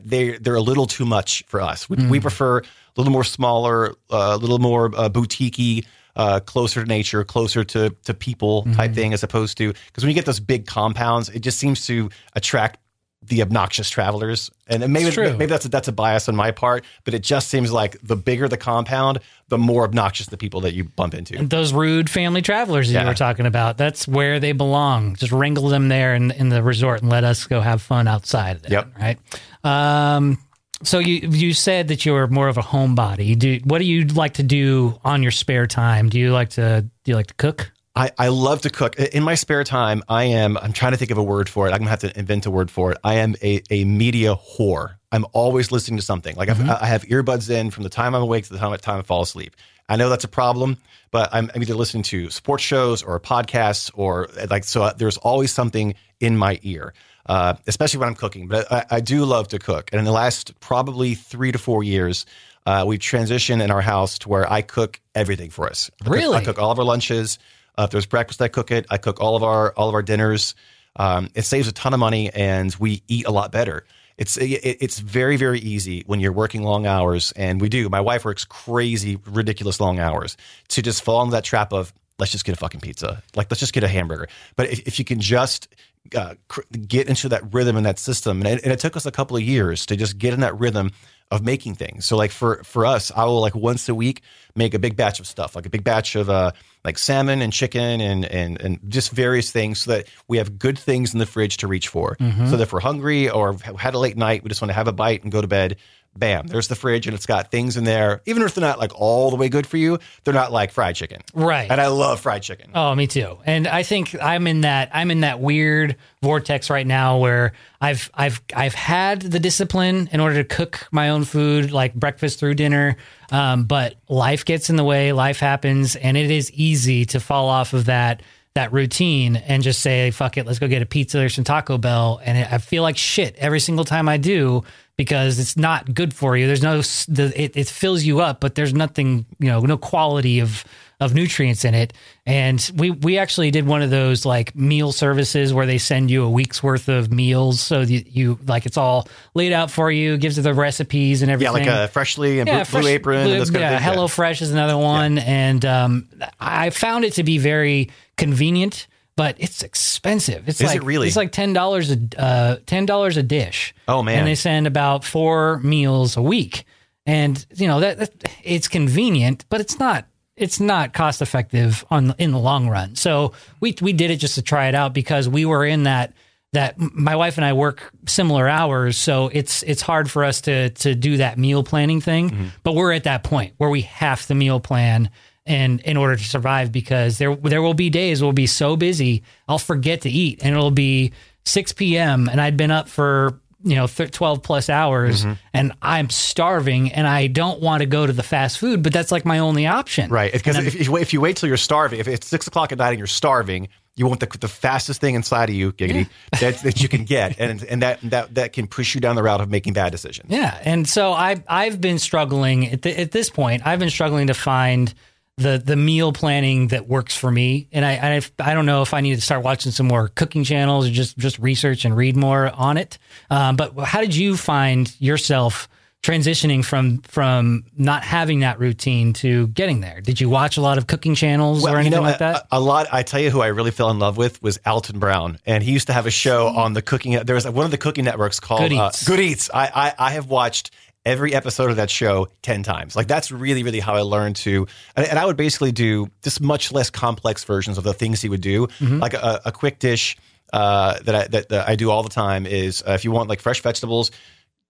they 0.03 0.37
they're 0.37 0.55
a 0.55 0.61
little 0.61 0.87
too 0.87 1.05
much 1.05 1.43
for 1.47 1.61
us. 1.61 1.87
We, 1.89 1.97
we 2.09 2.19
prefer 2.19 2.57
a 2.59 2.63
little 2.97 3.13
more 3.13 3.23
smaller, 3.23 3.91
uh, 4.09 4.33
a 4.33 4.37
little 4.37 4.59
more 4.59 4.87
uh, 4.95 5.09
boutiquey, 5.09 5.85
uh, 6.15 6.39
closer 6.39 6.81
to 6.81 6.87
nature, 6.87 7.23
closer 7.23 7.63
to 7.65 7.91
to 8.03 8.13
people 8.13 8.63
type 8.73 8.93
thing, 8.95 9.13
as 9.13 9.21
opposed 9.23 9.57
to 9.59 9.73
because 9.73 10.03
when 10.03 10.09
you 10.09 10.15
get 10.15 10.25
those 10.25 10.39
big 10.39 10.65
compounds, 10.65 11.29
it 11.29 11.41
just 11.41 11.59
seems 11.59 11.85
to 11.85 12.09
attract 12.35 12.79
the 13.27 13.41
obnoxious 13.41 13.89
travelers. 13.89 14.51
And 14.67 14.81
maybe 14.91 15.15
maybe 15.15 15.45
that's 15.45 15.65
a, 15.65 15.69
that's 15.69 15.87
a 15.87 15.91
bias 15.91 16.27
on 16.27 16.35
my 16.35 16.51
part, 16.51 16.85
but 17.03 17.13
it 17.13 17.23
just 17.23 17.49
seems 17.49 17.71
like 17.71 17.97
the 18.01 18.15
bigger 18.15 18.47
the 18.47 18.57
compound, 18.57 19.19
the 19.47 19.57
more 19.57 19.83
obnoxious 19.83 20.27
the 20.27 20.37
people 20.37 20.61
that 20.61 20.73
you 20.73 20.83
bump 20.83 21.13
into. 21.13 21.45
those 21.45 21.73
rude 21.73 22.09
family 22.09 22.41
travelers 22.41 22.91
that 22.91 23.01
you 23.01 23.07
were 23.07 23.13
talking 23.13 23.45
about. 23.45 23.77
That's 23.77 24.07
where 24.07 24.39
they 24.39 24.51
belong. 24.51 25.15
Just 25.15 25.31
wrangle 25.31 25.69
them 25.69 25.87
there 25.89 26.15
in, 26.15 26.31
in 26.31 26.49
the 26.49 26.63
resort 26.63 27.01
and 27.01 27.11
let 27.11 27.23
us 27.23 27.45
go 27.45 27.61
have 27.61 27.81
fun 27.81 28.07
outside. 28.07 28.65
Of 28.65 28.71
Yep. 28.71 28.93
Right. 28.99 29.19
Um, 29.63 30.39
so 30.83 30.99
you 30.99 31.29
you 31.29 31.53
said 31.53 31.87
that 31.87 32.05
you're 32.05 32.27
more 32.27 32.47
of 32.47 32.57
a 32.57 32.61
homebody. 32.61 33.37
Do 33.37 33.59
what 33.63 33.79
do 33.79 33.85
you 33.85 34.05
like 34.05 34.35
to 34.35 34.43
do 34.43 34.99
on 35.03 35.23
your 35.23 35.31
spare 35.31 35.67
time? 35.67 36.09
Do 36.09 36.19
you 36.19 36.31
like 36.31 36.49
to 36.51 36.81
do 36.81 37.11
you 37.11 37.15
like 37.15 37.27
to 37.27 37.33
cook? 37.35 37.71
I, 37.95 38.11
I 38.17 38.27
love 38.27 38.61
to 38.63 38.69
cook. 38.69 38.97
In 38.99 39.23
my 39.23 39.35
spare 39.35 39.63
time, 39.63 40.03
I 40.09 40.25
am, 40.25 40.57
I'm 40.57 40.73
trying 40.73 40.91
to 40.91 40.97
think 40.97 41.11
of 41.11 41.17
a 41.17 41.23
word 41.23 41.47
for 41.47 41.65
it. 41.67 41.71
I'm 41.71 41.77
going 41.77 41.85
to 41.85 41.89
have 41.91 41.99
to 42.01 42.19
invent 42.19 42.45
a 42.45 42.51
word 42.51 42.69
for 42.69 42.91
it. 42.91 42.97
I 43.03 43.15
am 43.15 43.35
a, 43.41 43.61
a 43.69 43.85
media 43.85 44.35
whore. 44.35 44.95
I'm 45.13 45.25
always 45.31 45.71
listening 45.71 45.97
to 45.97 46.03
something. 46.03 46.35
Like 46.35 46.49
I've, 46.49 46.59
I 46.69 46.85
have 46.87 47.03
earbuds 47.03 47.49
in 47.49 47.71
from 47.71 47.83
the 47.83 47.89
time 47.89 48.13
I'm 48.13 48.21
awake 48.21 48.43
to 48.45 48.53
the 48.53 48.59
time, 48.59 48.77
time 48.79 48.99
I 48.99 49.01
fall 49.03 49.21
asleep. 49.21 49.55
I 49.87 49.95
know 49.95 50.09
that's 50.09 50.25
a 50.25 50.27
problem, 50.29 50.77
but 51.11 51.29
I'm, 51.31 51.49
I'm 51.55 51.61
either 51.61 51.75
listening 51.75 52.03
to 52.03 52.29
sports 52.31 52.63
shows 52.63 53.01
or 53.01 53.17
podcasts 53.19 53.89
or 53.93 54.27
like 54.49 54.65
so. 54.65 54.83
uh, 54.83 54.93
There's 54.93 55.15
always 55.17 55.53
something 55.53 55.93
in 56.19 56.35
my 56.35 56.59
ear, 56.63 56.93
uh, 57.27 57.53
especially 57.67 57.99
when 57.99 58.09
I'm 58.09 58.15
cooking. 58.15 58.49
But 58.49 58.69
I, 58.71 58.85
I 58.91 58.99
do 58.99 59.23
love 59.23 59.47
to 59.49 59.59
cook, 59.59 59.89
and 59.93 59.99
in 59.99 60.05
the 60.05 60.11
last 60.11 60.59
probably 60.59 61.13
three 61.13 61.51
to 61.53 61.57
four 61.59 61.83
years, 61.83 62.25
uh, 62.65 62.83
we've 62.85 62.99
transitioned 62.99 63.61
in 63.61 63.69
our 63.71 63.81
house 63.81 64.17
to 64.19 64.29
where 64.29 64.51
I 64.51 64.63
cook 64.63 64.99
everything 65.13 65.49
for 65.51 65.67
us. 65.69 65.91
I 66.01 66.05
cook- 66.05 66.13
Really? 66.13 66.37
I 66.37 66.43
cook 66.43 66.57
all 66.59 66.71
of 66.71 66.79
our 66.79 66.85
lunches. 66.85 67.37
Uh, 67.77 67.83
if 67.83 67.89
there's 67.91 68.05
breakfast, 68.05 68.41
I 68.41 68.47
cook 68.47 68.71
it. 68.71 68.85
I 68.89 68.97
cook 68.97 69.19
all 69.19 69.35
of 69.35 69.43
our 69.43 69.73
all 69.73 69.89
of 69.89 69.95
our 69.95 70.03
dinners. 70.03 70.55
Um, 70.95 71.29
it 71.35 71.43
saves 71.43 71.67
a 71.67 71.71
ton 71.71 71.93
of 71.93 71.99
money, 71.99 72.31
and 72.33 72.73
we 72.79 73.03
eat 73.07 73.25
a 73.25 73.31
lot 73.31 73.51
better. 73.51 73.85
It's 74.17 74.37
it, 74.37 74.45
it's 74.63 74.99
very 74.99 75.35
very 75.37 75.59
easy 75.59 76.03
when 76.05 76.19
you're 76.19 76.31
working 76.31 76.63
long 76.63 76.85
hours, 76.85 77.33
and 77.33 77.59
we 77.59 77.69
do. 77.69 77.89
My 77.89 78.01
wife 78.01 78.23
works 78.25 78.45
crazy, 78.45 79.17
ridiculous 79.25 79.79
long 79.79 79.99
hours 79.99 80.37
to 80.69 80.81
just 80.81 81.03
fall 81.03 81.21
into 81.21 81.33
that 81.33 81.43
trap 81.43 81.73
of 81.73 81.93
let's 82.17 82.31
just 82.31 82.45
get 82.45 82.53
a 82.53 82.57
fucking 82.57 82.81
pizza, 82.81 83.21
like 83.35 83.51
let's 83.51 83.59
just 83.59 83.73
get 83.73 83.83
a 83.83 83.87
hamburger. 83.87 84.27
But 84.55 84.69
if, 84.69 84.79
if 84.87 84.99
you 84.99 85.05
can 85.05 85.19
just 85.19 85.67
uh, 86.15 86.35
cr- 86.47 86.61
get 86.87 87.09
into 87.09 87.29
that 87.29 87.53
rhythm 87.53 87.75
and 87.75 87.85
that 87.85 87.99
system, 87.99 88.41
and 88.41 88.47
it, 88.47 88.63
and 88.63 88.71
it 88.71 88.79
took 88.79 88.95
us 88.95 89.05
a 89.05 89.11
couple 89.11 89.35
of 89.35 89.43
years 89.43 89.85
to 89.87 89.95
just 89.95 90.17
get 90.17 90.33
in 90.33 90.39
that 90.41 90.57
rhythm 90.57 90.91
of 91.31 91.43
making 91.43 91.75
things. 91.75 92.05
So 92.05 92.15
like 92.15 92.31
for 92.31 92.63
for 92.63 92.85
us, 92.85 93.11
I 93.15 93.25
will 93.25 93.41
like 93.41 93.55
once 93.55 93.89
a 93.89 93.95
week 93.95 94.21
make 94.55 94.73
a 94.73 94.79
big 94.79 94.95
batch 94.95 95.19
of 95.19 95.27
stuff, 95.27 95.55
like 95.55 95.65
a 95.65 95.69
big 95.69 95.83
batch 95.83 96.15
of 96.15 96.29
uh 96.29 96.51
like 96.83 96.97
salmon 96.99 97.41
and 97.41 97.51
chicken 97.51 97.99
and 97.99 98.25
and 98.25 98.61
and 98.61 98.79
just 98.87 99.11
various 99.11 99.51
things, 99.51 99.79
so 99.81 99.91
that 99.91 100.07
we 100.27 100.37
have 100.37 100.59
good 100.59 100.77
things 100.77 101.13
in 101.13 101.19
the 101.19 101.25
fridge 101.25 101.57
to 101.57 101.67
reach 101.67 101.87
for. 101.87 102.15
So 102.49 102.57
that 102.57 102.61
if 102.61 102.73
we're 102.73 102.79
hungry 102.79 103.29
or 103.29 103.53
have 103.57 103.75
had 103.75 103.93
a 103.95 103.99
late 103.99 104.17
night, 104.17 104.43
we 104.43 104.49
just 104.49 104.61
want 104.61 104.69
to 104.69 104.75
have 104.75 104.87
a 104.87 104.93
bite 104.93 105.23
and 105.23 105.31
go 105.31 105.41
to 105.41 105.47
bed. 105.47 105.77
Bam! 106.17 106.47
There's 106.47 106.69
the 106.69 106.75
fridge, 106.75 107.07
and 107.07 107.15
it's 107.15 107.25
got 107.25 107.51
things 107.51 107.75
in 107.75 107.83
there. 107.83 108.21
Even 108.25 108.43
if 108.43 108.55
they're 108.55 108.61
not 108.61 108.79
like 108.79 108.93
all 108.95 109.29
the 109.29 109.35
way 109.35 109.49
good 109.49 109.67
for 109.67 109.75
you, 109.75 109.99
they're 110.23 110.33
not 110.33 110.51
like 110.51 110.71
fried 110.71 110.95
chicken. 110.95 111.21
Right. 111.33 111.69
And 111.69 111.81
I 111.81 111.87
love 111.87 112.21
fried 112.21 112.41
chicken. 112.41 112.71
Oh, 112.73 112.95
me 112.95 113.05
too. 113.07 113.37
And 113.45 113.67
I 113.67 113.83
think 113.83 114.15
I'm 114.21 114.47
in 114.47 114.61
that 114.61 114.89
I'm 114.93 115.11
in 115.11 115.21
that 115.21 115.41
weird 115.41 115.97
vortex 116.21 116.69
right 116.69 116.87
now 116.87 117.17
where 117.17 117.51
I've 117.81 118.09
I've 118.13 118.41
I've 118.55 118.73
had 118.73 119.21
the 119.21 119.39
discipline 119.39 120.09
in 120.11 120.21
order 120.21 120.41
to 120.41 120.55
cook 120.55 120.87
my 120.91 121.09
own 121.09 121.25
food, 121.25 121.71
like 121.71 121.93
breakfast 121.93 122.39
through 122.39 122.53
dinner. 122.53 122.95
Um, 123.31 123.65
but 123.65 123.95
life 124.07 124.45
gets 124.45 124.69
in 124.69 124.77
the 124.77 124.83
way, 124.83 125.11
life 125.11 125.39
happens, 125.39 125.97
and 125.97 126.15
it 126.15 126.31
is 126.31 126.49
easy 126.51 127.05
to 127.07 127.19
fall 127.19 127.49
off 127.49 127.73
of 127.73 127.85
that 127.85 128.21
that 128.55 128.71
routine 128.71 129.35
and 129.35 129.63
just 129.63 129.81
say, 129.81 130.11
fuck 130.11 130.37
it, 130.37 130.45
let's 130.45 130.59
go 130.59 130.67
get 130.69 130.81
a 130.81 130.85
pizza 130.85 131.25
or 131.25 131.27
some 131.27 131.43
Taco 131.43 131.77
Bell. 131.77 132.21
And 132.23 132.37
I 132.37 132.57
feel 132.57 132.83
like 132.83 132.95
shit 132.95 133.35
every 133.35 133.59
single 133.59 133.83
time 133.83 134.07
I 134.07 134.15
do 134.15 134.63
because 134.97 135.39
it's 135.39 135.57
not 135.57 135.93
good 135.93 136.13
for 136.13 136.37
you. 136.37 136.47
There's 136.47 136.63
no, 136.63 136.77
the, 136.81 137.33
it, 137.35 137.57
it 137.57 137.67
fills 137.67 138.03
you 138.03 138.21
up, 138.21 138.39
but 138.39 138.55
there's 138.55 138.73
nothing, 138.73 139.25
you 139.39 139.47
know, 139.47 139.59
no 139.59 139.77
quality 139.77 140.39
of, 140.39 140.63
of 141.01 141.13
nutrients 141.13 141.65
in 141.65 141.73
it. 141.73 141.91
And 142.25 142.71
we, 142.77 142.91
we 142.91 143.17
actually 143.17 143.51
did 143.51 143.67
one 143.67 143.81
of 143.81 143.89
those 143.89 144.25
like 144.25 144.55
meal 144.55 144.93
services 144.93 145.53
where 145.53 145.65
they 145.65 145.77
send 145.77 146.09
you 146.09 146.23
a 146.23 146.29
week's 146.29 146.63
worth 146.63 146.87
of 146.87 147.11
meals. 147.11 147.59
So 147.59 147.81
you, 147.81 148.03
you 148.07 148.39
like, 148.47 148.65
it's 148.65 148.77
all 148.77 149.09
laid 149.33 149.51
out 149.51 149.69
for 149.69 149.91
you, 149.91 150.17
gives 150.17 150.37
you 150.37 150.43
the 150.43 150.53
recipes 150.53 151.21
and 151.21 151.29
everything. 151.29 151.65
Yeah, 151.65 151.79
like 151.79 151.89
a 151.89 151.91
freshly 151.91 152.39
and 152.39 152.49
blue, 152.49 152.63
Fresh- 152.63 152.81
blue 152.83 152.91
apron. 152.91 153.23
Blue- 153.25 153.33
and 153.33 153.41
those 153.41 153.49
kind 153.49 153.61
yeah. 153.61 153.79
Hello 153.79 154.07
Fresh 154.07 154.41
is 154.41 154.51
another 154.51 154.77
one, 154.77 155.17
and 155.17 155.65
um, 155.65 156.07
I 156.39 156.69
found 156.69 157.03
it 157.03 157.13
to 157.13 157.23
be 157.23 157.37
very 157.37 157.91
convenient, 158.15 158.87
but 159.15 159.35
it's 159.39 159.63
expensive. 159.63 160.47
It's 160.47 160.59
Is 160.59 160.67
like 160.67 160.77
it 160.77 160.83
really? 160.83 161.07
It's 161.07 161.15
like 161.15 161.31
ten 161.31 161.53
dollars 161.53 161.91
a 161.91 161.97
uh, 162.17 162.57
ten 162.65 162.85
dollars 162.85 163.17
a 163.17 163.23
dish. 163.23 163.73
Oh, 163.87 164.03
man. 164.03 164.19
And 164.19 164.27
they 164.27 164.35
send 164.35 164.67
about 164.67 165.03
four 165.03 165.59
meals 165.59 166.17
a 166.17 166.21
week, 166.21 166.65
and 167.05 167.43
you 167.55 167.67
know 167.67 167.79
that, 167.79 167.97
that 167.99 168.31
it's 168.43 168.67
convenient, 168.67 169.45
but 169.49 169.61
it's 169.61 169.79
not. 169.79 170.07
It's 170.35 170.59
not 170.59 170.91
cost 170.91 171.21
effective 171.21 171.85
on 171.89 172.13
in 172.17 172.31
the 172.31 172.39
long 172.39 172.67
run. 172.67 172.95
So 172.95 173.31
we 173.61 173.73
we 173.81 173.93
did 173.93 174.11
it 174.11 174.17
just 174.17 174.35
to 174.35 174.41
try 174.41 174.67
it 174.67 174.75
out 174.75 174.93
because 174.93 175.29
we 175.29 175.45
were 175.45 175.65
in 175.65 175.83
that 175.83 176.13
that 176.51 176.77
my 176.77 177.15
wife 177.15 177.37
and 177.37 177.45
I 177.45 177.53
work 177.53 177.89
similar 178.05 178.45
hours, 178.49 178.97
so 178.97 179.29
it's 179.31 179.63
it's 179.63 179.81
hard 179.81 180.11
for 180.11 180.25
us 180.25 180.41
to 180.41 180.71
to 180.71 180.93
do 180.93 181.17
that 181.17 181.37
meal 181.37 181.63
planning 181.63 182.01
thing. 182.01 182.31
Mm-hmm. 182.31 182.47
But 182.63 182.75
we're 182.75 182.91
at 182.91 183.05
that 183.05 183.23
point 183.23 183.53
where 183.57 183.69
we 183.69 183.81
have 183.81 184.25
to 184.25 184.35
meal 184.35 184.59
plan 184.59 185.09
and 185.45 185.81
in 185.81 185.97
order 185.97 186.15
to 186.15 186.23
survive 186.23 186.71
because 186.71 187.17
there 187.17 187.35
there 187.35 187.61
will 187.61 187.73
be 187.73 187.89
days 187.89 188.21
we'll 188.21 188.31
be 188.33 188.47
so 188.47 188.75
busy 188.75 189.23
I'll 189.47 189.57
forget 189.59 190.01
to 190.01 190.09
eat 190.09 190.39
and 190.43 190.55
it'll 190.55 190.71
be 190.71 191.11
6 191.45 191.73
p.m. 191.73 192.27
and 192.27 192.41
I'd 192.41 192.57
been 192.57 192.71
up 192.71 192.89
for 192.89 193.39
you 193.63 193.75
know 193.75 193.87
th- 193.87 194.11
12 194.11 194.41
plus 194.43 194.69
hours 194.69 195.21
Mm-hmm. 195.23 195.33
and 195.53 195.73
I'm 195.81 196.09
starving 196.09 196.91
and 196.91 197.07
I 197.07 197.27
don't 197.27 197.61
want 197.61 197.81
to 197.81 197.85
go 197.85 198.05
to 198.05 198.13
the 198.13 198.23
fast 198.23 198.57
food 198.59 198.81
but 198.83 198.91
that's 198.93 199.11
like 199.11 199.25
my 199.25 199.39
only 199.39 199.65
option 199.67 200.09
Right. 200.11 200.31
Because 200.33 200.57
if, 200.57 200.75
if, 200.75 200.85
you 200.87 200.91
wait- 200.91 201.01
if 201.01 201.13
you 201.13 201.21
wait 201.21 201.37
till 201.37 201.47
you're 201.47 201.57
starving, 201.57 201.99
if 201.99 202.07
it's 202.07 202.27
six 202.27 202.47
o'clock 202.47 202.71
at 202.71 202.77
night 202.79 202.89
and 202.89 202.97
you're 202.99 203.07
starving, 203.07 203.67
you 203.97 204.07
want 204.07 204.19
the, 204.19 204.27
the 204.39 204.47
fastest 204.49 204.99
thing 204.99 205.15
inside 205.15 205.49
of 205.49 205.55
you, 205.55 205.71
giggity, 205.71 206.09
that, 206.41 206.57
that 206.63 206.81
you 206.83 206.89
can 206.89 207.05
get. 207.05 207.39
And, 207.39 207.63
and 207.63 207.81
that, 207.81 208.01
that, 208.03 208.35
that 208.35 208.51
can 208.53 208.67
push 208.67 208.93
you 208.93 208.99
down 208.99 209.15
the 209.15 209.23
route 209.23 209.39
of 209.39 209.49
making 209.49 209.71
bad 209.71 209.91
decisions. 209.93 210.29
Yeah, 210.29 210.59
and 210.63 210.85
so 210.87 211.13
I 211.13 211.41
I've 211.47 211.79
been 211.79 211.97
struggling 211.97 212.67
at, 212.67 212.81
the, 212.81 212.99
at 212.99 213.11
this 213.11 213.29
point. 213.29 213.65
I've 213.65 213.79
been 213.79 213.89
struggling 213.89 214.27
to 214.27 214.33
find 214.33 214.93
the 215.37 215.61
the 215.63 215.75
meal 215.75 216.13
planning 216.13 216.69
that 216.69 216.87
works 216.87 217.15
for 217.15 217.29
me, 217.29 217.67
and 217.71 217.83
I 217.83 218.15
I, 218.17 218.21
I 218.39 218.53
don't 218.53 218.65
know 218.65 218.81
if 218.81 218.93
I 218.93 219.01
need 219.01 219.15
to 219.15 219.21
start 219.21 219.43
watching 219.43 219.71
some 219.71 219.87
more 219.87 220.07
cooking 220.09 220.43
channels 220.43 220.87
or 220.87 220.91
just 220.91 221.17
just 221.17 221.39
research 221.39 221.83
and 221.85 221.95
read 221.95 222.15
more 222.15 222.49
on 222.49 222.77
it. 222.77 222.97
Um, 223.29 223.55
but 223.55 223.77
how 223.79 224.01
did 224.01 224.15
you 224.15 224.37
find 224.37 224.93
yourself? 224.99 225.67
transitioning 226.05 226.63
from 226.63 226.99
from 226.99 227.65
not 227.75 228.03
having 228.03 228.41
that 228.41 228.59
routine 228.59 229.11
to 229.11 229.47
getting 229.47 229.81
there 229.81 230.01
did 230.01 230.21
you 230.21 230.29
watch 230.29 230.55
a 230.55 230.61
lot 230.61 230.77
of 230.77 230.85
cooking 230.85 231.15
channels 231.15 231.65
or 231.65 231.71
you 231.71 231.75
anything 231.77 231.93
know, 231.93 232.01
like 232.01 232.19
that 232.19 232.45
A, 232.51 232.57
a 232.57 232.59
lot. 232.59 232.85
I 232.91 233.01
tell 233.01 233.19
you 233.19 233.31
who 233.31 233.41
I 233.41 233.47
really 233.47 233.71
fell 233.71 233.89
in 233.89 233.97
love 233.97 234.15
with 234.15 234.39
was 234.43 234.59
Alton 234.67 234.99
Brown, 234.99 235.39
and 235.47 235.63
he 235.63 235.71
used 235.71 235.87
to 235.87 235.93
have 235.93 236.05
a 236.05 236.11
show 236.11 236.45
on 236.45 236.73
the 236.73 236.83
cooking. 236.83 237.13
There 237.13 237.33
was 237.33 237.49
one 237.49 237.65
of 237.65 237.71
the 237.71 237.79
cooking 237.79 238.05
networks 238.05 238.39
called 238.39 238.61
Good 238.61 238.73
uh, 238.73 238.89
Eats. 238.89 239.07
Good 239.07 239.19
Eats. 239.19 239.49
I, 239.51 239.65
I 239.73 239.93
I 239.97 240.11
have 240.11 240.27
watched 240.27 240.69
every 241.05 241.33
episode 241.33 241.69
of 241.69 241.75
that 241.77 241.89
show 241.89 242.27
ten 242.41 242.63
times. 242.63 242.95
Like 242.95 243.07
that's 243.07 243.31
really 243.31 243.63
really 243.63 243.79
how 243.79 243.95
I 243.95 244.01
learned 244.01 244.35
to. 244.37 244.67
And, 244.95 245.05
and 245.07 245.19
I 245.19 245.25
would 245.25 245.37
basically 245.37 245.71
do 245.71 246.09
just 246.23 246.41
much 246.41 246.71
less 246.71 246.89
complex 246.89 247.43
versions 247.43 247.77
of 247.77 247.83
the 247.83 247.93
things 247.93 248.21
he 248.21 248.29
would 248.29 248.41
do, 248.41 248.67
Mm-hmm. 248.67 248.99
like 248.99 249.13
a, 249.13 249.41
a 249.45 249.51
quick 249.51 249.79
dish. 249.79 250.17
Uh, 250.53 250.99
that 251.03 251.15
I 251.15 251.27
that, 251.27 251.49
that 251.49 251.67
I 251.67 251.75
do 251.75 251.89
all 251.89 252.03
the 252.03 252.09
time 252.09 252.45
is 252.45 252.83
uh, 252.87 252.91
if 252.91 253.03
you 253.03 253.11
want 253.11 253.27
like 253.29 253.41
fresh 253.41 253.61
vegetables, 253.61 254.11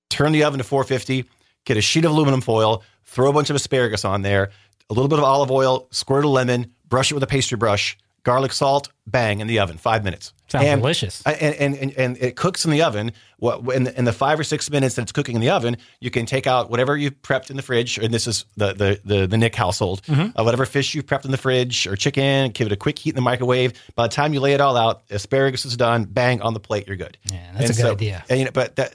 turn 0.10 0.32
the 0.32 0.44
oven 0.46 0.58
to 0.58 0.64
450, 0.64 1.26
get 1.66 1.78
a 1.78 1.82
sheet 1.82 2.06
of 2.06 2.12
aluminum 2.12 2.42
foil, 2.42 2.82
throw 3.04 3.30
a 3.30 3.34
bunch 3.34 3.50
of 3.50 3.56
asparagus 3.56 4.06
on 4.06 4.22
there, 4.22 4.52
a 4.90 4.94
little 4.94 5.10
bit 5.10 5.20
of 5.20 5.26
olive 5.26 5.52
oil, 5.52 5.88
squirt 5.92 6.24
a 6.26 6.30
lemon, 6.30 6.74
brush 6.88 7.12
it 7.12 7.14
with 7.14 7.24
a 7.24 7.28
pastry 7.28 7.58
brush, 7.58 7.98
garlic 8.26 8.52
salt, 8.52 8.90
bang 9.08 9.40
in 9.40 9.48
the 9.48 9.60
oven, 9.60 9.78
five 9.78 10.04
minutes. 10.04 10.34
Sounds 10.48 10.66
And- 10.66 10.82
delicious. 10.82 11.22
and, 11.26 11.56
and, 11.56 11.76
and, 11.78 11.94
and 11.98 12.18
it 12.18 12.36
cooks 12.36 12.66
in 12.66 12.72
the 12.72 12.82
oven. 12.84 13.14
What 13.38 13.76
in 13.76 13.84
the, 13.86 13.98
in 13.98 14.06
the 14.06 14.14
five 14.14 14.40
or 14.40 14.44
six 14.44 14.70
minutes 14.70 14.96
that 14.96 15.04
it's 15.04 15.12
cooking 15.12 15.36
in 15.36 15.42
the 15.42 15.50
oven, 15.50 15.78
you 16.00 16.10
can 16.12 16.26
take 16.26 16.48
out 16.48 16.70
whatever 16.70 16.96
you've 16.96 17.22
prepped 17.22 17.50
in 17.50 17.56
the 17.58 17.62
fridge, 17.62 17.98
and 17.98 18.14
this 18.14 18.28
is 18.28 18.46
the 18.58 18.74
the 18.74 19.00
the, 19.04 19.28
the 19.28 19.38
Nick 19.38 19.56
household. 19.56 20.02
Mm-hmm. 20.04 20.40
Uh, 20.40 20.44
whatever 20.44 20.66
fish 20.66 20.94
you've 20.96 21.06
prepped 21.06 21.26
in 21.26 21.32
the 21.32 21.38
fridge 21.38 21.86
or 21.88 21.96
chicken, 21.96 22.52
give 22.52 22.68
it 22.68 22.74
a 22.74 22.78
quick 22.78 22.98
heat 23.00 23.10
in 23.10 23.16
the 23.16 23.22
microwave. 23.22 23.74
By 23.96 24.08
the 24.08 24.14
time 24.14 24.34
you 24.34 24.40
lay 24.40 24.54
it 24.54 24.62
all 24.62 24.78
out, 24.78 25.04
asparagus 25.10 25.66
is 25.66 25.76
done. 25.78 26.06
Bang 26.06 26.42
on 26.42 26.54
the 26.54 26.60
plate, 26.60 26.88
you're 26.88 26.96
good. 26.96 27.18
Yeah, 27.32 27.52
that's 27.58 27.78
a 27.78 27.82
good 27.82 27.92
idea. 27.92 28.24
And, 28.30 28.40
you 28.40 28.46
know, 28.46 28.52
but 28.54 28.76
that, 28.78 28.94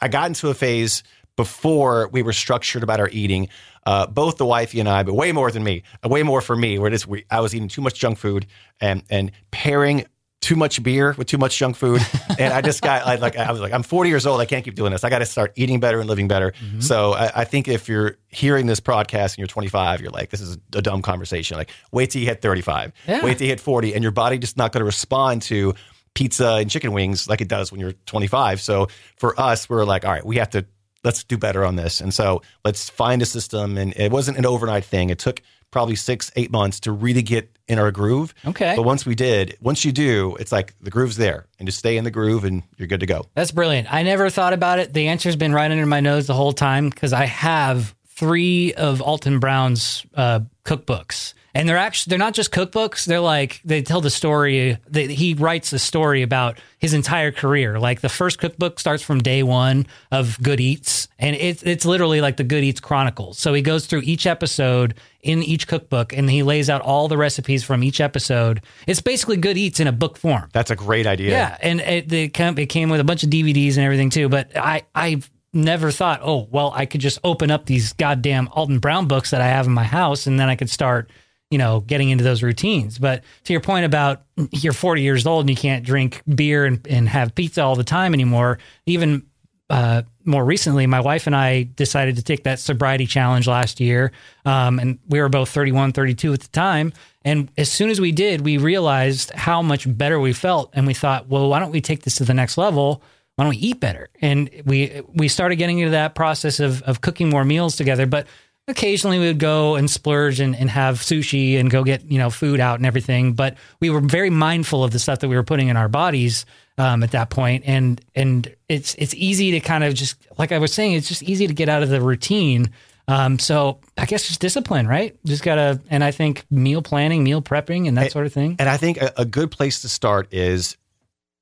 I 0.00 0.08
got 0.08 0.26
into 0.28 0.48
a 0.48 0.54
phase 0.54 1.02
before 1.36 2.08
we 2.12 2.22
were 2.22 2.32
structured 2.32 2.82
about 2.82 3.00
our 3.00 3.08
eating. 3.10 3.48
Uh, 3.84 4.06
both 4.06 4.36
the 4.36 4.46
wifey 4.46 4.78
and 4.78 4.88
I, 4.88 5.02
but 5.02 5.14
way 5.14 5.32
more 5.32 5.50
than 5.50 5.64
me, 5.64 5.82
uh, 6.04 6.08
way 6.08 6.22
more 6.22 6.40
for 6.40 6.54
me, 6.54 6.78
where 6.78 6.86
it 6.86 6.94
is 6.94 7.04
we, 7.04 7.24
I 7.30 7.40
was 7.40 7.52
eating 7.52 7.66
too 7.66 7.80
much 7.80 7.98
junk 7.98 8.16
food 8.18 8.46
and 8.80 9.02
and 9.10 9.32
pairing 9.50 10.04
too 10.40 10.54
much 10.54 10.80
beer 10.82 11.14
with 11.18 11.26
too 11.26 11.38
much 11.38 11.56
junk 11.58 11.74
food, 11.74 12.00
and 12.38 12.52
I 12.54 12.60
just 12.60 12.80
got 12.80 13.04
I, 13.04 13.16
like 13.16 13.36
I 13.36 13.50
was 13.50 13.60
like 13.60 13.72
I'm 13.72 13.82
40 13.82 14.08
years 14.08 14.24
old, 14.24 14.40
I 14.40 14.44
can't 14.44 14.64
keep 14.64 14.76
doing 14.76 14.92
this. 14.92 15.02
I 15.02 15.10
got 15.10 15.18
to 15.18 15.26
start 15.26 15.52
eating 15.56 15.80
better 15.80 15.98
and 15.98 16.08
living 16.08 16.28
better. 16.28 16.52
Mm-hmm. 16.52 16.80
So 16.80 17.12
I, 17.14 17.30
I 17.40 17.44
think 17.44 17.66
if 17.66 17.88
you're 17.88 18.18
hearing 18.28 18.66
this 18.66 18.78
podcast 18.78 19.30
and 19.32 19.38
you're 19.38 19.46
25, 19.48 20.00
you're 20.00 20.10
like, 20.12 20.30
this 20.30 20.40
is 20.40 20.58
a 20.76 20.82
dumb 20.82 21.02
conversation. 21.02 21.56
Like, 21.56 21.70
wait 21.90 22.10
till 22.10 22.20
you 22.22 22.28
hit 22.28 22.40
35, 22.40 22.92
Yeah. 23.08 23.24
wait 23.24 23.38
till 23.38 23.46
you 23.46 23.50
hit 23.52 23.58
40, 23.60 23.94
and 23.94 24.02
your 24.04 24.12
body 24.12 24.38
just 24.38 24.56
not 24.56 24.70
going 24.70 24.80
to 24.82 24.84
respond 24.86 25.42
to 25.42 25.74
pizza 26.14 26.54
and 26.60 26.70
chicken 26.70 26.92
wings 26.92 27.28
like 27.28 27.40
it 27.40 27.48
does 27.48 27.72
when 27.72 27.80
you're 27.80 27.94
25. 28.06 28.60
So 28.60 28.88
for 29.16 29.40
us, 29.40 29.68
we're 29.68 29.84
like, 29.84 30.04
all 30.04 30.12
right, 30.12 30.24
we 30.24 30.36
have 30.36 30.50
to 30.50 30.66
let's 31.04 31.24
do 31.24 31.36
better 31.36 31.64
on 31.64 31.76
this. 31.76 32.00
And 32.00 32.12
so 32.12 32.42
let's 32.64 32.88
find 32.90 33.22
a 33.22 33.26
system. 33.26 33.76
And 33.76 33.92
it 33.96 34.12
wasn't 34.12 34.38
an 34.38 34.46
overnight 34.46 34.84
thing. 34.84 35.10
It 35.10 35.18
took 35.18 35.42
probably 35.70 35.96
six, 35.96 36.30
eight 36.36 36.52
months 36.52 36.78
to 36.80 36.92
really 36.92 37.22
get 37.22 37.50
in 37.66 37.78
our 37.78 37.90
groove. 37.90 38.34
Okay. 38.44 38.74
But 38.76 38.82
once 38.82 39.06
we 39.06 39.14
did, 39.14 39.56
once 39.60 39.84
you 39.84 39.90
do, 39.92 40.36
it's 40.38 40.52
like 40.52 40.74
the 40.80 40.90
groove's 40.90 41.16
there 41.16 41.46
and 41.58 41.66
just 41.66 41.78
stay 41.78 41.96
in 41.96 42.04
the 42.04 42.10
groove 42.10 42.44
and 42.44 42.62
you're 42.76 42.88
good 42.88 43.00
to 43.00 43.06
go. 43.06 43.26
That's 43.34 43.50
brilliant. 43.50 43.92
I 43.92 44.02
never 44.02 44.28
thought 44.30 44.52
about 44.52 44.78
it. 44.78 44.92
The 44.92 45.08
answer's 45.08 45.36
been 45.36 45.52
right 45.52 45.70
under 45.70 45.86
my 45.86 46.00
nose 46.00 46.26
the 46.26 46.34
whole 46.34 46.52
time 46.52 46.90
because 46.90 47.12
I 47.12 47.24
have 47.24 47.94
three 48.06 48.74
of 48.74 49.00
Alton 49.00 49.40
Brown's 49.40 50.04
uh, 50.14 50.40
cookbooks, 50.64 51.32
and 51.54 51.68
they're 51.68 51.76
actually 51.76 52.10
they're 52.10 52.18
not 52.18 52.34
just 52.34 52.50
cookbooks. 52.50 53.04
They're 53.04 53.20
like 53.20 53.60
they 53.64 53.82
tell 53.82 54.00
the 54.00 54.10
story. 54.10 54.78
He 54.92 55.34
writes 55.34 55.70
the 55.70 55.78
story 55.78 56.22
about 56.22 56.58
his 56.78 56.94
entire 56.94 57.30
career. 57.30 57.78
Like 57.78 58.00
the 58.00 58.08
first 58.08 58.38
cookbook 58.38 58.80
starts 58.80 59.02
from 59.02 59.20
day 59.20 59.42
one 59.42 59.86
of 60.10 60.40
Good 60.42 60.60
Eats, 60.60 61.08
and 61.18 61.36
it's 61.36 61.62
it's 61.62 61.84
literally 61.84 62.20
like 62.20 62.36
the 62.36 62.44
Good 62.44 62.64
Eats 62.64 62.80
Chronicles. 62.80 63.38
So 63.38 63.52
he 63.52 63.62
goes 63.62 63.86
through 63.86 64.02
each 64.04 64.26
episode 64.26 64.94
in 65.22 65.42
each 65.42 65.68
cookbook, 65.68 66.12
and 66.12 66.28
he 66.30 66.42
lays 66.42 66.70
out 66.70 66.80
all 66.80 67.06
the 67.08 67.18
recipes 67.18 67.62
from 67.62 67.82
each 67.84 68.00
episode. 68.00 68.62
It's 68.86 69.00
basically 69.00 69.36
Good 69.36 69.58
Eats 69.58 69.78
in 69.78 69.86
a 69.86 69.92
book 69.92 70.16
form. 70.16 70.48
That's 70.52 70.70
a 70.70 70.76
great 70.76 71.06
idea. 71.06 71.30
Yeah, 71.30 71.56
and 71.60 71.80
it, 71.80 72.12
it, 72.12 72.34
came, 72.34 72.58
it 72.58 72.66
came 72.66 72.88
with 72.88 73.00
a 73.00 73.04
bunch 73.04 73.22
of 73.22 73.30
DVDs 73.30 73.76
and 73.76 73.84
everything 73.84 74.10
too. 74.10 74.28
But 74.28 74.56
I 74.56 74.82
I've 74.94 75.30
never 75.52 75.90
thought, 75.90 76.20
oh 76.22 76.48
well, 76.50 76.72
I 76.74 76.86
could 76.86 77.02
just 77.02 77.18
open 77.22 77.50
up 77.50 77.66
these 77.66 77.92
goddamn 77.92 78.48
Alton 78.48 78.78
Brown 78.78 79.06
books 79.06 79.30
that 79.30 79.42
I 79.42 79.48
have 79.48 79.66
in 79.66 79.72
my 79.72 79.84
house, 79.84 80.26
and 80.26 80.40
then 80.40 80.48
I 80.48 80.56
could 80.56 80.70
start 80.70 81.10
you 81.52 81.58
know, 81.58 81.80
getting 81.80 82.08
into 82.08 82.24
those 82.24 82.42
routines. 82.42 82.98
But 82.98 83.24
to 83.44 83.52
your 83.52 83.60
point 83.60 83.84
about 83.84 84.22
you're 84.52 84.72
40 84.72 85.02
years 85.02 85.26
old 85.26 85.42
and 85.42 85.50
you 85.50 85.56
can't 85.56 85.84
drink 85.84 86.22
beer 86.34 86.64
and, 86.64 86.84
and 86.88 87.06
have 87.10 87.34
pizza 87.34 87.62
all 87.62 87.76
the 87.76 87.84
time 87.84 88.14
anymore, 88.14 88.58
even 88.86 89.26
uh, 89.68 90.00
more 90.24 90.46
recently, 90.46 90.86
my 90.86 91.00
wife 91.00 91.26
and 91.26 91.36
I 91.36 91.64
decided 91.64 92.16
to 92.16 92.22
take 92.22 92.44
that 92.44 92.58
sobriety 92.58 93.04
challenge 93.04 93.46
last 93.46 93.80
year. 93.80 94.12
Um, 94.46 94.78
and 94.78 94.98
we 95.08 95.20
were 95.20 95.28
both 95.28 95.50
31, 95.50 95.92
32 95.92 96.32
at 96.32 96.40
the 96.40 96.48
time. 96.48 96.94
And 97.22 97.50
as 97.58 97.70
soon 97.70 97.90
as 97.90 98.00
we 98.00 98.12
did, 98.12 98.40
we 98.40 98.56
realized 98.56 99.30
how 99.32 99.60
much 99.60 99.84
better 99.86 100.18
we 100.18 100.32
felt. 100.32 100.70
And 100.72 100.86
we 100.86 100.94
thought, 100.94 101.28
well, 101.28 101.50
why 101.50 101.58
don't 101.58 101.70
we 101.70 101.82
take 101.82 102.02
this 102.02 102.16
to 102.16 102.24
the 102.24 102.32
next 102.34 102.56
level? 102.56 103.02
Why 103.36 103.44
don't 103.44 103.50
we 103.50 103.58
eat 103.58 103.78
better? 103.78 104.08
And 104.22 104.48
we 104.64 105.02
we 105.14 105.28
started 105.28 105.56
getting 105.56 105.78
into 105.78 105.90
that 105.90 106.14
process 106.14 106.60
of 106.60 106.82
of 106.82 107.02
cooking 107.02 107.28
more 107.28 107.44
meals 107.44 107.76
together. 107.76 108.06
But 108.06 108.26
occasionally 108.68 109.18
we 109.18 109.26
would 109.26 109.38
go 109.38 109.74
and 109.74 109.90
splurge 109.90 110.38
and, 110.40 110.54
and 110.54 110.70
have 110.70 110.96
sushi 111.00 111.58
and 111.58 111.70
go 111.70 111.82
get 111.82 112.04
you 112.10 112.18
know 112.18 112.30
food 112.30 112.60
out 112.60 112.78
and 112.78 112.86
everything 112.86 113.32
but 113.32 113.56
we 113.80 113.90
were 113.90 114.00
very 114.00 114.30
mindful 114.30 114.84
of 114.84 114.90
the 114.92 114.98
stuff 114.98 115.18
that 115.18 115.28
we 115.28 115.34
were 115.36 115.42
putting 115.42 115.68
in 115.68 115.76
our 115.76 115.88
bodies 115.88 116.46
um, 116.78 117.02
at 117.02 117.10
that 117.10 117.28
point. 117.28 117.64
And 117.66 118.00
and 118.14 118.52
it's 118.68 118.94
it's 118.94 119.14
easy 119.14 119.50
to 119.52 119.60
kind 119.60 119.84
of 119.84 119.92
just 119.94 120.16
like 120.38 120.52
i 120.52 120.58
was 120.58 120.72
saying 120.72 120.94
it's 120.94 121.06
just 121.08 121.22
easy 121.22 121.46
to 121.46 121.52
get 121.54 121.68
out 121.68 121.82
of 121.82 121.88
the 121.90 122.00
routine. 122.00 122.70
Um, 123.08 123.38
so 123.38 123.80
i 123.98 124.06
guess 124.06 124.26
just 124.26 124.40
discipline 124.40 124.86
right? 124.86 125.18
Just 125.26 125.42
gotta 125.42 125.80
and 125.90 126.02
i 126.04 126.12
think 126.12 126.46
meal 126.50 126.80
planning 126.82 127.24
meal 127.24 127.42
prepping 127.42 127.88
and 127.88 127.96
that 127.98 128.04
And- 128.04 128.12
sort 128.12 128.26
of 128.26 128.32
thing. 128.32 128.56
And 128.58 128.68
I 128.68 128.76
think 128.78 129.02
a, 129.02 129.12
a 129.18 129.24
good 129.24 129.50
place 129.50 129.82
to 129.82 129.88
start 129.88 130.32
is 130.32 130.76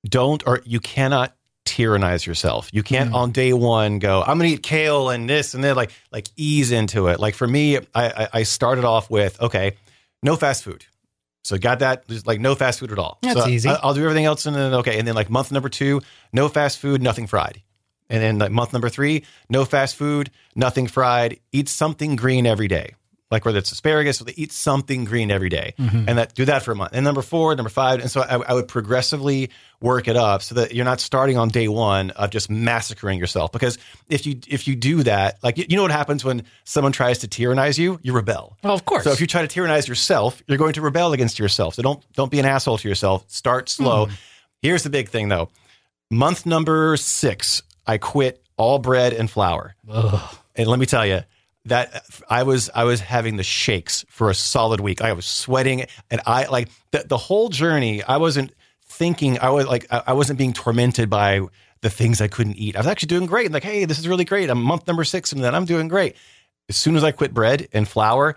don't 0.09 0.43
or 0.47 0.63
you 0.65 0.81
cannot 0.81 1.37
tyrannize 1.65 2.27
yourself. 2.27 2.69
You 2.73 2.83
can't 2.83 3.11
Mm. 3.11 3.15
on 3.15 3.33
day 3.33 3.53
one 3.53 3.99
go, 3.99 4.23
I'm 4.23 4.39
gonna 4.39 4.51
eat 4.51 4.63
kale 4.63 5.11
and 5.11 5.29
this 5.29 5.55
and 5.55 5.63
then 5.63 5.77
like 5.77 5.91
like 6.13 6.29
ease 6.37 6.73
into 6.73 7.09
it. 7.09 7.21
Like 7.21 7.35
for 7.35 7.47
me, 7.47 7.77
I, 7.77 7.83
I, 7.95 8.29
I 8.35 8.43
started 8.43 8.85
off 8.85 9.11
with 9.11 9.41
okay, 9.41 9.77
no 10.23 10.37
fast 10.37 10.65
food. 10.65 10.85
So 11.43 11.57
got 11.57 11.79
that, 11.79 12.05
like 12.27 12.39
no 12.39 12.55
fast 12.55 12.81
food 12.81 12.93
at 12.93 12.99
all. 12.99 13.19
That's 13.23 13.41
so 13.41 13.49
easy. 13.49 13.69
I, 13.71 13.87
will 13.87 13.95
do 13.95 14.03
everything 14.03 14.27
else 14.27 14.45
and 14.45 14.55
then 14.55 14.75
okay. 14.75 14.99
And 14.99 15.09
then 15.09 15.15
like 15.15 15.31
month 15.31 15.51
number 15.51 15.71
two, 15.71 16.03
no 16.33 16.49
fast 16.49 16.79
food, 16.79 17.03
nothing 17.03 17.27
fried. 17.27 17.63
And 18.11 18.23
then 18.23 18.39
like 18.39 18.51
month 18.51 18.73
number 18.73 18.89
three, 18.89 19.25
no 19.49 19.65
fast 19.65 19.97
food, 19.97 20.31
nothing 20.55 20.87
fried. 20.87 21.41
Eat 21.53 21.69
something 21.69 22.17
green 22.17 22.47
every 22.47 22.69
day. 22.69 22.95
Like 23.31 23.45
whether 23.45 23.59
it's 23.59 23.71
asparagus, 23.71 24.19
so 24.19 24.25
they 24.25 24.35
eat 24.37 24.51
something 24.51 25.05
green 25.05 25.31
every 25.31 25.49
day. 25.49 25.75
Mm-hmm. 25.79 26.09
and 26.09 26.19
that 26.19 26.35
do 26.35 26.45
that 26.47 26.63
for 26.65 26.73
a 26.73 26.75
month. 26.75 26.93
And 26.95 27.05
number 27.05 27.23
four, 27.23 27.55
number 27.55 27.71
five, 27.71 28.01
and 28.01 28.11
so 28.11 28.23
I, 28.23 28.39
I 28.41 28.55
would 28.55 28.67
progressively 28.67 29.51
work 29.81 30.09
it 30.09 30.17
up 30.17 30.43
so 30.43 30.57
that 30.57 30.75
you're 30.75 30.85
not 30.85 31.01
starting 31.01 31.39
on 31.39 31.49
day 31.49 31.69
one 31.69 32.11
of 32.11 32.31
just 32.31 32.51
massacring 32.51 33.19
yourself. 33.19 33.53
Because 33.53 33.79
if 34.09 34.27
you 34.27 34.41
if 34.49 34.67
you 34.67 34.75
do 34.75 35.05
that, 35.05 35.39
like 35.43 35.59
you 35.59 35.77
know 35.77 35.83
what 35.83 35.93
happens 35.93 36.25
when 36.25 36.43
someone 36.65 36.93
tries 36.93 37.19
to 37.19 37.29
tyrannize 37.29 37.79
you, 37.79 38.01
you 38.03 38.13
rebel. 38.13 38.57
well 38.65 38.75
of 38.75 38.85
course 38.85 39.05
So 39.05 39.13
if 39.13 39.21
you 39.21 39.27
try 39.27 39.43
to 39.43 39.49
tyrannize 39.49 39.87
yourself, 39.87 40.43
you're 40.49 40.59
going 40.59 40.73
to 40.75 40.81
rebel 40.81 41.13
against 41.13 41.39
yourself. 41.39 41.75
So 41.77 41.83
don't 41.83 42.05
don't 42.15 42.31
be 42.31 42.41
an 42.41 42.47
asshole 42.47 42.79
to 42.79 42.89
yourself. 42.89 43.25
Start 43.29 43.69
slow. 43.69 44.07
Hmm. 44.07 44.13
Here's 44.61 44.83
the 44.83 44.91
big 44.91 45.09
thing 45.09 45.29
though. 45.29 45.51
Month 46.11 46.47
number 46.47 46.97
six, 46.97 47.63
I 47.87 47.99
quit 47.99 48.43
all 48.57 48.79
bread 48.81 49.13
and 49.13 49.31
flour. 49.31 49.77
Ugh. 49.89 50.37
And 50.57 50.67
let 50.67 50.79
me 50.81 50.87
tell 50.87 51.07
you 51.07 51.21
that 51.67 52.05
I 52.29 52.43
was 52.43 52.71
I 52.75 52.85
was 52.85 53.01
having 53.01 53.37
the 53.37 53.43
shakes 53.43 54.05
for 54.09 54.31
a 54.31 54.35
solid 54.35 54.81
week. 54.81 55.03
I 55.03 55.13
was 55.13 55.27
sweating, 55.27 55.87
and 56.11 56.21
I 56.27 56.47
like 56.47 56.69
the, 56.91 57.05
the 57.07 57.19
whole 57.19 57.49
journey. 57.49 58.03
I 58.03 58.17
wasn't 58.17 58.53
thinking. 58.85 59.39
I 59.39 59.51
was 59.51 59.67
like 59.67 59.87
I 59.91 60.03
I 60.09 60.13
wasn't 60.15 60.39
being 60.39 60.53
tormented 60.53 61.11
by 61.11 61.41
the 61.83 61.91
things 61.91 62.21
I 62.21 62.29
couldn't 62.29 62.57
eat. 62.57 62.77
I 62.77 62.81
was 62.81 62.87
actually 62.87 63.09
doing 63.09 63.27
great. 63.27 63.53
Like, 63.53 63.65
hey, 63.65 63.85
this 63.85 63.99
is 63.99 64.09
really 64.09 64.25
great. 64.25 64.51
I'm 64.51 64.63
month 64.63 64.87
number 64.87 65.05
six, 65.05 65.33
and 65.33 65.43
then 65.43 65.55
I'm 65.55 65.65
doing 65.65 65.89
great. 65.89 66.17
As 66.69 66.77
soon 66.77 66.97
as 66.97 67.05
I 67.05 67.11
quit 67.11 67.35
bread 67.35 67.69
and 67.73 67.89
flour, 67.89 68.37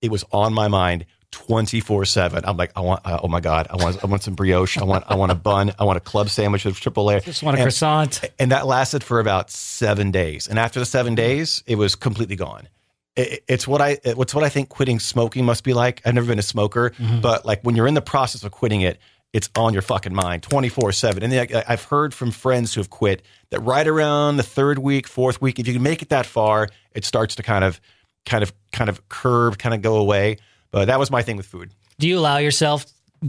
it 0.00 0.10
was 0.10 0.24
on 0.32 0.52
my 0.52 0.68
mind 0.68 1.06
24 1.32 2.04
7 2.04 2.44
i'm 2.44 2.56
like 2.56 2.70
i 2.76 2.80
want 2.80 3.00
uh, 3.04 3.18
oh 3.22 3.26
my 3.28 3.40
god 3.40 3.66
i 3.70 3.76
want 3.76 4.02
i 4.04 4.06
want 4.06 4.22
some 4.22 4.34
brioche 4.34 4.76
i 4.78 4.84
want 4.84 5.02
i 5.08 5.14
want 5.16 5.32
a 5.32 5.34
bun 5.34 5.72
i 5.78 5.84
want 5.84 5.96
a 5.96 6.00
club 6.00 6.28
sandwich 6.28 6.64
with 6.64 6.78
triple 6.78 7.04
layer 7.04 7.20
just 7.20 7.42
want 7.42 7.56
a 7.56 7.58
And- 7.60 7.64
croissant 7.64 8.20
and 8.38 8.52
that 8.52 8.66
lasted 8.66 9.02
for 9.02 9.18
about 9.18 9.50
seven 9.50 10.10
days. 10.10 10.46
And 10.46 10.58
after 10.58 10.78
the 10.78 10.86
seven 10.86 11.14
days, 11.14 11.62
it 11.66 11.76
was 11.76 11.94
completely 11.94 12.36
gone. 12.36 12.68
It, 13.16 13.42
it's 13.48 13.66
what 13.66 13.80
I 13.80 13.98
it's 14.04 14.34
what 14.34 14.44
I 14.44 14.48
think 14.48 14.68
quitting 14.68 15.00
smoking 15.00 15.44
must 15.44 15.64
be 15.64 15.72
like. 15.74 16.00
I've 16.04 16.14
never 16.14 16.26
been 16.26 16.38
a 16.38 16.42
smoker, 16.42 16.92
but 17.20 17.44
like 17.44 17.62
when 17.62 17.76
you're 17.76 17.86
in 17.88 17.94
the 17.94 18.02
process 18.02 18.44
of 18.44 18.52
quitting 18.52 18.80
it, 18.82 18.98
it's 19.32 19.48
on 19.56 19.72
your 19.72 19.82
fucking 19.82 20.14
mind 20.14 20.42
24 20.42 20.92
seven. 20.92 21.22
And 21.22 21.32
I- 21.34 21.64
I've 21.66 21.84
heard 21.84 22.12
from 22.14 22.30
friends 22.30 22.74
who 22.74 22.80
have 22.80 22.90
quit 22.90 23.22
that 23.50 23.60
right 23.60 23.86
around 23.88 24.36
the 24.36 24.42
third 24.42 24.78
week, 24.78 25.06
fourth 25.08 25.40
week, 25.42 25.58
if 25.58 25.66
you 25.66 25.72
can 25.74 25.82
make 25.82 26.02
it 26.02 26.10
that 26.10 26.26
far, 26.26 26.68
it 26.94 27.04
starts 27.04 27.34
to 27.36 27.42
kind 27.42 27.64
of, 27.64 27.80
kind 28.26 28.42
of, 28.42 28.52
kind 28.72 28.88
of 28.90 29.08
curve, 29.08 29.58
kind 29.58 29.74
of 29.74 29.82
go 29.82 29.96
away. 29.96 30.36
But 30.72 30.86
that 30.86 30.98
was 30.98 31.10
my 31.10 31.22
thing 31.22 31.36
with 31.36 31.46
food. 31.46 31.70
do 31.98 32.08
you 32.08 32.18
allow 32.18 32.38
yourself 32.38 32.86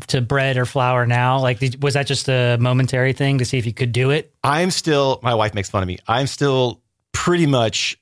to 0.08 0.22
bread 0.22 0.58
or 0.58 0.66
flour 0.66 1.06
now 1.06 1.40
like 1.40 1.60
did, 1.60 1.84
was 1.84 1.94
that 1.94 2.08
just 2.08 2.28
a 2.28 2.58
momentary 2.60 3.14
thing 3.14 3.38
to 3.38 3.46
see 3.46 3.60
if 3.60 3.66
you 3.68 3.74
could 3.74 3.92
do 3.92 4.10
it 4.10 4.34
I'm 4.44 4.72
still, 4.72 5.20
my 5.22 5.36
wife 5.36 5.54
makes 5.54 5.70
fun 5.70 5.84
of 5.84 5.88
me. 5.88 6.00
I'm 6.08 6.26
still 6.26 6.82
pretty 7.12 7.46
much 7.46 8.00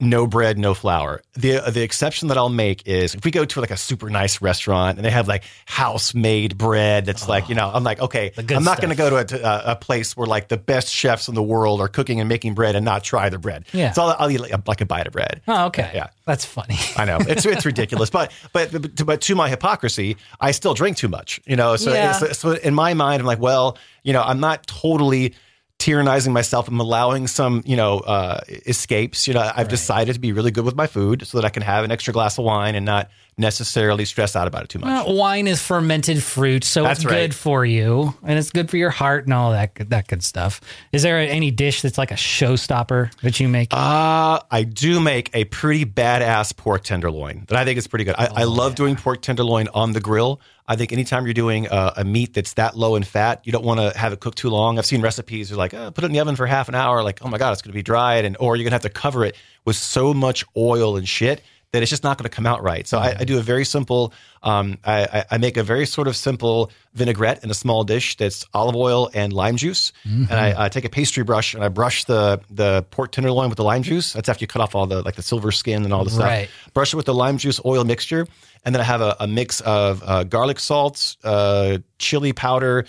no 0.00 0.26
bread, 0.26 0.58
no 0.58 0.74
flour. 0.74 1.22
The 1.34 1.58
the 1.70 1.82
exception 1.82 2.28
that 2.28 2.38
I'll 2.38 2.48
make 2.48 2.86
is 2.86 3.14
if 3.14 3.24
we 3.24 3.30
go 3.32 3.44
to 3.44 3.60
like 3.60 3.72
a 3.72 3.76
super 3.76 4.08
nice 4.08 4.40
restaurant 4.40 4.96
and 4.98 5.04
they 5.04 5.10
have 5.10 5.26
like 5.26 5.42
house 5.66 6.14
made 6.14 6.56
bread 6.56 7.04
that's 7.04 7.28
like, 7.28 7.48
you 7.48 7.56
know, 7.56 7.68
I'm 7.72 7.82
like, 7.82 8.00
okay, 8.00 8.32
I'm 8.36 8.62
not 8.62 8.80
going 8.80 8.90
to 8.90 8.96
go 8.96 9.24
to 9.24 9.44
a, 9.44 9.72
a, 9.72 9.76
place 9.76 10.16
where 10.16 10.26
like 10.26 10.48
the 10.48 10.56
best 10.56 10.92
chefs 10.92 11.28
in 11.28 11.34
the 11.34 11.42
world 11.42 11.80
are 11.80 11.88
cooking 11.88 12.20
and 12.20 12.28
making 12.28 12.54
bread 12.54 12.76
and 12.76 12.84
not 12.84 13.02
try 13.02 13.28
the 13.28 13.38
bread. 13.38 13.64
Yeah. 13.72 13.92
So 13.92 14.02
I'll, 14.02 14.16
I'll 14.18 14.30
eat 14.30 14.38
like 14.40 14.52
a, 14.52 14.62
like 14.66 14.80
a 14.80 14.86
bite 14.86 15.06
of 15.06 15.12
bread. 15.12 15.40
oh 15.48 15.66
okay 15.66 15.90
Yeah. 15.94 16.08
that's 16.24 16.44
funny 16.44 16.78
I 16.96 17.04
know 17.04 17.18
it's 17.20 17.44
it's 17.44 17.66
ridiculous, 17.66 18.08
but 18.10 18.32
but 18.52 18.70
but 18.70 18.96
to, 18.96 19.04
but 19.04 19.20
to 19.22 19.34
my 19.34 19.48
hypocrisy, 19.48 20.16
I 20.40 20.52
still 20.52 20.74
drink 20.74 20.96
too 20.96 21.08
much. 21.08 21.40
You 21.44 21.56
know, 21.56 21.74
so 21.76 21.92
Yeah. 21.92 22.12
so, 22.12 22.32
so 22.32 22.52
in 22.52 22.74
my 22.74 22.94
mind, 22.94 23.20
I'm 23.20 23.26
like, 23.26 23.40
well, 23.40 23.76
you 24.04 24.12
know, 24.12 24.22
I'm 24.22 24.38
not 24.38 24.66
totally 24.66 25.34
tyrannizing 25.78 26.32
myself. 26.32 26.68
I'm 26.68 26.80
allowing 26.80 27.26
some, 27.26 27.62
you 27.64 27.76
know, 27.76 28.00
uh, 28.00 28.40
escapes. 28.66 29.28
You 29.28 29.34
know, 29.34 29.52
I've 29.54 29.68
decided 29.68 30.14
to 30.14 30.20
be 30.20 30.32
really 30.32 30.50
good 30.50 30.64
with 30.64 30.76
my 30.76 30.86
food 30.86 31.26
so 31.26 31.38
that 31.38 31.44
I 31.44 31.50
can 31.50 31.62
have 31.62 31.84
an 31.84 31.92
extra 31.92 32.12
glass 32.12 32.38
of 32.38 32.44
wine 32.44 32.74
and 32.74 32.84
not 32.84 33.10
necessarily 33.38 34.04
stress 34.04 34.34
out 34.36 34.48
about 34.48 34.64
it 34.64 34.68
too 34.68 34.78
much. 34.78 34.88
Well, 35.06 35.14
wine 35.16 35.46
is 35.46 35.62
fermented 35.62 36.22
fruit, 36.22 36.64
so 36.64 36.82
That's 36.82 37.00
it's 37.00 37.06
right. 37.06 37.22
good 37.22 37.34
for 37.34 37.64
you, 37.64 38.14
and 38.22 38.38
it's 38.38 38.50
good 38.50 38.68
for 38.70 38.76
your 38.76 38.90
heart 38.90 39.24
and 39.24 39.32
all 39.34 39.52
that 39.52 39.74
good, 39.74 39.90
that 39.90 40.08
good 40.08 40.22
stuff. 40.22 40.60
Is 40.92 41.02
there 41.02 41.18
any 41.18 41.50
dish 41.50 41.82
that's 41.82 41.98
like 41.98 42.10
a 42.10 42.16
showstopper 42.16 43.12
that 43.22 43.40
you 43.40 43.48
make? 43.48 43.68
Uh, 43.72 44.40
I 44.50 44.62
do 44.64 45.00
make 45.00 45.30
a 45.34 45.44
pretty 45.44 45.84
badass 45.84 46.56
pork 46.56 46.82
tenderloin 46.84 47.44
that 47.48 47.56
I 47.58 47.64
think 47.64 47.78
is 47.78 47.86
pretty 47.86 48.04
good. 48.04 48.14
I, 48.18 48.26
I 48.34 48.42
Oh, 48.44 48.48
love 48.50 48.74
doing 48.74 48.96
pork 48.96 49.22
tenderloin 49.22 49.68
on 49.74 49.92
the 49.92 50.00
grill. 50.00 50.40
I 50.66 50.76
think 50.76 50.92
anytime 50.92 51.24
you're 51.24 51.32
doing 51.34 51.66
a, 51.66 51.94
a 51.98 52.04
meat 52.04 52.34
that's 52.34 52.54
that 52.54 52.76
low 52.76 52.96
in 52.96 53.02
fat, 53.02 53.40
you 53.44 53.52
don't 53.52 53.64
want 53.64 53.80
to 53.80 53.96
have 53.98 54.12
it 54.12 54.20
cooked 54.20 54.36
too 54.38 54.50
long. 54.50 54.78
I've 54.78 54.84
seen 54.86 55.00
recipes 55.00 55.50
are 55.50 55.56
like, 55.56 55.72
oh, 55.72 55.90
put 55.90 56.04
it 56.04 56.08
in 56.08 56.12
the 56.12 56.20
oven 56.20 56.36
for 56.36 56.46
half 56.46 56.68
an 56.68 56.74
hour. 56.74 57.02
Like, 57.02 57.20
oh 57.24 57.28
my 57.28 57.38
God, 57.38 57.52
it's 57.52 57.62
going 57.62 57.72
to 57.72 57.74
be 57.74 57.82
dried. 57.82 58.24
And, 58.26 58.36
or 58.38 58.54
you're 58.56 58.64
going 58.64 58.72
to 58.72 58.74
have 58.74 58.82
to 58.82 58.90
cover 58.90 59.24
it 59.24 59.34
with 59.64 59.76
so 59.76 60.12
much 60.12 60.44
oil 60.56 60.96
and 60.98 61.08
shit 61.08 61.42
that 61.72 61.82
it's 61.82 61.90
just 61.90 62.02
not 62.02 62.16
going 62.16 62.24
to 62.28 62.34
come 62.34 62.46
out 62.46 62.62
right. 62.62 62.86
So 62.86 62.98
I, 62.98 63.14
I 63.20 63.24
do 63.24 63.36
a 63.38 63.42
very 63.42 63.64
simple, 63.66 64.14
um, 64.42 64.78
I, 64.84 65.02
I- 65.04 65.24
I 65.32 65.38
make 65.38 65.56
a 65.58 65.62
very 65.62 65.84
sort 65.84 66.08
of 66.08 66.16
simple 66.16 66.70
vinaigrette 66.94 67.44
in 67.44 67.50
a 67.50 67.54
small 67.54 67.84
dish 67.84 68.16
that's 68.16 68.46
olive 68.54 68.74
oil 68.74 69.10
and 69.12 69.32
lime 69.34 69.56
juice. 69.58 69.92
And 70.04 70.32
I, 70.32 70.64
I 70.64 70.68
take 70.70 70.86
a 70.86 70.88
pastry 70.88 71.24
brush 71.24 71.52
and 71.54 71.62
I 71.62 71.68
brush 71.68 72.04
the, 72.04 72.40
the 72.50 72.86
pork 72.90 73.12
tenderloin 73.12 73.50
with 73.50 73.58
the 73.58 73.64
lime 73.64 73.82
juice. 73.82 74.14
That's 74.14 74.28
after 74.30 74.42
you 74.44 74.46
cut 74.46 74.62
off 74.62 74.74
all 74.74 74.86
the, 74.86 75.02
like 75.02 75.16
the 75.16 75.22
silver 75.22 75.52
skin 75.52 75.84
and 75.84 75.92
all 75.92 76.04
the 76.04 76.10
Right. 76.18 76.48
stuff. 76.48 76.72
Brush 76.72 76.94
it 76.94 76.96
with 76.96 77.06
the 77.06 77.14
lime 77.14 77.36
juice 77.36 77.60
oil 77.66 77.84
mixture. 77.84 78.26
And 78.64 78.74
then 78.74 78.80
I 78.80 78.84
have 78.84 79.02
a, 79.02 79.16
a 79.20 79.26
mix 79.26 79.60
of 79.60 80.02
uh, 80.04 80.24
garlic 80.24 80.58
salts, 80.60 81.18
uh, 81.22 81.78
chili 81.98 82.32
powder, 82.32 82.86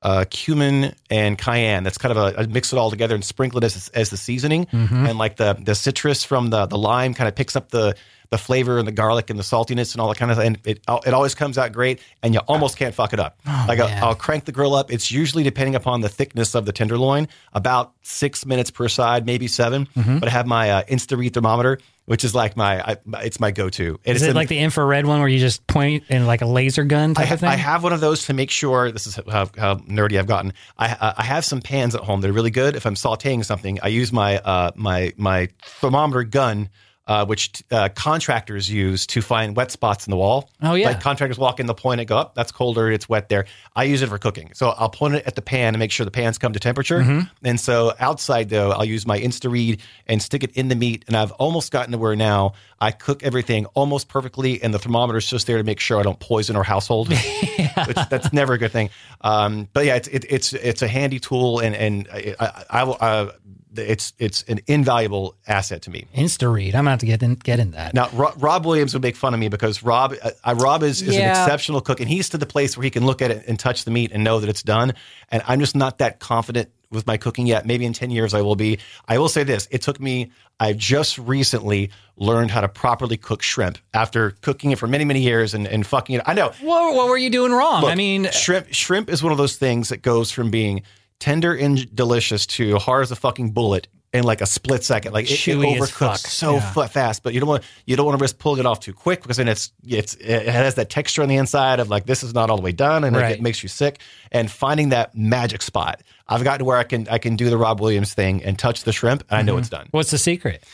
uh, 0.00 0.24
cumin 0.30 0.94
and 1.10 1.38
cayenne. 1.38 1.84
That's 1.84 1.98
kind 1.98 2.16
of 2.16 2.34
a, 2.34 2.40
I 2.40 2.46
mix 2.46 2.72
it 2.72 2.76
all 2.78 2.90
together 2.90 3.14
and 3.14 3.24
sprinkle 3.24 3.58
it 3.58 3.64
as, 3.64 3.88
as 3.90 4.10
the 4.10 4.16
seasoning. 4.16 4.66
And 4.72 5.16
like 5.18 5.36
the 5.36 5.52
the 5.62 5.74
citrus 5.76 6.24
from 6.24 6.48
the 6.50 6.66
the 6.66 6.76
lime 6.78 7.14
kind 7.14 7.28
of 7.28 7.36
picks 7.36 7.54
up 7.54 7.68
the 7.70 7.94
the 8.32 8.38
flavor 8.38 8.78
and 8.78 8.88
the 8.88 8.92
garlic 8.92 9.30
and 9.30 9.38
the 9.38 9.44
saltiness 9.44 9.92
and 9.94 10.00
all 10.00 10.08
that 10.08 10.16
kind 10.18 10.30
of 10.32 10.38
thing. 10.38 10.46
And 10.48 10.58
it 10.64 10.80
it 11.06 11.14
always 11.14 11.34
comes 11.36 11.56
out 11.58 11.70
great, 11.72 12.00
and 12.22 12.34
you 12.34 12.40
almost 12.48 12.76
can't 12.76 12.94
fuck 12.94 13.12
it 13.12 13.20
up. 13.20 13.38
like 13.46 13.78
man. 13.78 14.02
I'll, 14.02 14.08
I'll 14.08 14.14
crank 14.16 14.46
the 14.46 14.52
grill 14.52 14.74
up. 14.74 14.90
It's 14.90 15.12
usually 15.12 15.44
depending 15.44 15.74
upon 15.76 16.00
the 16.00 16.08
thickness 16.08 16.54
of 16.56 16.66
the 16.66 16.72
tenderloin, 16.72 17.28
about 17.52 17.92
six 18.02 18.44
minutes 18.44 18.70
per 18.72 18.88
side, 18.88 19.24
maybe 19.26 19.46
7 19.46 19.86
But 19.94 20.24
I 20.24 20.30
have 20.30 20.46
my 20.46 20.70
uh, 20.70 20.82
Insta 20.84 21.16
Read 21.16 21.34
thermometer. 21.34 21.78
which 22.06 22.24
is 22.24 22.34
like 22.34 22.56
my, 22.56 22.80
I, 22.82 22.96
it's 23.22 23.38
my 23.38 23.52
go-to. 23.52 24.00
And 24.04 24.16
Is 24.16 24.22
it's 24.22 24.26
it 24.26 24.30
in- 24.30 24.34
like 24.36 24.48
the 24.48 24.58
infrared 24.58 25.06
one 25.06 25.20
where 25.20 25.28
you 25.28 25.38
just 25.38 25.64
point 25.68 26.02
in 26.08 26.26
like 26.26 26.42
a 26.42 26.46
laser 26.46 26.82
gun 26.82 27.14
type 27.14 27.30
I, 27.30 27.34
of 27.34 27.40
thing? 27.40 27.48
I 27.48 27.54
have 27.54 27.84
one 27.84 27.92
of 27.92 28.00
those 28.00 28.26
to 28.26 28.32
make 28.34 28.50
sure. 28.50 28.90
This 28.90 29.06
is 29.06 29.14
how, 29.14 29.48
how 29.56 29.76
nerdy 29.76 30.18
I've 30.18 30.26
gotten. 30.26 30.52
I, 30.76 30.86
I 30.88 31.14
I 31.18 31.22
have 31.22 31.44
some 31.44 31.60
pans 31.60 31.94
at 31.94 32.00
home 32.02 32.20
that 32.22 32.28
are 32.28 32.32
really 32.32 32.50
good. 32.50 32.74
If 32.74 32.86
I'm 32.86 32.96
sautéing 32.96 33.44
something, 33.44 33.78
I 33.84 33.88
use 33.88 34.12
my 34.12 34.38
uh, 34.38 34.72
my 34.74 35.12
my 35.16 35.48
thermometer 35.80 36.24
gun, 36.24 36.68
uh, 37.06 37.26
which 37.26 37.62
uh, 37.70 37.88
contractors 37.94 38.70
use 38.70 39.06
to 39.06 39.20
find 39.20 39.56
wet 39.56 39.70
spots 39.70 40.06
in 40.06 40.10
the 40.10 40.16
wall. 40.16 40.50
Oh, 40.62 40.74
yeah. 40.74 40.88
like 40.88 41.00
contractors 41.00 41.38
walk 41.38 41.60
in, 41.60 41.66
they'll 41.66 41.74
point 41.74 42.00
it, 42.00 42.04
go 42.06 42.16
up. 42.16 42.34
That's 42.34 42.52
colder. 42.52 42.90
It's 42.90 43.08
wet 43.08 43.28
there. 43.28 43.46
I 43.74 43.84
use 43.84 44.02
it 44.02 44.08
for 44.08 44.18
cooking, 44.18 44.52
so 44.54 44.70
I'll 44.70 44.90
point 44.90 45.14
it 45.14 45.26
at 45.26 45.34
the 45.34 45.42
pan 45.42 45.74
and 45.74 45.78
make 45.78 45.90
sure 45.90 46.04
the 46.04 46.10
pans 46.10 46.38
come 46.38 46.52
to 46.52 46.60
temperature. 46.60 47.00
Mm-hmm. 47.00 47.46
And 47.46 47.60
so 47.60 47.92
outside 47.98 48.48
though, 48.48 48.70
I'll 48.70 48.84
use 48.84 49.06
my 49.06 49.18
InstaRead 49.18 49.80
and 50.06 50.22
stick 50.22 50.44
it 50.44 50.52
in 50.52 50.68
the 50.68 50.76
meat. 50.76 51.04
And 51.06 51.16
I've 51.16 51.32
almost 51.32 51.72
gotten 51.72 51.92
to 51.92 51.98
where 51.98 52.16
now 52.16 52.52
I 52.80 52.90
cook 52.90 53.22
everything 53.22 53.66
almost 53.74 54.08
perfectly, 54.08 54.62
and 54.62 54.72
the 54.72 54.78
thermometer's 54.78 55.26
just 55.26 55.46
there 55.46 55.58
to 55.58 55.64
make 55.64 55.80
sure 55.80 55.98
I 55.98 56.02
don't 56.02 56.20
poison 56.20 56.56
our 56.56 56.64
household. 56.64 57.12
which 57.86 57.96
that's 58.10 58.32
never 58.32 58.54
a 58.54 58.58
good 58.58 58.72
thing. 58.72 58.90
Um, 59.20 59.68
but 59.72 59.84
yeah, 59.84 59.96
it's 59.96 60.08
it, 60.08 60.24
it's 60.28 60.52
it's 60.52 60.82
a 60.82 60.88
handy 60.88 61.18
tool, 61.18 61.60
and 61.60 61.74
and 61.74 62.08
I, 62.12 62.34
I, 62.38 62.64
I 62.70 62.84
will. 62.84 63.32
It's 63.76 64.12
it's 64.18 64.42
an 64.44 64.60
invaluable 64.66 65.36
asset 65.46 65.82
to 65.82 65.90
me. 65.90 66.06
Insta 66.14 66.52
read. 66.52 66.74
I'm 66.74 66.80
gonna 66.80 66.90
have 66.90 67.00
to 67.00 67.06
get 67.06 67.22
in 67.22 67.34
get 67.36 67.58
in 67.58 67.70
that. 67.72 67.94
Now, 67.94 68.08
Ro- 68.12 68.32
Rob 68.38 68.66
Williams 68.66 68.92
would 68.94 69.02
make 69.02 69.16
fun 69.16 69.34
of 69.34 69.40
me 69.40 69.48
because 69.48 69.82
Rob, 69.82 70.14
uh, 70.22 70.30
uh, 70.44 70.54
Rob 70.58 70.82
is, 70.82 71.00
is 71.02 71.16
an 71.16 71.30
exceptional 71.30 71.80
cook, 71.80 72.00
and 72.00 72.08
he's 72.08 72.28
to 72.30 72.38
the 72.38 72.46
place 72.46 72.76
where 72.76 72.84
he 72.84 72.90
can 72.90 73.06
look 73.06 73.22
at 73.22 73.30
it 73.30 73.44
and 73.46 73.58
touch 73.58 73.84
the 73.84 73.90
meat 73.90 74.12
and 74.12 74.22
know 74.24 74.40
that 74.40 74.48
it's 74.48 74.62
done. 74.62 74.92
And 75.30 75.42
I'm 75.46 75.60
just 75.60 75.74
not 75.74 75.98
that 75.98 76.18
confident 76.20 76.70
with 76.90 77.06
my 77.06 77.16
cooking 77.16 77.46
yet. 77.46 77.64
Maybe 77.64 77.86
in 77.86 77.92
ten 77.94 78.10
years 78.10 78.34
I 78.34 78.42
will 78.42 78.56
be. 78.56 78.78
I 79.08 79.18
will 79.18 79.28
say 79.30 79.44
this: 79.44 79.68
it 79.70 79.82
took 79.82 80.00
me. 80.00 80.30
I 80.60 80.74
just 80.74 81.18
recently 81.18 81.90
learned 82.16 82.50
how 82.50 82.60
to 82.60 82.68
properly 82.68 83.16
cook 83.16 83.42
shrimp 83.42 83.78
after 83.94 84.32
cooking 84.42 84.70
it 84.70 84.78
for 84.78 84.86
many, 84.86 85.04
many 85.04 85.20
years 85.20 85.54
and, 85.54 85.66
and 85.66 85.84
fucking 85.84 86.16
it. 86.16 86.22
I 86.24 86.34
know 86.34 86.52
What, 86.60 86.94
what 86.94 87.08
were 87.08 87.16
you 87.16 87.30
doing 87.30 87.50
wrong? 87.52 87.84
I 87.84 87.94
mean, 87.96 88.28
shrimp 88.30 88.72
shrimp 88.72 89.08
is 89.10 89.22
one 89.22 89.32
of 89.32 89.38
those 89.38 89.56
things 89.56 89.88
that 89.88 90.02
goes 90.02 90.30
from 90.30 90.50
being 90.50 90.82
tender 91.22 91.54
and 91.54 91.94
delicious 91.94 92.46
to 92.46 92.78
hard 92.78 93.02
as 93.02 93.12
a 93.12 93.16
fucking 93.16 93.52
bullet 93.52 93.86
in 94.12 94.24
like 94.24 94.40
a 94.40 94.46
split 94.46 94.82
second. 94.82 95.12
Like 95.12 95.30
it, 95.30 95.34
it 95.34 95.36
Chewy 95.36 95.78
overcooks 95.78 96.26
so 96.26 96.56
Yeah. 96.56 96.86
fast, 96.88 97.22
but 97.22 97.32
you 97.32 97.38
don't 97.38 97.48
want 97.48 97.62
you 97.86 97.94
don't 97.94 98.04
want 98.04 98.18
to 98.18 98.20
risk 98.20 98.38
pulling 98.38 98.58
it 98.58 98.66
off 98.66 98.80
too 98.80 98.92
quick 98.92 99.22
because 99.22 99.36
then 99.36 99.46
it's 99.46 99.72
it's 99.86 100.14
it 100.14 100.48
has 100.48 100.74
that 100.74 100.90
texture 100.90 101.22
on 101.22 101.28
the 101.28 101.36
inside 101.36 101.78
of 101.78 101.88
like 101.88 102.06
this 102.06 102.24
is 102.24 102.34
not 102.34 102.50
all 102.50 102.56
the 102.56 102.62
way 102.62 102.72
done 102.72 103.04
and 103.04 103.14
like, 103.14 103.36
it 103.36 103.40
makes 103.40 103.62
you 103.62 103.68
sick. 103.68 104.00
And 104.32 104.50
finding 104.50 104.88
that 104.88 105.16
magic 105.16 105.62
spot, 105.62 106.02
I've 106.26 106.42
gotten 106.42 106.58
to 106.58 106.64
where 106.64 106.76
I 106.76 106.82
can 106.82 107.06
I 107.08 107.18
can 107.18 107.36
do 107.36 107.48
the 107.50 107.56
Rob 107.56 107.80
Williams 107.80 108.14
thing 108.14 108.42
and 108.42 108.58
touch 108.58 108.82
the 108.82 108.92
shrimp 108.92 109.22
and 109.30 109.38
I 109.38 109.42
know 109.42 109.58
it's 109.58 109.68
mm-hmm. 109.68 109.76
done. 109.76 109.88
what's 109.92 110.10
the 110.10 110.18
secret? 110.18 110.64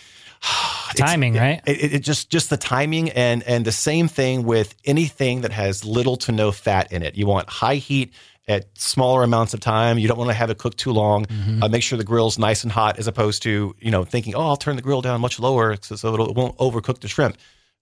Timing, 0.97 1.35
right? 1.35 1.61
It, 1.67 1.85
it, 1.85 1.95
it 1.97 1.99
just 1.99 2.31
just 2.31 2.49
the 2.49 2.57
timing 2.57 3.11
and 3.11 3.43
and 3.43 3.67
the 3.67 3.73
same 3.73 4.09
thing 4.09 4.45
with 4.45 4.75
anything 4.87 5.43
that 5.43 5.53
has 5.53 5.85
little 5.85 6.17
to 6.17 6.33
no 6.33 6.53
fat 6.53 6.91
in 6.91 7.03
it. 7.03 7.17
You 7.17 7.27
want 7.27 7.51
high 7.51 7.77
heat 7.77 8.15
at 8.49 8.67
smaller 8.79 9.23
amounts 9.23 9.53
of 9.55 9.61
time. 9.61 9.99
You 9.99 10.09
don't 10.09 10.19
want 10.19 10.31
to 10.31 10.35
have 10.35 10.51
it 10.51 10.59
cook 10.59 10.77
too 10.77 10.91
long. 10.93 11.27
Uh, 11.63 11.69
make 11.69 11.83
sure 11.83 11.99
the 11.99 12.05
grill's 12.05 12.39
nice 12.39 12.63
and 12.65 12.73
hot, 12.73 12.99
as 12.99 13.07
opposed 13.07 13.43
to 13.45 13.77
you 13.79 13.91
know 13.91 14.05
thinking, 14.05 14.35
oh, 14.35 14.41
I'll 14.49 14.57
turn 14.57 14.77
the 14.77 14.83
grill 14.83 15.03
down 15.03 15.21
much 15.21 15.39
lower 15.39 15.77
so, 15.83 15.97
so 15.97 16.15
it'll, 16.15 16.31
it 16.31 16.37
won't 16.37 16.57
overcook 16.59 17.01
the 17.01 17.09
shrimp. 17.09 17.37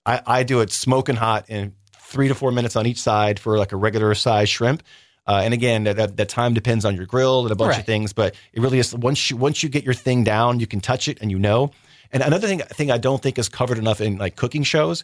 I, 0.05 0.21
I 0.27 0.43
do 0.43 0.61
it 0.61 0.73
smoking 0.73 1.17
hot 1.17 1.49
in 1.49 1.73
three 2.01 2.29
to 2.29 2.35
four 2.35 2.53
minutes 2.53 2.77
on 2.77 2.87
each 2.87 3.01
side 3.01 3.39
for 3.41 3.59
like 3.59 3.73
a 3.73 3.77
regular 3.77 4.15
size 4.15 4.49
shrimp. 4.49 4.83
Uh, 5.27 5.41
and 5.45 5.53
again, 5.53 5.83
that, 5.85 5.97
that, 5.97 6.17
that 6.17 6.29
time 6.29 6.55
depends 6.55 6.85
on 6.85 6.95
your 6.95 7.05
grill 7.07 7.43
and 7.43 7.51
a 7.51 7.57
bunch 7.57 7.71
Right. 7.73 7.81
of 7.81 7.87
things, 7.87 8.13
but 8.13 8.37
it 8.53 8.61
really 8.61 8.79
is 8.79 8.95
once 8.95 9.29
you 9.31 9.37
once 9.37 9.63
you 9.63 9.69
get 9.69 9.83
your 9.85 9.95
thing 9.95 10.23
down, 10.23 10.61
you 10.61 10.67
can 10.69 10.81
touch 10.81 11.09
it 11.09 11.19
and 11.21 11.31
you 11.33 11.39
know. 11.39 11.73
And 12.13 12.23
another 12.23 12.47
thing 12.47 12.61
thing 12.61 12.91
I 12.93 12.99
don't 12.99 13.21
think 13.21 13.37
is 13.39 13.49
covered 13.49 13.79
enough 13.79 14.01
in 14.01 14.19
like 14.19 14.37
cooking 14.37 14.63
shows, 14.63 15.03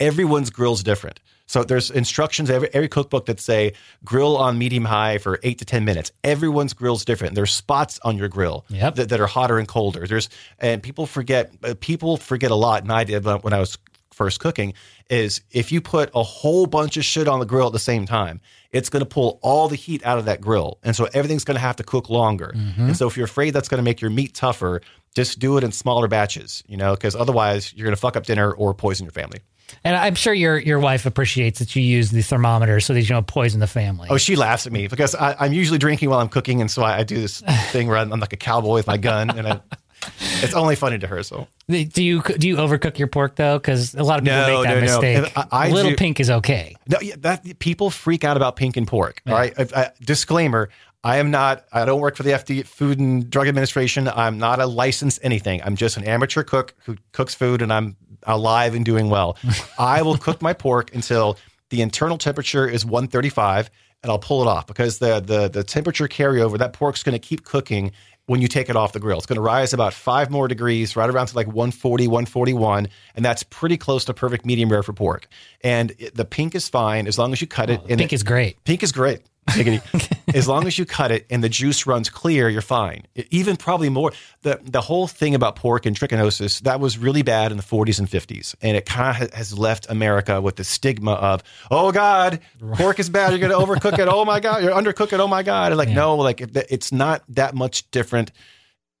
everyone's 0.00 0.50
grill's 0.50 0.82
different. 0.82 1.20
So 1.50 1.64
there's 1.64 1.90
instructions 1.90 2.48
every 2.48 2.68
every 2.72 2.88
cookbook 2.88 3.26
that 3.26 3.40
say 3.40 3.72
grill 4.04 4.36
on 4.36 4.56
medium 4.56 4.84
high 4.84 5.18
for 5.18 5.40
eight 5.42 5.58
to 5.58 5.64
ten 5.64 5.84
minutes. 5.84 6.12
Everyone's 6.22 6.74
grill's 6.74 7.04
different. 7.04 7.34
There's 7.34 7.50
spots 7.52 7.98
on 8.04 8.16
your 8.16 8.28
grill 8.28 8.64
Yep. 8.68 8.94
that, 8.94 9.08
that 9.08 9.20
are 9.20 9.26
hotter 9.26 9.58
and 9.58 9.66
colder. 9.66 10.06
There's 10.06 10.28
and 10.60 10.80
people 10.80 11.06
forget 11.06 11.52
uh, 11.64 11.74
people 11.80 12.16
forget 12.18 12.52
a 12.52 12.54
lot, 12.54 12.84
and 12.84 12.92
I 12.92 13.02
did 13.02 13.24
when 13.24 13.38
when 13.38 13.52
I 13.52 13.58
was 13.58 13.78
first 14.12 14.38
cooking 14.38 14.74
is 15.08 15.40
if 15.50 15.72
you 15.72 15.80
put 15.80 16.10
a 16.14 16.22
whole 16.22 16.66
bunch 16.66 16.96
of 16.96 17.04
shit 17.04 17.26
on 17.26 17.40
the 17.40 17.46
grill 17.46 17.66
at 17.66 17.72
the 17.72 17.78
same 17.80 18.06
time, 18.06 18.40
it's 18.70 18.88
going 18.88 19.00
to 19.00 19.06
pull 19.06 19.40
all 19.42 19.66
the 19.66 19.74
heat 19.76 20.06
out 20.06 20.18
of 20.18 20.26
that 20.26 20.40
grill. 20.40 20.78
And 20.84 20.94
so 20.94 21.08
everything's 21.14 21.42
going 21.42 21.56
to 21.56 21.60
have 21.60 21.76
to 21.76 21.82
cook 21.82 22.08
longer. 22.10 22.52
And 22.78 22.96
so 22.96 23.08
if 23.08 23.16
you're 23.16 23.24
afraid 23.24 23.54
that's 23.54 23.68
going 23.68 23.78
to 23.78 23.82
make 23.90 24.00
your 24.00 24.10
meat 24.10 24.34
tougher, 24.34 24.82
just 25.16 25.40
do 25.40 25.56
it 25.56 25.64
in 25.64 25.72
smaller 25.72 26.06
batches, 26.06 26.62
you 26.68 26.76
know, 26.76 26.94
because 26.94 27.16
otherwise 27.16 27.72
you're 27.74 27.86
going 27.86 27.96
to 27.96 28.00
fuck 28.00 28.14
up 28.16 28.24
dinner 28.24 28.52
or 28.52 28.72
poison 28.74 29.04
your 29.04 29.12
family. 29.12 29.40
And 29.84 29.96
I'm 29.96 30.14
sure 30.14 30.32
your 30.34 30.58
your 30.58 30.78
wife 30.78 31.06
appreciates 31.06 31.58
that 31.58 31.74
you 31.76 31.82
use 31.82 32.10
the 32.10 32.22
thermometer 32.22 32.80
so 32.80 32.92
that 32.94 33.00
you 33.00 33.06
don't 33.08 33.26
poison 33.26 33.60
the 33.60 33.66
family. 33.66 34.08
Oh, 34.10 34.16
she 34.18 34.36
laughs 34.36 34.66
at 34.66 34.72
me 34.72 34.86
because 34.88 35.14
I, 35.14 35.36
I'm 35.38 35.52
usually 35.52 35.78
drinking 35.78 36.10
while 36.10 36.20
I'm 36.20 36.28
cooking. 36.28 36.60
And 36.60 36.70
so 36.70 36.82
I, 36.82 36.98
I 36.98 37.02
do 37.04 37.20
this 37.20 37.40
thing 37.70 37.88
where 37.88 37.96
I'm, 37.96 38.12
I'm 38.12 38.20
like 38.20 38.32
a 38.32 38.36
cowboy 38.36 38.74
with 38.74 38.86
my 38.86 38.96
gun. 38.96 39.30
And 39.30 39.46
I, 39.48 39.60
it's 40.42 40.54
only 40.54 40.76
funny 40.76 40.98
to 40.98 41.06
her. 41.06 41.22
So 41.22 41.46
do 41.68 42.02
you 42.02 42.22
do 42.22 42.48
you 42.48 42.56
overcook 42.56 42.98
your 42.98 43.08
pork 43.08 43.36
though? 43.36 43.58
Because 43.58 43.94
a 43.94 44.02
lot 44.02 44.18
of 44.18 44.24
people 44.24 44.38
No, 44.40 44.58
make 44.62 44.64
that 44.64 44.74
no, 44.74 44.86
no. 44.86 45.00
mistake. 45.00 45.18
If 45.26 45.38
I- 45.38 45.46
I 45.52 45.70
Little 45.70 45.90
do- 45.92 45.96
pink 45.96 46.20
is 46.20 46.30
okay. 46.30 46.76
No, 46.88 46.98
yeah, 47.00 47.14
that 47.18 47.58
people 47.58 47.90
freak 47.90 48.24
out 48.24 48.36
about 48.36 48.56
pink 48.56 48.76
and 48.76 48.86
pork. 48.86 49.22
All 49.26 49.34
right. 49.34 49.52
I, 49.58 49.62
uh, 49.62 49.88
disclaimer: 50.00 50.68
I 51.04 51.18
am 51.18 51.30
not. 51.30 51.64
I 51.72 51.84
don't 51.84 52.00
work 52.00 52.16
for 52.16 52.22
the 52.22 52.30
FDA, 52.30 52.66
Food 52.66 52.98
and 52.98 53.28
Drug 53.30 53.46
Administration. 53.48 54.08
I'm 54.08 54.38
not 54.38 54.58
a 54.60 54.66
licensed 54.66 55.20
anything. 55.22 55.62
I'm 55.62 55.76
just 55.76 55.96
an 55.96 56.04
amateur 56.04 56.42
cook 56.42 56.74
who 56.84 56.96
cooks 57.12 57.34
food, 57.34 57.62
and 57.62 57.72
I'm 57.72 57.96
alive 58.24 58.74
and 58.74 58.84
doing 58.84 59.10
well. 59.10 59.36
I 59.78 60.02
will 60.02 60.16
cook 60.16 60.42
my 60.42 60.52
pork 60.52 60.94
until 60.94 61.38
the 61.70 61.82
internal 61.82 62.18
temperature 62.18 62.68
is 62.68 62.84
135, 62.84 63.70
and 64.02 64.10
I'll 64.10 64.18
pull 64.18 64.42
it 64.42 64.48
off 64.48 64.66
because 64.66 64.98
the 64.98 65.20
the 65.20 65.48
the 65.48 65.62
temperature 65.64 66.08
carryover 66.08 66.58
that 66.58 66.72
pork's 66.72 67.02
going 67.02 67.12
to 67.12 67.18
keep 67.18 67.44
cooking 67.44 67.92
when 68.26 68.40
you 68.40 68.46
take 68.46 68.68
it 68.70 68.76
off 68.76 68.92
the 68.92 69.00
grill. 69.00 69.16
It's 69.18 69.26
going 69.26 69.38
to 69.38 69.42
rise 69.42 69.72
about 69.72 69.92
five 69.92 70.30
more 70.30 70.46
degrees, 70.46 70.94
right 70.94 71.10
around 71.10 71.26
to 71.28 71.36
like 71.36 71.48
140, 71.48 72.06
141. 72.06 72.86
And 73.16 73.24
that's 73.24 73.42
pretty 73.42 73.76
close 73.76 74.04
to 74.04 74.14
perfect 74.14 74.46
medium 74.46 74.70
rare 74.70 74.84
for 74.84 74.92
pork. 74.92 75.26
And 75.62 75.92
it, 75.98 76.14
the 76.14 76.24
pink 76.24 76.54
is 76.54 76.68
fine 76.68 77.08
as 77.08 77.18
long 77.18 77.32
as 77.32 77.40
you 77.40 77.48
cut 77.48 77.70
it. 77.70 77.80
Oh, 77.82 77.86
and 77.88 77.98
Pink 77.98 78.12
it- 78.12 78.16
is 78.16 78.22
great. 78.22 78.62
Pink 78.62 78.84
is 78.84 78.92
great. 78.92 79.22
As 80.34 80.46
long 80.46 80.66
as 80.66 80.78
you 80.78 80.84
cut 80.84 81.10
it 81.10 81.26
and 81.28 81.42
the 81.42 81.48
juice 81.48 81.86
runs 81.86 82.08
clear, 82.08 82.48
you're 82.48 82.62
fine. 82.62 83.06
Even 83.30 83.56
probably 83.56 83.88
more. 83.88 84.12
The 84.42 84.60
the 84.62 84.80
whole 84.80 85.06
thing 85.06 85.34
about 85.34 85.56
pork 85.56 85.86
and 85.86 85.98
trichinosis 85.98 86.60
that 86.62 86.78
was 86.80 86.98
really 86.98 87.22
bad 87.22 87.50
in 87.50 87.56
the 87.56 87.62
40s 87.62 87.98
and 87.98 88.08
50s, 88.08 88.54
and 88.62 88.76
it 88.76 88.86
kind 88.86 89.22
of 89.22 89.32
has 89.34 89.58
left 89.58 89.90
America 89.90 90.40
with 90.40 90.56
the 90.56 90.64
stigma 90.64 91.12
of, 91.12 91.42
oh 91.70 91.90
God, 91.90 92.40
pork 92.74 92.98
is 92.98 93.10
bad. 93.10 93.30
You're 93.30 93.48
going 93.48 93.52
to 93.52 93.58
overcook 93.58 93.98
it. 93.98 94.08
Oh 94.08 94.24
my 94.24 94.40
God, 94.40 94.62
you're 94.62 94.72
undercook 94.72 95.12
it. 95.12 95.20
Oh 95.20 95.28
my 95.28 95.42
God. 95.42 95.72
And 95.72 95.78
like 95.78 95.88
no, 95.88 96.16
like 96.16 96.40
it's 96.40 96.92
not 96.92 97.24
that 97.30 97.54
much 97.54 97.90
different 97.90 98.30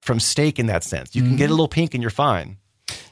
from 0.02 0.18
steak 0.18 0.58
in 0.58 0.66
that 0.66 0.82
sense. 0.82 1.14
You 1.14 1.22
can 1.22 1.36
get 1.36 1.50
a 1.50 1.52
little 1.52 1.68
pink 1.68 1.94
and 1.94 2.02
you're 2.02 2.10
fine. 2.10 2.56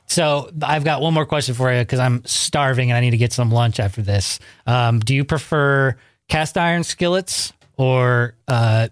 So 0.06 0.50
I've 0.62 0.84
got 0.84 1.02
one 1.02 1.12
more 1.12 1.26
question 1.26 1.54
for 1.54 1.72
you 1.72 1.80
because 1.80 1.98
I'm 1.98 2.24
starving 2.24 2.90
and 2.90 2.96
I 2.96 3.00
need 3.00 3.10
to 3.10 3.18
get 3.18 3.32
some 3.32 3.50
lunch 3.50 3.78
after 3.78 4.00
this. 4.00 4.40
Um, 4.66 5.00
do 5.00 5.14
you 5.14 5.22
prefer 5.24 5.96
cast 6.28 6.56
iron 6.56 6.84
skillets 6.84 7.52
or 7.76 8.34
uh, 8.46 8.88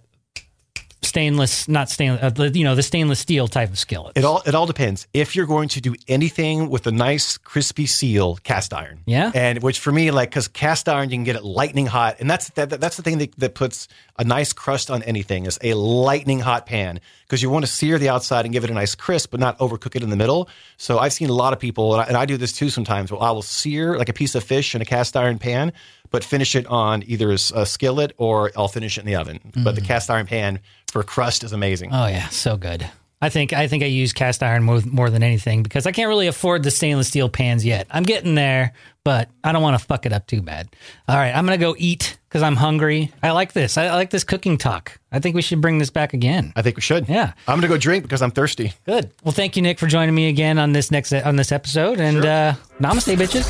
stainless? 1.02 1.68
Not 1.68 1.88
stainless. 1.90 2.38
Uh, 2.38 2.50
you 2.52 2.64
know 2.64 2.74
the 2.74 2.82
stainless 2.82 3.18
steel 3.20 3.48
type 3.48 3.70
of 3.70 3.78
skillets. 3.78 4.18
It 4.18 4.24
all 4.24 4.42
it 4.46 4.54
all 4.54 4.66
depends. 4.66 5.06
If 5.14 5.36
you're 5.36 5.46
going 5.46 5.68
to 5.70 5.80
do 5.80 5.94
anything 6.08 6.68
with 6.70 6.86
a 6.86 6.92
nice 6.92 7.36
crispy 7.38 7.86
seal, 7.86 8.36
cast 8.42 8.72
iron. 8.74 9.00
Yeah? 9.06 9.30
and 9.34 9.62
which 9.62 9.78
for 9.80 9.92
me, 9.92 10.10
like, 10.10 10.30
because 10.30 10.48
cast 10.48 10.88
iron 10.88 11.10
you 11.10 11.16
can 11.16 11.24
get 11.24 11.36
it 11.36 11.44
lightning 11.44 11.86
hot, 11.86 12.16
and 12.20 12.28
that's 12.30 12.50
that, 12.50 12.70
that- 12.70 12.80
that's 12.80 12.96
the 12.96 13.02
thing 13.02 13.18
that, 13.18 13.34
that 13.38 13.54
puts 13.54 13.88
a 14.18 14.24
nice 14.24 14.52
crust 14.54 14.90
on 14.90 15.02
anything 15.02 15.44
is 15.44 15.58
a 15.62 15.74
lightning 15.74 16.40
hot 16.40 16.64
pan 16.64 16.98
because 17.26 17.42
you 17.42 17.50
want 17.50 17.66
to 17.66 17.70
sear 17.70 17.98
the 17.98 18.08
outside 18.08 18.46
and 18.46 18.52
give 18.54 18.64
it 18.64 18.70
a 18.70 18.72
nice 18.72 18.94
crisp, 18.94 19.30
but 19.30 19.38
not 19.40 19.58
overcook 19.58 19.94
it 19.94 20.02
in 20.02 20.08
the 20.08 20.16
middle. 20.16 20.48
So 20.78 20.98
I've 20.98 21.12
seen 21.12 21.28
a 21.28 21.34
lot 21.34 21.52
of 21.52 21.58
people, 21.58 21.92
and 21.92 22.00
I, 22.02 22.06
and 22.06 22.16
I 22.16 22.24
do 22.24 22.38
this 22.38 22.52
too 22.52 22.70
sometimes. 22.70 23.12
Well, 23.12 23.20
I 23.20 23.30
will 23.32 23.42
sear 23.42 23.98
like 23.98 24.08
a 24.08 24.14
piece 24.14 24.34
of 24.34 24.42
fish 24.42 24.74
in 24.74 24.80
a 24.80 24.86
cast 24.86 25.16
iron 25.18 25.38
pan, 25.38 25.72
but 26.10 26.24
finish 26.24 26.54
it 26.54 26.66
on 26.66 27.02
either 27.06 27.30
a 27.32 27.66
skillet 27.66 28.12
or 28.16 28.50
I'll 28.56 28.68
finish 28.68 28.98
it 28.98 29.00
in 29.02 29.06
the 29.06 29.16
oven. 29.16 29.40
But 29.62 29.74
the 29.74 29.80
cast 29.80 30.10
iron 30.10 30.26
pan 30.26 30.60
for 30.90 31.02
crust 31.02 31.44
is 31.44 31.52
amazing. 31.52 31.90
Oh 31.92 32.06
yeah, 32.06 32.28
so 32.28 32.56
good. 32.56 32.88
I 33.20 33.30
think 33.30 33.52
I 33.54 33.66
think 33.66 33.82
I 33.82 33.86
use 33.86 34.12
cast 34.12 34.42
iron 34.42 34.62
more 34.62 34.80
more 34.84 35.08
than 35.08 35.22
anything 35.22 35.62
because 35.62 35.86
I 35.86 35.92
can't 35.92 36.08
really 36.08 36.26
afford 36.26 36.62
the 36.62 36.70
stainless 36.70 37.08
steel 37.08 37.30
pans 37.30 37.64
yet. 37.64 37.86
I'm 37.90 38.02
getting 38.02 38.34
there, 38.34 38.74
but 39.04 39.30
I 39.42 39.52
don't 39.52 39.62
want 39.62 39.78
to 39.78 39.84
fuck 39.84 40.04
it 40.04 40.12
up 40.12 40.26
too 40.26 40.42
bad. 40.42 40.68
All 41.08 41.16
right, 41.16 41.34
I'm 41.34 41.46
gonna 41.46 41.56
go 41.56 41.74
eat 41.78 42.18
because 42.28 42.42
I'm 42.42 42.56
hungry. 42.56 43.10
I 43.22 43.30
like 43.30 43.54
this. 43.54 43.78
I, 43.78 43.86
I 43.86 43.94
like 43.94 44.10
this 44.10 44.22
cooking 44.22 44.58
talk. 44.58 44.98
I 45.10 45.18
think 45.18 45.34
we 45.34 45.40
should 45.40 45.62
bring 45.62 45.78
this 45.78 45.88
back 45.88 46.12
again. 46.12 46.52
I 46.56 46.62
think 46.62 46.76
we 46.76 46.82
should. 46.82 47.08
Yeah. 47.08 47.32
I'm 47.48 47.56
gonna 47.56 47.68
go 47.68 47.78
drink 47.78 48.04
because 48.04 48.20
I'm 48.20 48.32
thirsty. 48.32 48.74
Good. 48.84 49.10
Well, 49.24 49.32
thank 49.32 49.56
you, 49.56 49.62
Nick, 49.62 49.78
for 49.78 49.86
joining 49.86 50.14
me 50.14 50.28
again 50.28 50.58
on 50.58 50.72
this 50.72 50.90
next 50.90 51.14
on 51.14 51.36
this 51.36 51.52
episode. 51.52 52.00
And 52.00 52.24
uh, 52.24 52.54
namaste, 52.80 53.16
bitches. 53.16 53.46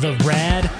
The 0.00 0.14
Rad 0.24 0.70